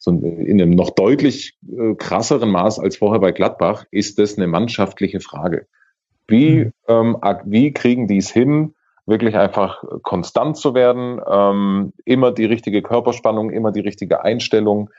so 0.09 0.27
in 0.27 0.61
einem 0.61 0.71
noch 0.71 0.91
deutlich 0.91 1.57
äh, 1.71 1.95
krasseren 1.95 2.51
Maß 2.51 2.79
als 2.79 2.97
vorher 2.97 3.21
bei 3.21 3.33
Gladbach, 3.33 3.85
ist 3.91 4.19
das 4.19 4.37
eine 4.37 4.47
mannschaftliche 4.47 5.21
Frage. 5.21 5.67
Wie, 6.27 6.67
mhm. 6.67 6.73
ähm, 6.89 7.17
wie 7.45 7.73
kriegen 7.73 8.07
die 8.07 8.19
es 8.19 8.31
hin, 8.31 8.75
wirklich 9.07 9.37
einfach 9.37 9.83
konstant 10.03 10.57
zu 10.57 10.75
werden, 10.75 11.21
ähm, 11.27 11.93
immer 12.05 12.31
die 12.31 12.45
richtige 12.45 12.83
Körperspannung, 12.83 13.51
immer 13.51 13.73
die 13.73 13.81
richtige 13.81 14.23
Einstellung, 14.23 14.91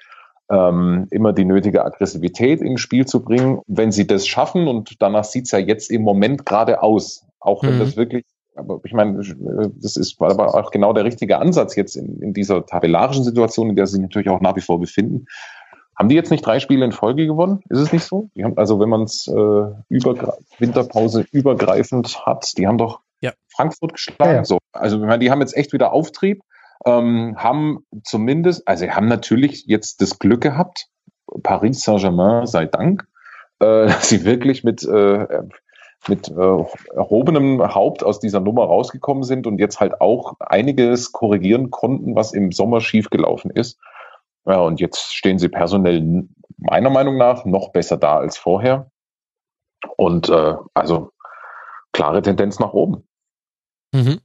ähm, 0.49 1.07
immer 1.11 1.31
die 1.31 1.45
nötige 1.45 1.85
Aggressivität 1.85 2.61
ins 2.61 2.81
Spiel 2.81 3.05
zu 3.05 3.23
bringen. 3.23 3.59
Wenn 3.67 3.91
sie 3.91 4.07
das 4.07 4.27
schaffen, 4.27 4.67
und 4.67 4.99
danach 4.99 5.23
sieht's 5.23 5.51
ja 5.51 5.59
jetzt 5.59 5.91
im 5.91 6.01
Moment 6.01 6.45
gerade 6.45 6.81
aus, 6.81 7.25
auch 7.39 7.63
wenn 7.63 7.75
mhm. 7.75 7.79
das 7.79 7.97
wirklich 7.97 8.25
aber 8.59 8.79
ich 8.83 8.93
meine, 8.93 9.17
das 9.17 9.95
ist 9.95 10.21
aber 10.21 10.55
auch 10.55 10.71
genau 10.71 10.93
der 10.93 11.05
richtige 11.05 11.39
Ansatz 11.39 11.75
jetzt 11.75 11.95
in, 11.95 12.21
in 12.21 12.33
dieser 12.33 12.65
tabellarischen 12.65 13.23
Situation, 13.23 13.69
in 13.69 13.75
der 13.75 13.87
sie 13.87 13.93
sich 13.93 14.01
natürlich 14.01 14.29
auch 14.29 14.41
nach 14.41 14.55
wie 14.55 14.61
vor 14.61 14.79
befinden. 14.79 15.25
Haben 15.97 16.07
die 16.07 16.15
jetzt 16.15 16.31
nicht 16.31 16.45
drei 16.45 16.59
Spiele 16.59 16.85
in 16.85 16.93
Folge 16.93 17.27
gewonnen? 17.27 17.61
Ist 17.67 17.79
es 17.79 17.91
nicht 17.91 18.05
so? 18.05 18.29
Die 18.33 18.45
haben, 18.45 18.57
also 18.57 18.79
wenn 18.79 18.87
man 18.87 19.03
es 19.03 19.27
äh, 19.27 19.31
über 19.89 20.37
Winterpause 20.57 21.25
übergreifend 21.31 22.25
hat, 22.25 22.57
die 22.57 22.67
haben 22.67 22.77
doch 22.77 23.01
ja. 23.19 23.33
Frankfurt 23.53 23.93
geschlagen. 23.93 24.31
Ja, 24.31 24.37
ja. 24.37 24.45
So. 24.45 24.59
Also 24.71 24.95
ich 24.95 25.01
meine, 25.01 25.19
die 25.19 25.29
haben 25.29 25.41
jetzt 25.41 25.57
echt 25.57 25.73
wieder 25.73 25.91
Auftrieb, 25.91 26.41
ähm, 26.85 27.35
haben 27.37 27.85
zumindest, 28.03 28.65
also 28.65 28.85
sie 28.85 28.91
haben 28.91 29.07
natürlich 29.07 29.65
jetzt 29.65 30.01
das 30.01 30.19
Glück 30.19 30.39
gehabt, 30.39 30.87
Paris 31.43 31.81
Saint-Germain 31.81 32.47
sei 32.47 32.65
Dank, 32.65 33.05
äh, 33.59 33.65
dass 33.87 34.07
sie 34.07 34.23
wirklich 34.23 34.63
mit 34.63 34.83
äh, 34.83 35.27
mit 36.07 36.29
äh, 36.29 36.63
erhobenem 36.95 37.73
Haupt 37.73 38.03
aus 38.03 38.19
dieser 38.19 38.39
Nummer 38.39 38.63
rausgekommen 38.63 39.23
sind 39.23 39.45
und 39.47 39.59
jetzt 39.59 39.79
halt 39.79 40.01
auch 40.01 40.35
einiges 40.39 41.11
korrigieren 41.11 41.71
konnten, 41.71 42.15
was 42.15 42.33
im 42.33 42.51
Sommer 42.51 42.81
schiefgelaufen 42.81 43.51
ist. 43.51 43.79
Ja, 44.45 44.59
und 44.61 44.79
jetzt 44.79 45.13
stehen 45.13 45.39
sie 45.39 45.49
personell 45.49 46.27
meiner 46.57 46.89
Meinung 46.89 47.17
nach 47.17 47.45
noch 47.45 47.71
besser 47.71 47.97
da 47.97 48.17
als 48.17 48.37
vorher. 48.37 48.91
Und 49.97 50.29
äh, 50.29 50.55
also 50.73 51.11
klare 51.91 52.21
Tendenz 52.21 52.59
nach 52.59 52.73
oben. 52.73 53.07
Mhm. 53.93 54.19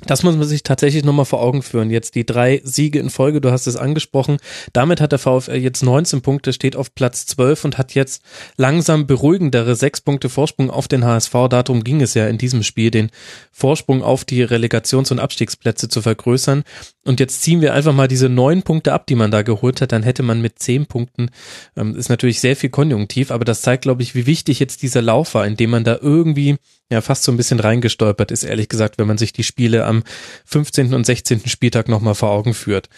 Das 0.00 0.22
muss 0.22 0.36
man 0.36 0.48
sich 0.48 0.62
tatsächlich 0.62 1.04
nochmal 1.04 1.26
vor 1.26 1.40
Augen 1.40 1.62
führen. 1.62 1.90
Jetzt 1.90 2.14
die 2.14 2.26
drei 2.26 2.60
Siege 2.64 2.98
in 2.98 3.10
Folge, 3.10 3.40
du 3.40 3.52
hast 3.52 3.66
es 3.66 3.76
angesprochen. 3.76 4.38
Damit 4.72 5.00
hat 5.00 5.12
der 5.12 5.18
VfL 5.18 5.56
jetzt 5.56 5.82
19 5.82 6.22
Punkte, 6.22 6.52
steht 6.52 6.76
auf 6.76 6.94
Platz 6.94 7.26
12 7.26 7.66
und 7.66 7.78
hat 7.78 7.94
jetzt 7.94 8.22
langsam 8.56 9.06
beruhigendere 9.06 9.76
sechs 9.76 10.00
Punkte 10.00 10.28
Vorsprung 10.28 10.70
auf 10.70 10.88
den 10.88 11.04
HSV. 11.04 11.32
Darum 11.50 11.84
ging 11.84 12.00
es 12.00 12.14
ja 12.14 12.26
in 12.26 12.38
diesem 12.38 12.62
Spiel, 12.62 12.90
den 12.90 13.10
Vorsprung 13.52 14.02
auf 14.02 14.24
die 14.24 14.42
Relegations- 14.42 15.12
und 15.12 15.20
Abstiegsplätze 15.20 15.88
zu 15.88 16.02
vergrößern. 16.02 16.64
Und 17.04 17.20
jetzt 17.20 17.42
ziehen 17.42 17.60
wir 17.60 17.74
einfach 17.74 17.92
mal 17.92 18.08
diese 18.08 18.28
neun 18.28 18.62
Punkte 18.62 18.92
ab, 18.92 19.06
die 19.06 19.14
man 19.14 19.30
da 19.30 19.42
geholt 19.42 19.80
hat. 19.80 19.92
Dann 19.92 20.02
hätte 20.02 20.22
man 20.22 20.40
mit 20.40 20.58
zehn 20.58 20.86
Punkten, 20.86 21.30
ähm, 21.76 21.94
ist 21.94 22.08
natürlich 22.08 22.40
sehr 22.40 22.56
viel 22.56 22.70
konjunktiv, 22.70 23.30
aber 23.30 23.44
das 23.44 23.62
zeigt, 23.62 23.82
glaube 23.82 24.02
ich, 24.02 24.14
wie 24.14 24.26
wichtig 24.26 24.58
jetzt 24.58 24.82
dieser 24.82 25.02
Lauf 25.02 25.34
war, 25.34 25.46
indem 25.46 25.70
man 25.70 25.84
da 25.84 25.98
irgendwie 26.00 26.56
ja 26.92 27.00
fast 27.00 27.24
so 27.24 27.32
ein 27.32 27.36
bisschen 27.36 27.60
reingestolpert 27.60 28.30
ist, 28.30 28.44
ehrlich 28.44 28.68
gesagt, 28.68 28.98
wenn 28.98 29.06
man 29.06 29.18
sich 29.18 29.32
die 29.32 29.42
Spiele 29.42 29.84
am 29.84 30.02
15. 30.44 30.94
und 30.94 31.04
16. 31.04 31.40
Spieltag 31.46 31.88
nochmal 31.88 32.14
vor 32.14 32.30
Augen 32.30 32.54
führt. 32.54 32.88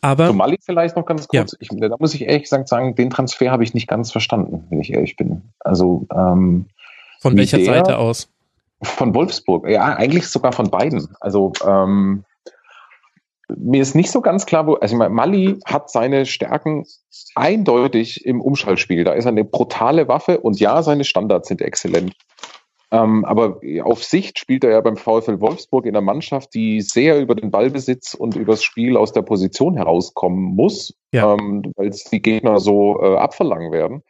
Aber. 0.00 0.26
Somali 0.28 0.58
vielleicht 0.62 0.96
noch 0.96 1.06
ganz 1.06 1.26
kurz. 1.26 1.52
Ja. 1.52 1.58
Ich, 1.60 1.68
da 1.68 1.96
muss 1.98 2.14
ich 2.14 2.22
ehrlich 2.22 2.44
gesagt 2.44 2.68
sagen, 2.68 2.94
den 2.94 3.10
Transfer 3.10 3.50
habe 3.50 3.64
ich 3.64 3.74
nicht 3.74 3.88
ganz 3.88 4.12
verstanden, 4.12 4.64
wenn 4.70 4.80
ich 4.80 4.92
ehrlich 4.92 5.16
bin. 5.16 5.42
Also, 5.60 6.06
ähm, 6.14 6.66
Von 7.20 7.36
welcher 7.36 7.58
der, 7.58 7.66
Seite 7.66 7.98
aus? 7.98 8.28
Von 8.82 9.14
Wolfsburg. 9.14 9.68
Ja, 9.68 9.96
eigentlich 9.96 10.28
sogar 10.28 10.52
von 10.52 10.70
beiden. 10.70 11.08
Also, 11.20 11.52
ähm, 11.66 12.24
mir 13.48 13.80
ist 13.80 13.94
nicht 13.94 14.10
so 14.10 14.20
ganz 14.20 14.44
klar, 14.46 14.66
wo, 14.66 14.74
also 14.74 14.94
ich 14.94 14.98
meine, 14.98 15.14
Mali 15.14 15.58
hat 15.64 15.90
seine 15.90 16.26
Stärken 16.26 16.84
eindeutig 17.34 18.24
im 18.24 18.40
Umschaltspiel. 18.40 19.04
Da 19.04 19.12
ist 19.12 19.24
er 19.24 19.30
eine 19.30 19.44
brutale 19.44 20.08
Waffe 20.08 20.40
und 20.40 20.58
ja, 20.58 20.82
seine 20.82 21.04
Standards 21.04 21.48
sind 21.48 21.62
exzellent. 21.62 22.14
Ähm, 22.92 23.24
aber 23.24 23.60
auf 23.82 24.04
Sicht 24.04 24.38
spielt 24.38 24.62
er 24.62 24.70
ja 24.70 24.80
beim 24.80 24.96
VfL 24.96 25.40
Wolfsburg 25.40 25.86
in 25.86 25.96
einer 25.96 26.04
Mannschaft, 26.04 26.54
die 26.54 26.80
sehr 26.80 27.20
über 27.20 27.34
den 27.34 27.50
Ballbesitz 27.50 28.14
und 28.14 28.36
übers 28.36 28.62
Spiel 28.62 28.96
aus 28.96 29.12
der 29.12 29.22
Position 29.22 29.76
herauskommen 29.76 30.54
muss, 30.54 30.94
Ja. 31.12 31.34
ähm, 31.34 31.72
weil 31.76 31.88
es 31.88 32.04
die 32.04 32.22
Gegner 32.22 32.60
so 32.60 33.00
äh, 33.02 33.16
abverlangen 33.16 33.72
werden. 33.72 34.02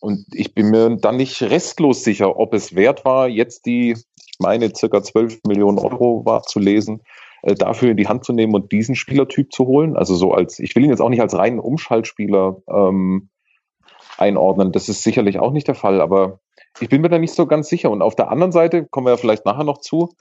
Und 0.00 0.26
ich 0.32 0.54
bin 0.54 0.70
mir 0.70 0.96
dann 0.96 1.16
nicht 1.16 1.42
restlos 1.42 2.04
sicher, 2.04 2.38
ob 2.38 2.54
es 2.54 2.74
wert 2.74 3.04
war, 3.04 3.28
jetzt 3.28 3.66
die, 3.66 3.90
ich 3.90 4.38
meine, 4.38 4.74
circa 4.74 5.02
12 5.02 5.40
Millionen 5.46 5.78
Euro 5.78 6.24
war 6.24 6.42
zu 6.42 6.60
lesen, 6.60 7.02
äh, 7.42 7.54
dafür 7.54 7.90
in 7.90 7.96
die 7.96 8.08
Hand 8.08 8.24
zu 8.24 8.32
nehmen 8.32 8.54
und 8.54 8.70
diesen 8.72 8.94
Spielertyp 8.94 9.52
zu 9.52 9.66
holen. 9.66 9.96
Also 9.96 10.14
so 10.14 10.32
als, 10.32 10.58
ich 10.60 10.76
will 10.76 10.84
ihn 10.84 10.90
jetzt 10.90 11.02
auch 11.02 11.08
nicht 11.10 11.20
als 11.20 11.36
reinen 11.36 11.58
Umschaltspieler 11.58 12.62
ähm, 12.68 13.28
einordnen. 14.20 14.72
Das 14.72 14.88
ist 14.88 15.02
sicherlich 15.02 15.38
auch 15.38 15.52
nicht 15.52 15.68
der 15.68 15.74
Fall, 15.74 16.00
aber 16.00 16.40
ich 16.80 16.88
bin 16.88 17.00
mir 17.00 17.08
da 17.08 17.18
nicht 17.18 17.34
so 17.34 17.46
ganz 17.46 17.68
sicher. 17.68 17.90
Und 17.90 18.02
auf 18.02 18.14
der 18.14 18.30
anderen 18.30 18.52
Seite, 18.52 18.86
kommen 18.86 19.06
wir 19.06 19.12
ja 19.12 19.16
vielleicht 19.16 19.44
nachher 19.46 19.64
noch 19.64 19.78
zu, 19.78 20.14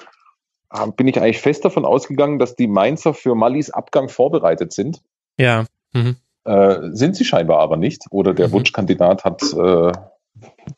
äh, 0.74 0.88
bin 0.96 1.08
ich 1.08 1.20
eigentlich 1.20 1.40
fest 1.40 1.66
davon 1.66 1.86
ausgegangen, 1.86 2.40
dass 2.40 2.56
die 2.56 2.68
Mainzer 2.68 3.14
für 3.14 3.36
Mallis 3.36 3.70
Abgang 3.70 4.10
vorbereitet 4.10 4.74
sind. 4.74 5.02
Ja. 5.38 5.66
Mhm. 5.94 6.18
Äh, 6.46 6.90
sind 6.92 7.16
sie 7.16 7.26
scheinbar 7.26 7.60
aber 7.60 7.78
nicht. 7.78 8.06
Oder 8.12 8.34
der 8.34 8.48
Mhm. 8.48 8.54
Wunschkandidat 8.54 9.24
hat 9.24 9.42
äh, 9.54 9.92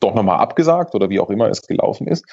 doch 0.00 0.14
nochmal 0.14 0.38
abgesagt 0.38 0.94
oder 0.94 1.08
wie 1.08 1.20
auch 1.20 1.30
immer 1.30 1.48
es 1.48 1.62
gelaufen 1.62 2.06
ist. 2.06 2.24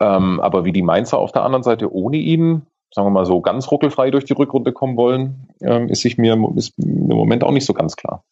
Ähm, 0.00 0.40
aber 0.40 0.64
wie 0.64 0.72
die 0.72 0.82
Mainzer 0.82 1.18
auf 1.18 1.32
der 1.32 1.42
anderen 1.42 1.62
Seite 1.62 1.92
ohne 1.92 2.16
ihn, 2.16 2.66
sagen 2.92 3.06
wir 3.06 3.10
mal 3.10 3.26
so, 3.26 3.40
ganz 3.40 3.70
ruckelfrei 3.70 4.10
durch 4.10 4.24
die 4.24 4.32
Rückrunde 4.32 4.72
kommen 4.72 4.96
wollen, 4.96 5.48
ähm, 5.60 5.88
ist 5.88 6.02
sich 6.02 6.18
mir 6.18 6.36
ist 6.56 6.78
mir 6.78 7.12
im 7.12 7.16
Moment 7.16 7.44
auch 7.44 7.52
nicht 7.52 7.66
so 7.66 7.74
ganz 7.74 7.96
klar. 7.96 8.24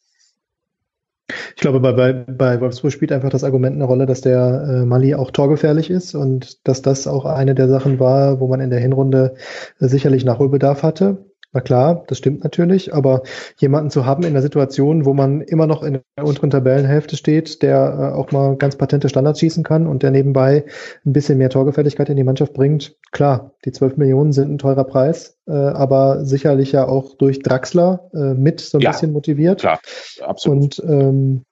Ich 1.56 1.62
glaube, 1.62 1.80
bei, 1.80 1.92
bei, 1.92 2.12
bei 2.12 2.60
Wolfsburg 2.60 2.92
spielt 2.92 3.12
einfach 3.12 3.30
das 3.30 3.44
Argument 3.44 3.76
eine 3.76 3.84
Rolle, 3.84 4.06
dass 4.06 4.20
der 4.20 4.64
äh, 4.82 4.84
Mali 4.84 5.14
auch 5.14 5.30
torgefährlich 5.30 5.90
ist 5.90 6.14
und 6.14 6.66
dass 6.66 6.82
das 6.82 7.06
auch 7.06 7.24
eine 7.24 7.54
der 7.54 7.68
Sachen 7.68 7.98
war, 7.98 8.40
wo 8.40 8.48
man 8.48 8.60
in 8.60 8.70
der 8.70 8.80
Hinrunde 8.80 9.34
äh, 9.80 9.88
sicherlich 9.88 10.24
Nachholbedarf 10.24 10.82
hatte. 10.82 11.29
Na 11.52 11.60
klar, 11.60 12.04
das 12.06 12.18
stimmt 12.18 12.44
natürlich, 12.44 12.94
aber 12.94 13.22
jemanden 13.58 13.90
zu 13.90 14.06
haben 14.06 14.22
in 14.22 14.34
der 14.34 14.42
Situation, 14.42 15.04
wo 15.04 15.14
man 15.14 15.40
immer 15.40 15.66
noch 15.66 15.82
in 15.82 16.00
der 16.16 16.24
unteren 16.24 16.50
Tabellenhälfte 16.50 17.16
steht, 17.16 17.62
der 17.62 18.12
äh, 18.14 18.16
auch 18.16 18.30
mal 18.30 18.56
ganz 18.56 18.76
patente 18.76 19.08
Standards 19.08 19.40
schießen 19.40 19.64
kann 19.64 19.88
und 19.88 20.04
der 20.04 20.12
nebenbei 20.12 20.64
ein 21.04 21.12
bisschen 21.12 21.38
mehr 21.38 21.50
Torgefälligkeit 21.50 22.08
in 22.08 22.16
die 22.16 22.24
Mannschaft 22.24 22.52
bringt, 22.52 22.94
klar, 23.10 23.52
die 23.64 23.72
12 23.72 23.96
Millionen 23.96 24.32
sind 24.32 24.52
ein 24.52 24.58
teurer 24.58 24.84
Preis, 24.84 25.38
äh, 25.48 25.52
aber 25.52 26.24
sicherlich 26.24 26.70
ja 26.70 26.86
auch 26.86 27.16
durch 27.16 27.40
Draxler 27.40 28.08
äh, 28.14 28.34
mit 28.34 28.60
so 28.60 28.78
ein 28.78 28.82
Ja, 28.82 28.92
bisschen 28.92 29.12
motiviert. 29.12 29.60
Klar, 29.60 29.80
absolut. 30.20 30.78
Und 30.78 30.82
ähm, 30.88 31.44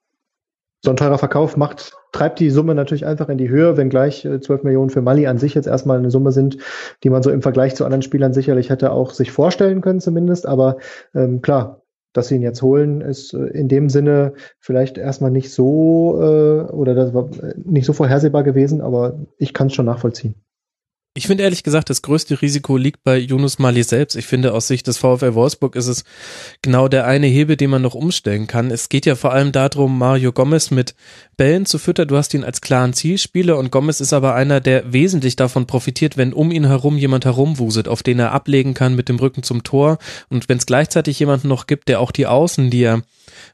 so 0.81 0.91
ein 0.91 0.97
teurer 0.97 1.17
Verkauf 1.17 1.57
macht, 1.57 1.93
treibt 2.11 2.39
die 2.39 2.49
Summe 2.49 2.73
natürlich 2.73 3.05
einfach 3.05 3.29
in 3.29 3.37
die 3.37 3.49
Höhe, 3.49 3.77
wenngleich 3.77 4.25
äh, 4.25 4.39
12 4.39 4.63
Millionen 4.63 4.89
für 4.89 5.01
Mali 5.01 5.27
an 5.27 5.37
sich 5.37 5.53
jetzt 5.53 5.67
erstmal 5.67 5.97
eine 5.97 6.11
Summe 6.11 6.31
sind, 6.31 6.57
die 7.03 7.09
man 7.09 7.21
so 7.23 7.31
im 7.31 7.41
Vergleich 7.41 7.75
zu 7.75 7.85
anderen 7.85 8.01
Spielern 8.01 8.33
sicherlich 8.33 8.69
hätte 8.69 8.91
auch 8.91 9.11
sich 9.11 9.31
vorstellen 9.31 9.81
können 9.81 9.99
zumindest. 9.99 10.45
Aber 10.45 10.77
ähm, 11.13 11.41
klar, 11.41 11.81
dass 12.13 12.29
sie 12.29 12.35
ihn 12.35 12.41
jetzt 12.41 12.61
holen, 12.61 13.01
ist 13.01 13.33
äh, 13.33 13.47
in 13.47 13.67
dem 13.67 13.89
Sinne 13.89 14.33
vielleicht 14.59 14.97
erstmal 14.97 15.31
nicht 15.31 15.51
so 15.51 16.17
äh, 16.21 16.71
oder 16.71 16.95
das 16.95 17.13
war 17.13 17.29
äh, 17.41 17.53
nicht 17.63 17.85
so 17.85 17.93
vorhersehbar 17.93 18.43
gewesen, 18.43 18.81
aber 18.81 19.19
ich 19.37 19.53
kann 19.53 19.67
es 19.67 19.73
schon 19.73 19.85
nachvollziehen. 19.85 20.35
Ich 21.19 21.27
finde 21.27 21.43
ehrlich 21.43 21.63
gesagt, 21.63 21.89
das 21.89 22.01
größte 22.01 22.41
Risiko 22.41 22.77
liegt 22.77 23.03
bei 23.03 23.17
Yunus 23.17 23.59
Mali 23.59 23.83
selbst. 23.83 24.15
Ich 24.15 24.25
finde, 24.25 24.53
aus 24.53 24.69
Sicht 24.69 24.87
des 24.87 24.99
VfL 24.99 25.33
Wolfsburg 25.33 25.75
ist 25.75 25.87
es 25.87 26.05
genau 26.61 26.87
der 26.87 27.05
eine 27.07 27.27
Hebel, 27.27 27.57
den 27.57 27.71
man 27.71 27.81
noch 27.81 27.93
umstellen 27.93 28.47
kann. 28.47 28.71
Es 28.71 28.87
geht 28.87 29.05
ja 29.05 29.15
vor 29.15 29.33
allem 29.33 29.51
darum, 29.51 29.97
Mario 29.97 30.31
Gomez 30.31 30.71
mit 30.71 30.95
Bällen 31.35 31.65
zu 31.65 31.77
füttern. 31.77 32.07
Du 32.07 32.15
hast 32.15 32.33
ihn 32.33 32.45
als 32.45 32.61
klaren 32.61 32.93
Zielspieler 32.93 33.57
und 33.57 33.69
Gomez 33.69 33.99
ist 33.99 34.13
aber 34.13 34.33
einer, 34.33 34.61
der 34.61 34.93
wesentlich 34.93 35.35
davon 35.35 35.67
profitiert, 35.67 36.15
wenn 36.15 36.31
um 36.31 36.51
ihn 36.51 36.67
herum 36.67 36.97
jemand 36.97 37.25
herumwuselt, 37.25 37.89
auf 37.89 38.01
den 38.01 38.19
er 38.19 38.31
ablegen 38.31 38.73
kann 38.73 38.95
mit 38.95 39.09
dem 39.09 39.17
Rücken 39.17 39.43
zum 39.43 39.63
Tor. 39.63 39.97
Und 40.29 40.47
wenn 40.47 40.57
es 40.57 40.67
gleichzeitig 40.67 41.19
jemanden 41.19 41.49
noch 41.49 41.67
gibt, 41.67 41.89
der 41.89 41.99
auch 41.99 42.11
die 42.11 42.27
Außen, 42.27 42.69
die 42.69 42.83
er 42.83 43.01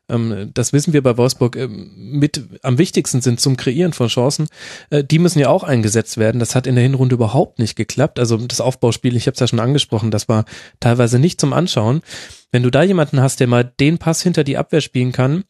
ähm, 0.10 0.52
das 0.54 0.74
wissen 0.74 0.94
wir 0.94 1.04
bei 1.04 1.18
Wolfsburg, 1.18 1.56
ähm, 1.56 1.92
mit 1.96 2.44
am 2.62 2.78
wichtigsten 2.78 3.22
sind 3.22 3.40
zum 3.40 3.58
Kreieren 3.58 3.94
von 3.94 4.08
Chancen, 4.08 4.48
äh, 4.90 5.04
die 5.04 5.20
müssen 5.20 5.40
ja 5.40 5.50
auch 5.50 5.64
eingesetzt 5.64 6.18
werden. 6.18 6.40
Das 6.40 6.56
hat 6.56 6.68
in 6.68 6.76
der 6.76 6.84
Hinrunde 6.84 7.16
überhaupt 7.16 7.60
nicht 7.60 7.76
geklappt. 7.76 8.20
Also 8.20 8.38
das 8.38 8.62
Aufbauspiel, 8.62 9.16
ich 9.16 9.28
habe 9.28 9.34
es 9.34 9.40
ja 9.40 9.48
schon 9.48 9.60
angesprochen, 9.60 10.12
das 10.12 10.30
war 10.30 10.46
teilweise 10.80 11.20
nicht 11.20 11.40
zum 11.40 11.54
Anschauen. 11.54 12.02
Wenn 12.52 12.64
du 12.64 12.72
da 12.72 12.84
jemanden 12.84 13.22
hast, 13.22 13.40
der 13.40 13.48
mal 13.48 13.64
den 13.64 13.98
Pass 13.98 14.22
hinter 14.22 14.44
die 14.44 14.58
Abwehr 14.58 14.82
spielen 14.82 15.12
kann, 15.12 15.44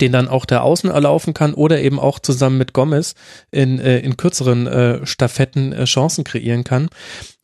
den 0.00 0.12
dann 0.12 0.28
auch 0.28 0.44
der 0.44 0.62
Außen 0.62 0.90
erlaufen 0.90 1.34
kann 1.34 1.54
oder 1.54 1.80
eben 1.80 1.98
auch 1.98 2.18
zusammen 2.18 2.58
mit 2.58 2.72
Gomez 2.72 3.14
in, 3.50 3.78
äh, 3.78 3.98
in 4.00 4.16
kürzeren 4.16 4.66
äh, 4.66 5.06
Staffetten 5.06 5.72
äh, 5.72 5.84
Chancen 5.84 6.24
kreieren 6.24 6.64
kann. 6.64 6.88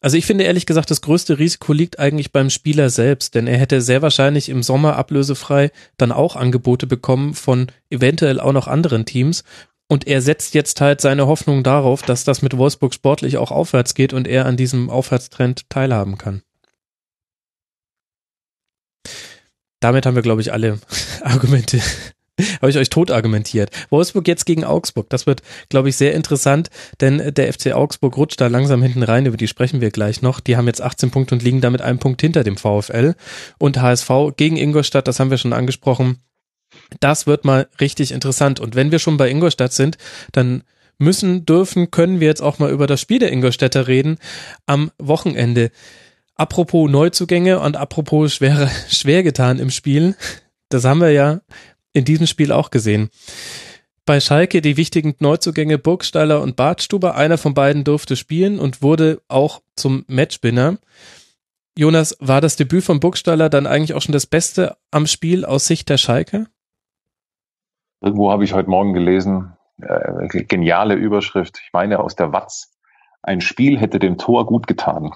Also 0.00 0.16
ich 0.16 0.26
finde 0.26 0.44
ehrlich 0.44 0.66
gesagt, 0.66 0.90
das 0.90 1.00
größte 1.00 1.38
Risiko 1.38 1.72
liegt 1.72 1.98
eigentlich 1.98 2.30
beim 2.30 2.50
Spieler 2.50 2.90
selbst, 2.90 3.34
denn 3.34 3.46
er 3.46 3.58
hätte 3.58 3.80
sehr 3.80 4.02
wahrscheinlich 4.02 4.48
im 4.48 4.62
Sommer 4.62 4.96
ablösefrei 4.96 5.70
dann 5.96 6.12
auch 6.12 6.36
Angebote 6.36 6.86
bekommen 6.86 7.34
von 7.34 7.68
eventuell 7.90 8.38
auch 8.38 8.52
noch 8.52 8.68
anderen 8.68 9.06
Teams. 9.06 9.44
Und 9.88 10.06
er 10.06 10.22
setzt 10.22 10.54
jetzt 10.54 10.80
halt 10.80 11.00
seine 11.00 11.26
Hoffnung 11.26 11.62
darauf, 11.62 12.02
dass 12.02 12.24
das 12.24 12.42
mit 12.42 12.56
Wolfsburg 12.56 12.94
sportlich 12.94 13.36
auch 13.36 13.50
aufwärts 13.50 13.94
geht 13.94 14.12
und 14.12 14.26
er 14.26 14.46
an 14.46 14.56
diesem 14.56 14.90
Aufwärtstrend 14.90 15.68
teilhaben 15.68 16.18
kann. 16.18 16.42
Damit 19.80 20.06
haben 20.06 20.14
wir, 20.14 20.22
glaube 20.22 20.40
ich, 20.40 20.52
alle 20.52 20.78
Argumente 21.22 21.80
habe 22.60 22.70
ich 22.70 22.78
euch 22.78 22.90
tot 22.90 23.10
argumentiert. 23.10 23.70
Wolfsburg 23.90 24.26
jetzt 24.28 24.46
gegen 24.46 24.64
Augsburg. 24.64 25.08
Das 25.10 25.26
wird, 25.26 25.42
glaube 25.68 25.88
ich, 25.88 25.96
sehr 25.96 26.14
interessant, 26.14 26.70
denn 27.00 27.34
der 27.34 27.52
FC 27.52 27.72
Augsburg 27.72 28.16
rutscht 28.16 28.40
da 28.40 28.48
langsam 28.48 28.82
hinten 28.82 29.02
rein. 29.02 29.26
Über 29.26 29.36
die 29.36 29.48
sprechen 29.48 29.80
wir 29.80 29.90
gleich 29.90 30.22
noch. 30.22 30.40
Die 30.40 30.56
haben 30.56 30.66
jetzt 30.66 30.82
18 30.82 31.10
Punkte 31.10 31.34
und 31.34 31.42
liegen 31.42 31.60
damit 31.60 31.82
einen 31.82 31.98
Punkt 31.98 32.20
hinter 32.20 32.44
dem 32.44 32.56
VfL. 32.56 33.14
Und 33.58 33.80
HSV 33.80 34.10
gegen 34.36 34.56
Ingolstadt, 34.56 35.08
das 35.08 35.20
haben 35.20 35.30
wir 35.30 35.38
schon 35.38 35.52
angesprochen. 35.52 36.18
Das 37.00 37.26
wird 37.26 37.44
mal 37.44 37.68
richtig 37.80 38.12
interessant. 38.12 38.60
Und 38.60 38.74
wenn 38.74 38.90
wir 38.90 38.98
schon 38.98 39.16
bei 39.16 39.30
Ingolstadt 39.30 39.72
sind, 39.72 39.96
dann 40.32 40.62
müssen, 40.98 41.44
dürfen, 41.44 41.90
können 41.90 42.20
wir 42.20 42.28
jetzt 42.28 42.42
auch 42.42 42.58
mal 42.58 42.70
über 42.70 42.86
das 42.86 43.00
Spiel 43.00 43.18
der 43.18 43.32
Ingolstädter 43.32 43.88
reden 43.88 44.18
am 44.66 44.90
Wochenende. 44.98 45.70
Apropos 46.36 46.90
Neuzugänge 46.90 47.60
und 47.60 47.76
apropos 47.76 48.34
schwer, 48.34 48.70
schwer 48.88 49.22
getan 49.22 49.58
im 49.58 49.70
Spiel. 49.70 50.16
Das 50.68 50.84
haben 50.84 51.00
wir 51.00 51.10
ja 51.10 51.40
in 51.94 52.04
diesem 52.04 52.26
Spiel 52.26 52.52
auch 52.52 52.70
gesehen. 52.70 53.08
Bei 54.04 54.20
Schalke 54.20 54.60
die 54.60 54.76
wichtigen 54.76 55.14
Neuzugänge 55.18 55.78
Burgstaller 55.78 56.42
und 56.42 56.56
Bartstuber. 56.56 57.14
Einer 57.14 57.38
von 57.38 57.54
beiden 57.54 57.84
durfte 57.84 58.16
spielen 58.16 58.58
und 58.58 58.82
wurde 58.82 59.22
auch 59.28 59.62
zum 59.76 60.04
Matchwinner. 60.08 60.76
Jonas, 61.76 62.16
war 62.20 62.42
das 62.42 62.56
Debüt 62.56 62.84
von 62.84 63.00
Burgstaller 63.00 63.48
dann 63.48 63.66
eigentlich 63.66 63.94
auch 63.94 64.02
schon 64.02 64.12
das 64.12 64.26
Beste 64.26 64.76
am 64.90 65.06
Spiel 65.06 65.46
aus 65.46 65.66
Sicht 65.66 65.88
der 65.88 65.96
Schalke? 65.96 66.46
Irgendwo 68.02 68.30
habe 68.30 68.44
ich 68.44 68.52
heute 68.52 68.68
Morgen 68.68 68.92
gelesen, 68.92 69.54
äh, 69.80 70.44
geniale 70.44 70.94
Überschrift, 70.94 71.58
ich 71.64 71.72
meine 71.72 72.00
aus 72.00 72.14
der 72.14 72.32
Watz. 72.32 72.73
Ein 73.26 73.40
Spiel 73.40 73.78
hätte 73.78 73.98
dem 73.98 74.18
Tor 74.18 74.44
gut 74.44 74.66
getan. 74.66 75.10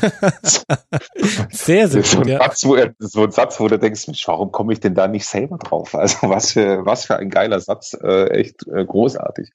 sehr, 1.50 1.86
sehr 1.86 2.02
so 2.02 2.16
gut, 2.16 2.26
ein, 2.26 2.32
ja. 2.32 2.38
Satz, 2.38 2.64
wo, 2.66 2.76
so 2.98 3.22
ein 3.22 3.30
Satz, 3.30 3.60
wo 3.60 3.68
du 3.68 3.78
denkst, 3.78 4.08
Mensch, 4.08 4.26
warum 4.26 4.50
komme 4.50 4.72
ich 4.72 4.80
denn 4.80 4.96
da 4.96 5.06
nicht 5.06 5.26
selber 5.26 5.58
drauf? 5.58 5.94
Also 6.02 6.28
was 6.28 6.52
für, 6.52 6.84
was 6.84 7.06
für 7.06 7.16
ein 7.16 7.30
geiler 7.30 7.60
Satz, 7.60 7.96
äh, 8.02 8.30
echt 8.30 8.66
äh, 8.66 8.84
großartig. 8.84 9.52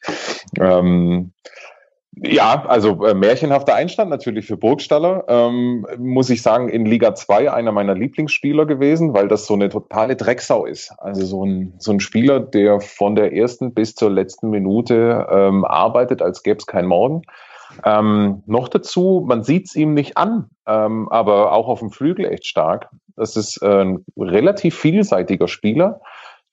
Ähm, 0.58 1.34
ja, 2.16 2.64
also 2.66 3.06
äh, 3.06 3.14
märchenhafter 3.14 3.76
Einstand 3.76 4.10
natürlich 4.10 4.48
für 4.48 4.56
Burgstaller. 4.56 5.26
Ähm, 5.28 5.86
muss 5.98 6.30
ich 6.30 6.42
sagen, 6.42 6.70
in 6.70 6.86
Liga 6.86 7.14
2 7.14 7.52
einer 7.52 7.74
meiner 7.74 7.94
Lieblingsspieler 7.94 8.66
gewesen, 8.66 9.14
weil 9.14 9.28
das 9.28 9.46
so 9.46 9.54
eine 9.54 9.68
totale 9.68 10.16
Drecksau 10.16 10.66
ist. 10.66 10.94
Also 10.98 11.26
so 11.26 11.46
ein, 11.46 11.74
so 11.78 11.92
ein 11.92 12.00
Spieler, 12.00 12.40
der 12.40 12.80
von 12.80 13.16
der 13.16 13.34
ersten 13.34 13.74
bis 13.74 13.96
zur 13.96 14.10
letzten 14.10 14.50
Minute 14.50 15.28
ähm, 15.30 15.66
arbeitet, 15.66 16.22
als 16.22 16.42
gäbe 16.42 16.58
es 16.58 16.66
kein 16.66 16.86
Morgen. 16.86 17.24
Ähm, 17.84 18.44
noch 18.46 18.68
dazu, 18.68 19.24
man 19.26 19.44
sieht 19.44 19.68
es 19.68 19.76
ihm 19.76 19.94
nicht 19.94 20.18
an, 20.18 20.50
ähm, 20.66 21.10
aber 21.10 21.52
auch 21.52 21.68
auf 21.68 21.80
dem 21.80 21.92
Flügel 21.92 22.26
echt 22.26 22.46
stark. 22.46 22.90
Das 23.16 23.36
ist 23.36 23.62
äh, 23.62 23.84
ein 23.84 24.06
relativ 24.18 24.78
vielseitiger 24.78 25.48
Spieler, 25.48 26.02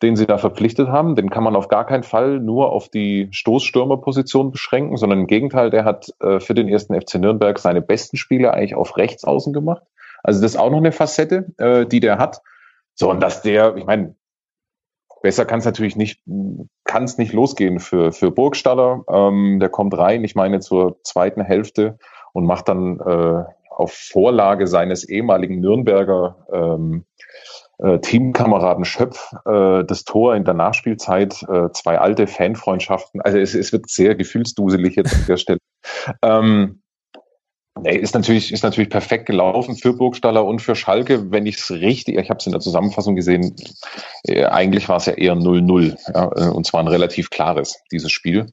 den 0.02 0.16
sie 0.16 0.26
da 0.26 0.38
verpflichtet 0.38 0.88
haben. 0.88 1.14
Den 1.14 1.30
kann 1.30 1.44
man 1.44 1.56
auf 1.56 1.68
gar 1.68 1.86
keinen 1.86 2.02
Fall 2.02 2.40
nur 2.40 2.72
auf 2.72 2.88
die 2.88 3.28
Stoßstürmerposition 3.30 4.50
beschränken, 4.50 4.96
sondern 4.96 5.20
im 5.20 5.26
Gegenteil, 5.26 5.70
der 5.70 5.84
hat 5.84 6.08
äh, 6.20 6.40
für 6.40 6.54
den 6.54 6.68
ersten 6.68 6.98
FC 6.98 7.16
Nürnberg 7.16 7.58
seine 7.58 7.82
besten 7.82 8.16
Spiele 8.16 8.52
eigentlich 8.52 8.74
auf 8.74 8.96
rechts 8.96 9.24
außen 9.24 9.52
gemacht. 9.52 9.82
Also 10.22 10.40
das 10.40 10.52
ist 10.52 10.56
auch 10.58 10.70
noch 10.70 10.78
eine 10.78 10.92
Facette, 10.92 11.46
äh, 11.58 11.86
die 11.86 12.00
der 12.00 12.18
hat. 12.18 12.40
So, 12.94 13.10
und 13.10 13.20
dass 13.20 13.42
der, 13.42 13.76
ich 13.76 13.84
meine, 13.84 14.14
besser 15.24 15.46
kann 15.46 15.58
es 15.58 15.64
natürlich 15.64 15.96
nicht, 15.96 16.20
kann 16.84 17.04
es 17.04 17.16
nicht 17.16 17.32
losgehen 17.32 17.80
für, 17.80 18.12
für 18.12 18.30
Burgstaller. 18.30 19.04
Ähm, 19.08 19.58
der 19.58 19.70
kommt 19.70 19.96
rein, 19.96 20.22
ich 20.22 20.34
meine, 20.34 20.60
zur 20.60 21.02
zweiten 21.02 21.40
Hälfte 21.40 21.98
und 22.34 22.44
macht 22.44 22.68
dann 22.68 23.00
äh, 23.00 23.44
auf 23.70 23.92
Vorlage 23.94 24.66
seines 24.66 25.02
ehemaligen 25.02 25.60
Nürnberger 25.60 26.36
ähm, 26.52 27.06
äh, 27.78 28.00
Teamkameraden 28.00 28.84
Schöpf 28.84 29.32
äh, 29.46 29.82
das 29.84 30.04
Tor 30.04 30.36
in 30.36 30.44
der 30.44 30.52
Nachspielzeit, 30.52 31.42
äh, 31.48 31.70
zwei 31.72 31.98
alte 31.98 32.26
Fanfreundschaften. 32.26 33.22
Also 33.22 33.38
es, 33.38 33.54
es 33.54 33.72
wird 33.72 33.88
sehr 33.88 34.14
gefühlsduselig 34.14 34.94
jetzt 34.94 35.14
an 35.14 35.24
der 35.26 35.36
Stelle. 35.38 35.58
Ähm, 36.20 36.82
Nee, 37.80 37.96
ist 37.96 38.14
natürlich, 38.14 38.52
ist 38.52 38.62
natürlich 38.62 38.88
perfekt 38.88 39.26
gelaufen 39.26 39.76
für 39.76 39.92
Burgstaller 39.94 40.44
und 40.44 40.62
für 40.62 40.76
Schalke. 40.76 41.32
Wenn 41.32 41.44
ich 41.44 41.56
es 41.56 41.70
richtig, 41.72 42.16
ich 42.16 42.30
habe 42.30 42.38
es 42.38 42.46
in 42.46 42.52
der 42.52 42.60
Zusammenfassung 42.60 43.16
gesehen, 43.16 43.56
äh, 44.22 44.44
eigentlich 44.44 44.88
war 44.88 44.98
es 44.98 45.06
ja 45.06 45.14
eher 45.14 45.34
0-0. 45.34 45.96
Ja, 46.14 46.30
äh, 46.36 46.50
und 46.50 46.66
zwar 46.66 46.80
ein 46.80 46.88
relativ 46.88 47.30
klares, 47.30 47.82
dieses 47.90 48.12
Spiel. 48.12 48.52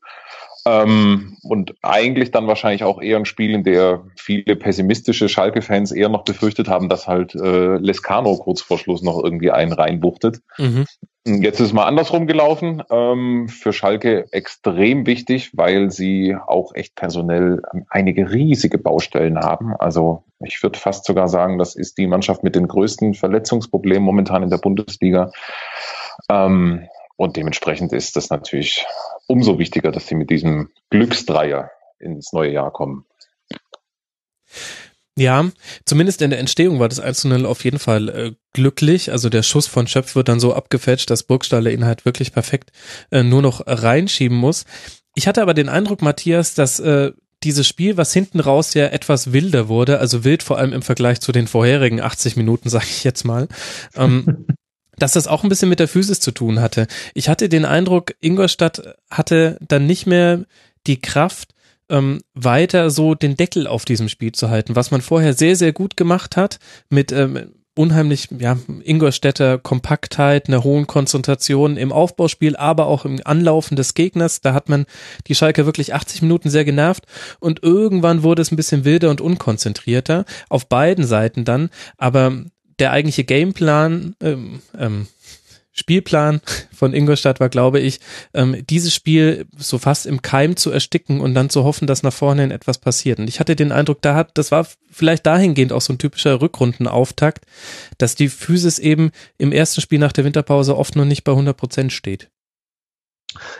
Ähm, 0.66 1.38
und 1.43 1.74
eigentlich 1.82 2.32
dann 2.32 2.47
wahrscheinlich 2.47 2.84
auch 2.84 3.01
eher 3.01 3.18
ein 3.18 3.26
Spiel, 3.26 3.51
in 3.53 3.64
der 3.64 4.03
viele 4.16 4.55
pessimistische 4.55 5.28
Schalke-Fans 5.28 5.91
eher 5.91 6.09
noch 6.09 6.24
befürchtet 6.24 6.68
haben, 6.68 6.88
dass 6.88 7.07
halt 7.07 7.34
äh, 7.36 7.78
Lescano 7.78 8.38
kurz 8.38 8.62
vor 8.62 8.78
Schluss 8.78 9.01
noch 9.01 9.24
irgendwie 9.24 9.51
einen 9.51 9.74
reinbuchtet. 9.74 10.41
Mhm. 10.57 10.86
Jetzt 11.24 11.59
ist 11.59 11.68
es 11.68 11.74
mal 11.74 11.86
andersrum 11.86 12.26
gelaufen. 12.26 12.82
Ähm, 12.89 13.47
für 13.47 13.74
Schalke 13.74 14.28
extrem 14.32 15.05
wichtig, 15.05 15.51
weil 15.53 15.91
sie 15.91 16.36
auch 16.36 16.74
echt 16.74 16.95
personell 16.95 17.62
einige 17.89 18.32
riesige 18.32 18.80
Baustellen 18.80 19.39
haben. 19.39 19.76
Also 19.78 20.24
ich 20.43 20.62
würde 20.64 20.80
fast 20.80 21.05
sogar 21.05 21.28
sagen, 21.28 21.59
das 21.59 21.76
ist 21.76 21.99
die 21.99 22.07
Mannschaft 22.07 22.43
mit 22.43 22.55
den 22.55 22.68
größten 22.68 23.14
Verletzungsproblemen 23.14 24.03
momentan 24.03 24.41
in 24.41 24.49
der 24.49 24.57
Bundesliga. 24.57 25.32
Ähm, 26.30 26.88
und 27.22 27.38
dementsprechend 27.38 27.93
ist 27.93 28.15
das 28.15 28.32
natürlich 28.32 28.84
umso 29.28 29.59
wichtiger, 29.59 29.91
dass 29.91 30.07
sie 30.07 30.15
mit 30.15 30.32
diesem 30.32 30.72
Glücksdreier 30.89 31.69
ins 31.99 32.34
neue 32.34 32.51
Jahr 32.51 32.74
kommen. 32.74 33.05
Ja, 35.15 35.45
zumindest 35.86 36.24
in 36.24 36.32
der 36.32 36.39
Entstehung 36.39 36.80
war 36.80 36.89
das 36.89 36.99
1 36.99 37.28
auf 37.45 37.63
jeden 37.63 37.78
Fall 37.78 38.09
äh, 38.09 38.32
glücklich. 38.53 39.11
Also 39.11 39.30
der 39.30 39.43
Schuss 39.43 39.67
von 39.67 39.86
Schöpf 39.86 40.15
wird 40.15 40.30
dann 40.30 40.39
so 40.39 40.55
abgefälscht, 40.55 41.11
dass 41.11 41.22
Burgstaller 41.22 41.69
ihn 41.69 41.86
halt 41.86 42.05
wirklich 42.05 42.34
perfekt 42.34 42.72
äh, 43.11 43.22
nur 43.22 43.43
noch 43.43 43.61
reinschieben 43.67 44.36
muss. 44.36 44.65
Ich 45.13 45.28
hatte 45.28 45.43
aber 45.43 45.53
den 45.53 45.69
Eindruck, 45.69 46.01
Matthias, 46.01 46.55
dass 46.55 46.80
äh, 46.80 47.11
dieses 47.43 47.67
Spiel, 47.67 47.97
was 47.97 48.13
hinten 48.13 48.39
raus 48.39 48.74
ja 48.74 48.88
etwas 48.88 49.32
wilder 49.32 49.67
wurde, 49.67 49.99
also 49.99 50.24
wild 50.24 50.41
vor 50.41 50.57
allem 50.57 50.74
im 50.74 50.82
Vergleich 50.82 51.22
zu 51.22 51.32
den 51.32 51.45
vorherigen 51.45 52.01
80 52.01 52.36
Minuten, 52.36 52.69
sage 52.72 52.88
ich 52.89 53.03
jetzt 53.03 53.26
mal, 53.26 53.47
ähm, 53.95 54.47
dass 55.01 55.13
das 55.13 55.27
auch 55.27 55.43
ein 55.43 55.49
bisschen 55.49 55.69
mit 55.69 55.79
der 55.79 55.87
Physis 55.87 56.19
zu 56.19 56.31
tun 56.31 56.61
hatte. 56.61 56.87
Ich 57.13 57.29
hatte 57.29 57.49
den 57.49 57.65
Eindruck, 57.65 58.13
Ingolstadt 58.19 58.95
hatte 59.09 59.57
dann 59.61 59.87
nicht 59.87 60.05
mehr 60.05 60.45
die 60.87 61.01
Kraft, 61.01 61.53
ähm, 61.89 62.21
weiter 62.33 62.89
so 62.89 63.15
den 63.15 63.35
Deckel 63.35 63.67
auf 63.67 63.85
diesem 63.85 64.09
Spiel 64.09 64.31
zu 64.31 64.49
halten, 64.49 64.75
was 64.75 64.91
man 64.91 65.01
vorher 65.01 65.33
sehr, 65.33 65.55
sehr 65.55 65.73
gut 65.73 65.97
gemacht 65.97 66.37
hat, 66.37 66.59
mit 66.89 67.11
ähm, 67.11 67.51
unheimlich, 67.75 68.29
ja, 68.37 68.57
Ingolstädter 68.83 69.57
Kompaktheit, 69.57 70.47
einer 70.47 70.63
hohen 70.63 70.87
Konzentration 70.87 71.77
im 71.77 71.91
Aufbauspiel, 71.91 72.55
aber 72.55 72.87
auch 72.87 73.05
im 73.05 73.19
Anlaufen 73.23 73.75
des 73.75 73.93
Gegners. 73.93 74.41
Da 74.41 74.53
hat 74.53 74.69
man 74.69 74.85
die 75.27 75.35
Schalke 75.35 75.65
wirklich 75.65 75.93
80 75.93 76.21
Minuten 76.21 76.49
sehr 76.49 76.65
genervt 76.65 77.05
und 77.39 77.63
irgendwann 77.63 78.23
wurde 78.23 78.41
es 78.41 78.51
ein 78.51 78.57
bisschen 78.57 78.85
wilder 78.85 79.09
und 79.09 79.21
unkonzentrierter 79.21 80.25
auf 80.49 80.67
beiden 80.67 81.05
Seiten 81.05 81.45
dann, 81.45 81.69
aber 81.97 82.43
der 82.82 82.91
eigentliche 82.91 83.23
Gameplan, 83.23 84.15
ähm, 84.21 84.61
ähm, 84.77 85.07
Spielplan 85.73 86.41
von 86.73 86.93
Ingolstadt 86.93 87.39
war, 87.39 87.47
glaube 87.47 87.79
ich, 87.79 88.01
ähm, 88.34 88.57
dieses 88.69 88.93
Spiel 88.93 89.45
so 89.57 89.77
fast 89.77 90.05
im 90.05 90.21
Keim 90.21 90.57
zu 90.57 90.69
ersticken 90.69 91.21
und 91.21 91.34
dann 91.34 91.49
zu 91.49 91.63
hoffen, 91.63 91.88
dass 91.88 92.03
nach 92.03 92.11
vorne 92.11 92.41
hin 92.41 92.51
etwas 92.51 92.77
passiert. 92.77 93.19
Und 93.19 93.29
ich 93.29 93.39
hatte 93.39 93.55
den 93.55 93.71
Eindruck, 93.71 94.01
da 94.01 94.15
hat, 94.15 94.38
das 94.38 94.51
war 94.51 94.67
vielleicht 94.91 95.25
dahingehend 95.25 95.71
auch 95.71 95.79
so 95.79 95.93
ein 95.93 95.97
typischer 95.97 96.41
Rückrundenauftakt, 96.41 97.45
dass 97.97 98.15
die 98.15 98.27
Physis 98.27 98.79
eben 98.79 99.11
im 99.38 99.53
ersten 99.53 99.79
Spiel 99.79 99.99
nach 99.99 100.11
der 100.11 100.25
Winterpause 100.25 100.77
oft 100.77 100.97
noch 100.97 101.05
nicht 101.05 101.23
bei 101.23 101.32
100 101.32 101.55
Prozent 101.55 101.93
steht. 101.93 102.29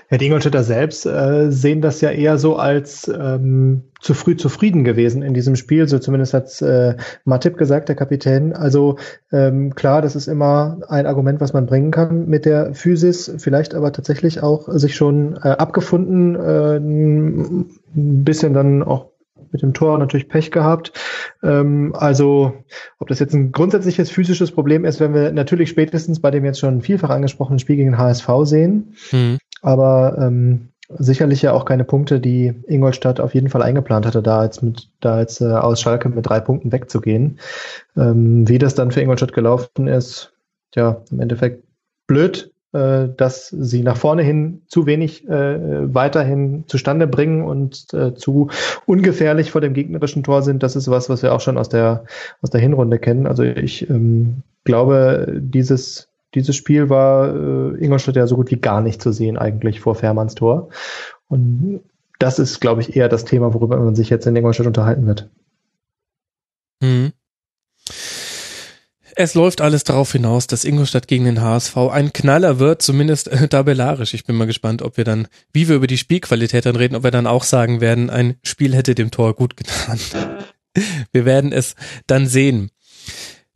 Ja, 0.10 0.18
die 0.18 0.26
Ingolstädter 0.26 0.64
selbst 0.64 1.06
äh, 1.06 1.50
sehen 1.50 1.82
das 1.82 2.02
ja 2.02 2.12
eher 2.12 2.38
so 2.38 2.58
als 2.58 3.08
ähm, 3.08 3.84
zu 4.02 4.14
früh 4.14 4.36
zufrieden 4.36 4.84
gewesen 4.84 5.22
in 5.22 5.34
diesem 5.34 5.56
Spiel. 5.56 5.88
So 5.88 6.00
zumindest 6.00 6.34
hat 6.34 6.62
äh, 6.62 6.98
Matip 7.24 7.58
gesagt, 7.58 7.88
der 7.88 7.96
Kapitän. 7.96 8.54
Also 8.54 8.98
ähm, 9.32 9.74
klar, 9.74 10.02
das 10.02 10.16
ist 10.16 10.28
immer 10.28 10.80
ein 10.90 11.06
Argument, 11.06 11.40
was 11.40 11.54
man 11.54 11.68
bringen 11.68 11.92
kann 11.92 12.28
mit 12.28 12.46
der 12.46 12.74
Physis. 12.74 13.34
Vielleicht 13.38 13.74
aber 13.74 13.94
tatsächlich 13.94 14.44
auch 14.44 14.68
sich 14.68 14.96
schon 14.96 15.38
äh, 15.38 15.50
abgefunden, 15.50 16.36
äh, 16.36 16.78
ein 16.78 17.70
bisschen 18.24 18.54
dann 18.54 18.84
auch 18.84 19.12
mit 19.52 19.62
dem 19.62 19.74
Tor 19.74 19.98
natürlich 19.98 20.30
Pech 20.30 20.52
gehabt. 20.52 20.94
Ähm, 21.44 21.94
also, 21.96 22.54
ob 23.00 23.08
das 23.08 23.20
jetzt 23.20 23.34
ein 23.34 23.52
grundsätzliches 23.52 24.10
physisches 24.10 24.52
Problem 24.52 24.86
ist, 24.86 25.00
werden 25.00 25.14
wir 25.14 25.32
natürlich 25.32 25.70
spätestens 25.70 26.20
bei 26.20 26.32
dem 26.32 26.46
jetzt 26.46 26.60
schon 26.60 26.82
vielfach 26.82 27.10
angesprochenen 27.10 27.60
Spiel 27.60 27.76
gegen 27.76 27.98
HSV 27.98 28.28
sehen. 28.44 28.96
Mhm. 29.12 29.38
Aber 29.62 30.18
ähm, 30.20 30.70
sicherlich 30.98 31.42
ja 31.42 31.54
auch 31.54 31.66
keine 31.66 31.84
Punkte, 31.84 32.20
die 32.20 32.54
Ingolstadt 32.68 33.20
auf 33.20 33.34
jeden 33.34 33.50
Fall 33.50 33.62
eingeplant 33.62 34.06
hatte, 34.06 34.22
da 34.22 34.44
jetzt 34.44 34.62
mit, 34.62 34.90
da 35.00 35.20
jetzt 35.20 35.42
äh, 35.42 35.46
aus 35.46 35.82
Schalke 35.82 36.10
mit 36.10 36.28
drei 36.28 36.40
Punkten 36.40 36.72
wegzugehen. 36.72 37.40
Ähm, 37.96 38.48
wie 38.48 38.58
das 38.58 38.76
dann 38.76 38.92
für 38.92 39.02
Ingolstadt 39.02 39.34
gelaufen 39.34 39.88
ist, 39.88 40.34
ja, 40.76 41.02
im 41.12 41.20
Endeffekt 41.20 41.64
blöd, 42.08 42.52
äh, 42.74 43.10
dass 43.18 43.50
sie 43.50 43.84
nach 43.84 43.98
vorne 43.98 44.24
hin 44.24 44.62
zu 44.68 44.86
wenig 44.86 45.28
äh, 45.28 45.94
weiterhin 45.94 46.66
zustande 46.68 47.08
bringen 47.08 47.44
und 47.44 47.94
äh, 47.94 48.14
zu 48.16 48.50
ungefährlich 48.86 49.52
vor 49.52 49.62
dem 49.62 49.74
gegnerischen 49.74 50.24
Tor 50.24 50.42
sind. 50.42 50.64
Das 50.64 50.76
ist 50.76 50.90
was, 50.90 51.10
was 51.10 51.22
wir 51.24 51.34
auch 51.34 51.42
schon 51.42 51.58
aus 51.58 51.70
der 51.70 52.06
aus 52.42 52.50
der 52.50 52.62
Hinrunde 52.62 53.00
kennen. 53.00 53.28
Also 53.28 53.44
ich 53.44 53.90
ähm, 53.90 54.44
glaube, 54.64 55.28
dieses 55.40 56.11
dieses 56.36 56.56
Spiel 56.56 56.90
war 56.90 57.36
äh, 57.36 57.84
Ingolstadt 57.84 58.16
ja 58.16 58.28
so 58.28 58.36
gut 58.36 58.52
wie 58.52 58.58
gar 58.58 58.82
nicht 58.82 59.02
zu 59.02 59.12
sehen 59.12 59.38
eigentlich 59.38 59.80
vor 59.80 59.96
Fährmanns 59.96 60.36
Tor. 60.36 60.70
Und 61.28 61.82
das 62.20 62.40
ist, 62.40 62.60
glaube 62.60 62.82
ich, 62.82 62.96
eher 62.96 63.10
das 63.10 63.26
Thema, 63.26 63.54
worüber 63.54 63.78
man 63.78 63.96
sich 63.96 64.10
jetzt 64.10 64.28
in 64.28 64.36
Ingolstadt 64.36 64.68
unterhalten 64.68 65.08
wird. 65.08 65.30
Mhm. 66.82 67.14
Es 69.16 69.34
läuft 69.34 69.60
alles 69.62 69.84
darauf 69.84 70.12
hinaus, 70.12 70.48
dass 70.48 70.64
Ingolstadt 70.64 71.08
gegen 71.08 71.26
den 71.26 71.42
HSV 71.42 71.76
ein 71.78 72.14
Knaller 72.14 72.60
wird, 72.60 72.82
zumindest 72.82 73.28
äh, 73.28 73.48
tabellarisch. 73.48 74.14
Ich 74.14 74.24
bin 74.24 74.36
mal 74.36 74.48
gespannt, 74.48 74.82
ob 74.82 74.98
wir 74.98 75.04
dann, 75.04 75.28
wie 75.52 75.68
wir 75.68 75.76
über 75.76 75.88
die 75.88 75.98
Spielqualität 75.98 76.66
dann 76.66 76.76
reden, 76.76 76.96
ob 76.96 77.04
wir 77.04 77.12
dann 77.12 77.28
auch 77.28 77.44
sagen 77.44 77.82
werden, 77.82 78.10
ein 78.10 78.36
Spiel 78.44 78.74
hätte 78.74 78.96
dem 78.96 79.12
Tor 79.12 79.36
gut 79.36 79.58
getan. 79.58 80.00
Wir 81.12 81.26
werden 81.26 81.52
es 81.52 81.76
dann 82.08 82.28
sehen. 82.28 82.72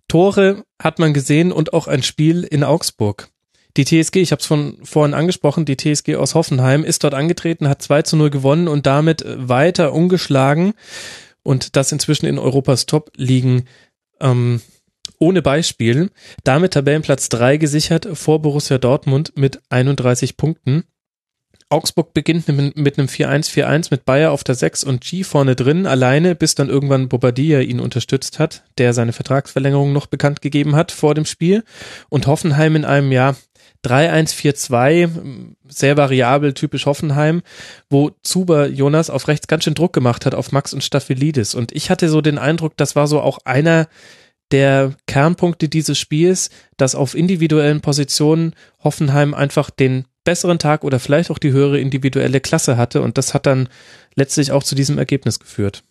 Tore 0.08 0.64
hat 0.82 1.00
man 1.00 1.14
gesehen 1.14 1.52
und 1.52 1.74
auch 1.74 1.88
ein 1.88 2.04
Spiel 2.04 2.44
in 2.44 2.64
Augsburg. 2.64 3.30
Die 3.78 3.84
TSG, 3.84 4.18
ich 4.18 4.32
habe 4.32 4.40
es 4.40 4.46
von 4.46 4.78
vorhin 4.84 5.14
angesprochen, 5.14 5.66
die 5.66 5.76
TSG 5.76 6.16
aus 6.16 6.34
Hoffenheim 6.34 6.84
ist 6.84 7.04
dort 7.04 7.14
angetreten, 7.14 7.68
hat 7.68 7.82
2 7.82 8.04
zu 8.04 8.16
0 8.16 8.30
gewonnen 8.30 8.68
und 8.68 8.86
damit 8.86 9.26
weiter 9.28 9.92
ungeschlagen 9.92 10.74
und 11.44 11.76
das 11.76 11.92
inzwischen 11.92 12.26
in 12.26 12.40
Europas 12.40 12.86
Top 12.86 13.12
liegen 13.18 13.66
ähm, 14.22 14.62
ohne 15.20 15.42
Beispiel. 15.42 16.10
Damit 16.44 16.74
Tabellenplatz 16.74 17.30
3 17.30 17.58
gesichert 17.58 18.08
vor 18.14 18.42
Borussia 18.42 18.78
Dortmund 18.78 19.34
mit 19.36 19.62
31 19.70 20.38
Punkten. 20.38 20.86
Augsburg 21.76 22.14
beginnt 22.14 22.48
mit 22.48 22.98
einem 22.98 23.08
4-1-4-1 23.08 23.88
mit 23.92 24.06
Bayer 24.06 24.32
auf 24.32 24.46
der 24.46 24.56
6 24.56 24.86
und 24.86 25.02
G 25.02 25.24
vorne 25.24 25.58
drin, 25.58 25.86
alleine, 25.86 26.34
bis 26.34 26.56
dann 26.56 26.70
irgendwann 26.70 27.10
Bobadilla 27.10 27.60
ihn 27.60 27.82
unterstützt 27.82 28.40
hat, 28.40 28.64
der 28.78 28.94
seine 28.94 29.12
Vertragsverlängerung 29.12 29.92
noch 29.92 30.08
bekannt 30.08 30.42
gegeben 30.42 30.78
hat 30.78 30.94
vor 30.94 31.14
dem 31.16 31.26
Spiel. 31.26 31.66
Und 32.08 32.28
Hoffenheim 32.28 32.78
in 32.78 32.86
einem, 32.86 33.12
ja, 33.12 33.36
3-1-4-2, 33.84 35.54
sehr 35.68 35.98
variabel, 35.98 36.54
typisch 36.54 36.86
Hoffenheim, 36.86 37.42
wo 37.90 38.12
Zuber 38.24 38.68
Jonas 38.68 39.10
auf 39.10 39.28
rechts 39.28 39.48
ganz 39.48 39.66
schön 39.66 39.76
Druck 39.76 39.92
gemacht 39.92 40.26
hat 40.26 40.34
auf 40.34 40.54
Max 40.54 40.74
und 40.74 40.84
Staphylidis. 40.84 41.56
Und 41.56 41.74
ich 41.74 41.90
hatte 41.90 42.08
so 42.08 42.22
den 42.22 42.38
Eindruck, 42.38 42.78
das 42.78 42.96
war 42.96 43.08
so 43.08 43.20
auch 43.20 43.40
einer 43.44 43.90
der 44.52 44.94
Kernpunkte 45.08 45.68
dieses 45.68 46.00
Spiels, 46.00 46.52
dass 46.78 46.96
auf 46.96 47.16
individuellen 47.16 47.82
Positionen 47.82 48.54
Hoffenheim 48.82 49.34
einfach 49.34 49.70
den 49.70 50.06
besseren 50.26 50.60
Tag 50.60 50.84
oder 50.84 51.00
vielleicht 51.00 51.32
auch 51.32 51.40
die 51.40 51.54
höhere 51.54 51.80
individuelle 51.80 52.42
Klasse 52.42 52.76
hatte 52.76 53.02
und 53.02 53.18
das 53.18 53.34
hat 53.34 53.46
dann 53.46 53.70
letztlich 54.16 54.52
auch 54.52 54.64
zu 54.64 54.76
diesem 54.76 54.98
Ergebnis 54.98 55.40
geführt. 55.40 55.84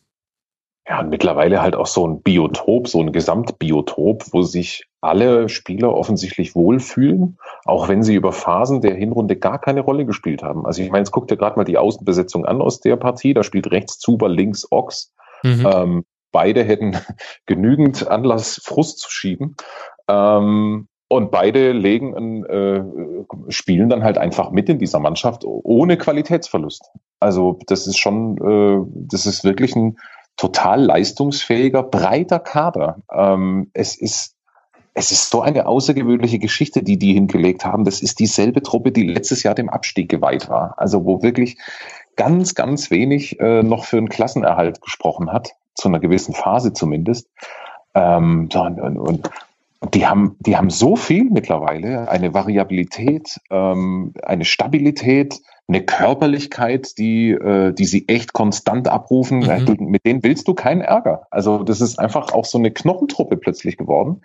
Ja, 0.86 1.00
und 1.00 1.08
mittlerweile 1.08 1.62
halt 1.62 1.76
auch 1.76 1.86
so 1.86 2.06
ein 2.06 2.20
Biotop, 2.20 2.88
so 2.88 3.00
ein 3.00 3.12
Gesamtbiotop, 3.12 4.26
wo 4.32 4.42
sich 4.42 4.84
alle 5.00 5.48
Spieler 5.48 5.94
offensichtlich 5.94 6.54
wohlfühlen, 6.54 7.38
auch 7.64 7.88
wenn 7.88 8.02
sie 8.02 8.14
über 8.14 8.32
Phasen 8.32 8.82
der 8.82 8.94
Hinrunde 8.94 9.36
gar 9.36 9.58
keine 9.58 9.80
Rolle 9.80 10.04
gespielt 10.04 10.42
haben. 10.42 10.66
Also 10.66 10.82
ich 10.82 10.90
meine, 10.90 11.00
jetzt 11.00 11.10
guckt 11.10 11.30
ihr 11.30 11.38
gerade 11.38 11.56
mal 11.56 11.64
die 11.64 11.78
Außenbesetzung 11.78 12.44
an 12.44 12.60
aus 12.60 12.80
der 12.80 12.96
Partie. 12.96 13.32
Da 13.32 13.42
spielt 13.42 13.70
rechts 13.70 13.98
Zuber, 13.98 14.28
links 14.28 14.70
Ochs. 14.70 15.14
Mhm. 15.42 15.66
Ähm, 15.70 16.04
beide 16.32 16.62
hätten 16.64 16.98
genügend 17.46 18.06
Anlass, 18.06 18.60
Frust 18.62 18.98
zu 18.98 19.10
schieben. 19.10 19.56
Ähm, 20.06 20.88
und 21.14 21.30
beide 21.30 21.72
legen 21.72 22.44
äh, 22.44 22.82
spielen 23.48 23.88
dann 23.88 24.04
halt 24.04 24.18
einfach 24.18 24.50
mit 24.50 24.68
in 24.68 24.78
dieser 24.78 24.98
Mannschaft 24.98 25.44
ohne 25.44 25.96
Qualitätsverlust. 25.96 26.90
Also 27.20 27.58
das 27.66 27.86
ist 27.86 27.98
schon, 27.98 28.36
äh, 28.38 28.86
das 29.08 29.26
ist 29.26 29.44
wirklich 29.44 29.76
ein 29.76 29.96
total 30.36 30.82
leistungsfähiger, 30.82 31.82
breiter 31.82 32.40
Kader. 32.40 32.98
Ähm, 33.12 33.70
es 33.72 33.96
ist 33.96 34.34
es 34.96 35.10
ist 35.10 35.30
so 35.30 35.40
eine 35.40 35.66
außergewöhnliche 35.66 36.38
Geschichte, 36.38 36.84
die 36.84 36.98
die 36.98 37.14
hingelegt 37.14 37.64
haben. 37.64 37.84
Das 37.84 38.00
ist 38.00 38.20
dieselbe 38.20 38.62
Truppe, 38.62 38.92
die 38.92 39.02
letztes 39.02 39.42
Jahr 39.42 39.56
dem 39.56 39.68
Abstieg 39.68 40.08
geweiht 40.08 40.48
war. 40.48 40.74
Also 40.76 41.04
wo 41.04 41.20
wirklich 41.20 41.58
ganz, 42.14 42.54
ganz 42.54 42.92
wenig 42.92 43.40
äh, 43.40 43.64
noch 43.64 43.84
für 43.84 43.96
einen 43.96 44.08
Klassenerhalt 44.08 44.80
gesprochen 44.80 45.32
hat, 45.32 45.50
zu 45.74 45.88
einer 45.88 45.98
gewissen 45.98 46.32
Phase 46.32 46.72
zumindest. 46.72 47.28
Ähm, 47.94 48.48
und, 48.54 48.98
und 48.98 49.30
die 49.92 50.06
haben, 50.06 50.36
die 50.40 50.56
haben 50.56 50.70
so 50.70 50.96
viel 50.96 51.24
mittlerweile, 51.24 52.08
eine 52.08 52.34
Variabilität, 52.34 53.40
ähm, 53.50 54.12
eine 54.22 54.44
Stabilität, 54.44 55.40
eine 55.66 55.82
Körperlichkeit, 55.82 56.98
die, 56.98 57.30
äh, 57.30 57.72
die 57.72 57.84
sie 57.86 58.06
echt 58.08 58.32
konstant 58.32 58.88
abrufen. 58.88 59.40
Mhm. 59.40 59.90
Mit 59.90 60.04
denen 60.04 60.22
willst 60.22 60.46
du 60.46 60.54
keinen 60.54 60.82
Ärger. 60.82 61.26
Also 61.30 61.62
das 61.62 61.80
ist 61.80 61.98
einfach 61.98 62.32
auch 62.32 62.44
so 62.44 62.58
eine 62.58 62.70
Knochentruppe 62.70 63.36
plötzlich 63.36 63.76
geworden, 63.76 64.22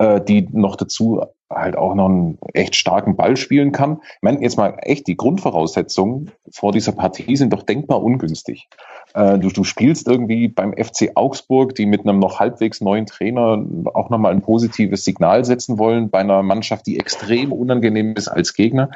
äh, 0.00 0.20
die 0.20 0.48
noch 0.50 0.76
dazu 0.76 1.20
halt 1.50 1.76
auch 1.76 1.94
noch 1.94 2.08
einen 2.08 2.38
echt 2.54 2.74
starken 2.74 3.16
Ball 3.16 3.36
spielen 3.36 3.70
kann. 3.70 4.00
Ich 4.02 4.22
meine, 4.22 4.40
jetzt 4.40 4.56
mal 4.56 4.78
echt, 4.80 5.06
die 5.08 5.16
Grundvoraussetzungen 5.16 6.30
vor 6.50 6.72
dieser 6.72 6.92
Partie 6.92 7.36
sind 7.36 7.52
doch 7.52 7.64
denkbar 7.64 8.02
ungünstig. 8.02 8.68
Äh, 9.12 9.38
du, 9.38 9.50
du 9.50 9.62
spielst 9.62 10.08
irgendwie 10.08 10.48
beim 10.48 10.72
FC 10.72 11.10
Augsburg, 11.16 11.74
die 11.74 11.84
mit 11.84 12.02
einem 12.02 12.18
noch 12.18 12.40
halbwegs 12.40 12.80
neuen 12.80 13.04
Trainer 13.04 13.62
auch 13.92 14.08
nochmal 14.08 14.32
ein 14.32 14.40
positives 14.40 15.04
Signal 15.04 15.44
setzen 15.44 15.78
wollen, 15.78 16.08
bei 16.08 16.20
einer 16.20 16.42
Mannschaft, 16.42 16.86
die 16.86 16.98
extrem 16.98 17.52
unangenehm 17.52 18.14
ist 18.14 18.28
als 18.28 18.54
Gegner. 18.54 18.90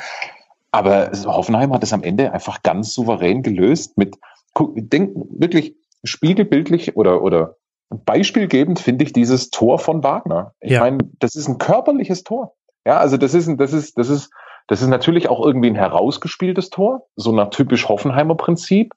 Aber 0.70 1.10
Hoffenheim 1.26 1.74
hat 1.74 1.82
es 1.82 1.93
am 1.93 2.02
Ende 2.02 2.32
einfach 2.32 2.62
ganz 2.62 2.94
souverän 2.94 3.43
gelöst 3.43 3.98
mit, 3.98 4.16
denk 4.59 5.12
wirklich 5.31 5.76
spiegelbildlich 6.02 6.97
oder, 6.97 7.22
oder 7.22 7.56
beispielgebend 8.04 8.78
finde 8.78 9.04
ich 9.04 9.12
dieses 9.12 9.50
Tor 9.50 9.78
von 9.78 10.02
Wagner. 10.02 10.52
Ich 10.60 10.72
ja. 10.72 10.80
meine, 10.80 10.98
das 11.18 11.34
ist 11.34 11.48
ein 11.48 11.58
körperliches 11.58 12.24
Tor. 12.24 12.54
Ja, 12.86 12.98
also 12.98 13.16
das 13.16 13.34
ist, 13.34 13.46
ein, 13.46 13.56
das 13.56 13.72
ist, 13.72 13.98
das 13.98 14.08
ist, 14.08 14.30
das 14.66 14.82
ist 14.82 14.88
natürlich 14.88 15.28
auch 15.28 15.44
irgendwie 15.44 15.68
ein 15.68 15.74
herausgespieltes 15.74 16.70
Tor, 16.70 17.06
so 17.16 17.32
nach 17.32 17.50
typisch 17.50 17.88
Hoffenheimer 17.88 18.34
Prinzip. 18.34 18.94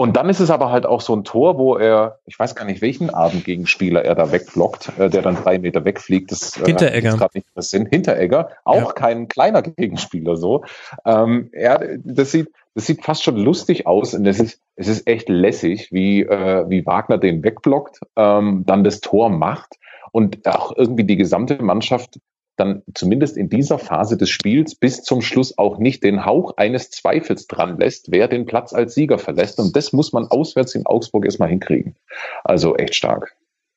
Und 0.00 0.16
dann 0.16 0.28
ist 0.28 0.38
es 0.38 0.50
aber 0.50 0.70
halt 0.70 0.86
auch 0.86 1.00
so 1.00 1.12
ein 1.16 1.24
Tor, 1.24 1.58
wo 1.58 1.76
er, 1.76 2.20
ich 2.24 2.38
weiß 2.38 2.54
gar 2.54 2.64
nicht, 2.64 2.80
welchen 2.82 3.10
Abendgegenspieler 3.10 4.04
er 4.04 4.14
da 4.14 4.30
wegblockt, 4.30 4.92
äh, 4.96 5.10
der 5.10 5.22
dann 5.22 5.34
drei 5.34 5.58
Meter 5.58 5.84
wegfliegt. 5.84 6.30
Das 6.30 6.56
äh, 6.56 6.66
Hinteregger. 6.66 7.16
gerade 7.16 7.38
nicht 7.38 7.48
mehr 7.56 7.62
Sinn. 7.64 7.86
Hinteregger, 7.86 8.50
auch 8.64 8.76
ja. 8.76 8.92
kein 8.92 9.26
kleiner 9.26 9.60
Gegenspieler 9.60 10.36
so. 10.36 10.64
Ähm, 11.04 11.48
er, 11.52 11.98
das 12.04 12.30
sieht, 12.30 12.48
das 12.78 12.86
sieht 12.86 13.04
fast 13.04 13.24
schon 13.24 13.36
lustig 13.36 13.88
aus 13.88 14.14
und 14.14 14.24
es 14.24 14.38
ist, 14.38 14.60
es 14.76 14.86
ist 14.86 15.08
echt 15.08 15.28
lässig, 15.28 15.90
wie, 15.90 16.22
äh, 16.22 16.64
wie 16.68 16.86
Wagner 16.86 17.18
den 17.18 17.42
wegblockt, 17.42 17.98
ähm, 18.14 18.62
dann 18.66 18.84
das 18.84 19.00
Tor 19.00 19.30
macht 19.30 19.74
und 20.12 20.46
auch 20.46 20.76
irgendwie 20.76 21.02
die 21.02 21.16
gesamte 21.16 21.60
Mannschaft 21.60 22.20
dann 22.54 22.84
zumindest 22.94 23.36
in 23.36 23.48
dieser 23.48 23.80
Phase 23.80 24.16
des 24.16 24.30
Spiels 24.30 24.76
bis 24.76 25.02
zum 25.02 25.22
Schluss 25.22 25.58
auch 25.58 25.78
nicht 25.78 26.04
den 26.04 26.24
Hauch 26.24 26.56
eines 26.56 26.90
Zweifels 26.90 27.48
dran 27.48 27.80
lässt, 27.80 28.12
wer 28.12 28.28
den 28.28 28.46
Platz 28.46 28.72
als 28.72 28.94
Sieger 28.94 29.18
verlässt. 29.18 29.58
Und 29.58 29.74
das 29.74 29.92
muss 29.92 30.12
man 30.12 30.28
auswärts 30.28 30.76
in 30.76 30.86
Augsburg 30.86 31.24
erstmal 31.24 31.48
hinkriegen. 31.48 31.96
Also 32.44 32.76
echt 32.76 32.94
stark. 32.94 33.34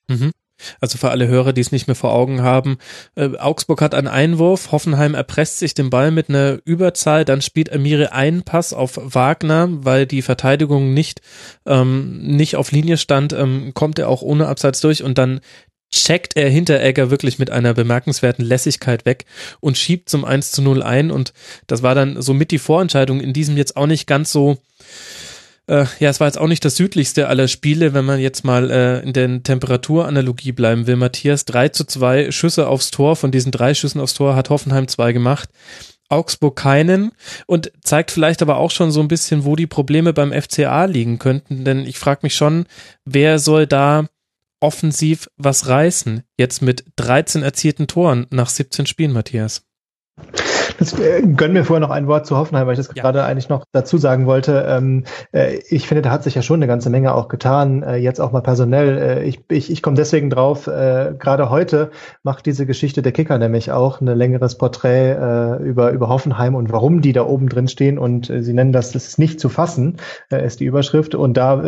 Mhm. 0.07 0.32
Also 0.79 0.97
für 0.97 1.09
alle 1.09 1.27
Hörer, 1.27 1.53
die 1.53 1.61
es 1.61 1.71
nicht 1.71 1.88
mehr 1.88 1.95
vor 1.95 2.13
Augen 2.13 2.41
haben, 2.41 2.77
äh, 3.15 3.38
Augsburg 3.38 3.81
hat 3.81 3.95
einen 3.95 4.07
Einwurf, 4.07 4.71
Hoffenheim 4.71 5.13
erpresst 5.13 5.59
sich 5.59 5.73
den 5.73 5.89
Ball 5.89 6.11
mit 6.11 6.29
einer 6.29 6.59
Überzahl, 6.65 7.25
dann 7.25 7.41
spielt 7.41 7.71
Amire 7.71 8.13
einen 8.13 8.43
Pass 8.43 8.73
auf 8.73 8.99
Wagner, 9.01 9.69
weil 9.71 10.05
die 10.05 10.21
Verteidigung 10.21 10.93
nicht, 10.93 11.21
ähm, 11.65 12.19
nicht 12.21 12.55
auf 12.55 12.71
Linie 12.71 12.97
stand, 12.97 13.33
ähm, 13.33 13.73
kommt 13.73 13.99
er 13.99 14.09
auch 14.09 14.21
ohne 14.21 14.47
Abseits 14.47 14.81
durch 14.81 15.03
und 15.03 15.17
dann 15.17 15.41
checkt 15.93 16.38
er 16.38 16.49
Hinteregger 16.49 17.11
wirklich 17.11 17.38
mit 17.38 17.49
einer 17.49 17.73
bemerkenswerten 17.73 18.45
Lässigkeit 18.45 19.05
weg 19.05 19.25
und 19.59 19.77
schiebt 19.77 20.09
zum 20.09 20.23
1 20.23 20.51
zu 20.51 20.61
0 20.61 20.81
ein 20.83 21.11
und 21.11 21.33
das 21.67 21.83
war 21.83 21.95
dann 21.95 22.21
somit 22.21 22.51
die 22.51 22.59
Vorentscheidung 22.59 23.19
in 23.19 23.33
diesem 23.33 23.57
jetzt 23.57 23.75
auch 23.75 23.88
nicht 23.88 24.07
ganz 24.07 24.31
so 24.31 24.57
äh, 25.72 25.85
ja, 25.99 26.10
es 26.10 26.19
war 26.19 26.27
jetzt 26.27 26.38
auch 26.38 26.48
nicht 26.48 26.65
das 26.65 26.76
südlichste 26.76 27.30
aller 27.30 27.48
Spiele, 27.48 27.93
wenn 27.93 28.03
man 28.03 28.19
jetzt 28.19 28.43
mal 28.43 28.69
äh, 28.69 28.99
in 28.99 29.14
der 29.14 29.41
Temperaturanalogie 29.41 30.52
bleiben 30.52 30.85
will. 30.85 30.98
Matthias, 30.98 31.45
3 31.45 31.69
zu 31.69 31.85
2 31.85 32.31
Schüsse 32.31 32.68
aufs 32.68 32.91
Tor, 32.91 33.15
von 33.15 33.31
diesen 33.31 33.53
drei 33.53 33.73
Schüssen 33.73 34.02
aufs 34.02 34.14
Tor 34.14 34.35
hat 34.35 34.49
Hoffenheim 34.49 34.89
zwei 34.89 35.14
gemacht. 35.14 35.49
Augsburg 36.10 36.57
keinen 36.57 37.14
und 37.48 37.72
zeigt 37.81 38.11
vielleicht 38.11 38.41
aber 38.41 38.57
auch 38.57 38.72
schon 38.72 38.91
so 38.91 38.99
ein 38.99 39.07
bisschen, 39.07 39.45
wo 39.45 39.56
die 39.56 39.65
Probleme 39.65 40.11
beim 40.11 40.34
FCA 40.34 40.84
liegen 40.84 41.19
könnten, 41.19 41.64
denn 41.64 41.85
ich 41.85 41.98
frage 41.98 42.19
mich 42.23 42.35
schon, 42.35 42.65
wer 43.06 43.39
soll 43.39 43.65
da 43.65 44.07
offensiv 44.60 45.30
was 45.38 45.68
reißen. 45.68 46.23
Jetzt 46.38 46.61
mit 46.61 46.84
13 46.98 47.43
erzielten 47.43 47.88
Toren 47.88 48.27
nach 48.30 48.49
17 48.49 48.88
Spielen, 48.88 49.14
Matthias. 49.14 49.64
Das, 50.78 50.98
äh, 50.99 51.22
gönn 51.22 51.53
mir 51.53 51.64
vorher 51.64 51.80
noch 51.80 51.94
ein 51.94 52.08
Wort 52.08 52.26
zu 52.26 52.38
Hoffenheim, 52.38 52.66
weil 52.66 52.74
ich 52.74 52.80
das 52.80 52.90
ja. 52.95 53.03
gerade 53.03 53.24
eigentlich 53.24 53.49
noch 53.49 53.66
dazu 53.72 53.98
sagen 53.98 54.26
wollte. 54.26 54.66
Ähm, 54.68 55.03
äh, 55.32 55.60
ich 55.70 55.88
finde, 55.88 56.02
da 56.02 56.10
hat 56.10 56.24
sich 56.24 56.34
ja 56.34 56.41
schon 56.41 56.58
eine 56.58 56.68
ganze 56.68 56.90
Menge 56.90 57.14
auch 57.14 57.28
getan, 57.28 57.84
äh, 57.84 57.98
jetzt 57.98 58.20
auch 58.20 58.32
mal 58.32 58.41
personell. 58.41 58.98
Äh, 58.98 59.24
ich 59.26 59.41
ich, 59.49 59.72
ich 59.72 59.82
komme 59.84 59.95
deswegen 59.95 60.30
drauf, 60.30 60.66
äh, 60.68 61.14
gerade 61.18 61.49
heute 61.49 61.91
macht 62.24 62.45
diese 62.45 62.66
Geschichte 62.66 63.02
der 63.02 63.12
Kicker 63.12 63.38
nämlich 63.38 63.72
auch 63.72 64.02
ein 64.02 64.08
längeres 64.08 64.58
Porträt 64.58 65.12
äh, 65.12 65.64
über, 65.64 65.91
über 65.91 66.10
Hoffenheim 66.10 66.56
und 66.56 66.72
warum 66.72 67.02
die 67.02 67.14
da 67.14 67.26
oben 67.26 67.48
drin 67.48 67.68
stehen 67.68 67.99
und 67.99 68.26
sie 68.26 68.53
nennen 68.53 68.72
das, 68.72 68.91
das 68.91 69.08
ist 69.08 69.20
nicht 69.20 69.40
zu 69.40 69.49
fassen, 69.49 69.98
ist 70.30 70.60
die 70.60 70.66
Überschrift. 70.66 71.16
Und 71.16 71.38
da 71.38 71.64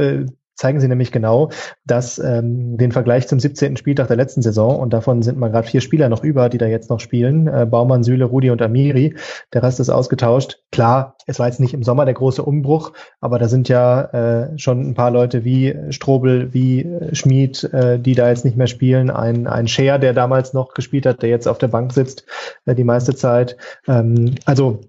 zeigen 0.56 0.80
sie 0.80 0.88
nämlich 0.88 1.12
genau, 1.12 1.50
dass 1.86 2.20
ähm, 2.20 2.78
den 2.78 2.92
Vergleich 2.92 3.28
zum 3.28 3.40
17. 3.40 3.78
Spieltag 3.78 4.08
der 4.08 4.18
letzten 4.18 4.42
Saison, 4.42 4.80
und 4.80 4.94
davon 4.94 5.22
sind 5.22 5.38
mal 5.38 5.50
gerade 5.50 5.68
vier 5.68 5.82
Spieler 5.82 6.10
noch 6.10 6.24
über, 6.24 6.50
die 6.50 6.58
da 6.58 6.68
jetzt 6.68 6.90
noch 6.90 7.00
spielen, 7.00 7.48
äh, 7.48 7.66
Baumann, 7.70 8.04
Süle, 8.04 8.26
Rudi 8.26 8.50
und 8.50 8.62
Amiri, 8.62 9.16
der 9.54 9.64
Rest 9.64 9.80
ist 9.80 9.90
ausgetauscht. 9.90 10.60
Klar, 10.72 11.16
es 11.26 11.40
war 11.40 11.48
jetzt 11.48 11.60
nicht 11.60 11.74
im 11.74 11.84
Sommer 11.84 12.06
der 12.06 12.14
große 12.14 12.44
Umbruch, 12.44 12.94
aber 13.20 13.40
da 13.40 13.48
sind 13.48 13.70
ja 13.70 14.02
äh, 14.02 14.58
schon 14.58 14.82
ein 14.82 14.94
paar 14.94 15.12
Leute 15.12 15.44
wie 15.44 15.76
Strobel, 15.90 16.54
wie 16.54 16.82
äh, 16.82 17.16
Schmid, 17.16 17.64
äh, 17.74 18.00
die 18.00 18.16
da 18.16 18.30
jetzt 18.30 18.46
nicht 18.46 18.58
mehr 18.58 18.68
spielen, 18.68 19.10
ein, 19.10 19.48
ein 19.48 19.68
Scher, 19.68 20.00
der 20.00 20.14
damals 20.14 20.54
noch 20.54 20.74
gespielt 20.74 21.06
hat, 21.06 21.22
der 21.22 21.30
jetzt 21.30 21.48
auf 21.48 21.58
der 21.58 21.68
Bank 21.68 21.94
sitzt 21.94 22.26
äh, 22.66 22.76
die 22.76 22.84
meiste 22.84 23.16
Zeit. 23.16 23.58
Ähm, 23.88 24.36
also 24.46 24.82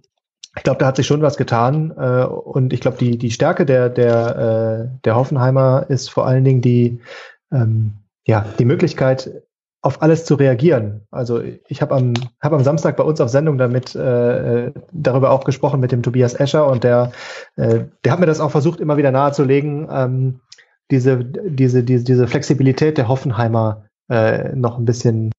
ich 0.56 0.62
glaube, 0.62 0.78
da 0.78 0.86
hat 0.86 0.96
sich 0.96 1.06
schon 1.06 1.22
was 1.22 1.36
getan. 1.36 1.92
Äh, 1.96 2.24
und 2.24 2.72
ich 2.72 2.80
glaube, 2.80 2.98
die, 2.98 3.18
die 3.18 3.30
Stärke 3.30 3.66
der, 3.66 3.88
der, 3.88 4.88
äh, 4.92 4.98
der 5.04 5.16
Hoffenheimer 5.16 5.86
ist 5.88 6.10
vor 6.10 6.26
allen 6.26 6.44
Dingen 6.44 6.60
die, 6.60 7.00
ähm, 7.52 7.94
ja, 8.26 8.46
die 8.58 8.64
Möglichkeit, 8.64 9.30
auf 9.84 10.00
alles 10.00 10.24
zu 10.24 10.36
reagieren. 10.36 11.02
Also 11.10 11.42
ich 11.68 11.82
habe 11.82 11.94
am, 11.94 12.14
hab 12.40 12.54
am 12.54 12.64
Samstag 12.64 12.96
bei 12.96 13.04
uns 13.04 13.20
auf 13.20 13.28
Sendung 13.28 13.58
damit 13.58 13.94
äh, 13.94 14.72
darüber 14.92 15.30
auch 15.30 15.44
gesprochen 15.44 15.78
mit 15.78 15.92
dem 15.92 16.02
Tobias 16.02 16.32
Escher 16.32 16.66
und 16.68 16.84
der, 16.84 17.12
äh, 17.56 17.84
der 18.02 18.12
hat 18.12 18.18
mir 18.18 18.24
das 18.24 18.40
auch 18.40 18.50
versucht, 18.50 18.80
immer 18.80 18.96
wieder 18.96 19.10
nahezulegen, 19.10 19.86
ähm, 19.92 20.40
diese, 20.90 21.22
diese, 21.22 21.82
diese, 21.82 22.04
diese 22.04 22.26
Flexibilität 22.26 22.96
der 22.96 23.08
Hoffenheimer 23.08 23.84
äh, 24.08 24.54
noch 24.54 24.78
ein 24.78 24.86
bisschen 24.86 25.32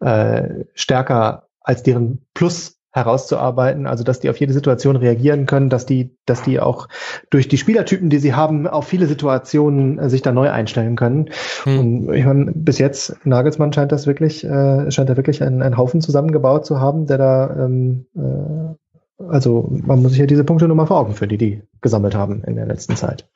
äh, 0.00 0.64
stärker 0.72 1.48
als 1.60 1.82
deren 1.82 2.24
Plus 2.32 2.78
herauszuarbeiten, 2.92 3.86
also 3.86 4.04
dass 4.04 4.20
die 4.20 4.28
auf 4.28 4.38
jede 4.38 4.52
Situation 4.52 4.96
reagieren 4.96 5.46
können, 5.46 5.70
dass 5.70 5.86
die, 5.86 6.14
dass 6.26 6.42
die 6.42 6.60
auch 6.60 6.88
durch 7.30 7.48
die 7.48 7.56
Spielertypen, 7.56 8.10
die 8.10 8.18
sie 8.18 8.34
haben, 8.34 8.66
auf 8.66 8.86
viele 8.86 9.06
Situationen 9.06 9.98
äh, 9.98 10.10
sich 10.10 10.22
da 10.22 10.32
neu 10.32 10.50
einstellen 10.50 10.94
können. 10.94 11.30
Hm. 11.64 11.78
Und 11.78 12.14
ich 12.14 12.24
meine, 12.24 12.52
bis 12.54 12.78
jetzt 12.78 13.16
Nagelsmann 13.24 13.72
scheint 13.72 13.92
das 13.92 14.06
wirklich, 14.06 14.44
äh, 14.44 14.90
scheint 14.90 15.08
er 15.08 15.16
wirklich 15.16 15.42
einen, 15.42 15.62
einen 15.62 15.78
Haufen 15.78 16.02
zusammengebaut 16.02 16.66
zu 16.66 16.80
haben, 16.80 17.06
der 17.06 17.18
da, 17.18 17.56
ähm, 17.64 18.06
äh, 18.14 19.22
also 19.24 19.68
man 19.70 20.02
muss 20.02 20.12
sich 20.12 20.20
ja 20.20 20.26
diese 20.26 20.44
Punkte 20.44 20.66
nur 20.66 20.76
mal 20.76 20.86
vor 20.86 20.98
Augen 20.98 21.14
führen, 21.14 21.30
die 21.30 21.38
die 21.38 21.62
gesammelt 21.80 22.14
haben 22.14 22.44
in 22.44 22.56
der 22.56 22.66
letzten 22.66 22.96
Zeit. 22.96 23.26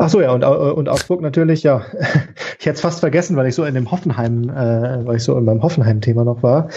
Ach 0.00 0.08
so, 0.08 0.20
ja, 0.20 0.32
und, 0.32 0.42
äh, 0.42 0.46
und 0.46 0.88
Augsburg 0.88 1.20
natürlich, 1.20 1.62
ja. 1.62 1.82
Ich 2.60 2.66
hätte 2.66 2.74
es 2.74 2.80
fast 2.80 2.98
vergessen, 2.98 3.36
weil 3.36 3.46
ich 3.46 3.54
so 3.54 3.64
in 3.64 3.74
dem 3.74 3.90
Hoffenheim, 3.92 4.48
äh, 4.50 5.06
weil 5.06 5.16
ich 5.16 5.22
so 5.22 5.38
in 5.38 5.44
meinem 5.44 5.62
Hoffenheim-Thema 5.62 6.24
noch 6.24 6.42
war. 6.42 6.68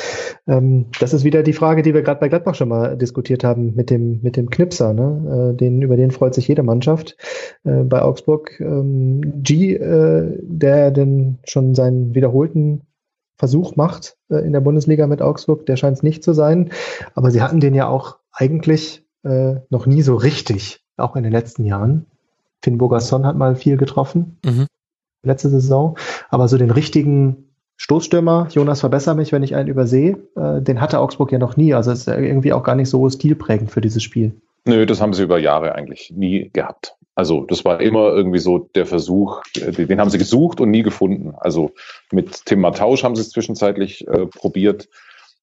Ähm, 0.47 0.85
das 0.99 1.11
ist 1.11 1.23
wieder 1.23 1.41
die 1.41 1.53
Frage, 1.53 1.81
die 1.81 1.95
wir 1.95 2.03
gerade 2.03 2.19
bei 2.19 2.29
Gladbach 2.29 2.53
schon 2.53 2.69
mal 2.69 2.95
diskutiert 2.95 3.43
haben 3.43 3.73
mit 3.73 3.89
dem, 3.89 4.21
mit 4.21 4.37
dem 4.37 4.51
Knipser, 4.51 4.93
ne? 4.93 5.53
Äh, 5.53 5.57
den, 5.57 5.81
über 5.81 5.97
den 5.97 6.11
freut 6.11 6.35
sich 6.35 6.47
jede 6.47 6.61
Mannschaft. 6.61 7.17
Äh, 7.63 7.83
bei 7.83 8.03
Augsburg 8.03 8.59
ähm, 8.59 9.21
G, 9.41 9.73
äh, 9.73 10.37
der 10.43 10.91
denn 10.91 11.39
schon 11.45 11.73
seinen 11.73 12.13
wiederholten 12.13 12.83
Versuch 13.37 13.75
macht 13.75 14.17
äh, 14.29 14.37
in 14.45 14.53
der 14.53 14.61
Bundesliga 14.61 15.07
mit 15.07 15.23
Augsburg, 15.23 15.65
der 15.65 15.77
scheint 15.77 15.97
es 15.97 16.03
nicht 16.03 16.23
zu 16.23 16.33
sein. 16.33 16.69
Aber 17.15 17.31
sie 17.31 17.41
hatten 17.41 17.59
den 17.59 17.73
ja 17.73 17.87
auch 17.87 18.19
eigentlich 18.31 19.03
äh, 19.23 19.55
noch 19.71 19.87
nie 19.87 20.03
so 20.03 20.15
richtig, 20.15 20.85
auch 20.95 21.15
in 21.15 21.23
den 21.23 21.31
letzten 21.31 21.65
Jahren. 21.65 22.05
Finn 22.61 22.77
Bogasson 22.77 23.25
hat 23.25 23.35
mal 23.35 23.55
viel 23.55 23.77
getroffen. 23.77 24.37
Mhm. 24.45 24.67
Letzte 25.23 25.49
Saison. 25.49 25.97
Aber 26.29 26.47
so 26.47 26.57
den 26.57 26.71
richtigen 26.71 27.51
Stoßstürmer, 27.77 28.47
Jonas, 28.51 28.81
verbessere 28.81 29.15
mich, 29.15 29.31
wenn 29.31 29.43
ich 29.43 29.55
einen 29.55 29.67
übersehe, 29.67 30.17
äh, 30.35 30.61
den 30.61 30.81
hatte 30.81 30.99
Augsburg 30.99 31.31
ja 31.31 31.39
noch 31.39 31.57
nie. 31.57 31.73
Also 31.73 31.91
ist 31.91 32.07
irgendwie 32.07 32.53
auch 32.53 32.63
gar 32.63 32.75
nicht 32.75 32.89
so 32.89 33.09
stilprägend 33.09 33.71
für 33.71 33.81
dieses 33.81 34.03
Spiel. 34.03 34.39
Nö, 34.65 34.85
das 34.85 35.01
haben 35.01 35.13
sie 35.13 35.23
über 35.23 35.39
Jahre 35.39 35.73
eigentlich 35.73 36.13
nie 36.15 36.51
gehabt. 36.53 36.95
Also 37.15 37.45
das 37.45 37.65
war 37.65 37.81
immer 37.81 38.09
irgendwie 38.13 38.39
so 38.39 38.69
der 38.75 38.85
Versuch, 38.85 39.41
äh, 39.55 39.71
den 39.71 39.99
haben 39.99 40.09
sie 40.09 40.17
gesucht 40.17 40.61
und 40.61 40.71
nie 40.71 40.83
gefunden. 40.83 41.33
Also 41.39 41.71
mit 42.11 42.45
Tim 42.45 42.61
Matausch 42.61 43.03
haben 43.03 43.15
sie 43.15 43.21
es 43.21 43.31
zwischenzeitlich 43.31 44.07
äh, 44.07 44.27
probiert. 44.27 44.87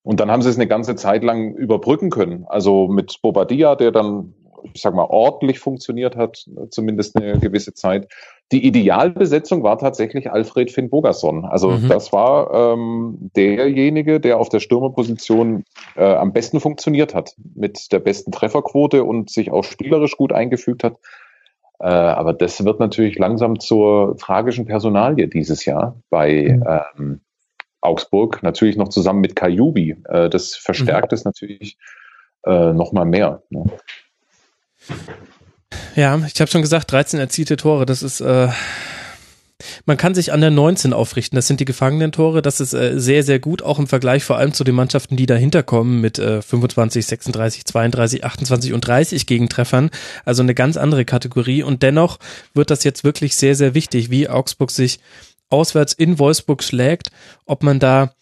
Und 0.02 0.20
dann 0.20 0.30
haben 0.30 0.42
sie 0.42 0.48
es 0.48 0.56
eine 0.56 0.68
ganze 0.68 0.96
Zeit 0.96 1.22
lang 1.22 1.54
überbrücken 1.54 2.10
können. 2.10 2.46
Also 2.48 2.88
mit 2.88 3.20
Bobadilla, 3.20 3.74
der 3.74 3.90
dann, 3.90 4.34
ich 4.74 4.82
sag 4.82 4.94
mal, 4.94 5.06
ordentlich 5.08 5.58
funktioniert 5.58 6.16
hat, 6.16 6.46
zumindest 6.70 7.16
eine 7.16 7.38
gewisse 7.38 7.74
Zeit. 7.74 8.08
Die 8.50 8.66
Idealbesetzung 8.66 9.62
war 9.62 9.78
tatsächlich 9.78 10.30
Alfred 10.30 10.70
Finn 10.70 10.88
Bogerson. 10.88 11.44
Also 11.44 11.70
mhm. 11.70 11.88
das 11.88 12.12
war 12.12 12.52
ähm, 12.54 13.30
derjenige, 13.36 14.20
der 14.20 14.38
auf 14.38 14.48
der 14.48 14.60
Stürmerposition 14.60 15.64
äh, 15.96 16.04
am 16.04 16.32
besten 16.32 16.60
funktioniert 16.60 17.14
hat, 17.14 17.34
mit 17.54 17.92
der 17.92 17.98
besten 17.98 18.32
Trefferquote 18.32 19.04
und 19.04 19.30
sich 19.30 19.50
auch 19.50 19.64
spielerisch 19.64 20.16
gut 20.16 20.32
eingefügt 20.32 20.82
hat. 20.82 20.96
Äh, 21.80 21.88
aber 21.88 22.32
das 22.32 22.64
wird 22.64 22.80
natürlich 22.80 23.18
langsam 23.18 23.60
zur 23.60 24.16
tragischen 24.16 24.64
Personalie 24.64 25.28
dieses 25.28 25.64
Jahr 25.64 25.96
bei 26.08 26.58
mhm. 26.58 26.64
ähm, 26.98 27.20
Augsburg. 27.82 28.42
Natürlich 28.42 28.76
noch 28.76 28.88
zusammen 28.88 29.20
mit 29.20 29.36
Kajubi. 29.36 29.96
Äh, 30.08 30.30
das 30.30 30.56
verstärkt 30.56 31.12
mhm. 31.12 31.16
es 31.16 31.24
natürlich 31.24 31.78
äh, 32.46 32.72
noch 32.72 32.92
mal 32.92 33.04
mehr. 33.04 33.42
Ne? 33.50 33.64
Ja, 35.96 36.20
ich 36.32 36.40
habe 36.40 36.50
schon 36.50 36.62
gesagt, 36.62 36.92
13 36.92 37.18
erzielte 37.18 37.56
Tore, 37.56 37.86
das 37.86 38.02
ist 38.02 38.20
äh, 38.20 38.48
man 39.86 39.96
kann 39.96 40.14
sich 40.14 40.32
an 40.32 40.40
der 40.40 40.50
19 40.50 40.92
aufrichten. 40.92 41.36
Das 41.36 41.46
sind 41.46 41.60
die 41.60 41.64
gefangenen 41.64 42.12
Tore. 42.12 42.42
Das 42.42 42.60
ist 42.60 42.74
äh, 42.74 42.98
sehr, 42.98 43.22
sehr 43.22 43.38
gut, 43.38 43.62
auch 43.62 43.78
im 43.78 43.88
Vergleich 43.88 44.22
vor 44.22 44.36
allem 44.38 44.52
zu 44.52 44.64
den 44.64 44.74
Mannschaften, 44.74 45.16
die 45.16 45.26
dahinter 45.26 45.62
kommen 45.62 46.00
mit 46.00 46.18
äh, 46.18 46.42
25, 46.42 47.04
36, 47.06 47.64
32, 47.64 48.24
28 48.24 48.72
und 48.72 48.86
30 48.86 49.26
Gegentreffern. 49.26 49.90
Also 50.24 50.42
eine 50.42 50.54
ganz 50.54 50.76
andere 50.76 51.04
Kategorie. 51.04 51.62
Und 51.62 51.82
dennoch 51.82 52.18
wird 52.54 52.70
das 52.70 52.84
jetzt 52.84 53.02
wirklich 53.02 53.34
sehr, 53.36 53.56
sehr 53.56 53.74
wichtig, 53.74 54.10
wie 54.10 54.28
Augsburg 54.28 54.70
sich 54.70 55.00
auswärts 55.50 55.92
in 55.92 56.18
Wolfsburg 56.18 56.62
schlägt, 56.62 57.10
ob 57.46 57.62
man 57.62 57.80
da 57.80 58.12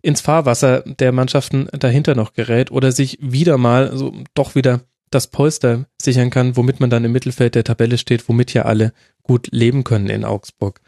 ins 0.00 0.20
Fahrwasser 0.20 0.80
der 0.80 1.12
Mannschaften 1.12 1.68
dahinter 1.72 2.14
noch 2.14 2.32
gerät 2.32 2.70
oder 2.72 2.92
sich 2.92 3.18
wieder 3.20 3.58
mal 3.58 3.96
so 3.96 4.12
doch 4.34 4.54
wieder 4.54 4.80
das 5.14 5.28
Polster 5.28 5.86
sichern 6.00 6.30
kann, 6.30 6.56
womit 6.56 6.80
man 6.80 6.90
dann 6.90 7.04
im 7.04 7.12
Mittelfeld 7.12 7.54
der 7.54 7.64
Tabelle 7.64 7.98
steht, 7.98 8.28
womit 8.28 8.54
ja 8.54 8.64
alle 8.64 8.92
gut 9.22 9.48
leben 9.52 9.84
können 9.84 10.08
in 10.08 10.24
Augsburg. 10.24 10.80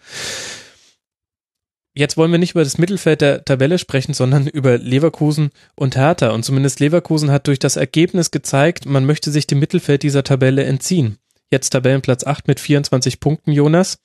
Jetzt 1.97 2.17
wollen 2.17 2.33
wir 2.33 2.41
nicht 2.41 2.53
über 2.53 2.65
das 2.65 2.77
Mittelfeld 2.77 3.21
der 3.21 3.45
Tabelle 3.45 3.79
sprechen, 3.79 4.15
sondern 4.15 4.49
über 4.49 4.79
Leverkusen 4.79 5.51
und 5.77 5.97
Hertha. 5.97 6.31
Und 6.31 6.45
zumindest 6.45 6.81
Leverkusen 6.81 7.31
hat 7.31 7.47
durch 7.47 7.61
das 7.61 7.77
Ergebnis 7.77 8.33
gezeigt, 8.33 8.85
man 8.85 9.07
möchte 9.07 9.31
sich 9.31 9.47
dem 9.47 9.61
Mittelfeld 9.61 10.03
dieser 10.03 10.25
Tabelle 10.25 10.65
entziehen. 10.65 11.19
Jetzt 11.53 11.71
Tabellenplatz 11.71 12.25
8 12.25 12.49
mit 12.49 12.59
24 12.59 13.21
Punkten, 13.21 13.53
Jonas. 13.53 13.99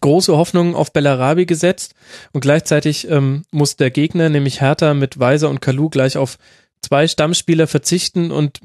Große 0.00 0.36
Hoffnungen 0.36 0.74
auf 0.74 0.92
Bellarabi 0.92 1.46
gesetzt 1.46 1.94
und 2.32 2.42
gleichzeitig 2.42 3.10
ähm, 3.10 3.42
muss 3.50 3.76
der 3.76 3.90
Gegner, 3.90 4.28
nämlich 4.28 4.60
Hertha 4.60 4.92
mit 4.92 5.18
Weiser 5.18 5.48
und 5.48 5.60
Kalu, 5.60 5.88
gleich 5.88 6.18
auf 6.18 6.38
zwei 6.82 7.08
Stammspieler 7.08 7.66
verzichten 7.66 8.30
und 8.30 8.60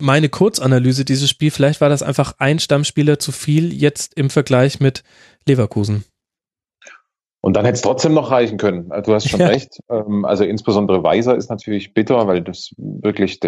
meine 0.00 0.28
Kurzanalyse 0.28 1.04
dieses 1.04 1.30
Spiel, 1.30 1.50
vielleicht 1.50 1.80
war 1.80 1.88
das 1.88 2.02
einfach 2.02 2.34
ein 2.38 2.58
Stammspieler 2.58 3.18
zu 3.18 3.32
viel 3.32 3.72
jetzt 3.72 4.14
im 4.14 4.30
Vergleich 4.30 4.80
mit 4.80 5.02
Leverkusen. 5.46 6.04
Und 7.40 7.54
dann 7.54 7.64
hätte 7.64 7.76
es 7.76 7.82
trotzdem 7.82 8.12
noch 8.12 8.32
reichen 8.32 8.58
können. 8.58 8.90
Also 8.90 9.12
du 9.12 9.14
hast 9.14 9.28
schon 9.28 9.38
ja. 9.40 9.46
recht. 9.46 9.78
Ähm, 9.88 10.24
also 10.24 10.44
insbesondere 10.44 11.04
Weiser 11.04 11.36
ist 11.36 11.48
natürlich 11.48 11.94
bitter, 11.94 12.26
weil 12.26 12.42
das 12.42 12.72
wirklich, 12.76 13.38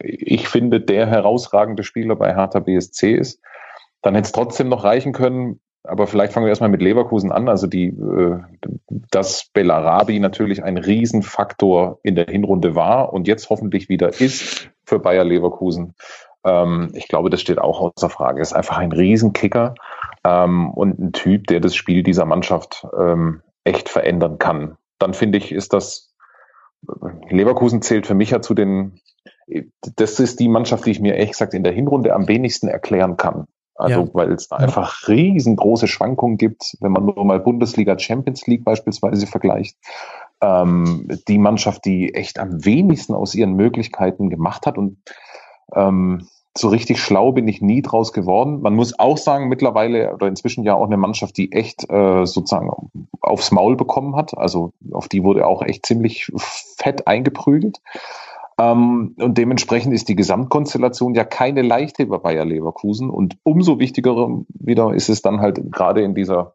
ich 0.00 0.48
finde, 0.48 0.80
der 0.80 1.06
herausragende 1.06 1.82
Spieler 1.82 2.14
bei 2.14 2.34
Hertha 2.34 2.60
BSC 2.60 3.14
ist. 3.14 3.40
Dann 4.00 4.14
hätte 4.14 4.26
es 4.26 4.32
trotzdem 4.32 4.68
noch 4.68 4.84
reichen 4.84 5.12
können. 5.12 5.60
Aber 5.82 6.06
vielleicht 6.06 6.32
fangen 6.32 6.46
wir 6.46 6.50
erstmal 6.50 6.70
mit 6.70 6.82
Leverkusen 6.82 7.32
an. 7.32 7.48
Also 7.48 7.66
die, 7.66 7.86
äh, 7.86 8.38
dass 9.10 9.48
Bellarabi 9.52 10.20
natürlich 10.20 10.62
ein 10.62 10.76
Riesenfaktor 10.76 11.98
in 12.04 12.14
der 12.14 12.26
Hinrunde 12.26 12.76
war 12.76 13.12
und 13.12 13.26
jetzt 13.26 13.50
hoffentlich 13.50 13.88
wieder 13.88 14.20
ist 14.20 14.70
für 14.88 14.98
Bayer 14.98 15.24
Leverkusen. 15.24 15.94
Ähm, 16.44 16.90
ich 16.94 17.08
glaube, 17.08 17.30
das 17.30 17.40
steht 17.40 17.58
auch 17.58 17.80
außer 17.80 18.10
Frage. 18.10 18.40
Er 18.40 18.42
ist 18.42 18.54
einfach 18.54 18.78
ein 18.78 18.92
Riesenkicker 18.92 19.74
ähm, 20.24 20.70
und 20.70 20.98
ein 20.98 21.12
Typ, 21.12 21.46
der 21.46 21.60
das 21.60 21.74
Spiel 21.76 22.02
dieser 22.02 22.24
Mannschaft 22.24 22.86
ähm, 22.98 23.42
echt 23.64 23.88
verändern 23.88 24.38
kann. 24.38 24.76
Dann 24.98 25.14
finde 25.14 25.38
ich, 25.38 25.52
ist 25.52 25.72
das 25.72 26.14
Leverkusen 27.28 27.82
zählt 27.82 28.06
für 28.06 28.14
mich 28.14 28.30
ja 28.30 28.40
zu 28.40 28.54
den, 28.54 29.00
das 29.96 30.20
ist 30.20 30.40
die 30.40 30.48
Mannschaft, 30.48 30.86
die 30.86 30.92
ich 30.92 31.00
mir 31.00 31.14
ehrlich 31.14 31.32
gesagt 31.32 31.54
in 31.54 31.64
der 31.64 31.72
Hinrunde 31.72 32.14
am 32.14 32.28
wenigsten 32.28 32.68
erklären 32.68 33.16
kann. 33.16 33.46
Also 33.74 34.00
ja. 34.00 34.08
weil 34.12 34.32
es 34.32 34.48
da 34.48 34.56
einfach 34.56 35.06
riesengroße 35.06 35.86
Schwankungen 35.86 36.36
gibt, 36.36 36.76
wenn 36.80 36.90
man 36.90 37.04
nur 37.04 37.24
mal 37.24 37.38
Bundesliga 37.38 37.96
Champions 37.96 38.46
League 38.46 38.64
beispielsweise 38.64 39.26
vergleicht. 39.28 39.76
Ähm, 40.40 41.08
die 41.26 41.38
Mannschaft, 41.38 41.84
die 41.84 42.14
echt 42.14 42.38
am 42.38 42.64
wenigsten 42.64 43.14
aus 43.14 43.34
ihren 43.34 43.54
Möglichkeiten 43.54 44.30
gemacht 44.30 44.66
hat 44.66 44.78
und 44.78 44.98
ähm, 45.74 46.28
so 46.56 46.68
richtig 46.68 47.00
schlau 47.00 47.32
bin 47.32 47.46
ich 47.46 47.62
nie 47.62 47.82
draus 47.82 48.12
geworden. 48.12 48.60
Man 48.60 48.74
muss 48.74 48.98
auch 48.98 49.16
sagen, 49.16 49.48
mittlerweile 49.48 50.12
oder 50.12 50.26
inzwischen 50.26 50.64
ja 50.64 50.74
auch 50.74 50.86
eine 50.86 50.96
Mannschaft, 50.96 51.36
die 51.36 51.52
echt 51.52 51.88
äh, 51.88 52.26
sozusagen 52.26 52.70
aufs 53.20 53.52
Maul 53.52 53.76
bekommen 53.76 54.16
hat. 54.16 54.36
Also 54.36 54.72
auf 54.92 55.08
die 55.08 55.22
wurde 55.22 55.46
auch 55.46 55.62
echt 55.62 55.86
ziemlich 55.86 56.30
fett 56.36 57.06
eingeprügelt. 57.06 57.78
Ähm, 58.58 59.14
und 59.18 59.38
dementsprechend 59.38 59.94
ist 59.94 60.08
die 60.08 60.16
Gesamtkonstellation 60.16 61.14
ja 61.14 61.24
keine 61.24 61.62
leichte 61.62 62.06
bei 62.06 62.18
Bayer 62.18 62.44
Leverkusen. 62.44 63.08
Und 63.08 63.36
umso 63.44 63.78
wichtiger 63.78 64.28
wieder 64.48 64.92
ist 64.94 65.08
es 65.08 65.22
dann 65.22 65.40
halt 65.40 65.60
gerade 65.70 66.02
in 66.02 66.14
dieser, 66.14 66.54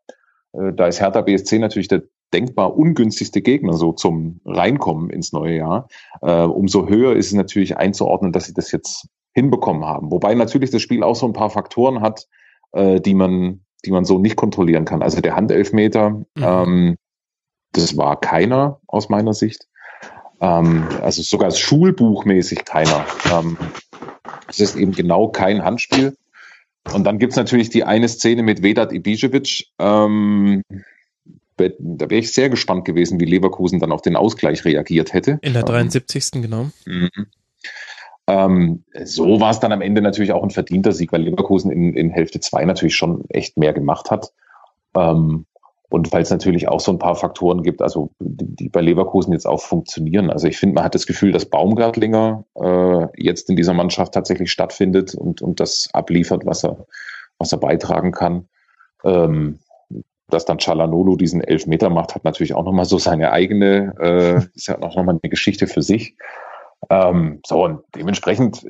äh, 0.52 0.74
da 0.74 0.88
ist 0.88 1.00
Hertha 1.00 1.22
BSC 1.22 1.60
natürlich 1.60 1.88
der 1.88 2.04
denkbar 2.34 2.76
ungünstigste 2.76 3.42
Gegner 3.42 3.74
so 3.74 3.92
zum 3.94 4.42
Reinkommen 4.46 5.10
ins 5.10 5.34
neue 5.34 5.58
Jahr. 5.58 5.88
Äh, 6.22 6.42
umso 6.42 6.88
höher 6.88 7.16
ist 7.16 7.28
es 7.28 7.34
natürlich 7.34 7.78
einzuordnen, 7.78 8.32
dass 8.32 8.46
sie 8.46 8.54
das 8.54 8.72
jetzt 8.72 9.08
hinbekommen 9.34 9.86
haben. 9.86 10.12
Wobei 10.12 10.34
natürlich 10.36 10.72
das 10.72 10.82
Spiel 10.82 11.04
auch 11.04 11.16
so 11.16 11.26
ein 11.26 11.34
paar 11.34 11.50
Faktoren 11.50 12.02
hat, 12.02 12.28
äh, 12.72 13.00
die 13.00 13.14
man, 13.14 13.62
die 13.86 13.92
man 13.92 14.06
so 14.06 14.20
nicht 14.20 14.36
kontrollieren 14.36 14.86
kann. 14.86 15.02
Also 15.02 15.22
der 15.22 15.36
Handelfmeter, 15.36 16.10
mhm. 16.10 16.26
ähm, 16.38 16.98
das 17.72 17.98
war 17.98 18.20
keiner 18.20 18.80
aus 18.88 19.10
meiner 19.10 19.34
Sicht. 19.34 19.68
Ähm, 20.40 20.88
also 21.02 21.22
sogar 21.22 21.52
schulbuchmäßig 21.52 22.66
keiner. 22.66 23.06
Ähm, 23.32 23.58
es 24.48 24.60
ist 24.60 24.76
eben 24.76 24.92
genau 24.92 25.30
kein 25.30 25.64
Handspiel. 25.64 26.16
Und 26.94 27.06
dann 27.06 27.18
gibt's 27.18 27.38
natürlich 27.38 27.70
die 27.70 27.86
eine 27.86 28.10
Szene 28.10 28.44
mit 28.44 28.62
Vedat 28.62 28.92
Ibišević. 28.92 29.68
Ähm, 29.80 30.64
da 31.58 32.10
wäre 32.10 32.20
ich 32.20 32.34
sehr 32.34 32.50
gespannt 32.50 32.86
gewesen, 32.86 33.20
wie 33.20 33.26
Leverkusen 33.26 33.80
dann 33.80 33.92
auf 33.92 34.02
den 34.02 34.16
Ausgleich 34.16 34.66
reagiert 34.66 35.14
hätte. 35.14 35.40
In 35.42 35.54
der 35.54 35.64
73. 35.64 36.32
Ähm, 36.36 36.42
genau. 36.42 36.70
Mhm. 36.86 37.10
Ähm, 38.26 38.84
so 39.04 39.40
war 39.42 39.52
es 39.52 39.60
dann 39.60 39.72
am 39.72 39.82
Ende 39.82 40.02
natürlich 40.02 40.32
auch 40.32 40.44
ein 40.44 40.50
verdienter 40.50 40.94
Sieg, 40.94 41.12
weil 41.12 41.24
Leverkusen 41.24 41.72
in, 41.72 41.94
in 41.94 42.10
Hälfte 42.10 42.40
zwei 42.40 42.64
natürlich 42.66 42.96
schon 42.96 43.26
echt 43.30 43.58
mehr 43.58 43.74
gemacht 43.74 44.12
hat. 44.12 44.32
Ähm, 44.96 45.46
und 45.90 46.12
weil 46.12 46.24
es 46.24 46.32
natürlich 46.32 46.68
auch 46.70 46.80
so 46.80 46.92
ein 46.92 46.98
paar 46.98 47.16
Faktoren 47.16 47.62
gibt, 47.62 47.82
also 47.84 48.10
die, 48.20 48.56
die 48.56 48.70
bei 48.70 48.82
Leverkusen 48.82 49.32
jetzt 49.32 49.46
auch 49.46 49.62
funktionieren. 49.62 50.32
Also 50.32 50.48
ich 50.48 50.58
finde, 50.58 50.74
man 50.74 50.86
hat 50.86 50.96
das 50.96 51.06
Gefühl, 51.06 51.32
dass 51.32 51.46
Baumgartlinger 51.46 52.46
äh, 52.56 53.08
jetzt 53.16 53.48
in 53.50 53.56
dieser 53.56 53.76
Mannschaft 53.76 54.12
tatsächlich 54.14 54.52
stattfindet 54.52 55.14
und, 55.14 55.44
und 55.44 55.60
das 55.60 55.90
abliefert, 55.94 56.48
was 56.48 56.64
er, 56.64 56.88
was 57.38 57.52
er 57.52 57.60
beitragen 57.60 58.12
kann. 58.12 58.48
Ähm, 59.04 59.60
dass 60.30 60.46
dann 60.46 60.58
Chalanolo 60.58 61.16
diesen 61.16 61.42
Elfmeter 61.42 61.90
macht, 61.90 62.16
hat 62.16 62.24
natürlich 62.24 62.54
auch 62.56 62.64
nochmal 62.64 62.86
so 62.86 62.98
seine 62.98 63.32
eigene, 63.32 63.94
äh, 64.00 64.36
ist 64.56 64.68
ja 64.68 64.78
auch 64.82 64.96
nochmal 64.96 65.20
eine 65.22 65.30
Geschichte 65.30 65.68
für 65.68 65.82
sich. 65.82 66.16
Ähm, 66.90 67.40
so, 67.46 67.64
und 67.64 67.82
dementsprechend, 67.96 68.66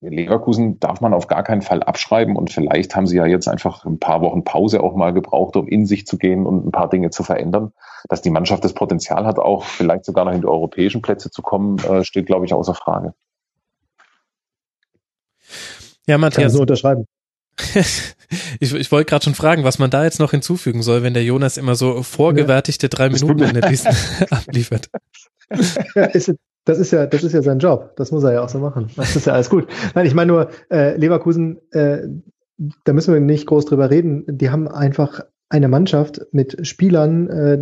Leverkusen 0.00 0.78
darf 0.78 1.00
man 1.00 1.14
auf 1.14 1.26
gar 1.26 1.42
keinen 1.42 1.62
Fall 1.62 1.82
abschreiben 1.82 2.36
und 2.36 2.50
vielleicht 2.50 2.94
haben 2.94 3.06
sie 3.06 3.16
ja 3.16 3.26
jetzt 3.26 3.48
einfach 3.48 3.84
ein 3.84 3.98
paar 3.98 4.20
Wochen 4.20 4.44
Pause 4.44 4.82
auch 4.82 4.94
mal 4.94 5.12
gebraucht, 5.12 5.56
um 5.56 5.66
in 5.66 5.86
sich 5.86 6.06
zu 6.06 6.16
gehen 6.16 6.46
und 6.46 6.66
ein 6.66 6.70
paar 6.70 6.88
Dinge 6.88 7.10
zu 7.10 7.22
verändern. 7.22 7.72
Dass 8.08 8.22
die 8.22 8.30
Mannschaft 8.30 8.64
das 8.64 8.74
Potenzial 8.74 9.26
hat, 9.26 9.38
auch 9.38 9.64
vielleicht 9.64 10.04
sogar 10.04 10.24
noch 10.24 10.32
in 10.32 10.42
die 10.42 10.46
europäischen 10.46 11.02
Plätze 11.02 11.30
zu 11.30 11.42
kommen, 11.42 11.78
äh, 11.78 12.04
steht, 12.04 12.26
glaube 12.26 12.46
ich, 12.46 12.54
außer 12.54 12.74
Frage. 12.74 13.14
Ja, 16.06 16.18
Matthias. 16.18 16.52
so 16.52 16.60
unterschreiben. 16.60 17.06
Ich, 18.60 18.74
ich 18.74 18.92
wollte 18.92 19.08
gerade 19.08 19.24
schon 19.24 19.34
fragen, 19.34 19.64
was 19.64 19.78
man 19.78 19.90
da 19.90 20.04
jetzt 20.04 20.20
noch 20.20 20.30
hinzufügen 20.30 20.82
soll, 20.82 21.02
wenn 21.02 21.14
der 21.14 21.24
Jonas 21.24 21.56
immer 21.56 21.74
so 21.74 22.02
vorgewertigte 22.02 22.88
drei 22.88 23.08
Minuten 23.10 23.42
in 23.42 23.54
der 23.54 23.70
Liste 23.70 23.90
abliefert. 24.30 24.88
Das 26.66 26.78
ist 26.78 26.92
ja, 26.92 27.06
das 27.06 27.24
ist 27.24 27.32
ja 27.32 27.40
sein 27.40 27.58
Job. 27.58 27.96
Das 27.96 28.12
muss 28.12 28.22
er 28.22 28.34
ja 28.34 28.42
auch 28.44 28.48
so 28.48 28.58
machen. 28.58 28.90
Das 28.94 29.16
ist 29.16 29.26
ja 29.26 29.32
alles 29.32 29.48
gut. 29.48 29.66
Nein, 29.94 30.06
ich 30.06 30.14
meine 30.14 30.30
nur, 30.30 30.50
äh, 30.70 30.94
Leverkusen, 30.94 31.58
äh, 31.72 32.06
da 32.84 32.92
müssen 32.92 33.14
wir 33.14 33.20
nicht 33.20 33.46
groß 33.46 33.64
drüber 33.64 33.90
reden. 33.90 34.24
Die 34.28 34.50
haben 34.50 34.68
einfach 34.68 35.22
eine 35.50 35.68
Mannschaft 35.68 36.22
mit 36.30 36.64
Spielern, 36.66 37.28
äh, 37.28 37.58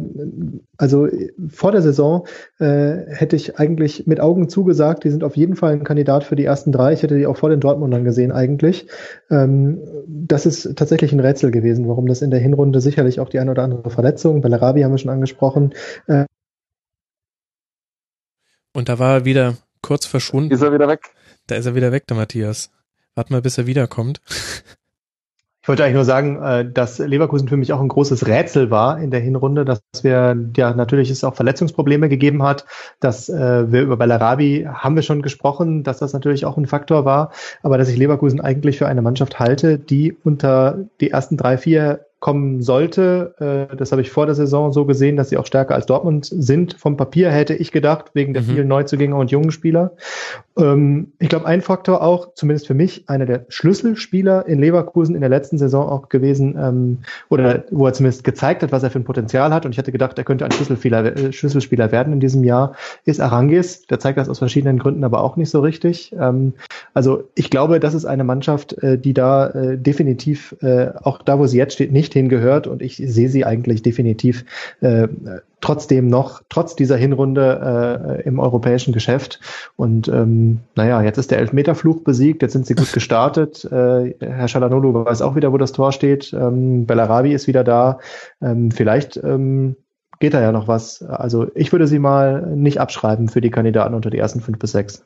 also 0.76 1.08
vor 1.48 1.72
der 1.72 1.80
Saison 1.80 2.26
äh, 2.58 2.96
hätte 3.08 3.34
ich 3.34 3.58
eigentlich 3.58 4.06
mit 4.06 4.20
Augen 4.20 4.50
zugesagt, 4.50 5.04
die 5.04 5.10
sind 5.10 5.24
auf 5.24 5.36
jeden 5.36 5.56
Fall 5.56 5.72
ein 5.72 5.84
Kandidat 5.84 6.22
für 6.22 6.36
die 6.36 6.44
ersten 6.44 6.70
drei. 6.70 6.92
Ich 6.92 7.02
hätte 7.02 7.16
die 7.16 7.26
auch 7.26 7.38
vor 7.38 7.48
den 7.48 7.60
Dortmundern 7.60 8.04
gesehen 8.04 8.30
eigentlich. 8.30 8.88
Ähm, 9.30 9.80
das 10.06 10.44
ist 10.44 10.76
tatsächlich 10.76 11.12
ein 11.12 11.20
Rätsel 11.20 11.50
gewesen, 11.50 11.88
warum 11.88 12.06
das 12.06 12.20
in 12.20 12.30
der 12.30 12.40
Hinrunde 12.40 12.82
sicherlich 12.82 13.20
auch 13.20 13.30
die 13.30 13.40
eine 13.40 13.50
oder 13.50 13.62
andere 13.62 13.88
Verletzung, 13.90 14.42
Bellarabi 14.42 14.82
haben 14.82 14.92
wir 14.92 14.98
schon 14.98 15.10
angesprochen. 15.10 15.74
Äh, 16.06 16.26
Und 18.74 18.90
da 18.90 18.98
war 18.98 19.14
er 19.14 19.24
wieder 19.24 19.56
kurz 19.80 20.04
verschwunden. 20.04 20.52
Ist 20.52 20.62
er 20.62 20.74
wieder 20.74 20.88
weg? 20.88 21.00
Da 21.46 21.56
ist 21.56 21.64
er 21.64 21.74
wieder 21.74 21.90
weg, 21.90 22.06
der 22.06 22.18
Matthias. 22.18 22.70
Warte 23.14 23.32
mal, 23.32 23.40
bis 23.40 23.56
er 23.56 23.66
wiederkommt. 23.66 24.20
Ich 25.68 25.70
wollte 25.70 25.84
eigentlich 25.84 25.96
nur 25.96 26.06
sagen, 26.06 26.42
äh, 26.42 26.72
dass 26.72 26.98
Leverkusen 26.98 27.46
für 27.46 27.58
mich 27.58 27.74
auch 27.74 27.80
ein 27.82 27.88
großes 27.88 28.26
Rätsel 28.26 28.70
war 28.70 28.98
in 29.02 29.10
der 29.10 29.20
Hinrunde, 29.20 29.66
dass 29.66 29.82
wir 30.00 30.34
ja 30.56 30.72
natürlich 30.72 31.10
es 31.10 31.24
auch 31.24 31.34
Verletzungsprobleme 31.34 32.08
gegeben 32.08 32.42
hat, 32.42 32.64
dass 33.00 33.28
äh, 33.28 33.70
wir 33.70 33.82
über 33.82 33.98
Bellarabi 33.98 34.66
haben 34.66 34.96
wir 34.96 35.02
schon 35.02 35.20
gesprochen, 35.20 35.82
dass 35.82 35.98
das 35.98 36.14
natürlich 36.14 36.46
auch 36.46 36.56
ein 36.56 36.64
Faktor 36.64 37.04
war, 37.04 37.32
aber 37.62 37.76
dass 37.76 37.90
ich 37.90 37.98
Leverkusen 37.98 38.40
eigentlich 38.40 38.78
für 38.78 38.88
eine 38.88 39.02
Mannschaft 39.02 39.40
halte, 39.40 39.78
die 39.78 40.16
unter 40.24 40.86
die 41.02 41.10
ersten 41.10 41.36
drei, 41.36 41.58
vier 41.58 42.06
kommen 42.20 42.62
sollte. 42.62 43.68
Äh, 43.70 43.76
das 43.76 43.92
habe 43.92 44.02
ich 44.02 44.10
vor 44.10 44.26
der 44.26 44.34
Saison 44.34 44.72
so 44.72 44.84
gesehen, 44.84 45.16
dass 45.16 45.28
sie 45.28 45.36
auch 45.36 45.46
stärker 45.46 45.74
als 45.74 45.86
Dortmund 45.86 46.26
sind. 46.26 46.74
Vom 46.74 46.96
Papier 46.96 47.30
hätte 47.30 47.54
ich 47.54 47.70
gedacht, 47.70 48.06
wegen 48.14 48.34
der 48.34 48.42
mhm. 48.42 48.46
vielen 48.46 48.68
Neuzugänge 48.68 49.14
und 49.14 49.30
jungen 49.30 49.52
Spieler. 49.52 49.92
Ähm, 50.58 51.12
ich 51.20 51.28
glaube, 51.28 51.46
ein 51.46 51.62
Faktor 51.62 52.02
auch, 52.02 52.34
zumindest 52.34 52.66
für 52.66 52.74
mich, 52.74 53.08
einer 53.08 53.26
der 53.26 53.46
Schlüsselspieler 53.48 54.46
in 54.46 54.58
Leverkusen 54.58 55.14
in 55.14 55.20
der 55.20 55.30
letzten 55.30 55.58
Saison 55.58 55.88
auch 55.88 56.08
gewesen, 56.08 56.56
ähm, 56.60 56.98
oder 57.28 57.64
wo 57.70 57.86
er 57.86 57.92
zumindest 57.92 58.24
gezeigt 58.24 58.62
hat, 58.62 58.72
was 58.72 58.82
er 58.82 58.90
für 58.90 58.98
ein 58.98 59.04
Potenzial 59.04 59.52
hat. 59.52 59.64
Und 59.64 59.72
ich 59.72 59.78
hatte 59.78 59.92
gedacht, 59.92 60.18
er 60.18 60.24
könnte 60.24 60.44
ein 60.44 60.50
Schlüsselspieler, 60.50 61.16
äh, 61.16 61.32
Schlüsselspieler 61.32 61.92
werden 61.92 62.12
in 62.12 62.20
diesem 62.20 62.42
Jahr, 62.42 62.74
ist 63.04 63.20
Arangis. 63.20 63.86
Der 63.86 64.00
zeigt 64.00 64.18
das 64.18 64.28
aus 64.28 64.38
verschiedenen 64.38 64.78
Gründen 64.80 65.04
aber 65.04 65.22
auch 65.22 65.36
nicht 65.36 65.50
so 65.50 65.60
richtig. 65.60 66.12
Ähm, 66.18 66.54
also 66.94 67.28
ich 67.36 67.50
glaube, 67.50 67.78
das 67.78 67.94
ist 67.94 68.06
eine 68.06 68.24
Mannschaft, 68.24 68.72
äh, 68.82 68.98
die 68.98 69.14
da 69.14 69.48
äh, 69.50 69.78
definitiv, 69.78 70.56
äh, 70.62 70.88
auch 71.02 71.22
da, 71.22 71.38
wo 71.38 71.46
sie 71.46 71.58
jetzt 71.58 71.74
steht, 71.74 71.92
nicht 71.92 72.07
hingehört. 72.12 72.66
Und 72.66 72.82
ich 72.82 72.96
sehe 72.96 73.28
sie 73.28 73.44
eigentlich 73.44 73.82
definitiv 73.82 74.44
äh, 74.80 75.08
trotzdem 75.60 76.08
noch, 76.08 76.42
trotz 76.48 76.76
dieser 76.76 76.96
Hinrunde 76.96 78.18
äh, 78.20 78.28
im 78.28 78.38
europäischen 78.38 78.92
Geschäft. 78.92 79.40
Und 79.76 80.08
ähm, 80.08 80.60
naja, 80.76 81.02
jetzt 81.02 81.18
ist 81.18 81.30
der 81.30 81.38
Elfmeterfluch 81.38 82.02
besiegt, 82.02 82.42
jetzt 82.42 82.52
sind 82.52 82.66
sie 82.66 82.74
gut 82.74 82.92
gestartet. 82.92 83.64
Äh, 83.64 84.14
Herr 84.20 84.48
Shalanolu 84.48 85.04
weiß 85.04 85.22
auch 85.22 85.36
wieder, 85.36 85.52
wo 85.52 85.58
das 85.58 85.72
Tor 85.72 85.92
steht. 85.92 86.32
Ähm, 86.32 86.86
Bellarabi 86.86 87.32
ist 87.32 87.46
wieder 87.46 87.64
da. 87.64 87.98
Ähm, 88.40 88.70
vielleicht 88.70 89.16
ähm, 89.16 89.76
geht 90.20 90.34
da 90.34 90.40
ja 90.40 90.52
noch 90.52 90.68
was. 90.68 91.02
Also 91.02 91.46
ich 91.54 91.72
würde 91.72 91.86
sie 91.86 91.98
mal 91.98 92.54
nicht 92.56 92.80
abschreiben 92.80 93.28
für 93.28 93.40
die 93.40 93.50
Kandidaten 93.50 93.94
unter 93.94 94.10
die 94.10 94.18
ersten 94.18 94.40
fünf 94.40 94.58
bis 94.58 94.72
sechs. 94.72 95.04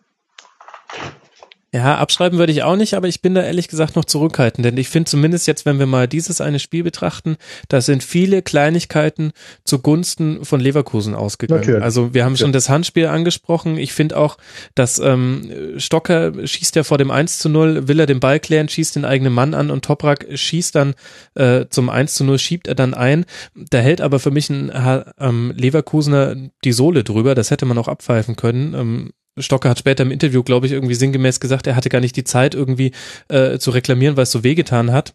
Ja, 1.75 1.97
abschreiben 1.97 2.39
würde 2.39 2.53
ich 2.53 2.63
auch 2.65 2.77
nicht, 2.77 2.93
aber 2.93 3.09
ich 3.09 3.23
bin 3.23 3.35
da 3.35 3.43
ehrlich 3.43 3.67
gesagt 3.67 3.97
noch 3.97 4.05
zurückhaltend, 4.05 4.67
denn 4.67 4.77
ich 4.77 4.91
finde 4.91 5.09
zumindest 5.09 5.47
jetzt, 5.47 5.65
wenn 5.65 5.79
wir 5.79 5.87
mal 5.87 6.07
dieses 6.07 6.43
eine 6.43 6.59
Spiel 6.59 6.83
betrachten, 6.83 7.37
da 7.69 7.81
sind 7.81 8.05
viele 8.05 8.43
Kleinigkeiten 8.43 9.33
zugunsten 9.65 10.45
von 10.45 10.61
Leverkusen 10.61 11.15
ausgegangen. 11.15 11.63
Natürlich. 11.63 11.83
Also 11.83 12.13
wir 12.13 12.27
haben 12.27 12.37
schon 12.37 12.53
das 12.53 12.69
Handspiel 12.69 13.07
angesprochen. 13.07 13.79
Ich 13.79 13.95
finde 13.95 14.19
auch, 14.19 14.37
dass 14.75 14.99
ähm, 14.99 15.51
Stocker 15.79 16.47
schießt 16.47 16.77
ja 16.77 16.85
vor 16.85 16.99
dem 16.99 17.11
1 17.11 17.39
zu 17.39 17.49
0, 17.49 17.89
will 17.89 18.01
er 18.01 18.07
den 18.07 18.21
Ball 18.21 18.39
klären, 18.39 18.69
schießt 18.69 18.97
den 18.97 19.07
eigenen 19.07 19.33
Mann 19.33 19.55
an 19.55 19.71
und 19.71 19.83
Toprak 19.83 20.27
schießt 20.31 20.75
dann 20.75 20.93
äh, 21.37 21.65
zum 21.71 21.89
1 21.89 22.15
zu 22.15 22.25
0, 22.25 22.39
schiebt 22.39 22.69
er 22.69 22.75
dann 22.75 22.93
ein. 22.93 23.25
Da 23.55 23.79
hält 23.79 24.03
aber 24.03 24.19
für 24.19 24.31
mich 24.31 24.51
ein 24.51 24.71
ähm, 25.19 25.55
Leverkusener 25.57 26.37
die 26.65 26.73
Sohle 26.73 27.03
drüber, 27.03 27.35
das 27.35 27.51
hätte 27.51 27.65
man 27.65 27.79
auch 27.79 27.89
abpfeifen 27.89 28.37
können. 28.37 28.75
Ähm, 28.75 29.13
Stocker 29.39 29.71
hat 29.71 29.79
später 29.79 30.03
im 30.03 30.11
Interview, 30.11 30.43
glaube 30.43 30.67
ich, 30.67 30.73
irgendwie 30.73 30.95
sinngemäß 30.95 31.41
gesagt, 31.41 31.67
er 31.67 31.77
hatte 31.77 31.89
gar 31.89 32.01
nicht 32.01 32.17
die 32.17 32.25
Zeit, 32.25 32.55
irgendwie 32.55 32.93
äh, 33.29 33.59
zu 33.59 33.71
reklamieren, 33.71 34.17
weil 34.17 34.25
es 34.25 34.31
so 34.31 34.45
wehgetan 34.45 34.93
hat. 34.93 35.15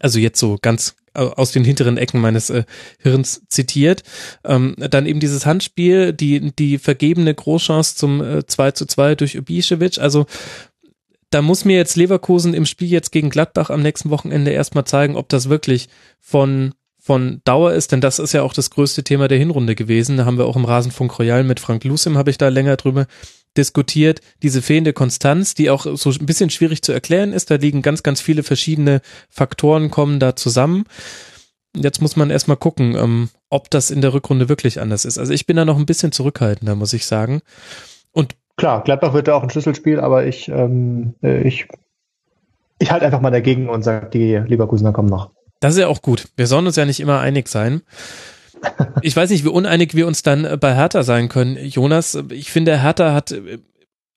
Also 0.00 0.18
jetzt 0.18 0.38
so 0.38 0.56
ganz 0.60 0.94
aus 1.12 1.50
den 1.50 1.64
hinteren 1.64 1.96
Ecken 1.96 2.20
meines 2.20 2.50
äh, 2.50 2.64
Hirns 3.00 3.42
zitiert. 3.48 4.04
Ähm, 4.44 4.76
dann 4.78 5.06
eben 5.06 5.20
dieses 5.20 5.46
Handspiel, 5.46 6.12
die, 6.12 6.52
die 6.52 6.78
vergebene 6.78 7.34
Großchance 7.34 7.96
zum 7.96 8.22
äh, 8.22 8.46
2 8.46 8.70
zu 8.72 8.86
2 8.86 9.16
durch 9.16 9.34
Ibišević. 9.34 9.98
Also 9.98 10.26
da 11.30 11.42
muss 11.42 11.64
mir 11.64 11.76
jetzt 11.76 11.96
Leverkusen 11.96 12.54
im 12.54 12.66
Spiel 12.66 12.88
jetzt 12.88 13.10
gegen 13.10 13.30
Gladbach 13.30 13.70
am 13.70 13.82
nächsten 13.82 14.10
Wochenende 14.10 14.50
erstmal 14.50 14.84
zeigen, 14.84 15.16
ob 15.16 15.28
das 15.28 15.48
wirklich 15.48 15.88
von 16.20 16.74
von 17.10 17.40
Dauer 17.42 17.72
ist, 17.72 17.90
denn 17.90 18.00
das 18.00 18.20
ist 18.20 18.34
ja 18.34 18.42
auch 18.42 18.52
das 18.52 18.70
größte 18.70 19.02
Thema 19.02 19.26
der 19.26 19.36
Hinrunde 19.36 19.74
gewesen. 19.74 20.16
Da 20.16 20.26
haben 20.26 20.38
wir 20.38 20.46
auch 20.46 20.54
im 20.54 20.64
Rasenfunk 20.64 21.18
Royal 21.18 21.42
mit 21.42 21.58
Frank 21.58 21.82
Lucim, 21.82 22.16
habe 22.16 22.30
ich 22.30 22.38
da 22.38 22.50
länger 22.50 22.76
drüber 22.76 23.08
diskutiert. 23.56 24.20
Diese 24.44 24.62
fehlende 24.62 24.92
Konstanz, 24.92 25.54
die 25.54 25.70
auch 25.70 25.88
so 25.96 26.10
ein 26.10 26.26
bisschen 26.26 26.50
schwierig 26.50 26.82
zu 26.82 26.92
erklären 26.92 27.32
ist. 27.32 27.50
Da 27.50 27.56
liegen 27.56 27.82
ganz, 27.82 28.04
ganz 28.04 28.20
viele 28.20 28.44
verschiedene 28.44 29.00
Faktoren 29.28 29.90
kommen 29.90 30.20
da 30.20 30.36
zusammen. 30.36 30.84
Jetzt 31.74 32.00
muss 32.00 32.14
man 32.14 32.30
erstmal 32.30 32.56
gucken, 32.56 32.94
ähm, 32.94 33.28
ob 33.48 33.70
das 33.70 33.90
in 33.90 34.02
der 34.02 34.14
Rückrunde 34.14 34.48
wirklich 34.48 34.80
anders 34.80 35.04
ist. 35.04 35.18
Also 35.18 35.32
ich 35.32 35.46
bin 35.46 35.56
da 35.56 35.64
noch 35.64 35.78
ein 35.78 35.86
bisschen 35.86 36.12
zurückhaltender, 36.12 36.76
muss 36.76 36.92
ich 36.92 37.06
sagen. 37.06 37.40
Und 38.12 38.36
klar, 38.56 38.84
Gladbach 38.84 39.14
wird 39.14 39.26
da 39.26 39.34
auch 39.34 39.42
ein 39.42 39.50
Schlüsselspiel, 39.50 39.98
aber 39.98 40.26
ich, 40.26 40.48
ähm, 40.48 41.14
äh, 41.24 41.42
ich, 41.42 41.66
ich 42.78 42.92
halte 42.92 43.04
einfach 43.04 43.20
mal 43.20 43.32
dagegen 43.32 43.68
und 43.68 43.82
sage, 43.82 44.10
die 44.10 44.36
Leverkusener 44.36 44.92
kommen 44.92 45.08
noch. 45.08 45.32
Das 45.60 45.74
ist 45.74 45.80
ja 45.80 45.88
auch 45.88 46.02
gut. 46.02 46.24
Wir 46.36 46.46
sollen 46.46 46.66
uns 46.66 46.76
ja 46.76 46.84
nicht 46.84 47.00
immer 47.00 47.20
einig 47.20 47.48
sein. 47.48 47.82
Ich 49.02 49.16
weiß 49.16 49.30
nicht, 49.30 49.44
wie 49.44 49.48
uneinig 49.48 49.94
wir 49.94 50.06
uns 50.06 50.22
dann 50.22 50.58
bei 50.58 50.74
Hertha 50.74 51.02
sein 51.02 51.28
können. 51.28 51.56
Jonas, 51.64 52.18
ich 52.30 52.50
finde, 52.50 52.82
Hertha 52.82 53.14
hat 53.14 53.34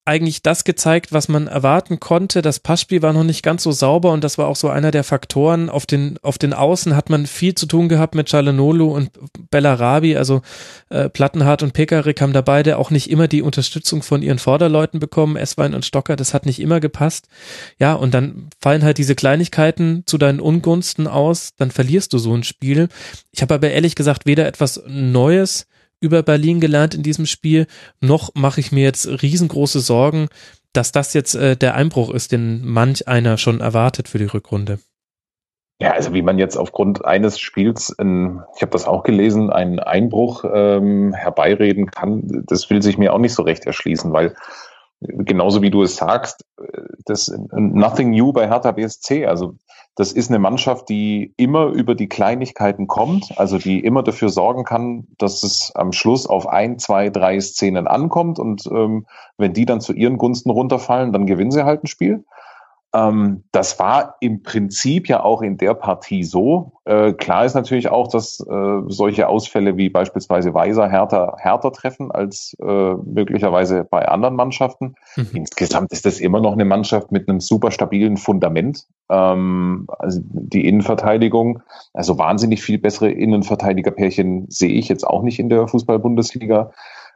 eigentlich 0.05 0.41
das 0.41 0.65
gezeigt, 0.65 1.13
was 1.13 1.29
man 1.29 1.47
erwarten 1.47 1.99
konnte. 1.99 2.41
Das 2.41 2.59
Passspiel 2.59 3.01
war 3.01 3.13
noch 3.13 3.23
nicht 3.23 3.41
ganz 3.41 3.63
so 3.63 3.71
sauber 3.71 4.11
und 4.11 4.21
das 4.21 4.37
war 4.37 4.47
auch 4.47 4.57
so 4.57 4.67
einer 4.69 4.91
der 4.91 5.05
Faktoren. 5.05 5.69
Auf 5.69 5.85
den, 5.85 6.17
auf 6.21 6.37
den 6.37 6.53
Außen 6.53 6.93
hat 6.95 7.09
man 7.09 7.25
viel 7.25 7.55
zu 7.55 7.67
tun 7.67 7.87
gehabt 7.87 8.13
mit 8.13 8.29
Chalanolu 8.29 8.93
und 8.93 9.11
Bellarabi, 9.49 10.17
also 10.17 10.41
äh, 10.89 11.07
Plattenhardt 11.07 11.63
und 11.63 11.71
Pekarik 11.71 12.19
haben 12.19 12.33
da 12.33 12.41
beide 12.41 12.77
auch 12.77 12.91
nicht 12.91 13.09
immer 13.09 13.29
die 13.29 13.41
Unterstützung 13.41 14.03
von 14.03 14.21
ihren 14.21 14.39
Vorderleuten 14.39 14.99
bekommen. 14.99 15.37
Esswein 15.37 15.73
und 15.73 15.85
Stocker, 15.85 16.17
das 16.17 16.33
hat 16.33 16.45
nicht 16.45 16.59
immer 16.59 16.81
gepasst. 16.81 17.29
Ja, 17.79 17.93
und 17.93 18.13
dann 18.13 18.49
fallen 18.61 18.83
halt 18.83 18.97
diese 18.97 19.15
Kleinigkeiten 19.15 20.03
zu 20.05 20.17
deinen 20.17 20.41
Ungunsten 20.41 21.07
aus, 21.07 21.51
dann 21.57 21.71
verlierst 21.71 22.11
du 22.11 22.17
so 22.17 22.33
ein 22.33 22.43
Spiel. 22.43 22.89
Ich 23.31 23.41
habe 23.41 23.53
aber 23.53 23.69
ehrlich 23.69 23.95
gesagt 23.95 24.25
weder 24.25 24.47
etwas 24.47 24.83
Neues 24.85 25.67
über 26.03 26.21
Berlin 26.21 26.59
gelernt 26.59 26.93
in 26.93 27.01
diesem 27.01 27.25
Spiel, 27.25 27.65
noch 28.01 28.31
mache 28.35 28.59
ich 28.59 28.71
mir 28.71 28.83
jetzt 28.83 29.07
riesengroße 29.07 29.79
Sorgen, 29.79 30.27
dass 30.73 30.91
das 30.91 31.13
jetzt 31.13 31.35
äh, 31.35 31.55
der 31.55 31.75
Einbruch 31.75 32.13
ist, 32.13 32.31
den 32.31 32.65
manch 32.65 33.07
einer 33.07 33.37
schon 33.37 33.61
erwartet 33.61 34.09
für 34.09 34.17
die 34.17 34.25
Rückrunde. 34.25 34.79
Ja, 35.79 35.91
also 35.91 36.13
wie 36.13 36.21
man 36.21 36.37
jetzt 36.37 36.57
aufgrund 36.57 37.03
eines 37.05 37.39
Spiels, 37.39 37.89
in, 37.89 38.41
ich 38.55 38.61
habe 38.61 38.71
das 38.71 38.85
auch 38.85 39.03
gelesen, 39.03 39.49
einen 39.49 39.79
Einbruch 39.79 40.43
ähm, 40.53 41.13
herbeireden 41.13 41.89
kann, 41.89 42.43
das 42.47 42.69
will 42.69 42.81
sich 42.81 42.97
mir 42.97 43.13
auch 43.13 43.19
nicht 43.19 43.33
so 43.33 43.43
recht 43.43 43.65
erschließen, 43.65 44.13
weil 44.13 44.35
genauso 45.01 45.61
wie 45.61 45.71
du 45.71 45.83
es 45.83 45.95
sagst, 45.95 46.45
äh, 46.59 46.81
das 47.05 47.33
nothing 47.51 48.11
new 48.11 48.33
bei 48.33 48.47
Hertha 48.47 48.71
BSC. 48.71 49.25
Also 49.25 49.55
das 49.95 50.11
ist 50.11 50.29
eine 50.29 50.39
Mannschaft, 50.39 50.89
die 50.89 51.33
immer 51.37 51.67
über 51.67 51.93
die 51.93 52.09
Kleinigkeiten 52.09 52.87
kommt, 52.87 53.37
also 53.37 53.59
die 53.59 53.79
immer 53.79 54.01
dafür 54.01 54.29
sorgen 54.29 54.63
kann, 54.63 55.07
dass 55.19 55.43
es 55.43 55.71
am 55.75 55.91
Schluss 55.91 56.25
auf 56.25 56.47
ein, 56.47 56.79
zwei, 56.79 57.09
drei 57.09 57.39
Szenen 57.39 57.87
ankommt 57.87 58.39
und 58.39 58.65
ähm, 58.71 59.05
wenn 59.37 59.53
die 59.53 59.65
dann 59.65 59.81
zu 59.81 59.93
ihren 59.93 60.17
Gunsten 60.17 60.49
runterfallen, 60.49 61.13
dann 61.13 61.27
gewinnen 61.27 61.51
sie 61.51 61.65
halt 61.65 61.83
ein 61.83 61.87
Spiel. 61.87 62.23
Ähm, 62.95 63.43
das 63.51 63.79
war 63.79 64.17
im 64.19 64.43
Prinzip 64.43 65.07
ja 65.09 65.23
auch 65.23 65.41
in 65.41 65.57
der 65.57 65.73
Partie 65.73 66.23
so. 66.23 66.73
Äh, 66.85 67.13
klar 67.13 67.43
ist 67.43 67.55
natürlich 67.55 67.89
auch, 67.89 68.07
dass 68.07 68.39
äh, 68.39 68.81
solche 68.87 69.27
Ausfälle 69.27 69.77
wie 69.77 69.89
beispielsweise 69.89 70.53
Weiser 70.53 70.89
härter, 70.89 71.35
härter 71.39 71.71
treffen 71.71 72.11
als 72.11 72.55
äh, 72.61 72.93
möglicherweise 72.93 73.83
bei 73.83 74.07
anderen 74.07 74.35
Mannschaften. 74.35 74.95
Mhm. 75.15 75.29
Insgesamt 75.33 75.91
ist 75.91 76.05
das 76.05 76.19
immer 76.19 76.39
noch 76.39 76.53
eine 76.53 76.65
Mannschaft 76.65 77.11
mit 77.11 77.27
einem 77.27 77.39
super 77.39 77.71
stabilen 77.71 78.17
Fundament. 78.17 78.85
Ähm, 79.09 79.87
also 79.97 80.19
die 80.23 80.67
Innenverteidigung, 80.67 81.63
also 81.93 82.19
wahnsinnig 82.19 82.61
viel 82.61 82.77
bessere 82.77 83.09
Innenverteidigerpärchen 83.09 84.45
sehe 84.49 84.73
ich 84.73 84.87
jetzt 84.87 85.07
auch 85.07 85.23
nicht 85.23 85.39
in 85.39 85.49
der 85.49 85.67
Fußball-Bundesliga. 85.67 86.71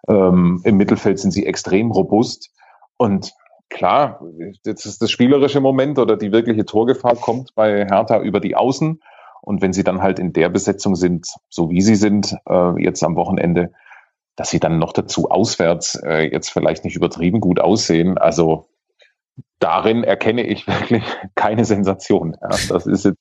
Ähm, 0.08 0.60
Im 0.64 0.78
Mittelfeld 0.78 1.20
sind 1.20 1.32
sie 1.32 1.45
extrem 1.45 1.91
robust. 1.91 2.52
Und 2.98 3.36
klar, 3.69 4.22
jetzt 4.64 4.85
ist 4.85 5.02
das 5.02 5.11
spielerische 5.11 5.61
Moment 5.61 5.99
oder 5.99 6.18
die 6.18 6.31
wirkliche 6.31 6.65
Torgefahr 6.65 7.15
kommt 7.15 7.53
bei 7.56 7.85
Hertha 7.85 8.22
über 8.22 8.39
die 8.39 8.56
Außen. 8.56 9.02
Und 9.41 9.61
wenn 9.61 9.73
sie 9.73 9.84
dann 9.84 10.02
halt 10.02 10.19
in 10.19 10.34
der 10.34 10.49
Besetzung 10.49 10.95
sind, 10.95 11.27
so 11.49 11.69
wie 11.69 11.81
sie 11.81 11.95
sind, 11.95 12.35
äh, 12.49 12.84
jetzt 12.84 13.03
am 13.03 13.15
Wochenende, 13.15 13.72
dass 14.35 14.49
sie 14.49 14.60
dann 14.60 14.80
noch 14.80 14.94
dazu 14.94 15.30
auswärts 15.30 15.95
äh, 16.03 16.30
jetzt 16.31 16.49
vielleicht 16.49 16.84
nicht 16.84 16.95
übertrieben 16.95 17.39
gut 17.39 17.60
aussehen. 17.60 18.18
Also 18.18 18.68
darin 19.60 20.03
erkenne 20.03 20.44
ich 20.44 20.68
wirklich 20.68 21.03
keine 21.35 21.65
Sensation. 21.65 22.35
Ja, 22.41 22.49
das 22.69 22.85
ist 22.85 23.11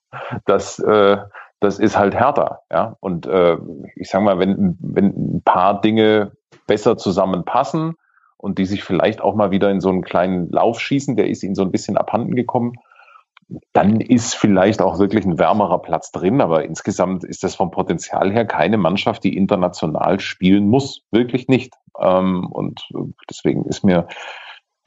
das, 0.44 0.78
äh, 0.78 1.18
das 1.60 1.78
ist 1.78 1.96
halt 1.96 2.14
härter, 2.14 2.60
ja. 2.70 2.96
Und 3.00 3.26
äh, 3.26 3.56
ich 3.96 4.10
sag 4.10 4.22
mal, 4.22 4.38
wenn, 4.38 4.76
wenn 4.80 5.36
ein 5.36 5.42
paar 5.42 5.80
Dinge 5.80 6.32
besser 6.66 6.96
zusammenpassen 6.96 7.94
und 8.36 8.58
die 8.58 8.66
sich 8.66 8.84
vielleicht 8.84 9.20
auch 9.20 9.34
mal 9.34 9.50
wieder 9.50 9.70
in 9.70 9.80
so 9.80 9.88
einen 9.88 10.02
kleinen 10.02 10.50
Lauf 10.50 10.80
schießen, 10.80 11.16
der 11.16 11.28
ist 11.28 11.42
ihnen 11.42 11.54
so 11.54 11.62
ein 11.62 11.72
bisschen 11.72 11.96
abhanden 11.96 12.34
gekommen, 12.34 12.74
dann 13.72 14.00
ist 14.00 14.34
vielleicht 14.34 14.82
auch 14.82 14.98
wirklich 14.98 15.24
ein 15.24 15.38
wärmerer 15.38 15.78
Platz 15.80 16.10
drin, 16.10 16.40
aber 16.40 16.64
insgesamt 16.64 17.24
ist 17.24 17.44
das 17.44 17.54
vom 17.54 17.70
Potenzial 17.70 18.32
her 18.32 18.44
keine 18.44 18.76
Mannschaft, 18.76 19.22
die 19.22 19.36
international 19.36 20.18
spielen 20.18 20.68
muss. 20.68 21.02
Wirklich 21.12 21.46
nicht. 21.46 21.74
Ähm, 21.98 22.46
und 22.50 22.88
deswegen 23.30 23.64
ist 23.66 23.84
mir 23.84 24.08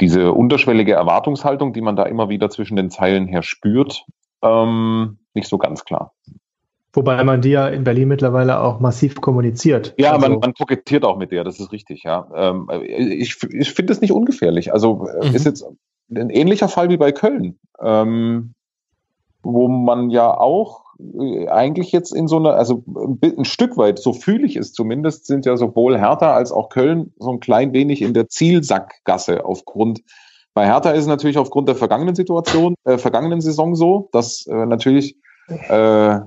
diese 0.02 0.34
unterschwellige 0.34 0.94
Erwartungshaltung, 0.94 1.74
die 1.74 1.82
man 1.82 1.96
da 1.96 2.04
immer 2.04 2.30
wieder 2.30 2.50
zwischen 2.50 2.76
den 2.76 2.90
Zeilen 2.90 3.28
her 3.28 3.44
spürt, 3.44 4.06
ähm, 4.42 5.20
nicht 5.34 5.48
so 5.48 5.58
ganz 5.58 5.86
klar. 5.86 6.14
Wobei 6.94 7.24
man 7.24 7.42
die 7.42 7.52
ja 7.52 7.68
in 7.68 7.84
Berlin 7.84 8.08
mittlerweile 8.08 8.60
auch 8.62 8.80
massiv 8.80 9.22
kommuniziert. 9.22 9.94
Ja, 9.98 10.14
also 10.14 10.28
man, 10.28 10.40
man 10.40 10.54
kokettiert 10.54 11.06
auch 11.06 11.18
mit 11.18 11.32
der, 11.32 11.44
das 11.44 11.60
ist 11.60 11.72
richtig, 11.72 12.04
ja. 12.04 12.28
Ähm, 12.34 12.68
ich 12.82 13.38
ich 13.52 13.72
finde 13.74 13.94
es 13.94 14.02
nicht 14.02 14.12
ungefährlich. 14.12 14.74
Also 14.74 15.08
äh, 15.08 15.30
mhm. 15.30 15.36
ist 15.36 15.46
jetzt 15.46 15.66
ein 16.10 16.32
ähnlicher 16.32 16.68
Fall 16.68 16.90
wie 16.90 16.98
bei 16.98 17.12
Köln, 17.12 17.60
ähm, 17.80 18.56
wo 19.44 19.68
man 19.68 20.10
ja 20.10 20.36
auch 20.36 20.86
äh, 21.00 21.48
eigentlich 21.48 21.92
jetzt 21.92 22.12
in 22.12 22.28
so 22.28 22.38
einer, 22.38 22.56
also 22.56 22.84
ein 23.22 23.46
Stück 23.46 23.78
weit, 23.78 24.00
so 24.00 24.14
fühle 24.14 24.48
ich 24.48 24.56
es 24.56 24.74
zumindest, 24.74 25.28
sind 25.28 25.46
ja 25.46 25.58
sowohl 25.58 25.98
Hertha 26.00 26.34
als 26.34 26.52
auch 26.52 26.70
Köln 26.70 27.14
so 27.20 27.30
ein 27.30 27.40
klein 27.40 27.72
wenig 27.72 28.02
in 28.02 28.16
der 28.16 28.30
Zielsackgasse 28.30 29.46
aufgrund 29.46 30.02
bei 30.56 30.66
Hertha 30.66 30.92
ist 30.92 31.02
es 31.02 31.08
natürlich 31.08 31.38
aufgrund 31.38 31.70
der 31.70 31.76
vergangenen 31.76 32.16
Situation, 32.16 32.74
äh, 32.84 32.98
vergangenen 32.98 33.40
Saison 33.40 33.76
so, 33.76 34.10
dass 34.12 34.48
äh, 34.48 34.66
natürlich 34.66 35.16
äh, 35.48 36.20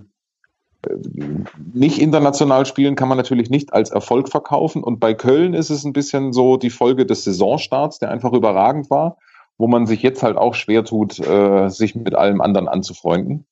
nicht 1.73 1.99
international 2.01 2.67
spielen 2.67 2.95
kann 2.95 3.09
man 3.09 3.17
natürlich 3.17 3.51
nicht 3.51 3.73
als 3.73 3.91
Erfolg 3.91 4.29
verkaufen. 4.29 4.83
Und 4.83 5.01
bei 5.01 5.15
Köln 5.15 5.55
ist 5.55 5.71
es 5.71 5.85
ein 5.85 5.93
bisschen 5.93 6.33
so 6.33 6.57
die 6.57 6.71
Folge 6.71 7.07
des 7.07 7.25
Saisonstarts, 7.25 7.99
der 7.99 8.11
einfach 8.11 8.33
überragend 8.33 8.91
war, 8.91 9.19
wo 9.59 9.69
man 9.69 9.87
sich 9.87 10.03
jetzt 10.03 10.23
halt 10.23 10.37
auch 10.37 10.55
schwer 10.55 10.85
tut, 10.85 11.19
äh, 11.21 11.69
sich 11.69 11.95
mit 11.95 12.15
allem 12.15 12.41
anderen 12.41 12.69
anzufreunden. 12.69 13.47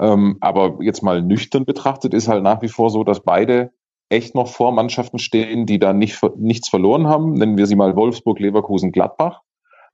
Ähm, 0.00 0.38
aber 0.40 0.78
jetzt 0.80 1.02
mal 1.02 1.22
nüchtern 1.22 1.64
betrachtet 1.64 2.14
ist 2.14 2.28
halt 2.28 2.42
nach 2.42 2.62
wie 2.62 2.68
vor 2.68 2.90
so, 2.90 3.02
dass 3.02 3.20
beide 3.20 3.72
echt 4.08 4.34
noch 4.34 4.48
vor 4.48 4.72
Mannschaften 4.72 5.18
stehen, 5.18 5.66
die 5.66 5.78
da 5.78 5.92
nicht, 5.92 6.20
nichts 6.36 6.68
verloren 6.68 7.08
haben. 7.08 7.34
Nennen 7.34 7.56
wir 7.56 7.66
sie 7.66 7.76
mal 7.76 7.96
Wolfsburg, 7.96 8.38
Leverkusen, 8.38 8.92
Gladbach 8.92 9.42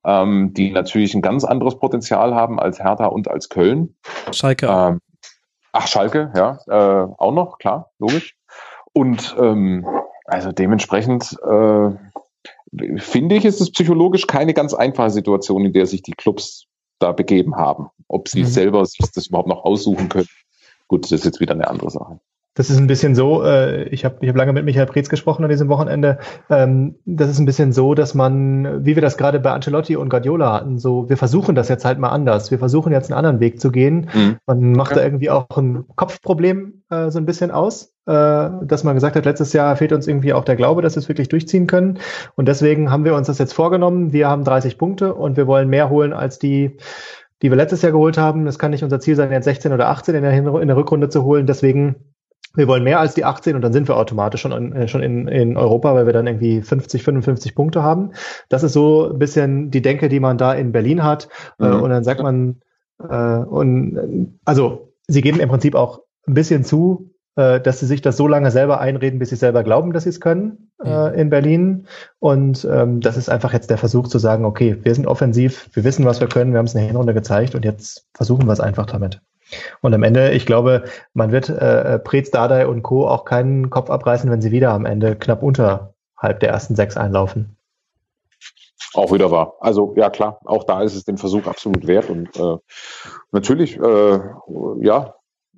ähm, 0.05 0.53
die 0.55 0.71
natürlich 0.71 1.15
ein 1.15 1.23
ganz 1.23 1.45
anderes 1.45 1.79
Potenzial 1.79 2.35
haben 2.35 2.61
als 2.61 2.79
Hertha 2.79 3.07
und 3.07 3.29
als 3.29 3.49
Köln. 3.49 3.97
Schalke. 4.33 4.67
Ähm, 4.67 5.01
ach, 5.75 5.89
Schalke, 5.89 6.33
ja, 6.35 6.59
äh, 6.69 7.13
auch 7.19 7.33
noch, 7.33 7.59
klar, 7.59 7.91
logisch. 7.99 8.37
Und 8.93 9.35
ähm, 9.39 9.87
also 10.25 10.53
dementsprechend 10.53 11.37
äh, 11.43 11.91
finde 12.99 13.35
ich, 13.35 13.45
ist 13.45 13.61
es 13.61 13.73
psychologisch 13.73 14.27
keine 14.27 14.55
ganz 14.55 14.73
einfache 14.73 15.11
Situation, 15.11 15.65
in 15.65 15.73
der 15.73 15.87
sich 15.87 16.03
die 16.03 16.13
Clubs 16.13 16.67
da 17.01 17.13
begeben 17.13 17.57
haben. 17.57 17.91
Ob 18.09 18.29
sie 18.29 18.43
mhm. 18.43 18.47
selber 18.47 18.87
sich 18.87 19.01
das 19.13 19.27
überhaupt 19.27 19.49
noch 19.49 19.65
aussuchen 19.65 20.09
können. 20.09 20.29
Gut, 20.87 21.05
das 21.05 21.13
ist 21.13 21.25
jetzt 21.25 21.41
wieder 21.41 21.55
eine 21.55 21.69
andere 21.69 21.91
Sache. 21.91 22.21
Das 22.55 22.71
ist 22.71 22.79
ein 22.79 22.87
bisschen 22.87 23.17
so, 23.17 23.43
äh, 23.43 23.85
ich 23.89 24.05
habe 24.05 24.17
ich 24.21 24.29
hab 24.29 24.37
lange 24.37 24.53
mit 24.53 24.65
Michael 24.65 24.87
Preetz 24.87 25.09
gesprochen 25.09 25.43
an 25.43 25.51
diesem 25.51 25.69
Wochenende. 25.69 26.19
Ähm, 26.49 26.95
das 27.05 27.29
ist 27.29 27.41
ein 27.41 27.47
bisschen 27.47 27.73
so, 27.73 27.95
dass 27.95 28.15
man, 28.15 28.85
wie 28.85 28.95
wir 28.95 29.03
das 29.03 29.17
gerade 29.17 29.41
bei 29.41 29.51
Ancelotti 29.51 29.97
und 29.97 30.09
Guardiola 30.09 30.53
hatten, 30.53 30.79
so, 30.79 31.09
wir 31.09 31.17
versuchen 31.17 31.57
das 31.57 31.69
jetzt 31.69 31.85
halt 31.85 31.99
mal 31.99 32.11
anders. 32.11 32.53
Wir 32.53 32.61
versuchen 32.61 32.93
jetzt 32.93 33.11
einen 33.11 33.19
anderen 33.19 33.41
Weg 33.41 33.61
zu 33.61 33.73
gehen. 33.73 34.09
Mhm. 34.15 34.37
Man 34.47 34.73
macht 34.73 34.93
ja. 34.93 34.99
da 34.99 35.05
irgendwie 35.05 35.31
auch 35.31 35.49
ein 35.57 35.85
Kopfproblem 35.97 36.85
äh, 36.91 37.11
so 37.11 37.19
ein 37.19 37.27
bisschen 37.27 37.51
aus, 37.51 37.93
äh, 38.07 38.13
dass 38.63 38.85
man 38.85 38.95
gesagt 38.95 39.17
hat, 39.17 39.25
letztes 39.25 39.53
Jahr 39.53 39.75
fehlt 39.75 39.93
uns 39.93 40.07
irgendwie 40.07 40.33
auch 40.33 40.45
der 40.45 40.55
Glaube, 40.55 40.81
dass 40.81 40.95
wir 40.95 41.01
es 41.01 41.09
wirklich 41.09 41.29
durchziehen 41.29 41.67
können. 41.67 41.99
Und 42.37 42.47
deswegen 42.47 42.89
haben 42.89 43.05
wir 43.05 43.17
uns 43.17 43.27
das 43.27 43.39
jetzt 43.39 43.53
vorgenommen. 43.53 44.13
Wir 44.13 44.29
haben 44.29 44.45
30 44.45 44.79
Punkte 44.79 45.15
und 45.15 45.37
wir 45.37 45.49
wollen 45.49 45.69
mehr 45.69 45.91
holen 45.91 46.13
als 46.13 46.39
die 46.39 46.77
die 47.43 47.51
wir 47.51 47.57
letztes 47.59 47.83
Jahr 47.83 47.93
geholt 47.93 48.17
haben. 48.17 48.47
Das 48.47 48.59
kann 48.59 48.71
nicht 48.71 48.85
unser 48.85 49.01
Ziel 49.01 49.17
sein, 49.17 49.31
jetzt 49.31 49.45
16 49.45 49.75
oder 49.75 49.89
18 49.89 50.15
in 50.15 50.23
der, 50.23 50.33
in 50.33 50.69
der 50.69 50.77
Rückrunde 50.77 51.11
zu 51.11 51.25
holen. 51.25 51.47
Deswegen 51.47 51.97
wir 52.55 52.69
wollen 52.69 52.85
mehr 52.85 53.01
als 53.01 53.15
die 53.15 53.25
18 53.25 53.57
und 53.57 53.63
dann 53.63 53.73
sind 53.73 53.89
wir 53.89 53.97
automatisch 53.97 54.43
schon, 54.43 54.53
in, 54.53 54.73
äh, 54.73 54.89
schon 54.89 55.03
in, 55.03 55.29
in 55.29 55.57
Europa, 55.57 55.95
weil 55.95 56.07
wir 56.07 56.13
dann 56.13 56.27
irgendwie 56.27 56.63
50, 56.63 57.03
55 57.03 57.55
Punkte 57.55 57.83
haben. 57.83 58.11
Das 58.49 58.63
ist 58.63 58.73
so 58.73 59.11
ein 59.11 59.19
bisschen 59.19 59.71
die 59.71 59.83
Denke, 59.83 60.09
die 60.09 60.21
man 60.21 60.39
da 60.39 60.53
in 60.53 60.73
Berlin 60.73 61.03
hat. 61.03 61.29
Äh, 61.59 61.69
mhm. 61.69 61.83
Und 61.83 61.91
dann 61.91 62.05
sagt 62.05 62.23
man, 62.23 62.61
äh, 62.99 63.39
und 63.39 64.39
also 64.45 64.93
sie 65.07 65.21
geben 65.21 65.41
im 65.41 65.49
Prinzip 65.49 65.75
auch 65.75 66.01
ein 66.27 66.35
bisschen 66.35 66.65
zu, 66.65 67.11
äh, 67.37 67.61
dass 67.61 67.81
sie 67.81 67.87
sich 67.87 68.03
das 68.03 68.17
so 68.17 68.29
lange 68.29 68.51
selber 68.51 68.81
einreden, 68.81 69.19
bis 69.19 69.31
sie 69.31 69.37
selber 69.37 69.65
glauben, 69.65 69.93
dass 69.93 70.05
sie 70.05 70.11
es 70.11 70.21
können 70.21 70.71
äh, 70.85 71.21
in 71.21 71.31
Berlin. 71.31 71.87
Und 72.21 72.67
ähm, 72.71 73.01
das 73.01 73.17
ist 73.17 73.29
einfach 73.29 73.53
jetzt 73.53 73.71
der 73.71 73.79
Versuch 73.79 74.09
zu 74.09 74.19
sagen, 74.19 74.45
okay, 74.45 74.79
wir 74.83 74.95
sind 74.95 75.07
offensiv, 75.07 75.69
wir 75.73 75.85
wissen, 75.85 76.05
was 76.05 76.21
wir 76.21 76.29
können, 76.29 76.53
wir 76.53 76.59
haben 76.59 76.67
es 76.67 76.75
in 76.75 76.81
der 76.81 76.89
Hinrunde 76.89 77.15
gezeigt 77.15 77.55
und 77.55 77.65
jetzt 77.65 78.07
versuchen 78.15 78.47
wir 78.47 78.53
es 78.53 78.61
einfach 78.61 78.87
damit. 78.87 79.21
Und 79.81 79.95
am 79.95 80.03
Ende, 80.03 80.33
ich 80.33 80.47
glaube, 80.47 80.85
man 81.13 81.33
wird 81.33 81.49
äh, 81.49 81.99
Preetz, 81.99 82.31
Dardai 82.31 82.67
und 82.67 82.83
Co. 82.83 83.09
auch 83.09 83.25
keinen 83.25 83.71
Kopf 83.71 83.91
abreißen, 83.91 84.31
wenn 84.31 84.41
sie 84.41 84.53
wieder 84.53 84.73
am 84.73 84.87
Ende 84.87 85.17
knapp 85.17 85.43
unterhalb 85.43 86.41
der 86.41 86.49
ersten 86.49 86.77
sechs 86.77 86.97
einlaufen. 86.97 87.57
Auch 88.95 89.13
wieder 89.13 89.31
wahr. 89.31 89.55
Also 89.61 89.95
ja 89.97 90.11
klar, 90.11 90.39
auch 90.45 90.65
da 90.65 90.83
ist 90.83 90.95
es 90.95 91.05
den 91.05 91.19
Versuch 91.19 91.47
absolut 91.47 91.87
wert 91.87 92.11
und 92.11 92.37
äh, 92.37 92.57
natürlich, 93.33 93.77
äh, 93.79 94.21
ja, 94.81 95.15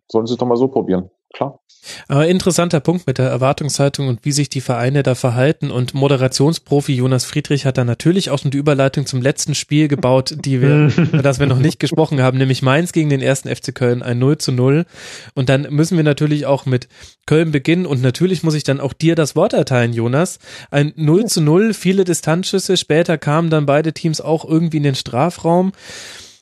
sollen 0.08 0.26
sie 0.26 0.34
es 0.34 0.38
doch 0.38 0.46
mal 0.46 0.56
so 0.56 0.68
probieren 0.68 1.10
klar. 1.34 1.60
Aber 2.08 2.26
interessanter 2.26 2.80
Punkt 2.80 3.06
mit 3.06 3.18
der 3.18 3.28
Erwartungshaltung 3.28 4.08
und 4.08 4.24
wie 4.24 4.32
sich 4.32 4.48
die 4.48 4.60
Vereine 4.60 5.02
da 5.02 5.14
verhalten. 5.14 5.70
Und 5.70 5.94
Moderationsprofi 5.94 6.94
Jonas 6.94 7.24
Friedrich 7.24 7.64
hat 7.64 7.78
da 7.78 7.84
natürlich 7.84 8.30
auch 8.30 8.38
schon 8.38 8.50
die 8.50 8.58
Überleitung 8.58 9.06
zum 9.06 9.22
letzten 9.22 9.54
Spiel 9.54 9.88
gebaut, 9.88 10.34
die 10.44 10.60
wir, 10.60 10.88
das 11.22 11.38
wir 11.38 11.46
noch 11.46 11.58
nicht 11.58 11.78
gesprochen 11.78 12.20
haben, 12.20 12.38
nämlich 12.38 12.62
Mainz 12.62 12.92
gegen 12.92 13.10
den 13.10 13.20
ersten 13.20 13.54
FC 13.54 13.74
Köln, 13.74 14.02
ein 14.02 14.18
0 14.18 14.38
zu 14.38 14.52
0. 14.52 14.84
Und 15.34 15.48
dann 15.48 15.62
müssen 15.70 15.96
wir 15.96 16.04
natürlich 16.04 16.46
auch 16.46 16.66
mit 16.66 16.88
Köln 17.26 17.50
beginnen 17.50 17.86
und 17.86 18.02
natürlich 18.02 18.42
muss 18.42 18.54
ich 18.54 18.64
dann 18.64 18.80
auch 18.80 18.92
dir 18.92 19.14
das 19.14 19.36
Wort 19.36 19.52
erteilen, 19.52 19.92
Jonas. 19.92 20.38
Ein 20.70 20.92
0 20.96 21.26
zu 21.26 21.40
0, 21.40 21.74
viele 21.74 22.04
Distanzschüsse, 22.04 22.76
später 22.76 23.18
kamen 23.18 23.50
dann 23.50 23.66
beide 23.66 23.92
Teams 23.92 24.20
auch 24.20 24.44
irgendwie 24.44 24.78
in 24.78 24.82
den 24.82 24.94
Strafraum. 24.94 25.72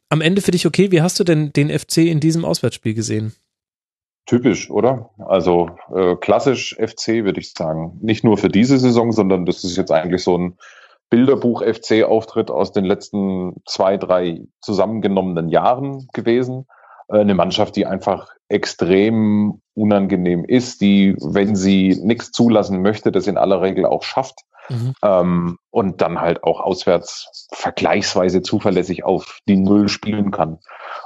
Am 0.09 0.21
Ende 0.21 0.43
für 0.43 0.53
dich 0.53 0.67
okay, 0.67 0.91
wie 0.91 1.03
hast 1.03 1.19
du 1.19 1.25
denn 1.25 1.53
den 1.53 1.77
FC 1.77 1.99
in 1.99 2.21
diesem 2.21 2.45
Auswärtsspiel 2.45 2.95
gesehen? 2.95 3.33
Typisch, 4.27 4.71
oder? 4.71 5.11
Also 5.19 5.71
äh, 5.95 6.17
klassisch 6.17 6.77
FC, 6.79 7.25
würde 7.25 7.41
ich 7.41 7.53
sagen. 7.53 7.99
Nicht 8.01 8.25
nur 8.25 8.39
für 8.39 8.49
diese 8.49 8.79
Saison, 8.79 9.13
sondern 9.13 9.45
das 9.45 9.65
ist 9.65 9.77
jetzt 9.77 9.93
eigentlich 9.93 10.23
so 10.23 10.39
ein 10.39 10.57
Bilderbuch-FC-Auftritt 11.11 12.51
aus 12.51 12.73
den 12.73 12.85
letzten 12.85 13.57
zwei, 13.67 13.99
drei 13.99 14.41
zusammengenommenen 14.63 15.49
Jahren 15.51 16.09
gewesen. 16.15 16.67
Äh, 17.09 17.19
eine 17.19 17.35
Mannschaft, 17.35 17.77
die 17.77 17.85
einfach 17.85 18.31
extrem 18.49 19.61
unangenehm 19.75 20.45
ist, 20.45 20.81
die, 20.81 21.17
wenn 21.21 21.55
sie 21.55 22.01
nichts 22.03 22.31
zulassen 22.33 22.81
möchte, 22.81 23.13
das 23.13 23.27
in 23.27 23.37
aller 23.37 23.61
Regel 23.61 23.85
auch 23.85 24.03
schafft. 24.03 24.41
Mhm. 24.71 24.95
Ähm, 25.03 25.59
und 25.71 26.01
dann 26.01 26.23
halt 26.23 26.43
auch 26.45 26.61
auswärts 26.61 27.49
vergleichsweise 27.53 28.41
zuverlässig 28.41 29.05
auf 29.05 29.41
die 29.47 29.57
Null 29.57 29.89
spielen 29.89 30.31
kann. 30.31 30.59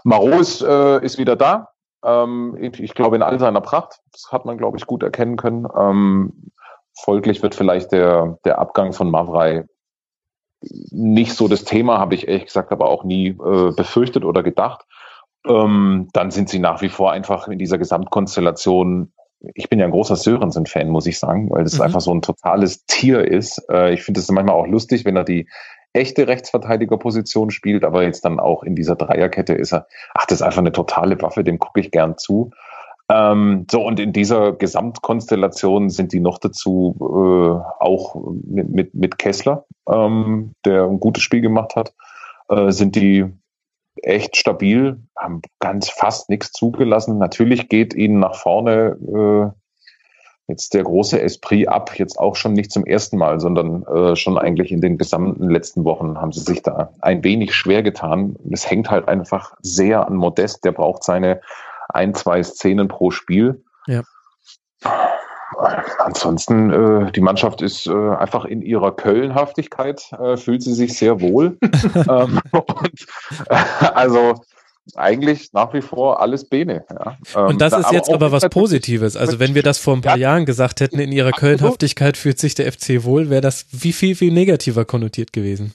Maro 0.04 0.38
ist, 0.38 0.62
äh, 0.62 1.04
ist 1.04 1.18
wieder 1.18 1.34
da, 1.34 1.70
ähm, 2.04 2.56
ich, 2.60 2.94
glaube 2.94 3.16
in 3.16 3.22
all 3.22 3.38
seiner 3.38 3.60
Pracht. 3.60 4.00
Das 4.12 4.30
hat 4.30 4.44
man, 4.44 4.58
glaube 4.58 4.78
ich, 4.78 4.86
gut 4.86 5.02
erkennen 5.02 5.36
können. 5.36 5.66
Ähm, 5.76 6.50
folglich 6.94 7.42
wird 7.42 7.54
vielleicht 7.54 7.92
der, 7.92 8.38
der 8.44 8.58
Abgang 8.58 8.92
von 8.92 9.10
Mavrei 9.10 9.64
nicht 10.60 11.34
so 11.34 11.46
das 11.46 11.64
Thema, 11.64 11.98
habe 11.98 12.14
ich 12.14 12.26
ehrlich 12.26 12.46
gesagt 12.46 12.72
aber 12.72 12.88
auch 12.88 13.04
nie 13.04 13.28
äh, 13.28 13.72
befürchtet 13.72 14.24
oder 14.24 14.42
gedacht. 14.42 14.84
Ähm, 15.46 16.08
dann 16.12 16.30
sind 16.30 16.48
sie 16.48 16.58
nach 16.58 16.82
wie 16.82 16.88
vor 16.88 17.12
einfach 17.12 17.46
in 17.48 17.58
dieser 17.58 17.78
Gesamtkonstellation. 17.78 19.12
Ich 19.54 19.68
bin 19.68 19.78
ja 19.78 19.84
ein 19.84 19.92
großer 19.92 20.16
Sörensen-Fan, 20.16 20.88
muss 20.88 21.06
ich 21.06 21.18
sagen, 21.18 21.48
weil 21.50 21.62
das 21.62 21.78
mhm. 21.78 21.82
einfach 21.82 22.00
so 22.00 22.12
ein 22.12 22.22
totales 22.22 22.84
Tier 22.86 23.24
ist. 23.24 23.64
Äh, 23.70 23.94
ich 23.94 24.02
finde 24.02 24.20
es 24.20 24.28
manchmal 24.30 24.56
auch 24.56 24.66
lustig, 24.66 25.04
wenn 25.04 25.16
er 25.16 25.24
die 25.24 25.48
echte 25.92 26.28
Rechtsverteidigerposition 26.28 27.50
spielt, 27.50 27.84
aber 27.84 28.02
jetzt 28.02 28.24
dann 28.24 28.40
auch 28.40 28.62
in 28.62 28.74
dieser 28.74 28.96
Dreierkette 28.96 29.54
ist 29.54 29.72
er, 29.72 29.86
ach, 30.14 30.26
das 30.26 30.40
ist 30.40 30.42
einfach 30.42 30.58
eine 30.58 30.72
totale 30.72 31.20
Waffe, 31.22 31.44
dem 31.44 31.58
gucke 31.58 31.80
ich 31.80 31.90
gern 31.90 32.18
zu. 32.18 32.50
Ähm, 33.10 33.66
so, 33.70 33.82
und 33.84 33.98
in 33.98 34.12
dieser 34.12 34.52
Gesamtkonstellation 34.52 35.88
sind 35.88 36.12
die 36.12 36.20
noch 36.20 36.38
dazu 36.38 36.94
äh, 37.00 37.82
auch 37.82 38.16
mit, 38.44 38.68
mit, 38.68 38.94
mit 38.94 39.18
Kessler, 39.18 39.64
ähm, 39.88 40.52
der 40.64 40.84
ein 40.84 41.00
gutes 41.00 41.22
Spiel 41.22 41.40
gemacht 41.40 41.74
hat, 41.74 41.94
äh, 42.50 42.70
sind 42.70 42.96
die 42.96 43.24
echt 44.02 44.36
stabil, 44.36 45.00
haben 45.16 45.40
ganz 45.58 45.88
fast 45.88 46.28
nichts 46.28 46.52
zugelassen. 46.52 47.18
Natürlich 47.18 47.68
geht 47.68 47.94
ihnen 47.94 48.20
nach 48.20 48.34
vorne 48.34 48.96
äh, 49.54 49.58
jetzt 50.48 50.72
der 50.72 50.82
große 50.82 51.20
Esprit 51.20 51.68
ab, 51.68 51.98
jetzt 51.98 52.18
auch 52.18 52.34
schon 52.34 52.54
nicht 52.54 52.72
zum 52.72 52.86
ersten 52.86 53.18
Mal, 53.18 53.38
sondern 53.38 53.82
äh, 53.84 54.16
schon 54.16 54.38
eigentlich 54.38 54.72
in 54.72 54.80
den 54.80 54.96
gesamten 54.96 55.50
letzten 55.50 55.84
Wochen 55.84 56.18
haben 56.18 56.32
sie 56.32 56.40
sich 56.40 56.62
da 56.62 56.90
ein 57.00 57.22
wenig 57.22 57.54
schwer 57.54 57.82
getan. 57.82 58.34
Es 58.50 58.68
hängt 58.68 58.90
halt 58.90 59.08
einfach 59.08 59.54
sehr 59.60 60.06
an 60.06 60.16
Modest, 60.16 60.64
der 60.64 60.72
braucht 60.72 61.04
seine 61.04 61.42
ein, 61.90 62.14
zwei 62.14 62.42
Szenen 62.42 62.88
pro 62.88 63.10
Spiel. 63.10 63.62
Ja. 63.86 64.02
Ansonsten, 65.98 66.72
äh, 66.72 67.12
die 67.12 67.20
Mannschaft 67.20 67.60
ist 67.62 67.86
äh, 67.86 67.92
einfach 67.92 68.44
in 68.44 68.62
ihrer 68.62 68.92
Kölnhaftigkeit, 68.92 70.10
äh, 70.12 70.36
fühlt 70.36 70.62
sie 70.62 70.74
sich 70.74 70.96
sehr 70.96 71.20
wohl. 71.20 71.58
ähm, 71.94 72.40
und, 72.52 73.06
äh, 73.50 73.56
also 73.94 74.34
eigentlich 74.96 75.52
nach 75.52 75.72
wie 75.74 75.82
vor 75.82 76.20
alles 76.20 76.48
Bene. 76.48 76.84
Ja. 76.90 77.16
Ähm, 77.34 77.46
und 77.48 77.60
das 77.60 77.72
ist 77.72 77.92
jetzt 77.92 78.10
aber 78.10 78.32
was 78.32 78.48
Positives. 78.48 79.16
Also 79.16 79.38
wenn 79.38 79.54
wir 79.54 79.62
das 79.62 79.78
vor 79.78 79.94
ein 79.94 80.00
paar 80.00 80.16
ja, 80.16 80.30
Jahren 80.30 80.46
gesagt 80.46 80.80
hätten, 80.80 80.98
in 80.98 81.12
ihrer 81.12 81.32
Kölnhaftigkeit 81.32 82.16
fühlt 82.16 82.38
sich 82.38 82.54
der 82.54 82.72
FC 82.72 83.04
wohl, 83.04 83.30
wäre 83.30 83.40
das 83.40 83.66
wie 83.70 83.92
viel, 83.92 84.14
viel 84.14 84.32
negativer 84.32 84.84
konnotiert 84.84 85.32
gewesen. 85.32 85.74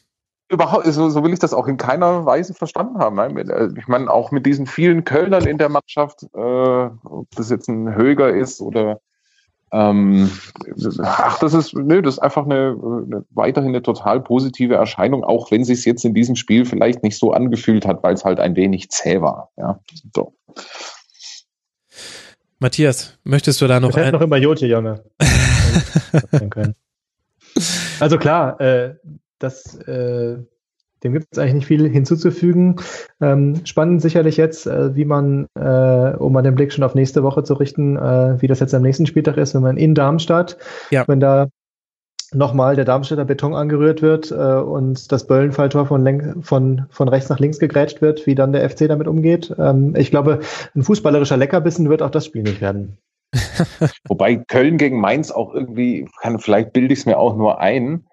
Überhaupt, 0.49 0.85
so, 0.85 1.10
so 1.10 1.23
will 1.23 1.34
ich 1.34 1.40
das 1.40 1.53
auch 1.53 1.68
in 1.68 1.77
keiner 1.77 2.26
Weise 2.26 2.53
verstanden 2.53 2.99
haben. 2.99 3.18
Äh, 3.18 3.69
ich 3.77 3.88
meine, 3.88 4.10
auch 4.10 4.31
mit 4.31 4.45
diesen 4.45 4.68
vielen 4.68 5.03
Kölnern 5.03 5.45
in 5.45 5.57
der 5.57 5.69
Mannschaft, 5.69 6.23
äh, 6.23 6.38
ob 6.38 7.27
das 7.35 7.49
jetzt 7.49 7.68
ein 7.69 7.95
Höger 7.95 8.30
ist 8.30 8.61
oder 8.61 8.99
ähm, 9.74 10.30
ach, 11.02 11.40
das 11.40 11.56
ist, 11.56 11.74
nö, 11.74 12.04
das 12.04 12.16
ist 12.16 12.20
einfach 12.20 12.45
eine, 12.45 12.78
eine 12.80 13.26
weiterhin 13.32 13.72
eine 13.72 13.82
total 13.82 14.22
positive 14.22 14.76
Erscheinung, 14.76 15.24
auch 15.24 15.50
wenn 15.50 15.66
sich 15.66 15.84
jetzt 15.86 16.06
in 16.06 16.14
diesem 16.14 16.36
Spiel 16.36 16.66
vielleicht 16.66 17.02
nicht 17.02 17.18
so 17.18 17.34
angefühlt 17.34 17.88
hat, 17.88 18.04
weil 18.04 18.14
es 18.14 18.24
halt 18.24 18.40
ein 18.40 18.56
wenig 18.56 18.91
zäh 18.91 19.22
war. 19.22 19.50
Ja, 19.58 19.80
so. 20.16 20.36
Matthias, 22.60 23.18
möchtest 23.24 23.62
du 23.62 23.68
da 23.68 23.80
noch? 23.80 23.98
Ich 23.98 24.12
noch 24.12 24.22
immer 24.22 24.38
Jote, 24.38 24.68
Junge. 24.68 25.04
also 28.00 28.18
klar, 28.20 28.62
äh, 28.62 28.95
das 29.40 29.76
äh, 29.88 30.38
dem 31.03 31.13
gibt 31.13 31.27
es 31.31 31.38
eigentlich 31.38 31.53
nicht 31.53 31.67
viel 31.67 31.89
hinzuzufügen. 31.89 32.77
Ähm, 33.21 33.61
spannend 33.65 34.01
sicherlich 34.01 34.38
jetzt, 34.38 34.67
äh, 34.67 34.95
wie 34.95 35.05
man, 35.05 35.47
äh, 35.55 36.15
um 36.17 36.34
mal 36.34 36.41
den 36.41 36.55
Blick 36.55 36.71
schon 36.71 36.84
auf 36.84 36.95
nächste 36.95 37.23
Woche 37.23 37.43
zu 37.43 37.55
richten, 37.55 37.97
äh, 37.97 38.41
wie 38.41 38.47
das 38.47 38.59
jetzt 38.59 38.73
am 38.73 38.81
nächsten 38.81 39.05
Spieltag 39.05 39.38
ist, 39.38 39.53
wenn 39.53 39.61
man 39.61 39.77
in 39.77 39.95
Darmstadt, 39.95 40.57
ja. 40.91 41.07
wenn 41.07 41.19
da 41.19 41.47
nochmal 42.34 42.75
der 42.75 42.85
Darmstädter 42.85 43.25
Beton 43.25 43.53
angerührt 43.53 44.01
wird 44.01 44.31
äh, 44.31 44.35
und 44.35 45.11
das 45.11 45.27
Böllenfalltor 45.27 45.85
von, 45.85 46.41
von, 46.41 46.85
von 46.89 47.07
rechts 47.07 47.30
nach 47.30 47.39
links 47.39 47.59
gegrätscht 47.59 48.01
wird, 48.01 48.25
wie 48.25 48.35
dann 48.35 48.53
der 48.53 48.67
FC 48.69 48.88
damit 48.88 49.07
umgeht. 49.07 49.53
Ähm, 49.57 49.95
ich 49.95 50.11
glaube, 50.11 50.39
ein 50.75 50.84
fußballerischer 50.84 51.38
Leckerbissen 51.38 51.89
wird 51.89 52.01
auch 52.01 52.09
das 52.09 52.25
Spiel 52.25 52.43
nicht 52.43 52.61
werden. 52.61 52.97
Wobei 54.07 54.35
Köln 54.35 54.77
gegen 54.77 54.99
Mainz 54.99 55.31
auch 55.31 55.53
irgendwie, 55.53 56.07
kann, 56.21 56.39
vielleicht 56.39 56.73
bilde 56.73 56.93
ich 56.93 56.99
es 56.99 57.05
mir 57.05 57.17
auch 57.17 57.35
nur 57.35 57.59
ein, 57.59 58.05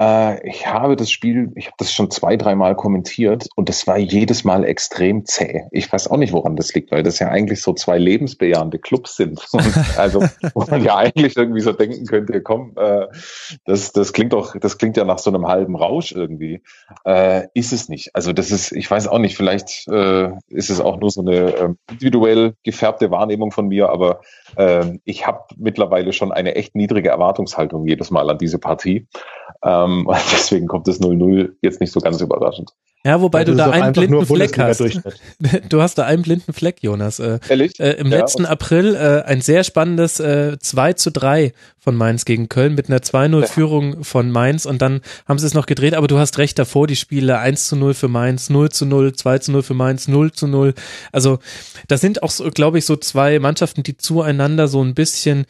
äh, 0.00 0.48
ich 0.48 0.66
habe 0.66 0.96
das 0.96 1.10
Spiel, 1.10 1.52
ich 1.54 1.66
habe 1.66 1.76
das 1.78 1.92
schon 1.92 2.10
zwei, 2.10 2.36
dreimal 2.36 2.74
kommentiert 2.74 3.46
und 3.54 3.68
das 3.68 3.86
war 3.86 3.96
jedes 3.96 4.42
Mal 4.42 4.64
extrem 4.64 5.24
zäh. 5.24 5.64
Ich 5.70 5.92
weiß 5.92 6.10
auch 6.10 6.16
nicht, 6.16 6.32
woran 6.32 6.56
das 6.56 6.74
liegt, 6.74 6.90
weil 6.90 7.02
das 7.02 7.20
ja 7.20 7.28
eigentlich 7.28 7.62
so 7.62 7.72
zwei 7.74 7.98
lebensbejahende 7.98 8.78
Clubs 8.78 9.16
sind. 9.16 9.40
Also, 9.96 10.24
wo 10.54 10.64
man 10.68 10.82
ja 10.82 10.96
eigentlich 10.96 11.36
irgendwie 11.36 11.60
so 11.60 11.72
denken 11.72 12.06
könnte, 12.06 12.42
komm, 12.42 12.72
äh, 12.76 13.06
das, 13.64 13.92
das 13.92 14.12
klingt 14.12 14.32
doch, 14.32 14.56
das 14.58 14.78
klingt 14.78 14.96
ja 14.96 15.04
nach 15.04 15.18
so 15.18 15.30
einem 15.30 15.46
halben 15.46 15.76
Rausch 15.76 16.12
irgendwie. 16.12 16.62
Äh, 17.04 17.48
ist 17.54 17.72
es 17.72 17.88
nicht. 17.88 18.10
Also 18.14 18.32
das 18.32 18.50
ist, 18.50 18.72
ich 18.72 18.90
weiß 18.90 19.08
auch 19.08 19.18
nicht, 19.18 19.36
vielleicht 19.36 19.86
äh, 19.88 20.30
ist 20.48 20.70
es 20.70 20.80
auch 20.80 20.98
nur 20.98 21.10
so 21.10 21.20
eine 21.20 21.54
äh, 21.54 21.68
individuell 21.90 22.54
gefärbte 22.64 23.10
Wahrnehmung 23.10 23.52
von 23.52 23.68
mir, 23.68 23.88
aber 23.90 24.20
äh, 24.56 24.98
ich 25.04 25.26
habe 25.26 25.44
mittlerweile 25.56 26.12
schon 26.12 26.32
eine 26.32 26.54
echt 26.56 26.74
niedrige 26.74 27.10
Erwartungshaltung 27.10 27.86
jedes 27.86 28.10
Mal 28.10 28.28
an 28.30 28.38
diese 28.38 28.58
Partie. 28.58 29.06
Ähm, 29.62 29.83
deswegen 30.32 30.66
kommt 30.66 30.88
das 30.88 31.00
0-0 31.00 31.52
jetzt 31.62 31.80
nicht 31.80 31.92
so 31.92 32.00
ganz 32.00 32.20
überraschend. 32.20 32.72
Ja, 33.06 33.20
wobei 33.20 33.44
du 33.44 33.54
da 33.54 33.68
einen 33.68 33.92
blinden 33.92 34.24
Fleck 34.24 34.56
hast. 34.58 34.82
Du 35.68 35.82
hast 35.82 35.98
da 35.98 36.06
einen 36.06 36.22
blinden 36.22 36.54
Fleck, 36.54 36.82
Jonas. 36.82 37.18
Äh, 37.18 37.38
Ehrlich? 37.50 37.78
Äh, 37.78 37.92
Im 37.92 38.10
ja, 38.10 38.18
letzten 38.18 38.46
April 38.46 38.94
äh, 38.94 39.22
ein 39.28 39.42
sehr 39.42 39.62
spannendes 39.62 40.20
äh, 40.20 40.56
2 40.58 40.94
zu 40.94 41.12
3 41.12 41.52
von 41.78 41.96
Mainz 41.96 42.24
gegen 42.24 42.48
Köln 42.48 42.74
mit 42.74 42.88
einer 42.88 43.00
2-0-Führung 43.00 44.04
von 44.04 44.30
Mainz 44.30 44.64
und 44.64 44.80
dann 44.80 45.02
haben 45.28 45.38
sie 45.38 45.46
es 45.46 45.52
noch 45.52 45.66
gedreht, 45.66 45.92
aber 45.92 46.06
du 46.06 46.18
hast 46.18 46.38
recht 46.38 46.58
davor, 46.58 46.86
die 46.86 46.96
Spiele 46.96 47.38
1 47.38 47.68
zu 47.68 47.76
0 47.76 47.92
für 47.92 48.08
Mainz, 48.08 48.48
0 48.48 48.70
zu 48.70 48.86
0, 48.86 49.12
2 49.12 49.38
zu 49.38 49.52
0 49.52 49.62
für 49.62 49.74
Mainz, 49.74 50.08
0 50.08 50.32
zu 50.32 50.46
0. 50.46 50.72
Also 51.12 51.40
das 51.88 52.00
sind 52.00 52.22
auch, 52.22 52.30
so, 52.30 52.48
glaube 52.50 52.78
ich, 52.78 52.86
so 52.86 52.96
zwei 52.96 53.38
Mannschaften, 53.38 53.82
die 53.82 53.98
zueinander 53.98 54.66
so 54.66 54.82
ein 54.82 54.94
bisschen 54.94 55.44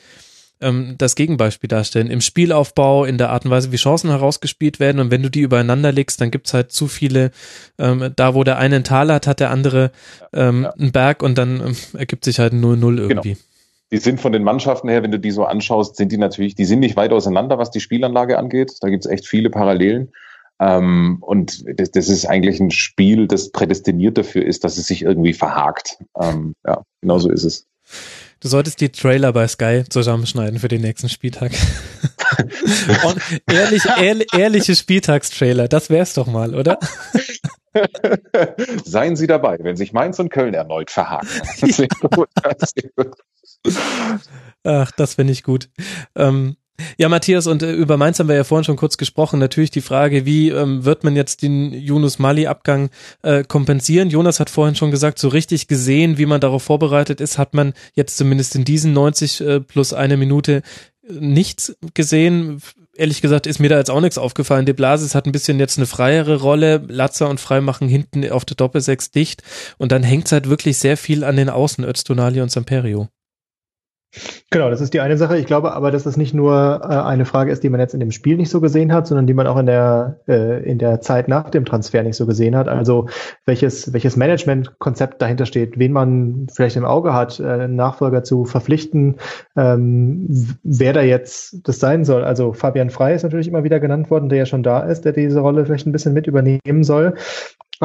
ähm, 0.60 0.94
das 0.98 1.14
Gegenbeispiel 1.14 1.68
darstellen. 1.68 2.10
Im 2.10 2.20
Spielaufbau, 2.20 3.04
in 3.04 3.18
der 3.18 3.30
Art 3.30 3.44
und 3.44 3.50
Weise, 3.50 3.72
wie 3.72 3.76
Chancen 3.76 4.10
herausgespielt 4.10 4.80
werden. 4.80 5.00
Und 5.00 5.10
wenn 5.10 5.22
du 5.22 5.30
die 5.30 5.40
übereinander 5.40 5.92
legst, 5.92 6.20
dann 6.20 6.30
gibt's 6.30 6.54
halt 6.54 6.72
zu 6.72 6.88
viele, 6.88 7.30
ähm, 7.78 8.12
da 8.16 8.34
wo 8.34 8.44
der 8.44 8.58
eine 8.58 8.74
einen 8.74 8.84
Tal 8.84 9.12
hat, 9.12 9.26
hat 9.26 9.40
der 9.40 9.50
andere 9.50 9.90
ähm, 10.32 10.64
ja. 10.64 10.70
einen 10.70 10.92
Berg 10.92 11.22
und 11.22 11.38
dann 11.38 11.60
ähm, 11.60 11.76
ergibt 11.94 12.24
sich 12.24 12.38
halt 12.38 12.52
ein 12.52 12.64
0-0 12.64 12.98
irgendwie. 12.98 13.34
Genau. 13.34 13.44
Die 13.92 13.98
sind 13.98 14.20
von 14.20 14.32
den 14.32 14.42
Mannschaften 14.42 14.88
her, 14.88 15.02
wenn 15.02 15.12
du 15.12 15.20
die 15.20 15.30
so 15.30 15.44
anschaust, 15.44 15.96
sind 15.96 16.10
die 16.10 16.18
natürlich, 16.18 16.54
die 16.54 16.64
sind 16.64 16.80
nicht 16.80 16.96
weit 16.96 17.12
auseinander, 17.12 17.58
was 17.58 17.70
die 17.70 17.80
Spielanlage 17.80 18.38
angeht. 18.38 18.72
Da 18.80 18.88
gibt's 18.88 19.06
echt 19.06 19.26
viele 19.26 19.50
Parallelen. 19.50 20.12
Ähm, 20.60 21.18
und 21.20 21.64
das, 21.78 21.90
das, 21.90 22.08
ist 22.08 22.26
eigentlich 22.26 22.60
ein 22.60 22.70
Spiel, 22.70 23.26
das 23.26 23.50
prädestiniert 23.50 24.16
dafür 24.18 24.44
ist, 24.44 24.64
dass 24.64 24.78
es 24.78 24.86
sich 24.86 25.02
irgendwie 25.02 25.32
verhakt. 25.32 25.98
Ähm, 26.20 26.54
ja, 26.66 26.82
genau 27.00 27.18
so 27.18 27.30
ist 27.30 27.44
es. 27.44 27.66
Du 28.44 28.50
solltest 28.50 28.82
die 28.82 28.90
Trailer 28.90 29.32
bei 29.32 29.48
Sky 29.48 29.84
zusammenschneiden 29.88 30.58
für 30.58 30.68
den 30.68 30.82
nächsten 30.82 31.08
Spieltag. 31.08 31.52
Und 33.06 33.18
ehrlich, 33.50 33.82
ehrlich, 33.98 34.28
ehrliche 34.34 34.76
Spieltagstrailer, 34.76 35.66
das 35.66 35.88
wär's 35.88 36.12
doch 36.12 36.26
mal, 36.26 36.54
oder? 36.54 36.78
Seien 38.84 39.16
Sie 39.16 39.26
dabei, 39.26 39.56
wenn 39.62 39.76
sich 39.76 39.94
Mainz 39.94 40.18
und 40.18 40.28
Köln 40.28 40.52
erneut 40.52 40.90
verhaken. 40.90 41.26
Das 41.62 41.78
gut. 42.14 42.28
Das. 42.42 42.74
Ach, 44.62 44.90
das 44.90 45.14
finde 45.14 45.32
ich 45.32 45.42
gut. 45.42 45.70
Ähm, 46.14 46.58
ja, 46.98 47.08
Matthias, 47.08 47.46
und 47.46 47.62
äh, 47.62 47.72
über 47.72 47.96
Mainz 47.96 48.18
haben 48.18 48.28
wir 48.28 48.34
ja 48.34 48.44
vorhin 48.44 48.64
schon 48.64 48.76
kurz 48.76 48.96
gesprochen. 48.96 49.38
Natürlich 49.38 49.70
die 49.70 49.80
Frage, 49.80 50.26
wie 50.26 50.50
ähm, 50.50 50.84
wird 50.84 51.04
man 51.04 51.14
jetzt 51.14 51.42
den 51.42 51.72
Yunus 51.72 52.18
Mali-Abgang 52.18 52.90
äh, 53.22 53.44
kompensieren? 53.44 54.10
Jonas 54.10 54.40
hat 54.40 54.50
vorhin 54.50 54.74
schon 54.74 54.90
gesagt, 54.90 55.18
so 55.18 55.28
richtig 55.28 55.68
gesehen, 55.68 56.18
wie 56.18 56.26
man 56.26 56.40
darauf 56.40 56.64
vorbereitet 56.64 57.20
ist, 57.20 57.38
hat 57.38 57.54
man 57.54 57.74
jetzt 57.94 58.16
zumindest 58.16 58.56
in 58.56 58.64
diesen 58.64 58.92
90 58.92 59.40
äh, 59.40 59.60
plus 59.60 59.92
eine 59.92 60.16
Minute 60.16 60.62
äh, 61.08 61.12
nichts 61.12 61.76
gesehen. 61.94 62.60
Ehrlich 62.96 63.22
gesagt 63.22 63.46
ist 63.46 63.58
mir 63.58 63.68
da 63.68 63.78
jetzt 63.78 63.90
auch 63.90 64.00
nichts 64.00 64.18
aufgefallen. 64.18 64.66
De 64.66 64.74
Blasis 64.74 65.14
hat 65.14 65.26
ein 65.26 65.32
bisschen 65.32 65.60
jetzt 65.60 65.78
eine 65.78 65.86
freiere 65.86 66.40
Rolle. 66.40 66.82
Latzer 66.88 67.28
und 67.28 67.40
Frei 67.40 67.60
machen 67.60 67.88
hinten 67.88 68.28
auf 68.30 68.44
der 68.44 68.56
Doppelsechs 68.56 69.10
dicht. 69.10 69.42
Und 69.78 69.92
dann 69.92 70.02
hängt 70.02 70.26
es 70.26 70.32
halt 70.32 70.48
wirklich 70.48 70.78
sehr 70.78 70.96
viel 70.96 71.24
an 71.24 71.36
den 71.36 71.50
Außen, 71.50 71.84
Öztunali 71.84 72.40
und 72.40 72.50
Samperio. 72.50 73.08
Genau, 74.50 74.70
das 74.70 74.80
ist 74.80 74.94
die 74.94 75.00
eine 75.00 75.16
Sache. 75.16 75.36
Ich 75.38 75.46
glaube 75.46 75.72
aber, 75.72 75.90
dass 75.90 76.04
das 76.04 76.16
nicht 76.16 76.34
nur 76.34 76.80
äh, 76.82 76.94
eine 76.94 77.24
Frage 77.24 77.50
ist, 77.50 77.62
die 77.62 77.68
man 77.68 77.80
jetzt 77.80 77.94
in 77.94 78.00
dem 78.00 78.12
Spiel 78.12 78.36
nicht 78.36 78.50
so 78.50 78.60
gesehen 78.60 78.92
hat, 78.92 79.06
sondern 79.06 79.26
die 79.26 79.34
man 79.34 79.46
auch 79.46 79.58
in 79.58 79.66
der, 79.66 80.20
äh, 80.28 80.62
in 80.62 80.78
der 80.78 81.00
Zeit 81.00 81.28
nach 81.28 81.50
dem 81.50 81.64
Transfer 81.64 82.02
nicht 82.02 82.16
so 82.16 82.26
gesehen 82.26 82.56
hat. 82.56 82.68
Also 82.68 83.08
welches, 83.46 83.92
welches 83.92 84.16
Managementkonzept 84.16 85.20
dahinter 85.20 85.46
steht, 85.46 85.78
wen 85.78 85.92
man 85.92 86.46
vielleicht 86.52 86.76
im 86.76 86.84
Auge 86.84 87.12
hat, 87.12 87.40
äh, 87.40 87.44
einen 87.44 87.76
Nachfolger 87.76 88.22
zu 88.22 88.44
verpflichten, 88.44 89.16
ähm, 89.56 90.56
wer 90.62 90.92
da 90.92 91.02
jetzt 91.02 91.66
das 91.66 91.80
sein 91.80 92.04
soll. 92.04 92.24
Also 92.24 92.52
Fabian 92.52 92.90
Frey 92.90 93.14
ist 93.14 93.22
natürlich 93.24 93.48
immer 93.48 93.64
wieder 93.64 93.80
genannt 93.80 94.10
worden, 94.10 94.28
der 94.28 94.38
ja 94.38 94.46
schon 94.46 94.62
da 94.62 94.80
ist, 94.80 95.04
der 95.04 95.12
diese 95.12 95.40
Rolle 95.40 95.64
vielleicht 95.64 95.86
ein 95.86 95.92
bisschen 95.92 96.14
mit 96.14 96.26
übernehmen 96.26 96.84
soll. 96.84 97.14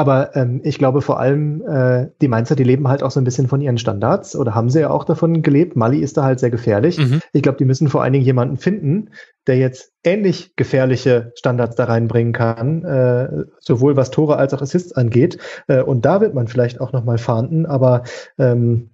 Aber 0.00 0.34
ähm, 0.34 0.62
ich 0.64 0.78
glaube 0.78 1.02
vor 1.02 1.20
allem, 1.20 1.60
äh, 1.60 2.06
die 2.22 2.28
Mainzer, 2.28 2.56
die 2.56 2.64
leben 2.64 2.88
halt 2.88 3.02
auch 3.02 3.10
so 3.10 3.20
ein 3.20 3.24
bisschen 3.24 3.48
von 3.48 3.60
ihren 3.60 3.76
Standards 3.76 4.34
oder 4.34 4.54
haben 4.54 4.70
sie 4.70 4.80
ja 4.80 4.88
auch 4.88 5.04
davon 5.04 5.42
gelebt. 5.42 5.76
Mali 5.76 5.98
ist 5.98 6.16
da 6.16 6.22
halt 6.22 6.40
sehr 6.40 6.48
gefährlich. 6.48 6.96
Mhm. 6.96 7.20
Ich 7.34 7.42
glaube, 7.42 7.58
die 7.58 7.66
müssen 7.66 7.90
vor 7.90 8.02
allen 8.02 8.14
Dingen 8.14 8.24
jemanden 8.24 8.56
finden, 8.56 9.10
der 9.46 9.58
jetzt 9.58 9.92
ähnlich 10.02 10.56
gefährliche 10.56 11.32
Standards 11.34 11.76
da 11.76 11.84
reinbringen 11.84 12.32
kann, 12.32 12.82
äh, 12.82 13.44
sowohl 13.58 13.94
was 13.98 14.10
Tore 14.10 14.38
als 14.38 14.54
auch 14.54 14.62
Assists 14.62 14.94
angeht. 14.94 15.36
Äh, 15.68 15.82
und 15.82 16.06
da 16.06 16.22
wird 16.22 16.32
man 16.32 16.48
vielleicht 16.48 16.80
auch 16.80 16.94
nochmal 16.94 17.18
fahnden, 17.18 17.66
aber 17.66 18.04
ähm, 18.38 18.88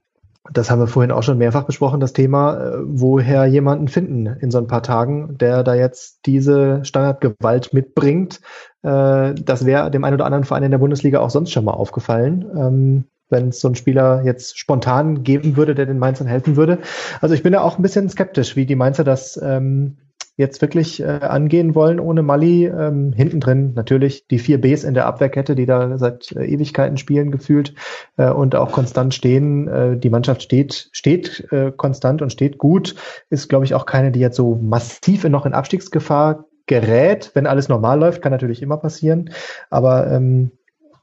das 0.53 0.71
haben 0.71 0.81
wir 0.81 0.87
vorhin 0.87 1.13
auch 1.13 1.23
schon 1.23 1.39
mehrfach 1.39 1.65
besprochen, 1.65 2.01
das 2.01 2.13
Thema, 2.13 2.57
äh, 2.57 2.79
woher 2.83 3.47
jemanden 3.47 3.89
finden 3.89 4.27
in 4.27 4.51
so 4.51 4.59
ein 4.59 4.67
paar 4.67 4.83
Tagen, 4.83 5.37
der 5.39 5.63
da 5.63 5.75
jetzt 5.75 6.21
diese 6.27 6.85
Standardgewalt 6.85 7.73
mitbringt. 7.73 8.41
Äh, 8.87 9.35
das 9.35 9.67
wäre 9.67 9.91
dem 9.91 10.05
einen 10.05 10.15
oder 10.15 10.27
anderen 10.27 10.45
Verein 10.45 10.63
in 10.63 10.71
der 10.71 10.79
Bundesliga 10.79 11.21
auch 11.21 11.31
sonst 11.31 11.51
schon 11.51 11.65
mal 11.65 11.73
aufgefallen. 11.73 12.47
Ähm, 12.57 13.05
wenn 13.29 13.49
es 13.49 13.61
so 13.61 13.67
einen 13.67 13.75
Spieler 13.75 14.23
jetzt 14.25 14.57
spontan 14.57 15.25
geben 15.25 15.57
würde, 15.57 15.75
der 15.75 15.87
den 15.87 15.99
Mainzern 15.99 16.29
helfen 16.29 16.57
würde. 16.57 16.79
Also 17.21 17.35
ich 17.35 17.43
bin 17.43 17.53
da 17.53 17.61
auch 17.61 17.77
ein 17.77 17.83
bisschen 17.83 18.09
skeptisch, 18.09 18.55
wie 18.55 18.67
die 18.67 18.77
Mainzer 18.77 19.03
das 19.03 19.37
ähm, 19.43 19.97
jetzt 20.37 20.61
wirklich 20.61 21.03
äh, 21.03 21.07
angehen 21.07 21.75
wollen 21.75 21.99
ohne 21.99 22.23
Mali. 22.23 22.67
Ähm, 22.67 23.13
hinten 23.13 23.41
drin 23.41 23.73
natürlich 23.75 24.29
die 24.29 24.39
vier 24.39 24.61
Bs 24.61 24.85
in 24.85 24.95
der 24.95 25.07
Abwehrkette, 25.07 25.55
die 25.55 25.67
da 25.67 25.99
seit 25.99 26.31
äh, 26.33 26.45
Ewigkeiten 26.45 26.99
spielen 26.99 27.31
gefühlt 27.31 27.75
äh, 28.17 28.31
und 28.31 28.55
auch 28.55 28.71
konstant 28.71 29.15
stehen. 29.15 29.67
Äh, 29.67 29.97
die 29.97 30.11
Mannschaft 30.11 30.43
steht, 30.43 30.91
steht 30.93 31.51
äh, 31.51 31.73
konstant 31.77 32.23
und 32.23 32.31
steht 32.31 32.59
gut. 32.59 32.95
Ist, 33.31 33.49
glaube 33.49 33.65
ich, 33.65 33.75
auch 33.75 33.87
keine, 33.87 34.13
die 34.13 34.21
jetzt 34.21 34.37
so 34.37 34.55
massiv 34.55 35.25
noch 35.25 35.47
in 35.47 35.55
Abstiegsgefahr 35.55 36.45
gerät. 36.67 37.31
Wenn 37.35 37.47
alles 37.47 37.69
normal 37.69 37.99
läuft, 37.99 38.23
kann 38.23 38.33
natürlich 38.33 38.63
immer 38.63 38.77
passieren. 38.77 39.31
Aber 39.71 40.11
ähm, 40.11 40.51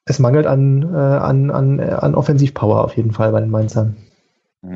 es 0.06 0.20
mangelt 0.20 0.46
an, 0.46 0.84
äh, 0.94 0.98
an, 0.98 1.52
an, 1.52 1.80
an 1.80 2.16
Offensivpower 2.16 2.84
auf 2.84 2.98
jeden 2.98 3.12
Fall 3.12 3.32
bei 3.32 3.40
den 3.40 3.50
Mainzern. 3.50 3.98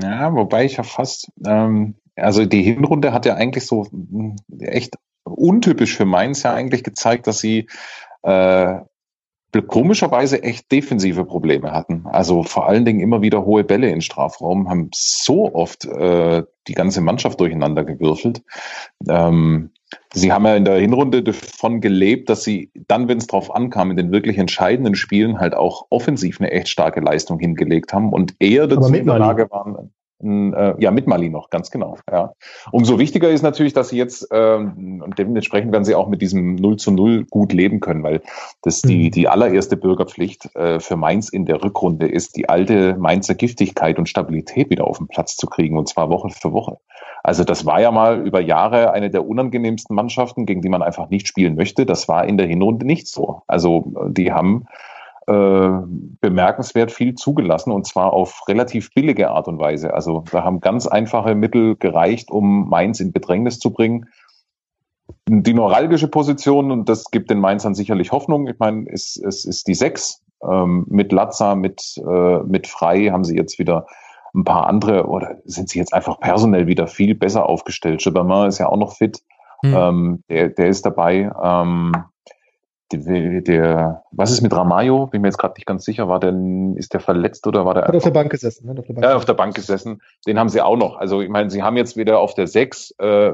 Ja, 0.01 0.34
wobei 0.34 0.65
ich 0.65 0.77
ja 0.77 0.84
fast, 0.84 1.31
ähm, 1.45 1.95
also 2.15 2.45
die 2.45 2.64
Hinrunde 2.64 3.14
hat 3.14 3.26
ja 3.26 3.35
eigentlich 3.35 3.65
so 3.65 3.88
mh, 3.91 4.35
echt 4.59 4.95
untypisch 5.23 5.95
für 5.95 6.05
Mainz 6.05 6.43
ja 6.43 6.53
eigentlich 6.53 6.84
gezeigt, 6.84 7.27
dass 7.27 7.39
sie 7.39 7.68
äh, 8.23 8.80
komischerweise 9.68 10.43
echt 10.43 10.72
defensive 10.72 11.26
Probleme 11.26 11.72
hatten. 11.72 12.05
Also 12.05 12.43
vor 12.43 12.68
allen 12.68 12.85
Dingen 12.85 12.99
immer 12.99 13.22
wieder 13.22 13.45
hohe 13.45 13.64
Bälle 13.64 13.89
in 13.89 14.01
Strafraum, 14.01 14.69
haben 14.69 14.89
so 14.93 15.53
oft 15.53 15.85
äh, 15.85 16.43
die 16.68 16.73
ganze 16.73 17.01
Mannschaft 17.01 17.39
durcheinander 17.39 17.84
gewürfelt. 17.84 18.43
Ähm, 19.07 19.72
sie 20.14 20.31
haben 20.31 20.45
ja 20.45 20.55
in 20.55 20.65
der 20.65 20.80
Hinrunde 20.80 21.23
davon 21.23 21.81
gelebt, 21.81 22.30
dass 22.30 22.43
sie 22.43 22.72
dann, 22.88 23.07
wenn 23.07 23.18
es 23.18 23.27
drauf 23.27 23.53
ankam, 23.53 23.91
in 23.91 23.97
den 23.97 24.11
wirklich 24.11 24.38
entscheidenden 24.38 24.95
Spielen 24.95 25.39
halt 25.39 25.55
auch 25.55 25.85
offensiv 25.89 26.39
eine 26.39 26.51
echt 26.51 26.69
starke 26.69 26.99
Leistung 26.99 27.39
hingelegt 27.39 27.93
haben 27.93 28.11
und 28.11 28.35
eher 28.39 28.68
dazu 28.68 28.93
in 28.93 29.05
der 29.05 29.19
Lage 29.19 29.49
waren, 29.51 29.91
äh, 30.23 30.81
ja, 30.81 30.91
mit 30.91 31.07
Mali 31.07 31.30
noch, 31.30 31.49
ganz 31.49 31.69
genau. 31.69 31.97
Ja. 32.11 32.34
Umso 32.72 32.97
wichtiger 32.97 33.30
ist 33.30 33.43
natürlich, 33.43 33.73
dass 33.73 33.89
sie 33.89 33.97
jetzt, 33.97 34.27
ähm, 34.31 35.03
und 35.05 35.19
dementsprechend 35.19 35.72
werden 35.72 35.84
sie 35.85 35.95
auch 35.95 36.07
mit 36.07 36.22
diesem 36.22 36.55
0 36.55 36.77
zu 36.77 36.91
0 36.91 37.26
gut 37.26 37.53
leben 37.53 37.80
können, 37.80 38.03
weil 38.03 38.22
das 38.64 38.81
die, 38.81 39.05
mhm. 39.05 39.11
die 39.11 39.27
allererste 39.27 39.77
Bürgerpflicht 39.77 40.55
äh, 40.55 40.80
für 40.80 40.95
Mainz 40.95 41.30
in 41.30 41.45
der 41.45 41.64
Rückrunde 41.64 42.07
ist, 42.07 42.35
die 42.35 42.49
alte 42.49 42.95
Mainzer 42.97 43.35
Giftigkeit 43.35 43.99
und 43.99 44.09
Stabilität 44.09 44.69
wieder 44.69 44.88
auf 44.88 44.97
den 44.97 45.07
Platz 45.07 45.35
zu 45.35 45.47
kriegen, 45.47 45.77
und 45.77 45.88
zwar 45.88 46.09
Woche 46.09 46.30
für 46.30 46.51
Woche. 46.51 46.77
Also 47.28 47.44
das 47.44 47.66
war 47.66 47.82
ja 47.82 47.91
mal 47.91 48.26
über 48.26 48.40
Jahre 48.40 48.91
eine 48.91 49.10
der 49.10 49.28
unangenehmsten 49.28 49.94
Mannschaften, 49.94 50.45
gegen 50.45 50.62
die 50.62 50.70
man 50.70 50.82
einfach 50.82 51.10
nicht 51.10 51.28
spielen 51.28 51.56
möchte. 51.56 51.86
Das 51.86 52.08
war 52.08 52.24
in 52.24 52.38
der 52.38 52.48
Hinrunde 52.48 52.86
nicht 52.86 53.06
so. 53.06 53.41
Also 53.48 53.91
die 54.08 54.32
haben 54.32 54.64
äh, 55.28 55.70
bemerkenswert 56.22 56.90
viel 56.90 57.16
zugelassen 57.16 57.74
und 57.74 57.86
zwar 57.86 58.14
auf 58.14 58.48
relativ 58.48 58.94
billige 58.94 59.30
Art 59.30 59.49
und 59.49 59.60
Weise. 59.60 59.94
Also 59.94 60.24
da 60.32 60.45
haben 60.45 60.62
ganz 60.62 60.88
einfache 60.88 61.36
Mittel 61.36 61.76
gereicht, 61.76 62.32
um 62.32 62.70
Mainz 62.70 63.02
in 63.02 63.12
Bedrängnis 63.12 63.60
zu 63.60 63.72
bringen. 63.74 64.06
Die 65.28 65.54
neuralgische 65.54 66.08
Position, 66.08 66.72
und 66.72 66.88
das 66.88 67.12
gibt 67.12 67.30
den 67.30 67.41
Mainzern 67.41 67.76
sicherlich 67.76 68.14
Hoffnung, 68.14 68.48
ich 68.48 68.58
meine, 68.58 68.90
es, 68.90 69.18
es 69.22 69.44
ist 69.44 69.68
die 69.68 69.76
Sechs. 69.76 70.24
Ähm, 70.49 70.86
mit 70.88 71.12
Latza, 71.12 71.56
mit, 71.56 71.98
äh, 71.98 72.38
mit 72.44 72.68
Frei 72.68 73.08
haben 73.08 73.26
sie 73.26 73.36
jetzt 73.36 73.60
wieder 73.60 73.86
ein 74.38 74.43
paar 74.43 74.68
andere, 74.68 75.07
oder 75.07 75.38
sind 75.45 75.69
sie 75.69 75.80
jetzt 75.80 75.93
einfach 75.93 76.19
personell 76.19 76.68
wieder 76.68 76.88
viel 76.88 77.15
besser 77.15 77.47
aufgestellt. 77.47 78.01
Chebermin 78.01 78.47
ist 78.47 78.59
ja 78.59 78.69
auch 78.69 78.77
noch 78.77 78.95
fit. 78.95 79.19
Mhm. 79.64 79.73
Ähm, 79.76 80.23
der, 80.30 80.49
der 80.49 80.68
ist 80.68 80.85
dabei. 80.85 81.31
Ähm, 81.41 81.93
der, 82.91 83.41
der, 83.41 84.03
was 84.11 84.31
ist 84.31 84.41
mit 84.41 84.53
Ramayo? 84.53 85.07
Bin 85.07 85.22
mir 85.22 85.27
jetzt 85.27 85.38
gerade 85.38 85.55
nicht 85.57 85.65
ganz 85.65 85.84
sicher. 85.84 86.07
War 86.07 86.19
denn, 86.19 86.76
ist 86.77 86.93
der 86.93 87.01
verletzt 87.01 87.45
oder 87.45 87.65
war 87.65 87.73
der? 87.73 87.84
Hat 87.85 87.95
auf 87.95 88.03
der 88.03 88.11
Bank 88.11 88.31
gesessen. 88.31 88.68
Ne? 88.68 88.80
Auf 88.80 88.85
der 88.85 88.93
Bank 88.93 89.05
ja, 89.05 89.15
auf 89.15 89.26
der 89.26 89.34
Bank 89.34 89.55
gesessen. 89.55 90.01
Den 90.26 90.39
haben 90.39 90.49
sie 90.49 90.61
auch 90.61 90.77
noch. 90.77 90.97
Also 90.97 91.22
ich 91.22 91.30
meine, 91.30 91.49
sie 91.49 91.64
haben 91.64 91.76
jetzt 91.76 91.97
wieder 91.97 92.19
auf 92.19 92.34
der 92.34 92.47
Sechs 92.47 92.91
äh, 92.99 93.31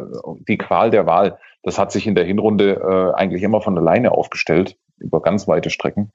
die 0.48 0.58
Qual 0.58 0.90
der 0.90 1.06
Wahl. 1.06 1.38
Das 1.62 1.78
hat 1.78 1.92
sich 1.92 2.08
in 2.08 2.16
der 2.16 2.26
Hinrunde 2.26 2.74
äh, 2.74 3.18
eigentlich 3.18 3.44
immer 3.44 3.62
von 3.62 3.78
alleine 3.78 4.12
aufgestellt 4.12 4.76
über 4.98 5.22
ganz 5.22 5.48
weite 5.48 5.70
Strecken. 5.70 6.12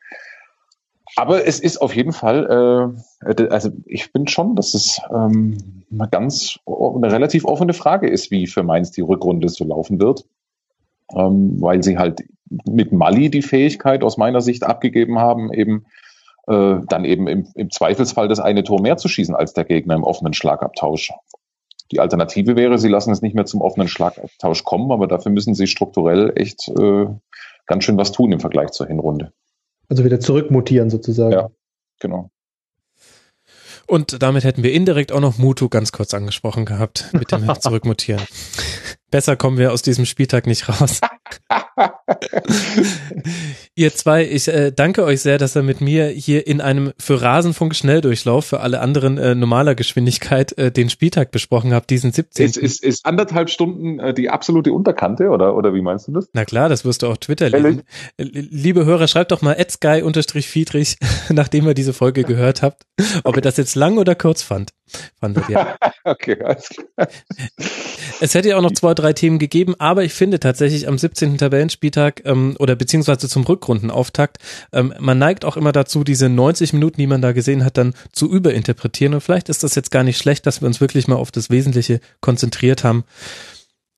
Aber 1.18 1.46
es 1.46 1.58
ist 1.58 1.78
auf 1.78 1.94
jeden 1.96 2.12
Fall, 2.12 2.94
äh, 3.26 3.48
also 3.48 3.70
ich 3.86 4.12
bin 4.12 4.28
schon, 4.28 4.54
dass 4.54 4.74
es 4.74 5.00
ähm, 5.10 5.84
eine 5.90 6.08
ganz 6.08 6.58
eine 6.66 7.10
relativ 7.10 7.44
offene 7.44 7.72
Frage 7.72 8.08
ist, 8.08 8.30
wie 8.30 8.46
für 8.46 8.62
Mainz 8.62 8.92
die 8.92 9.00
Rückrunde 9.00 9.48
so 9.48 9.64
laufen 9.64 10.00
wird 10.00 10.24
ähm, 11.14 11.60
weil 11.60 11.82
sie 11.82 11.98
halt 11.98 12.24
mit 12.66 12.92
Mali 12.92 13.30
die 13.30 13.42
Fähigkeit 13.42 14.02
aus 14.02 14.16
meiner 14.16 14.40
Sicht 14.40 14.64
abgegeben 14.64 15.18
haben, 15.18 15.52
eben 15.52 15.86
äh, 16.46 16.76
dann 16.88 17.04
eben 17.04 17.28
im, 17.28 17.46
im 17.54 17.70
Zweifelsfall 17.70 18.28
das 18.28 18.40
eine 18.40 18.64
Tor 18.64 18.80
mehr 18.80 18.96
zu 18.96 19.08
schießen 19.08 19.34
als 19.34 19.52
der 19.52 19.64
Gegner 19.64 19.94
im 19.94 20.04
offenen 20.04 20.32
Schlagabtausch. 20.32 21.12
Die 21.90 22.00
Alternative 22.00 22.56
wäre, 22.56 22.78
sie 22.78 22.88
lassen 22.88 23.12
es 23.12 23.22
nicht 23.22 23.34
mehr 23.34 23.46
zum 23.46 23.62
offenen 23.62 23.88
Schlagabtausch 23.88 24.64
kommen, 24.64 24.92
aber 24.92 25.06
dafür 25.06 25.32
müssen 25.32 25.54
sie 25.54 25.66
strukturell 25.66 26.32
echt 26.36 26.68
äh, 26.68 27.06
ganz 27.66 27.84
schön 27.84 27.96
was 27.96 28.12
tun 28.12 28.32
im 28.32 28.40
Vergleich 28.40 28.70
zur 28.70 28.86
Hinrunde. 28.86 29.32
Also 29.88 30.04
wieder 30.04 30.20
zurückmutieren 30.20 30.90
sozusagen. 30.90 31.32
Ja, 31.32 31.50
genau. 31.98 32.30
Und 33.86 34.22
damit 34.22 34.44
hätten 34.44 34.62
wir 34.62 34.72
indirekt 34.72 35.12
auch 35.12 35.20
noch 35.20 35.38
Mutu 35.38 35.70
ganz 35.70 35.92
kurz 35.92 36.12
angesprochen 36.12 36.66
gehabt 36.66 37.10
mit 37.12 37.32
dem 37.32 37.48
Zurückmutieren. 37.60 38.22
Besser 39.10 39.36
kommen 39.36 39.56
wir 39.56 39.72
aus 39.72 39.80
diesem 39.80 40.04
Spieltag 40.04 40.46
nicht 40.46 40.68
raus. 40.68 41.00
ihr 43.74 43.94
zwei, 43.94 44.24
ich 44.24 44.48
äh, 44.48 44.72
danke 44.72 45.04
euch 45.04 45.20
sehr, 45.20 45.38
dass 45.38 45.56
ihr 45.56 45.62
mit 45.62 45.80
mir 45.80 46.06
hier 46.06 46.46
in 46.46 46.60
einem 46.60 46.92
für 46.98 47.20
Rasenfunk 47.20 47.74
Schnelldurchlauf 47.74 48.46
für 48.46 48.60
alle 48.60 48.80
anderen 48.80 49.18
äh, 49.18 49.34
normaler 49.34 49.74
Geschwindigkeit 49.74 50.56
äh, 50.56 50.72
den 50.72 50.90
Spieltag 50.90 51.30
besprochen 51.30 51.74
habt, 51.74 51.90
diesen 51.90 52.12
17. 52.12 52.46
Ist, 52.46 52.56
ist, 52.56 52.82
ist 52.82 53.06
anderthalb 53.06 53.50
Stunden 53.50 53.98
äh, 53.98 54.14
die 54.14 54.30
absolute 54.30 54.72
Unterkante 54.72 55.28
oder, 55.28 55.54
oder 55.54 55.74
wie 55.74 55.82
meinst 55.82 56.08
du 56.08 56.12
das? 56.12 56.28
Na 56.32 56.44
klar, 56.44 56.68
das 56.68 56.84
wirst 56.84 57.02
du 57.02 57.08
auf 57.08 57.18
Twitter 57.18 57.50
lesen. 57.50 57.82
Liebe 58.16 58.84
Hörer, 58.84 59.06
schreibt 59.06 59.30
doch 59.30 59.42
mal 59.42 59.56
adsky-fiedrich, 59.58 60.96
nachdem 61.28 61.66
ihr 61.66 61.74
diese 61.74 61.92
Folge 61.92 62.24
gehört 62.24 62.62
habt, 62.62 62.84
ob 63.24 63.36
ihr 63.36 63.42
das 63.42 63.56
jetzt 63.56 63.74
lang 63.74 63.98
oder 63.98 64.14
kurz 64.14 64.42
fand. 64.42 64.72
Fandet 65.20 65.48
ihr. 65.50 65.76
okay, 66.04 66.42
alles 66.42 66.70
klar. 66.70 67.08
Es 68.20 68.34
hätte 68.34 68.48
ja 68.48 68.56
auch 68.56 68.62
noch 68.62 68.72
zwei, 68.72 68.94
drei 68.94 69.12
Themen 69.12 69.38
gegeben, 69.38 69.74
aber 69.78 70.02
ich 70.02 70.14
finde 70.14 70.40
tatsächlich 70.40 70.88
am 70.88 70.96
17. 70.96 71.36
Tabellenspieltag 71.36 71.97
ähm, 72.24 72.56
oder 72.58 72.76
beziehungsweise 72.76 73.28
zum 73.28 73.44
Rückrundenauftakt, 73.44 74.38
ähm, 74.72 74.94
man 74.98 75.18
neigt 75.18 75.44
auch 75.44 75.56
immer 75.56 75.72
dazu, 75.72 76.04
diese 76.04 76.28
90 76.28 76.72
Minuten, 76.72 77.00
die 77.00 77.06
man 77.06 77.22
da 77.22 77.32
gesehen 77.32 77.64
hat, 77.64 77.76
dann 77.76 77.94
zu 78.12 78.30
überinterpretieren. 78.30 79.14
Und 79.14 79.20
vielleicht 79.20 79.48
ist 79.48 79.62
das 79.62 79.74
jetzt 79.74 79.90
gar 79.90 80.04
nicht 80.04 80.18
schlecht, 80.18 80.46
dass 80.46 80.60
wir 80.60 80.66
uns 80.66 80.80
wirklich 80.80 81.08
mal 81.08 81.16
auf 81.16 81.30
das 81.30 81.50
Wesentliche 81.50 82.00
konzentriert 82.20 82.84
haben. 82.84 83.04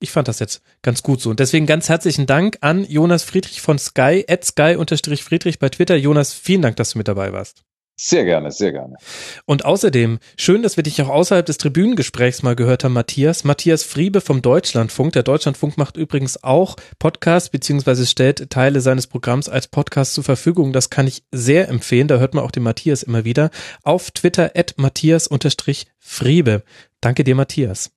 Ich 0.01 0.11
fand 0.11 0.29
das 0.29 0.39
jetzt 0.39 0.63
ganz 0.83 1.03
gut 1.03 1.21
so. 1.21 1.31
Und 1.31 1.41
deswegen 1.41 1.67
ganz 1.67 1.89
herzlichen 1.89 2.27
Dank 2.27 2.59
an 2.63 2.85
Jonas 2.85 3.23
Friedrich 3.23 3.61
von 3.61 3.79
Sky, 3.79 4.25
at 4.29 4.45
Sky-Friedrich 4.45 5.59
bei 5.59 5.69
Twitter. 5.69 5.97
Jonas, 5.97 6.33
vielen 6.33 6.63
Dank, 6.63 6.77
dass 6.77 6.93
du 6.93 6.99
mit 6.99 7.09
dabei 7.09 7.33
warst. 7.33 7.65
Sehr 8.03 8.25
gerne, 8.25 8.51
sehr 8.51 8.73
gerne. 8.73 8.97
Und 9.45 9.67
außerdem, 9.67 10.21
schön, 10.39 10.63
dass 10.63 10.79
wir 10.79 10.83
dich 10.83 11.03
auch 11.03 11.11
außerhalb 11.11 11.45
des 11.45 11.59
Tribünengesprächs 11.59 12.43
mal 12.43 12.57
gehört 12.57 12.83
haben, 12.83 12.95
Matthias. 12.95 13.45
Matthias 13.45 13.83
Friebe 13.83 14.23
vom 14.23 14.41
Deutschlandfunk. 14.41 15.13
Der 15.13 15.23
Deutschlandfunk 15.23 15.77
macht 15.77 15.99
übrigens 15.99 16.43
auch 16.43 16.77
Podcasts, 16.99 17.51
beziehungsweise 17.51 18.07
stellt 18.07 18.49
Teile 18.49 18.81
seines 18.81 19.07
Programms 19.07 19.51
als 19.51 19.69
Podcast 19.69 20.15
zur 20.15 20.25
Verfügung. 20.25 20.73
Das 20.73 20.89
kann 20.89 21.07
ich 21.07 21.25
sehr 21.31 21.69
empfehlen. 21.69 22.09
Da 22.09 22.17
hört 22.17 22.33
man 22.33 22.43
auch 22.43 22.53
den 22.53 22.63
Matthias 22.63 23.03
immer 23.03 23.27
wieder. 23.27 23.51
Auf 23.83 24.13
Twitter 24.13 24.53
at 24.55 24.77
Matthias-Friebe. 24.79 26.63
Danke 27.03 27.23
dir, 27.23 27.35
Matthias. 27.35 27.91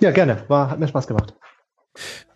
Ja, 0.00 0.10
gerne. 0.10 0.42
War, 0.48 0.70
hat 0.70 0.80
mir 0.80 0.88
Spaß 0.88 1.06
gemacht. 1.06 1.34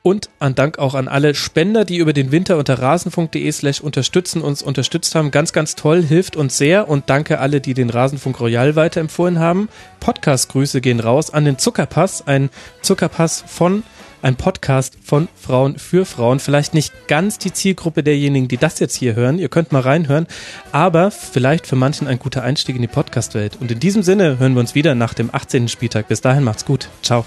Und 0.06 0.30
an 0.38 0.54
Dank 0.54 0.78
auch 0.78 0.94
an 0.94 1.08
alle 1.08 1.34
Spender, 1.34 1.84
die 1.84 1.96
über 1.96 2.12
den 2.12 2.30
Winter 2.30 2.58
unter 2.58 2.78
rasenfunk.de 2.78 3.50
slash 3.50 3.80
unterstützen 3.80 4.40
uns 4.40 4.62
unterstützt 4.62 5.16
haben. 5.16 5.32
Ganz, 5.32 5.52
ganz 5.52 5.74
toll, 5.74 6.00
hilft 6.00 6.36
uns 6.36 6.56
sehr. 6.56 6.88
Und 6.88 7.10
danke 7.10 7.40
alle, 7.40 7.60
die 7.60 7.74
den 7.74 7.90
Rasenfunk 7.90 8.38
Royal 8.38 8.76
weiterempfohlen 8.76 9.40
haben. 9.40 9.68
Podcast-Grüße 9.98 10.80
gehen 10.80 11.00
raus 11.00 11.34
an 11.34 11.44
den 11.44 11.58
Zuckerpass. 11.58 12.24
Ein 12.24 12.50
Zuckerpass 12.82 13.42
von, 13.48 13.82
ein 14.22 14.36
Podcast 14.36 14.96
von 15.02 15.26
Frauen 15.34 15.76
für 15.76 16.06
Frauen. 16.06 16.38
Vielleicht 16.38 16.72
nicht 16.72 17.08
ganz 17.08 17.38
die 17.38 17.52
Zielgruppe 17.52 18.04
derjenigen, 18.04 18.46
die 18.46 18.58
das 18.58 18.78
jetzt 18.78 18.94
hier 18.94 19.16
hören. 19.16 19.40
Ihr 19.40 19.48
könnt 19.48 19.72
mal 19.72 19.82
reinhören. 19.82 20.28
Aber 20.70 21.10
vielleicht 21.10 21.66
für 21.66 21.74
manchen 21.74 22.06
ein 22.06 22.20
guter 22.20 22.44
Einstieg 22.44 22.76
in 22.76 22.82
die 22.82 22.86
Podcast-Welt. 22.86 23.58
Und 23.58 23.72
in 23.72 23.80
diesem 23.80 24.04
Sinne 24.04 24.38
hören 24.38 24.54
wir 24.54 24.60
uns 24.60 24.76
wieder 24.76 24.94
nach 24.94 25.14
dem 25.14 25.34
18. 25.34 25.66
Spieltag. 25.66 26.06
Bis 26.06 26.20
dahin 26.20 26.44
macht's 26.44 26.64
gut. 26.64 26.90
Ciao. 27.02 27.26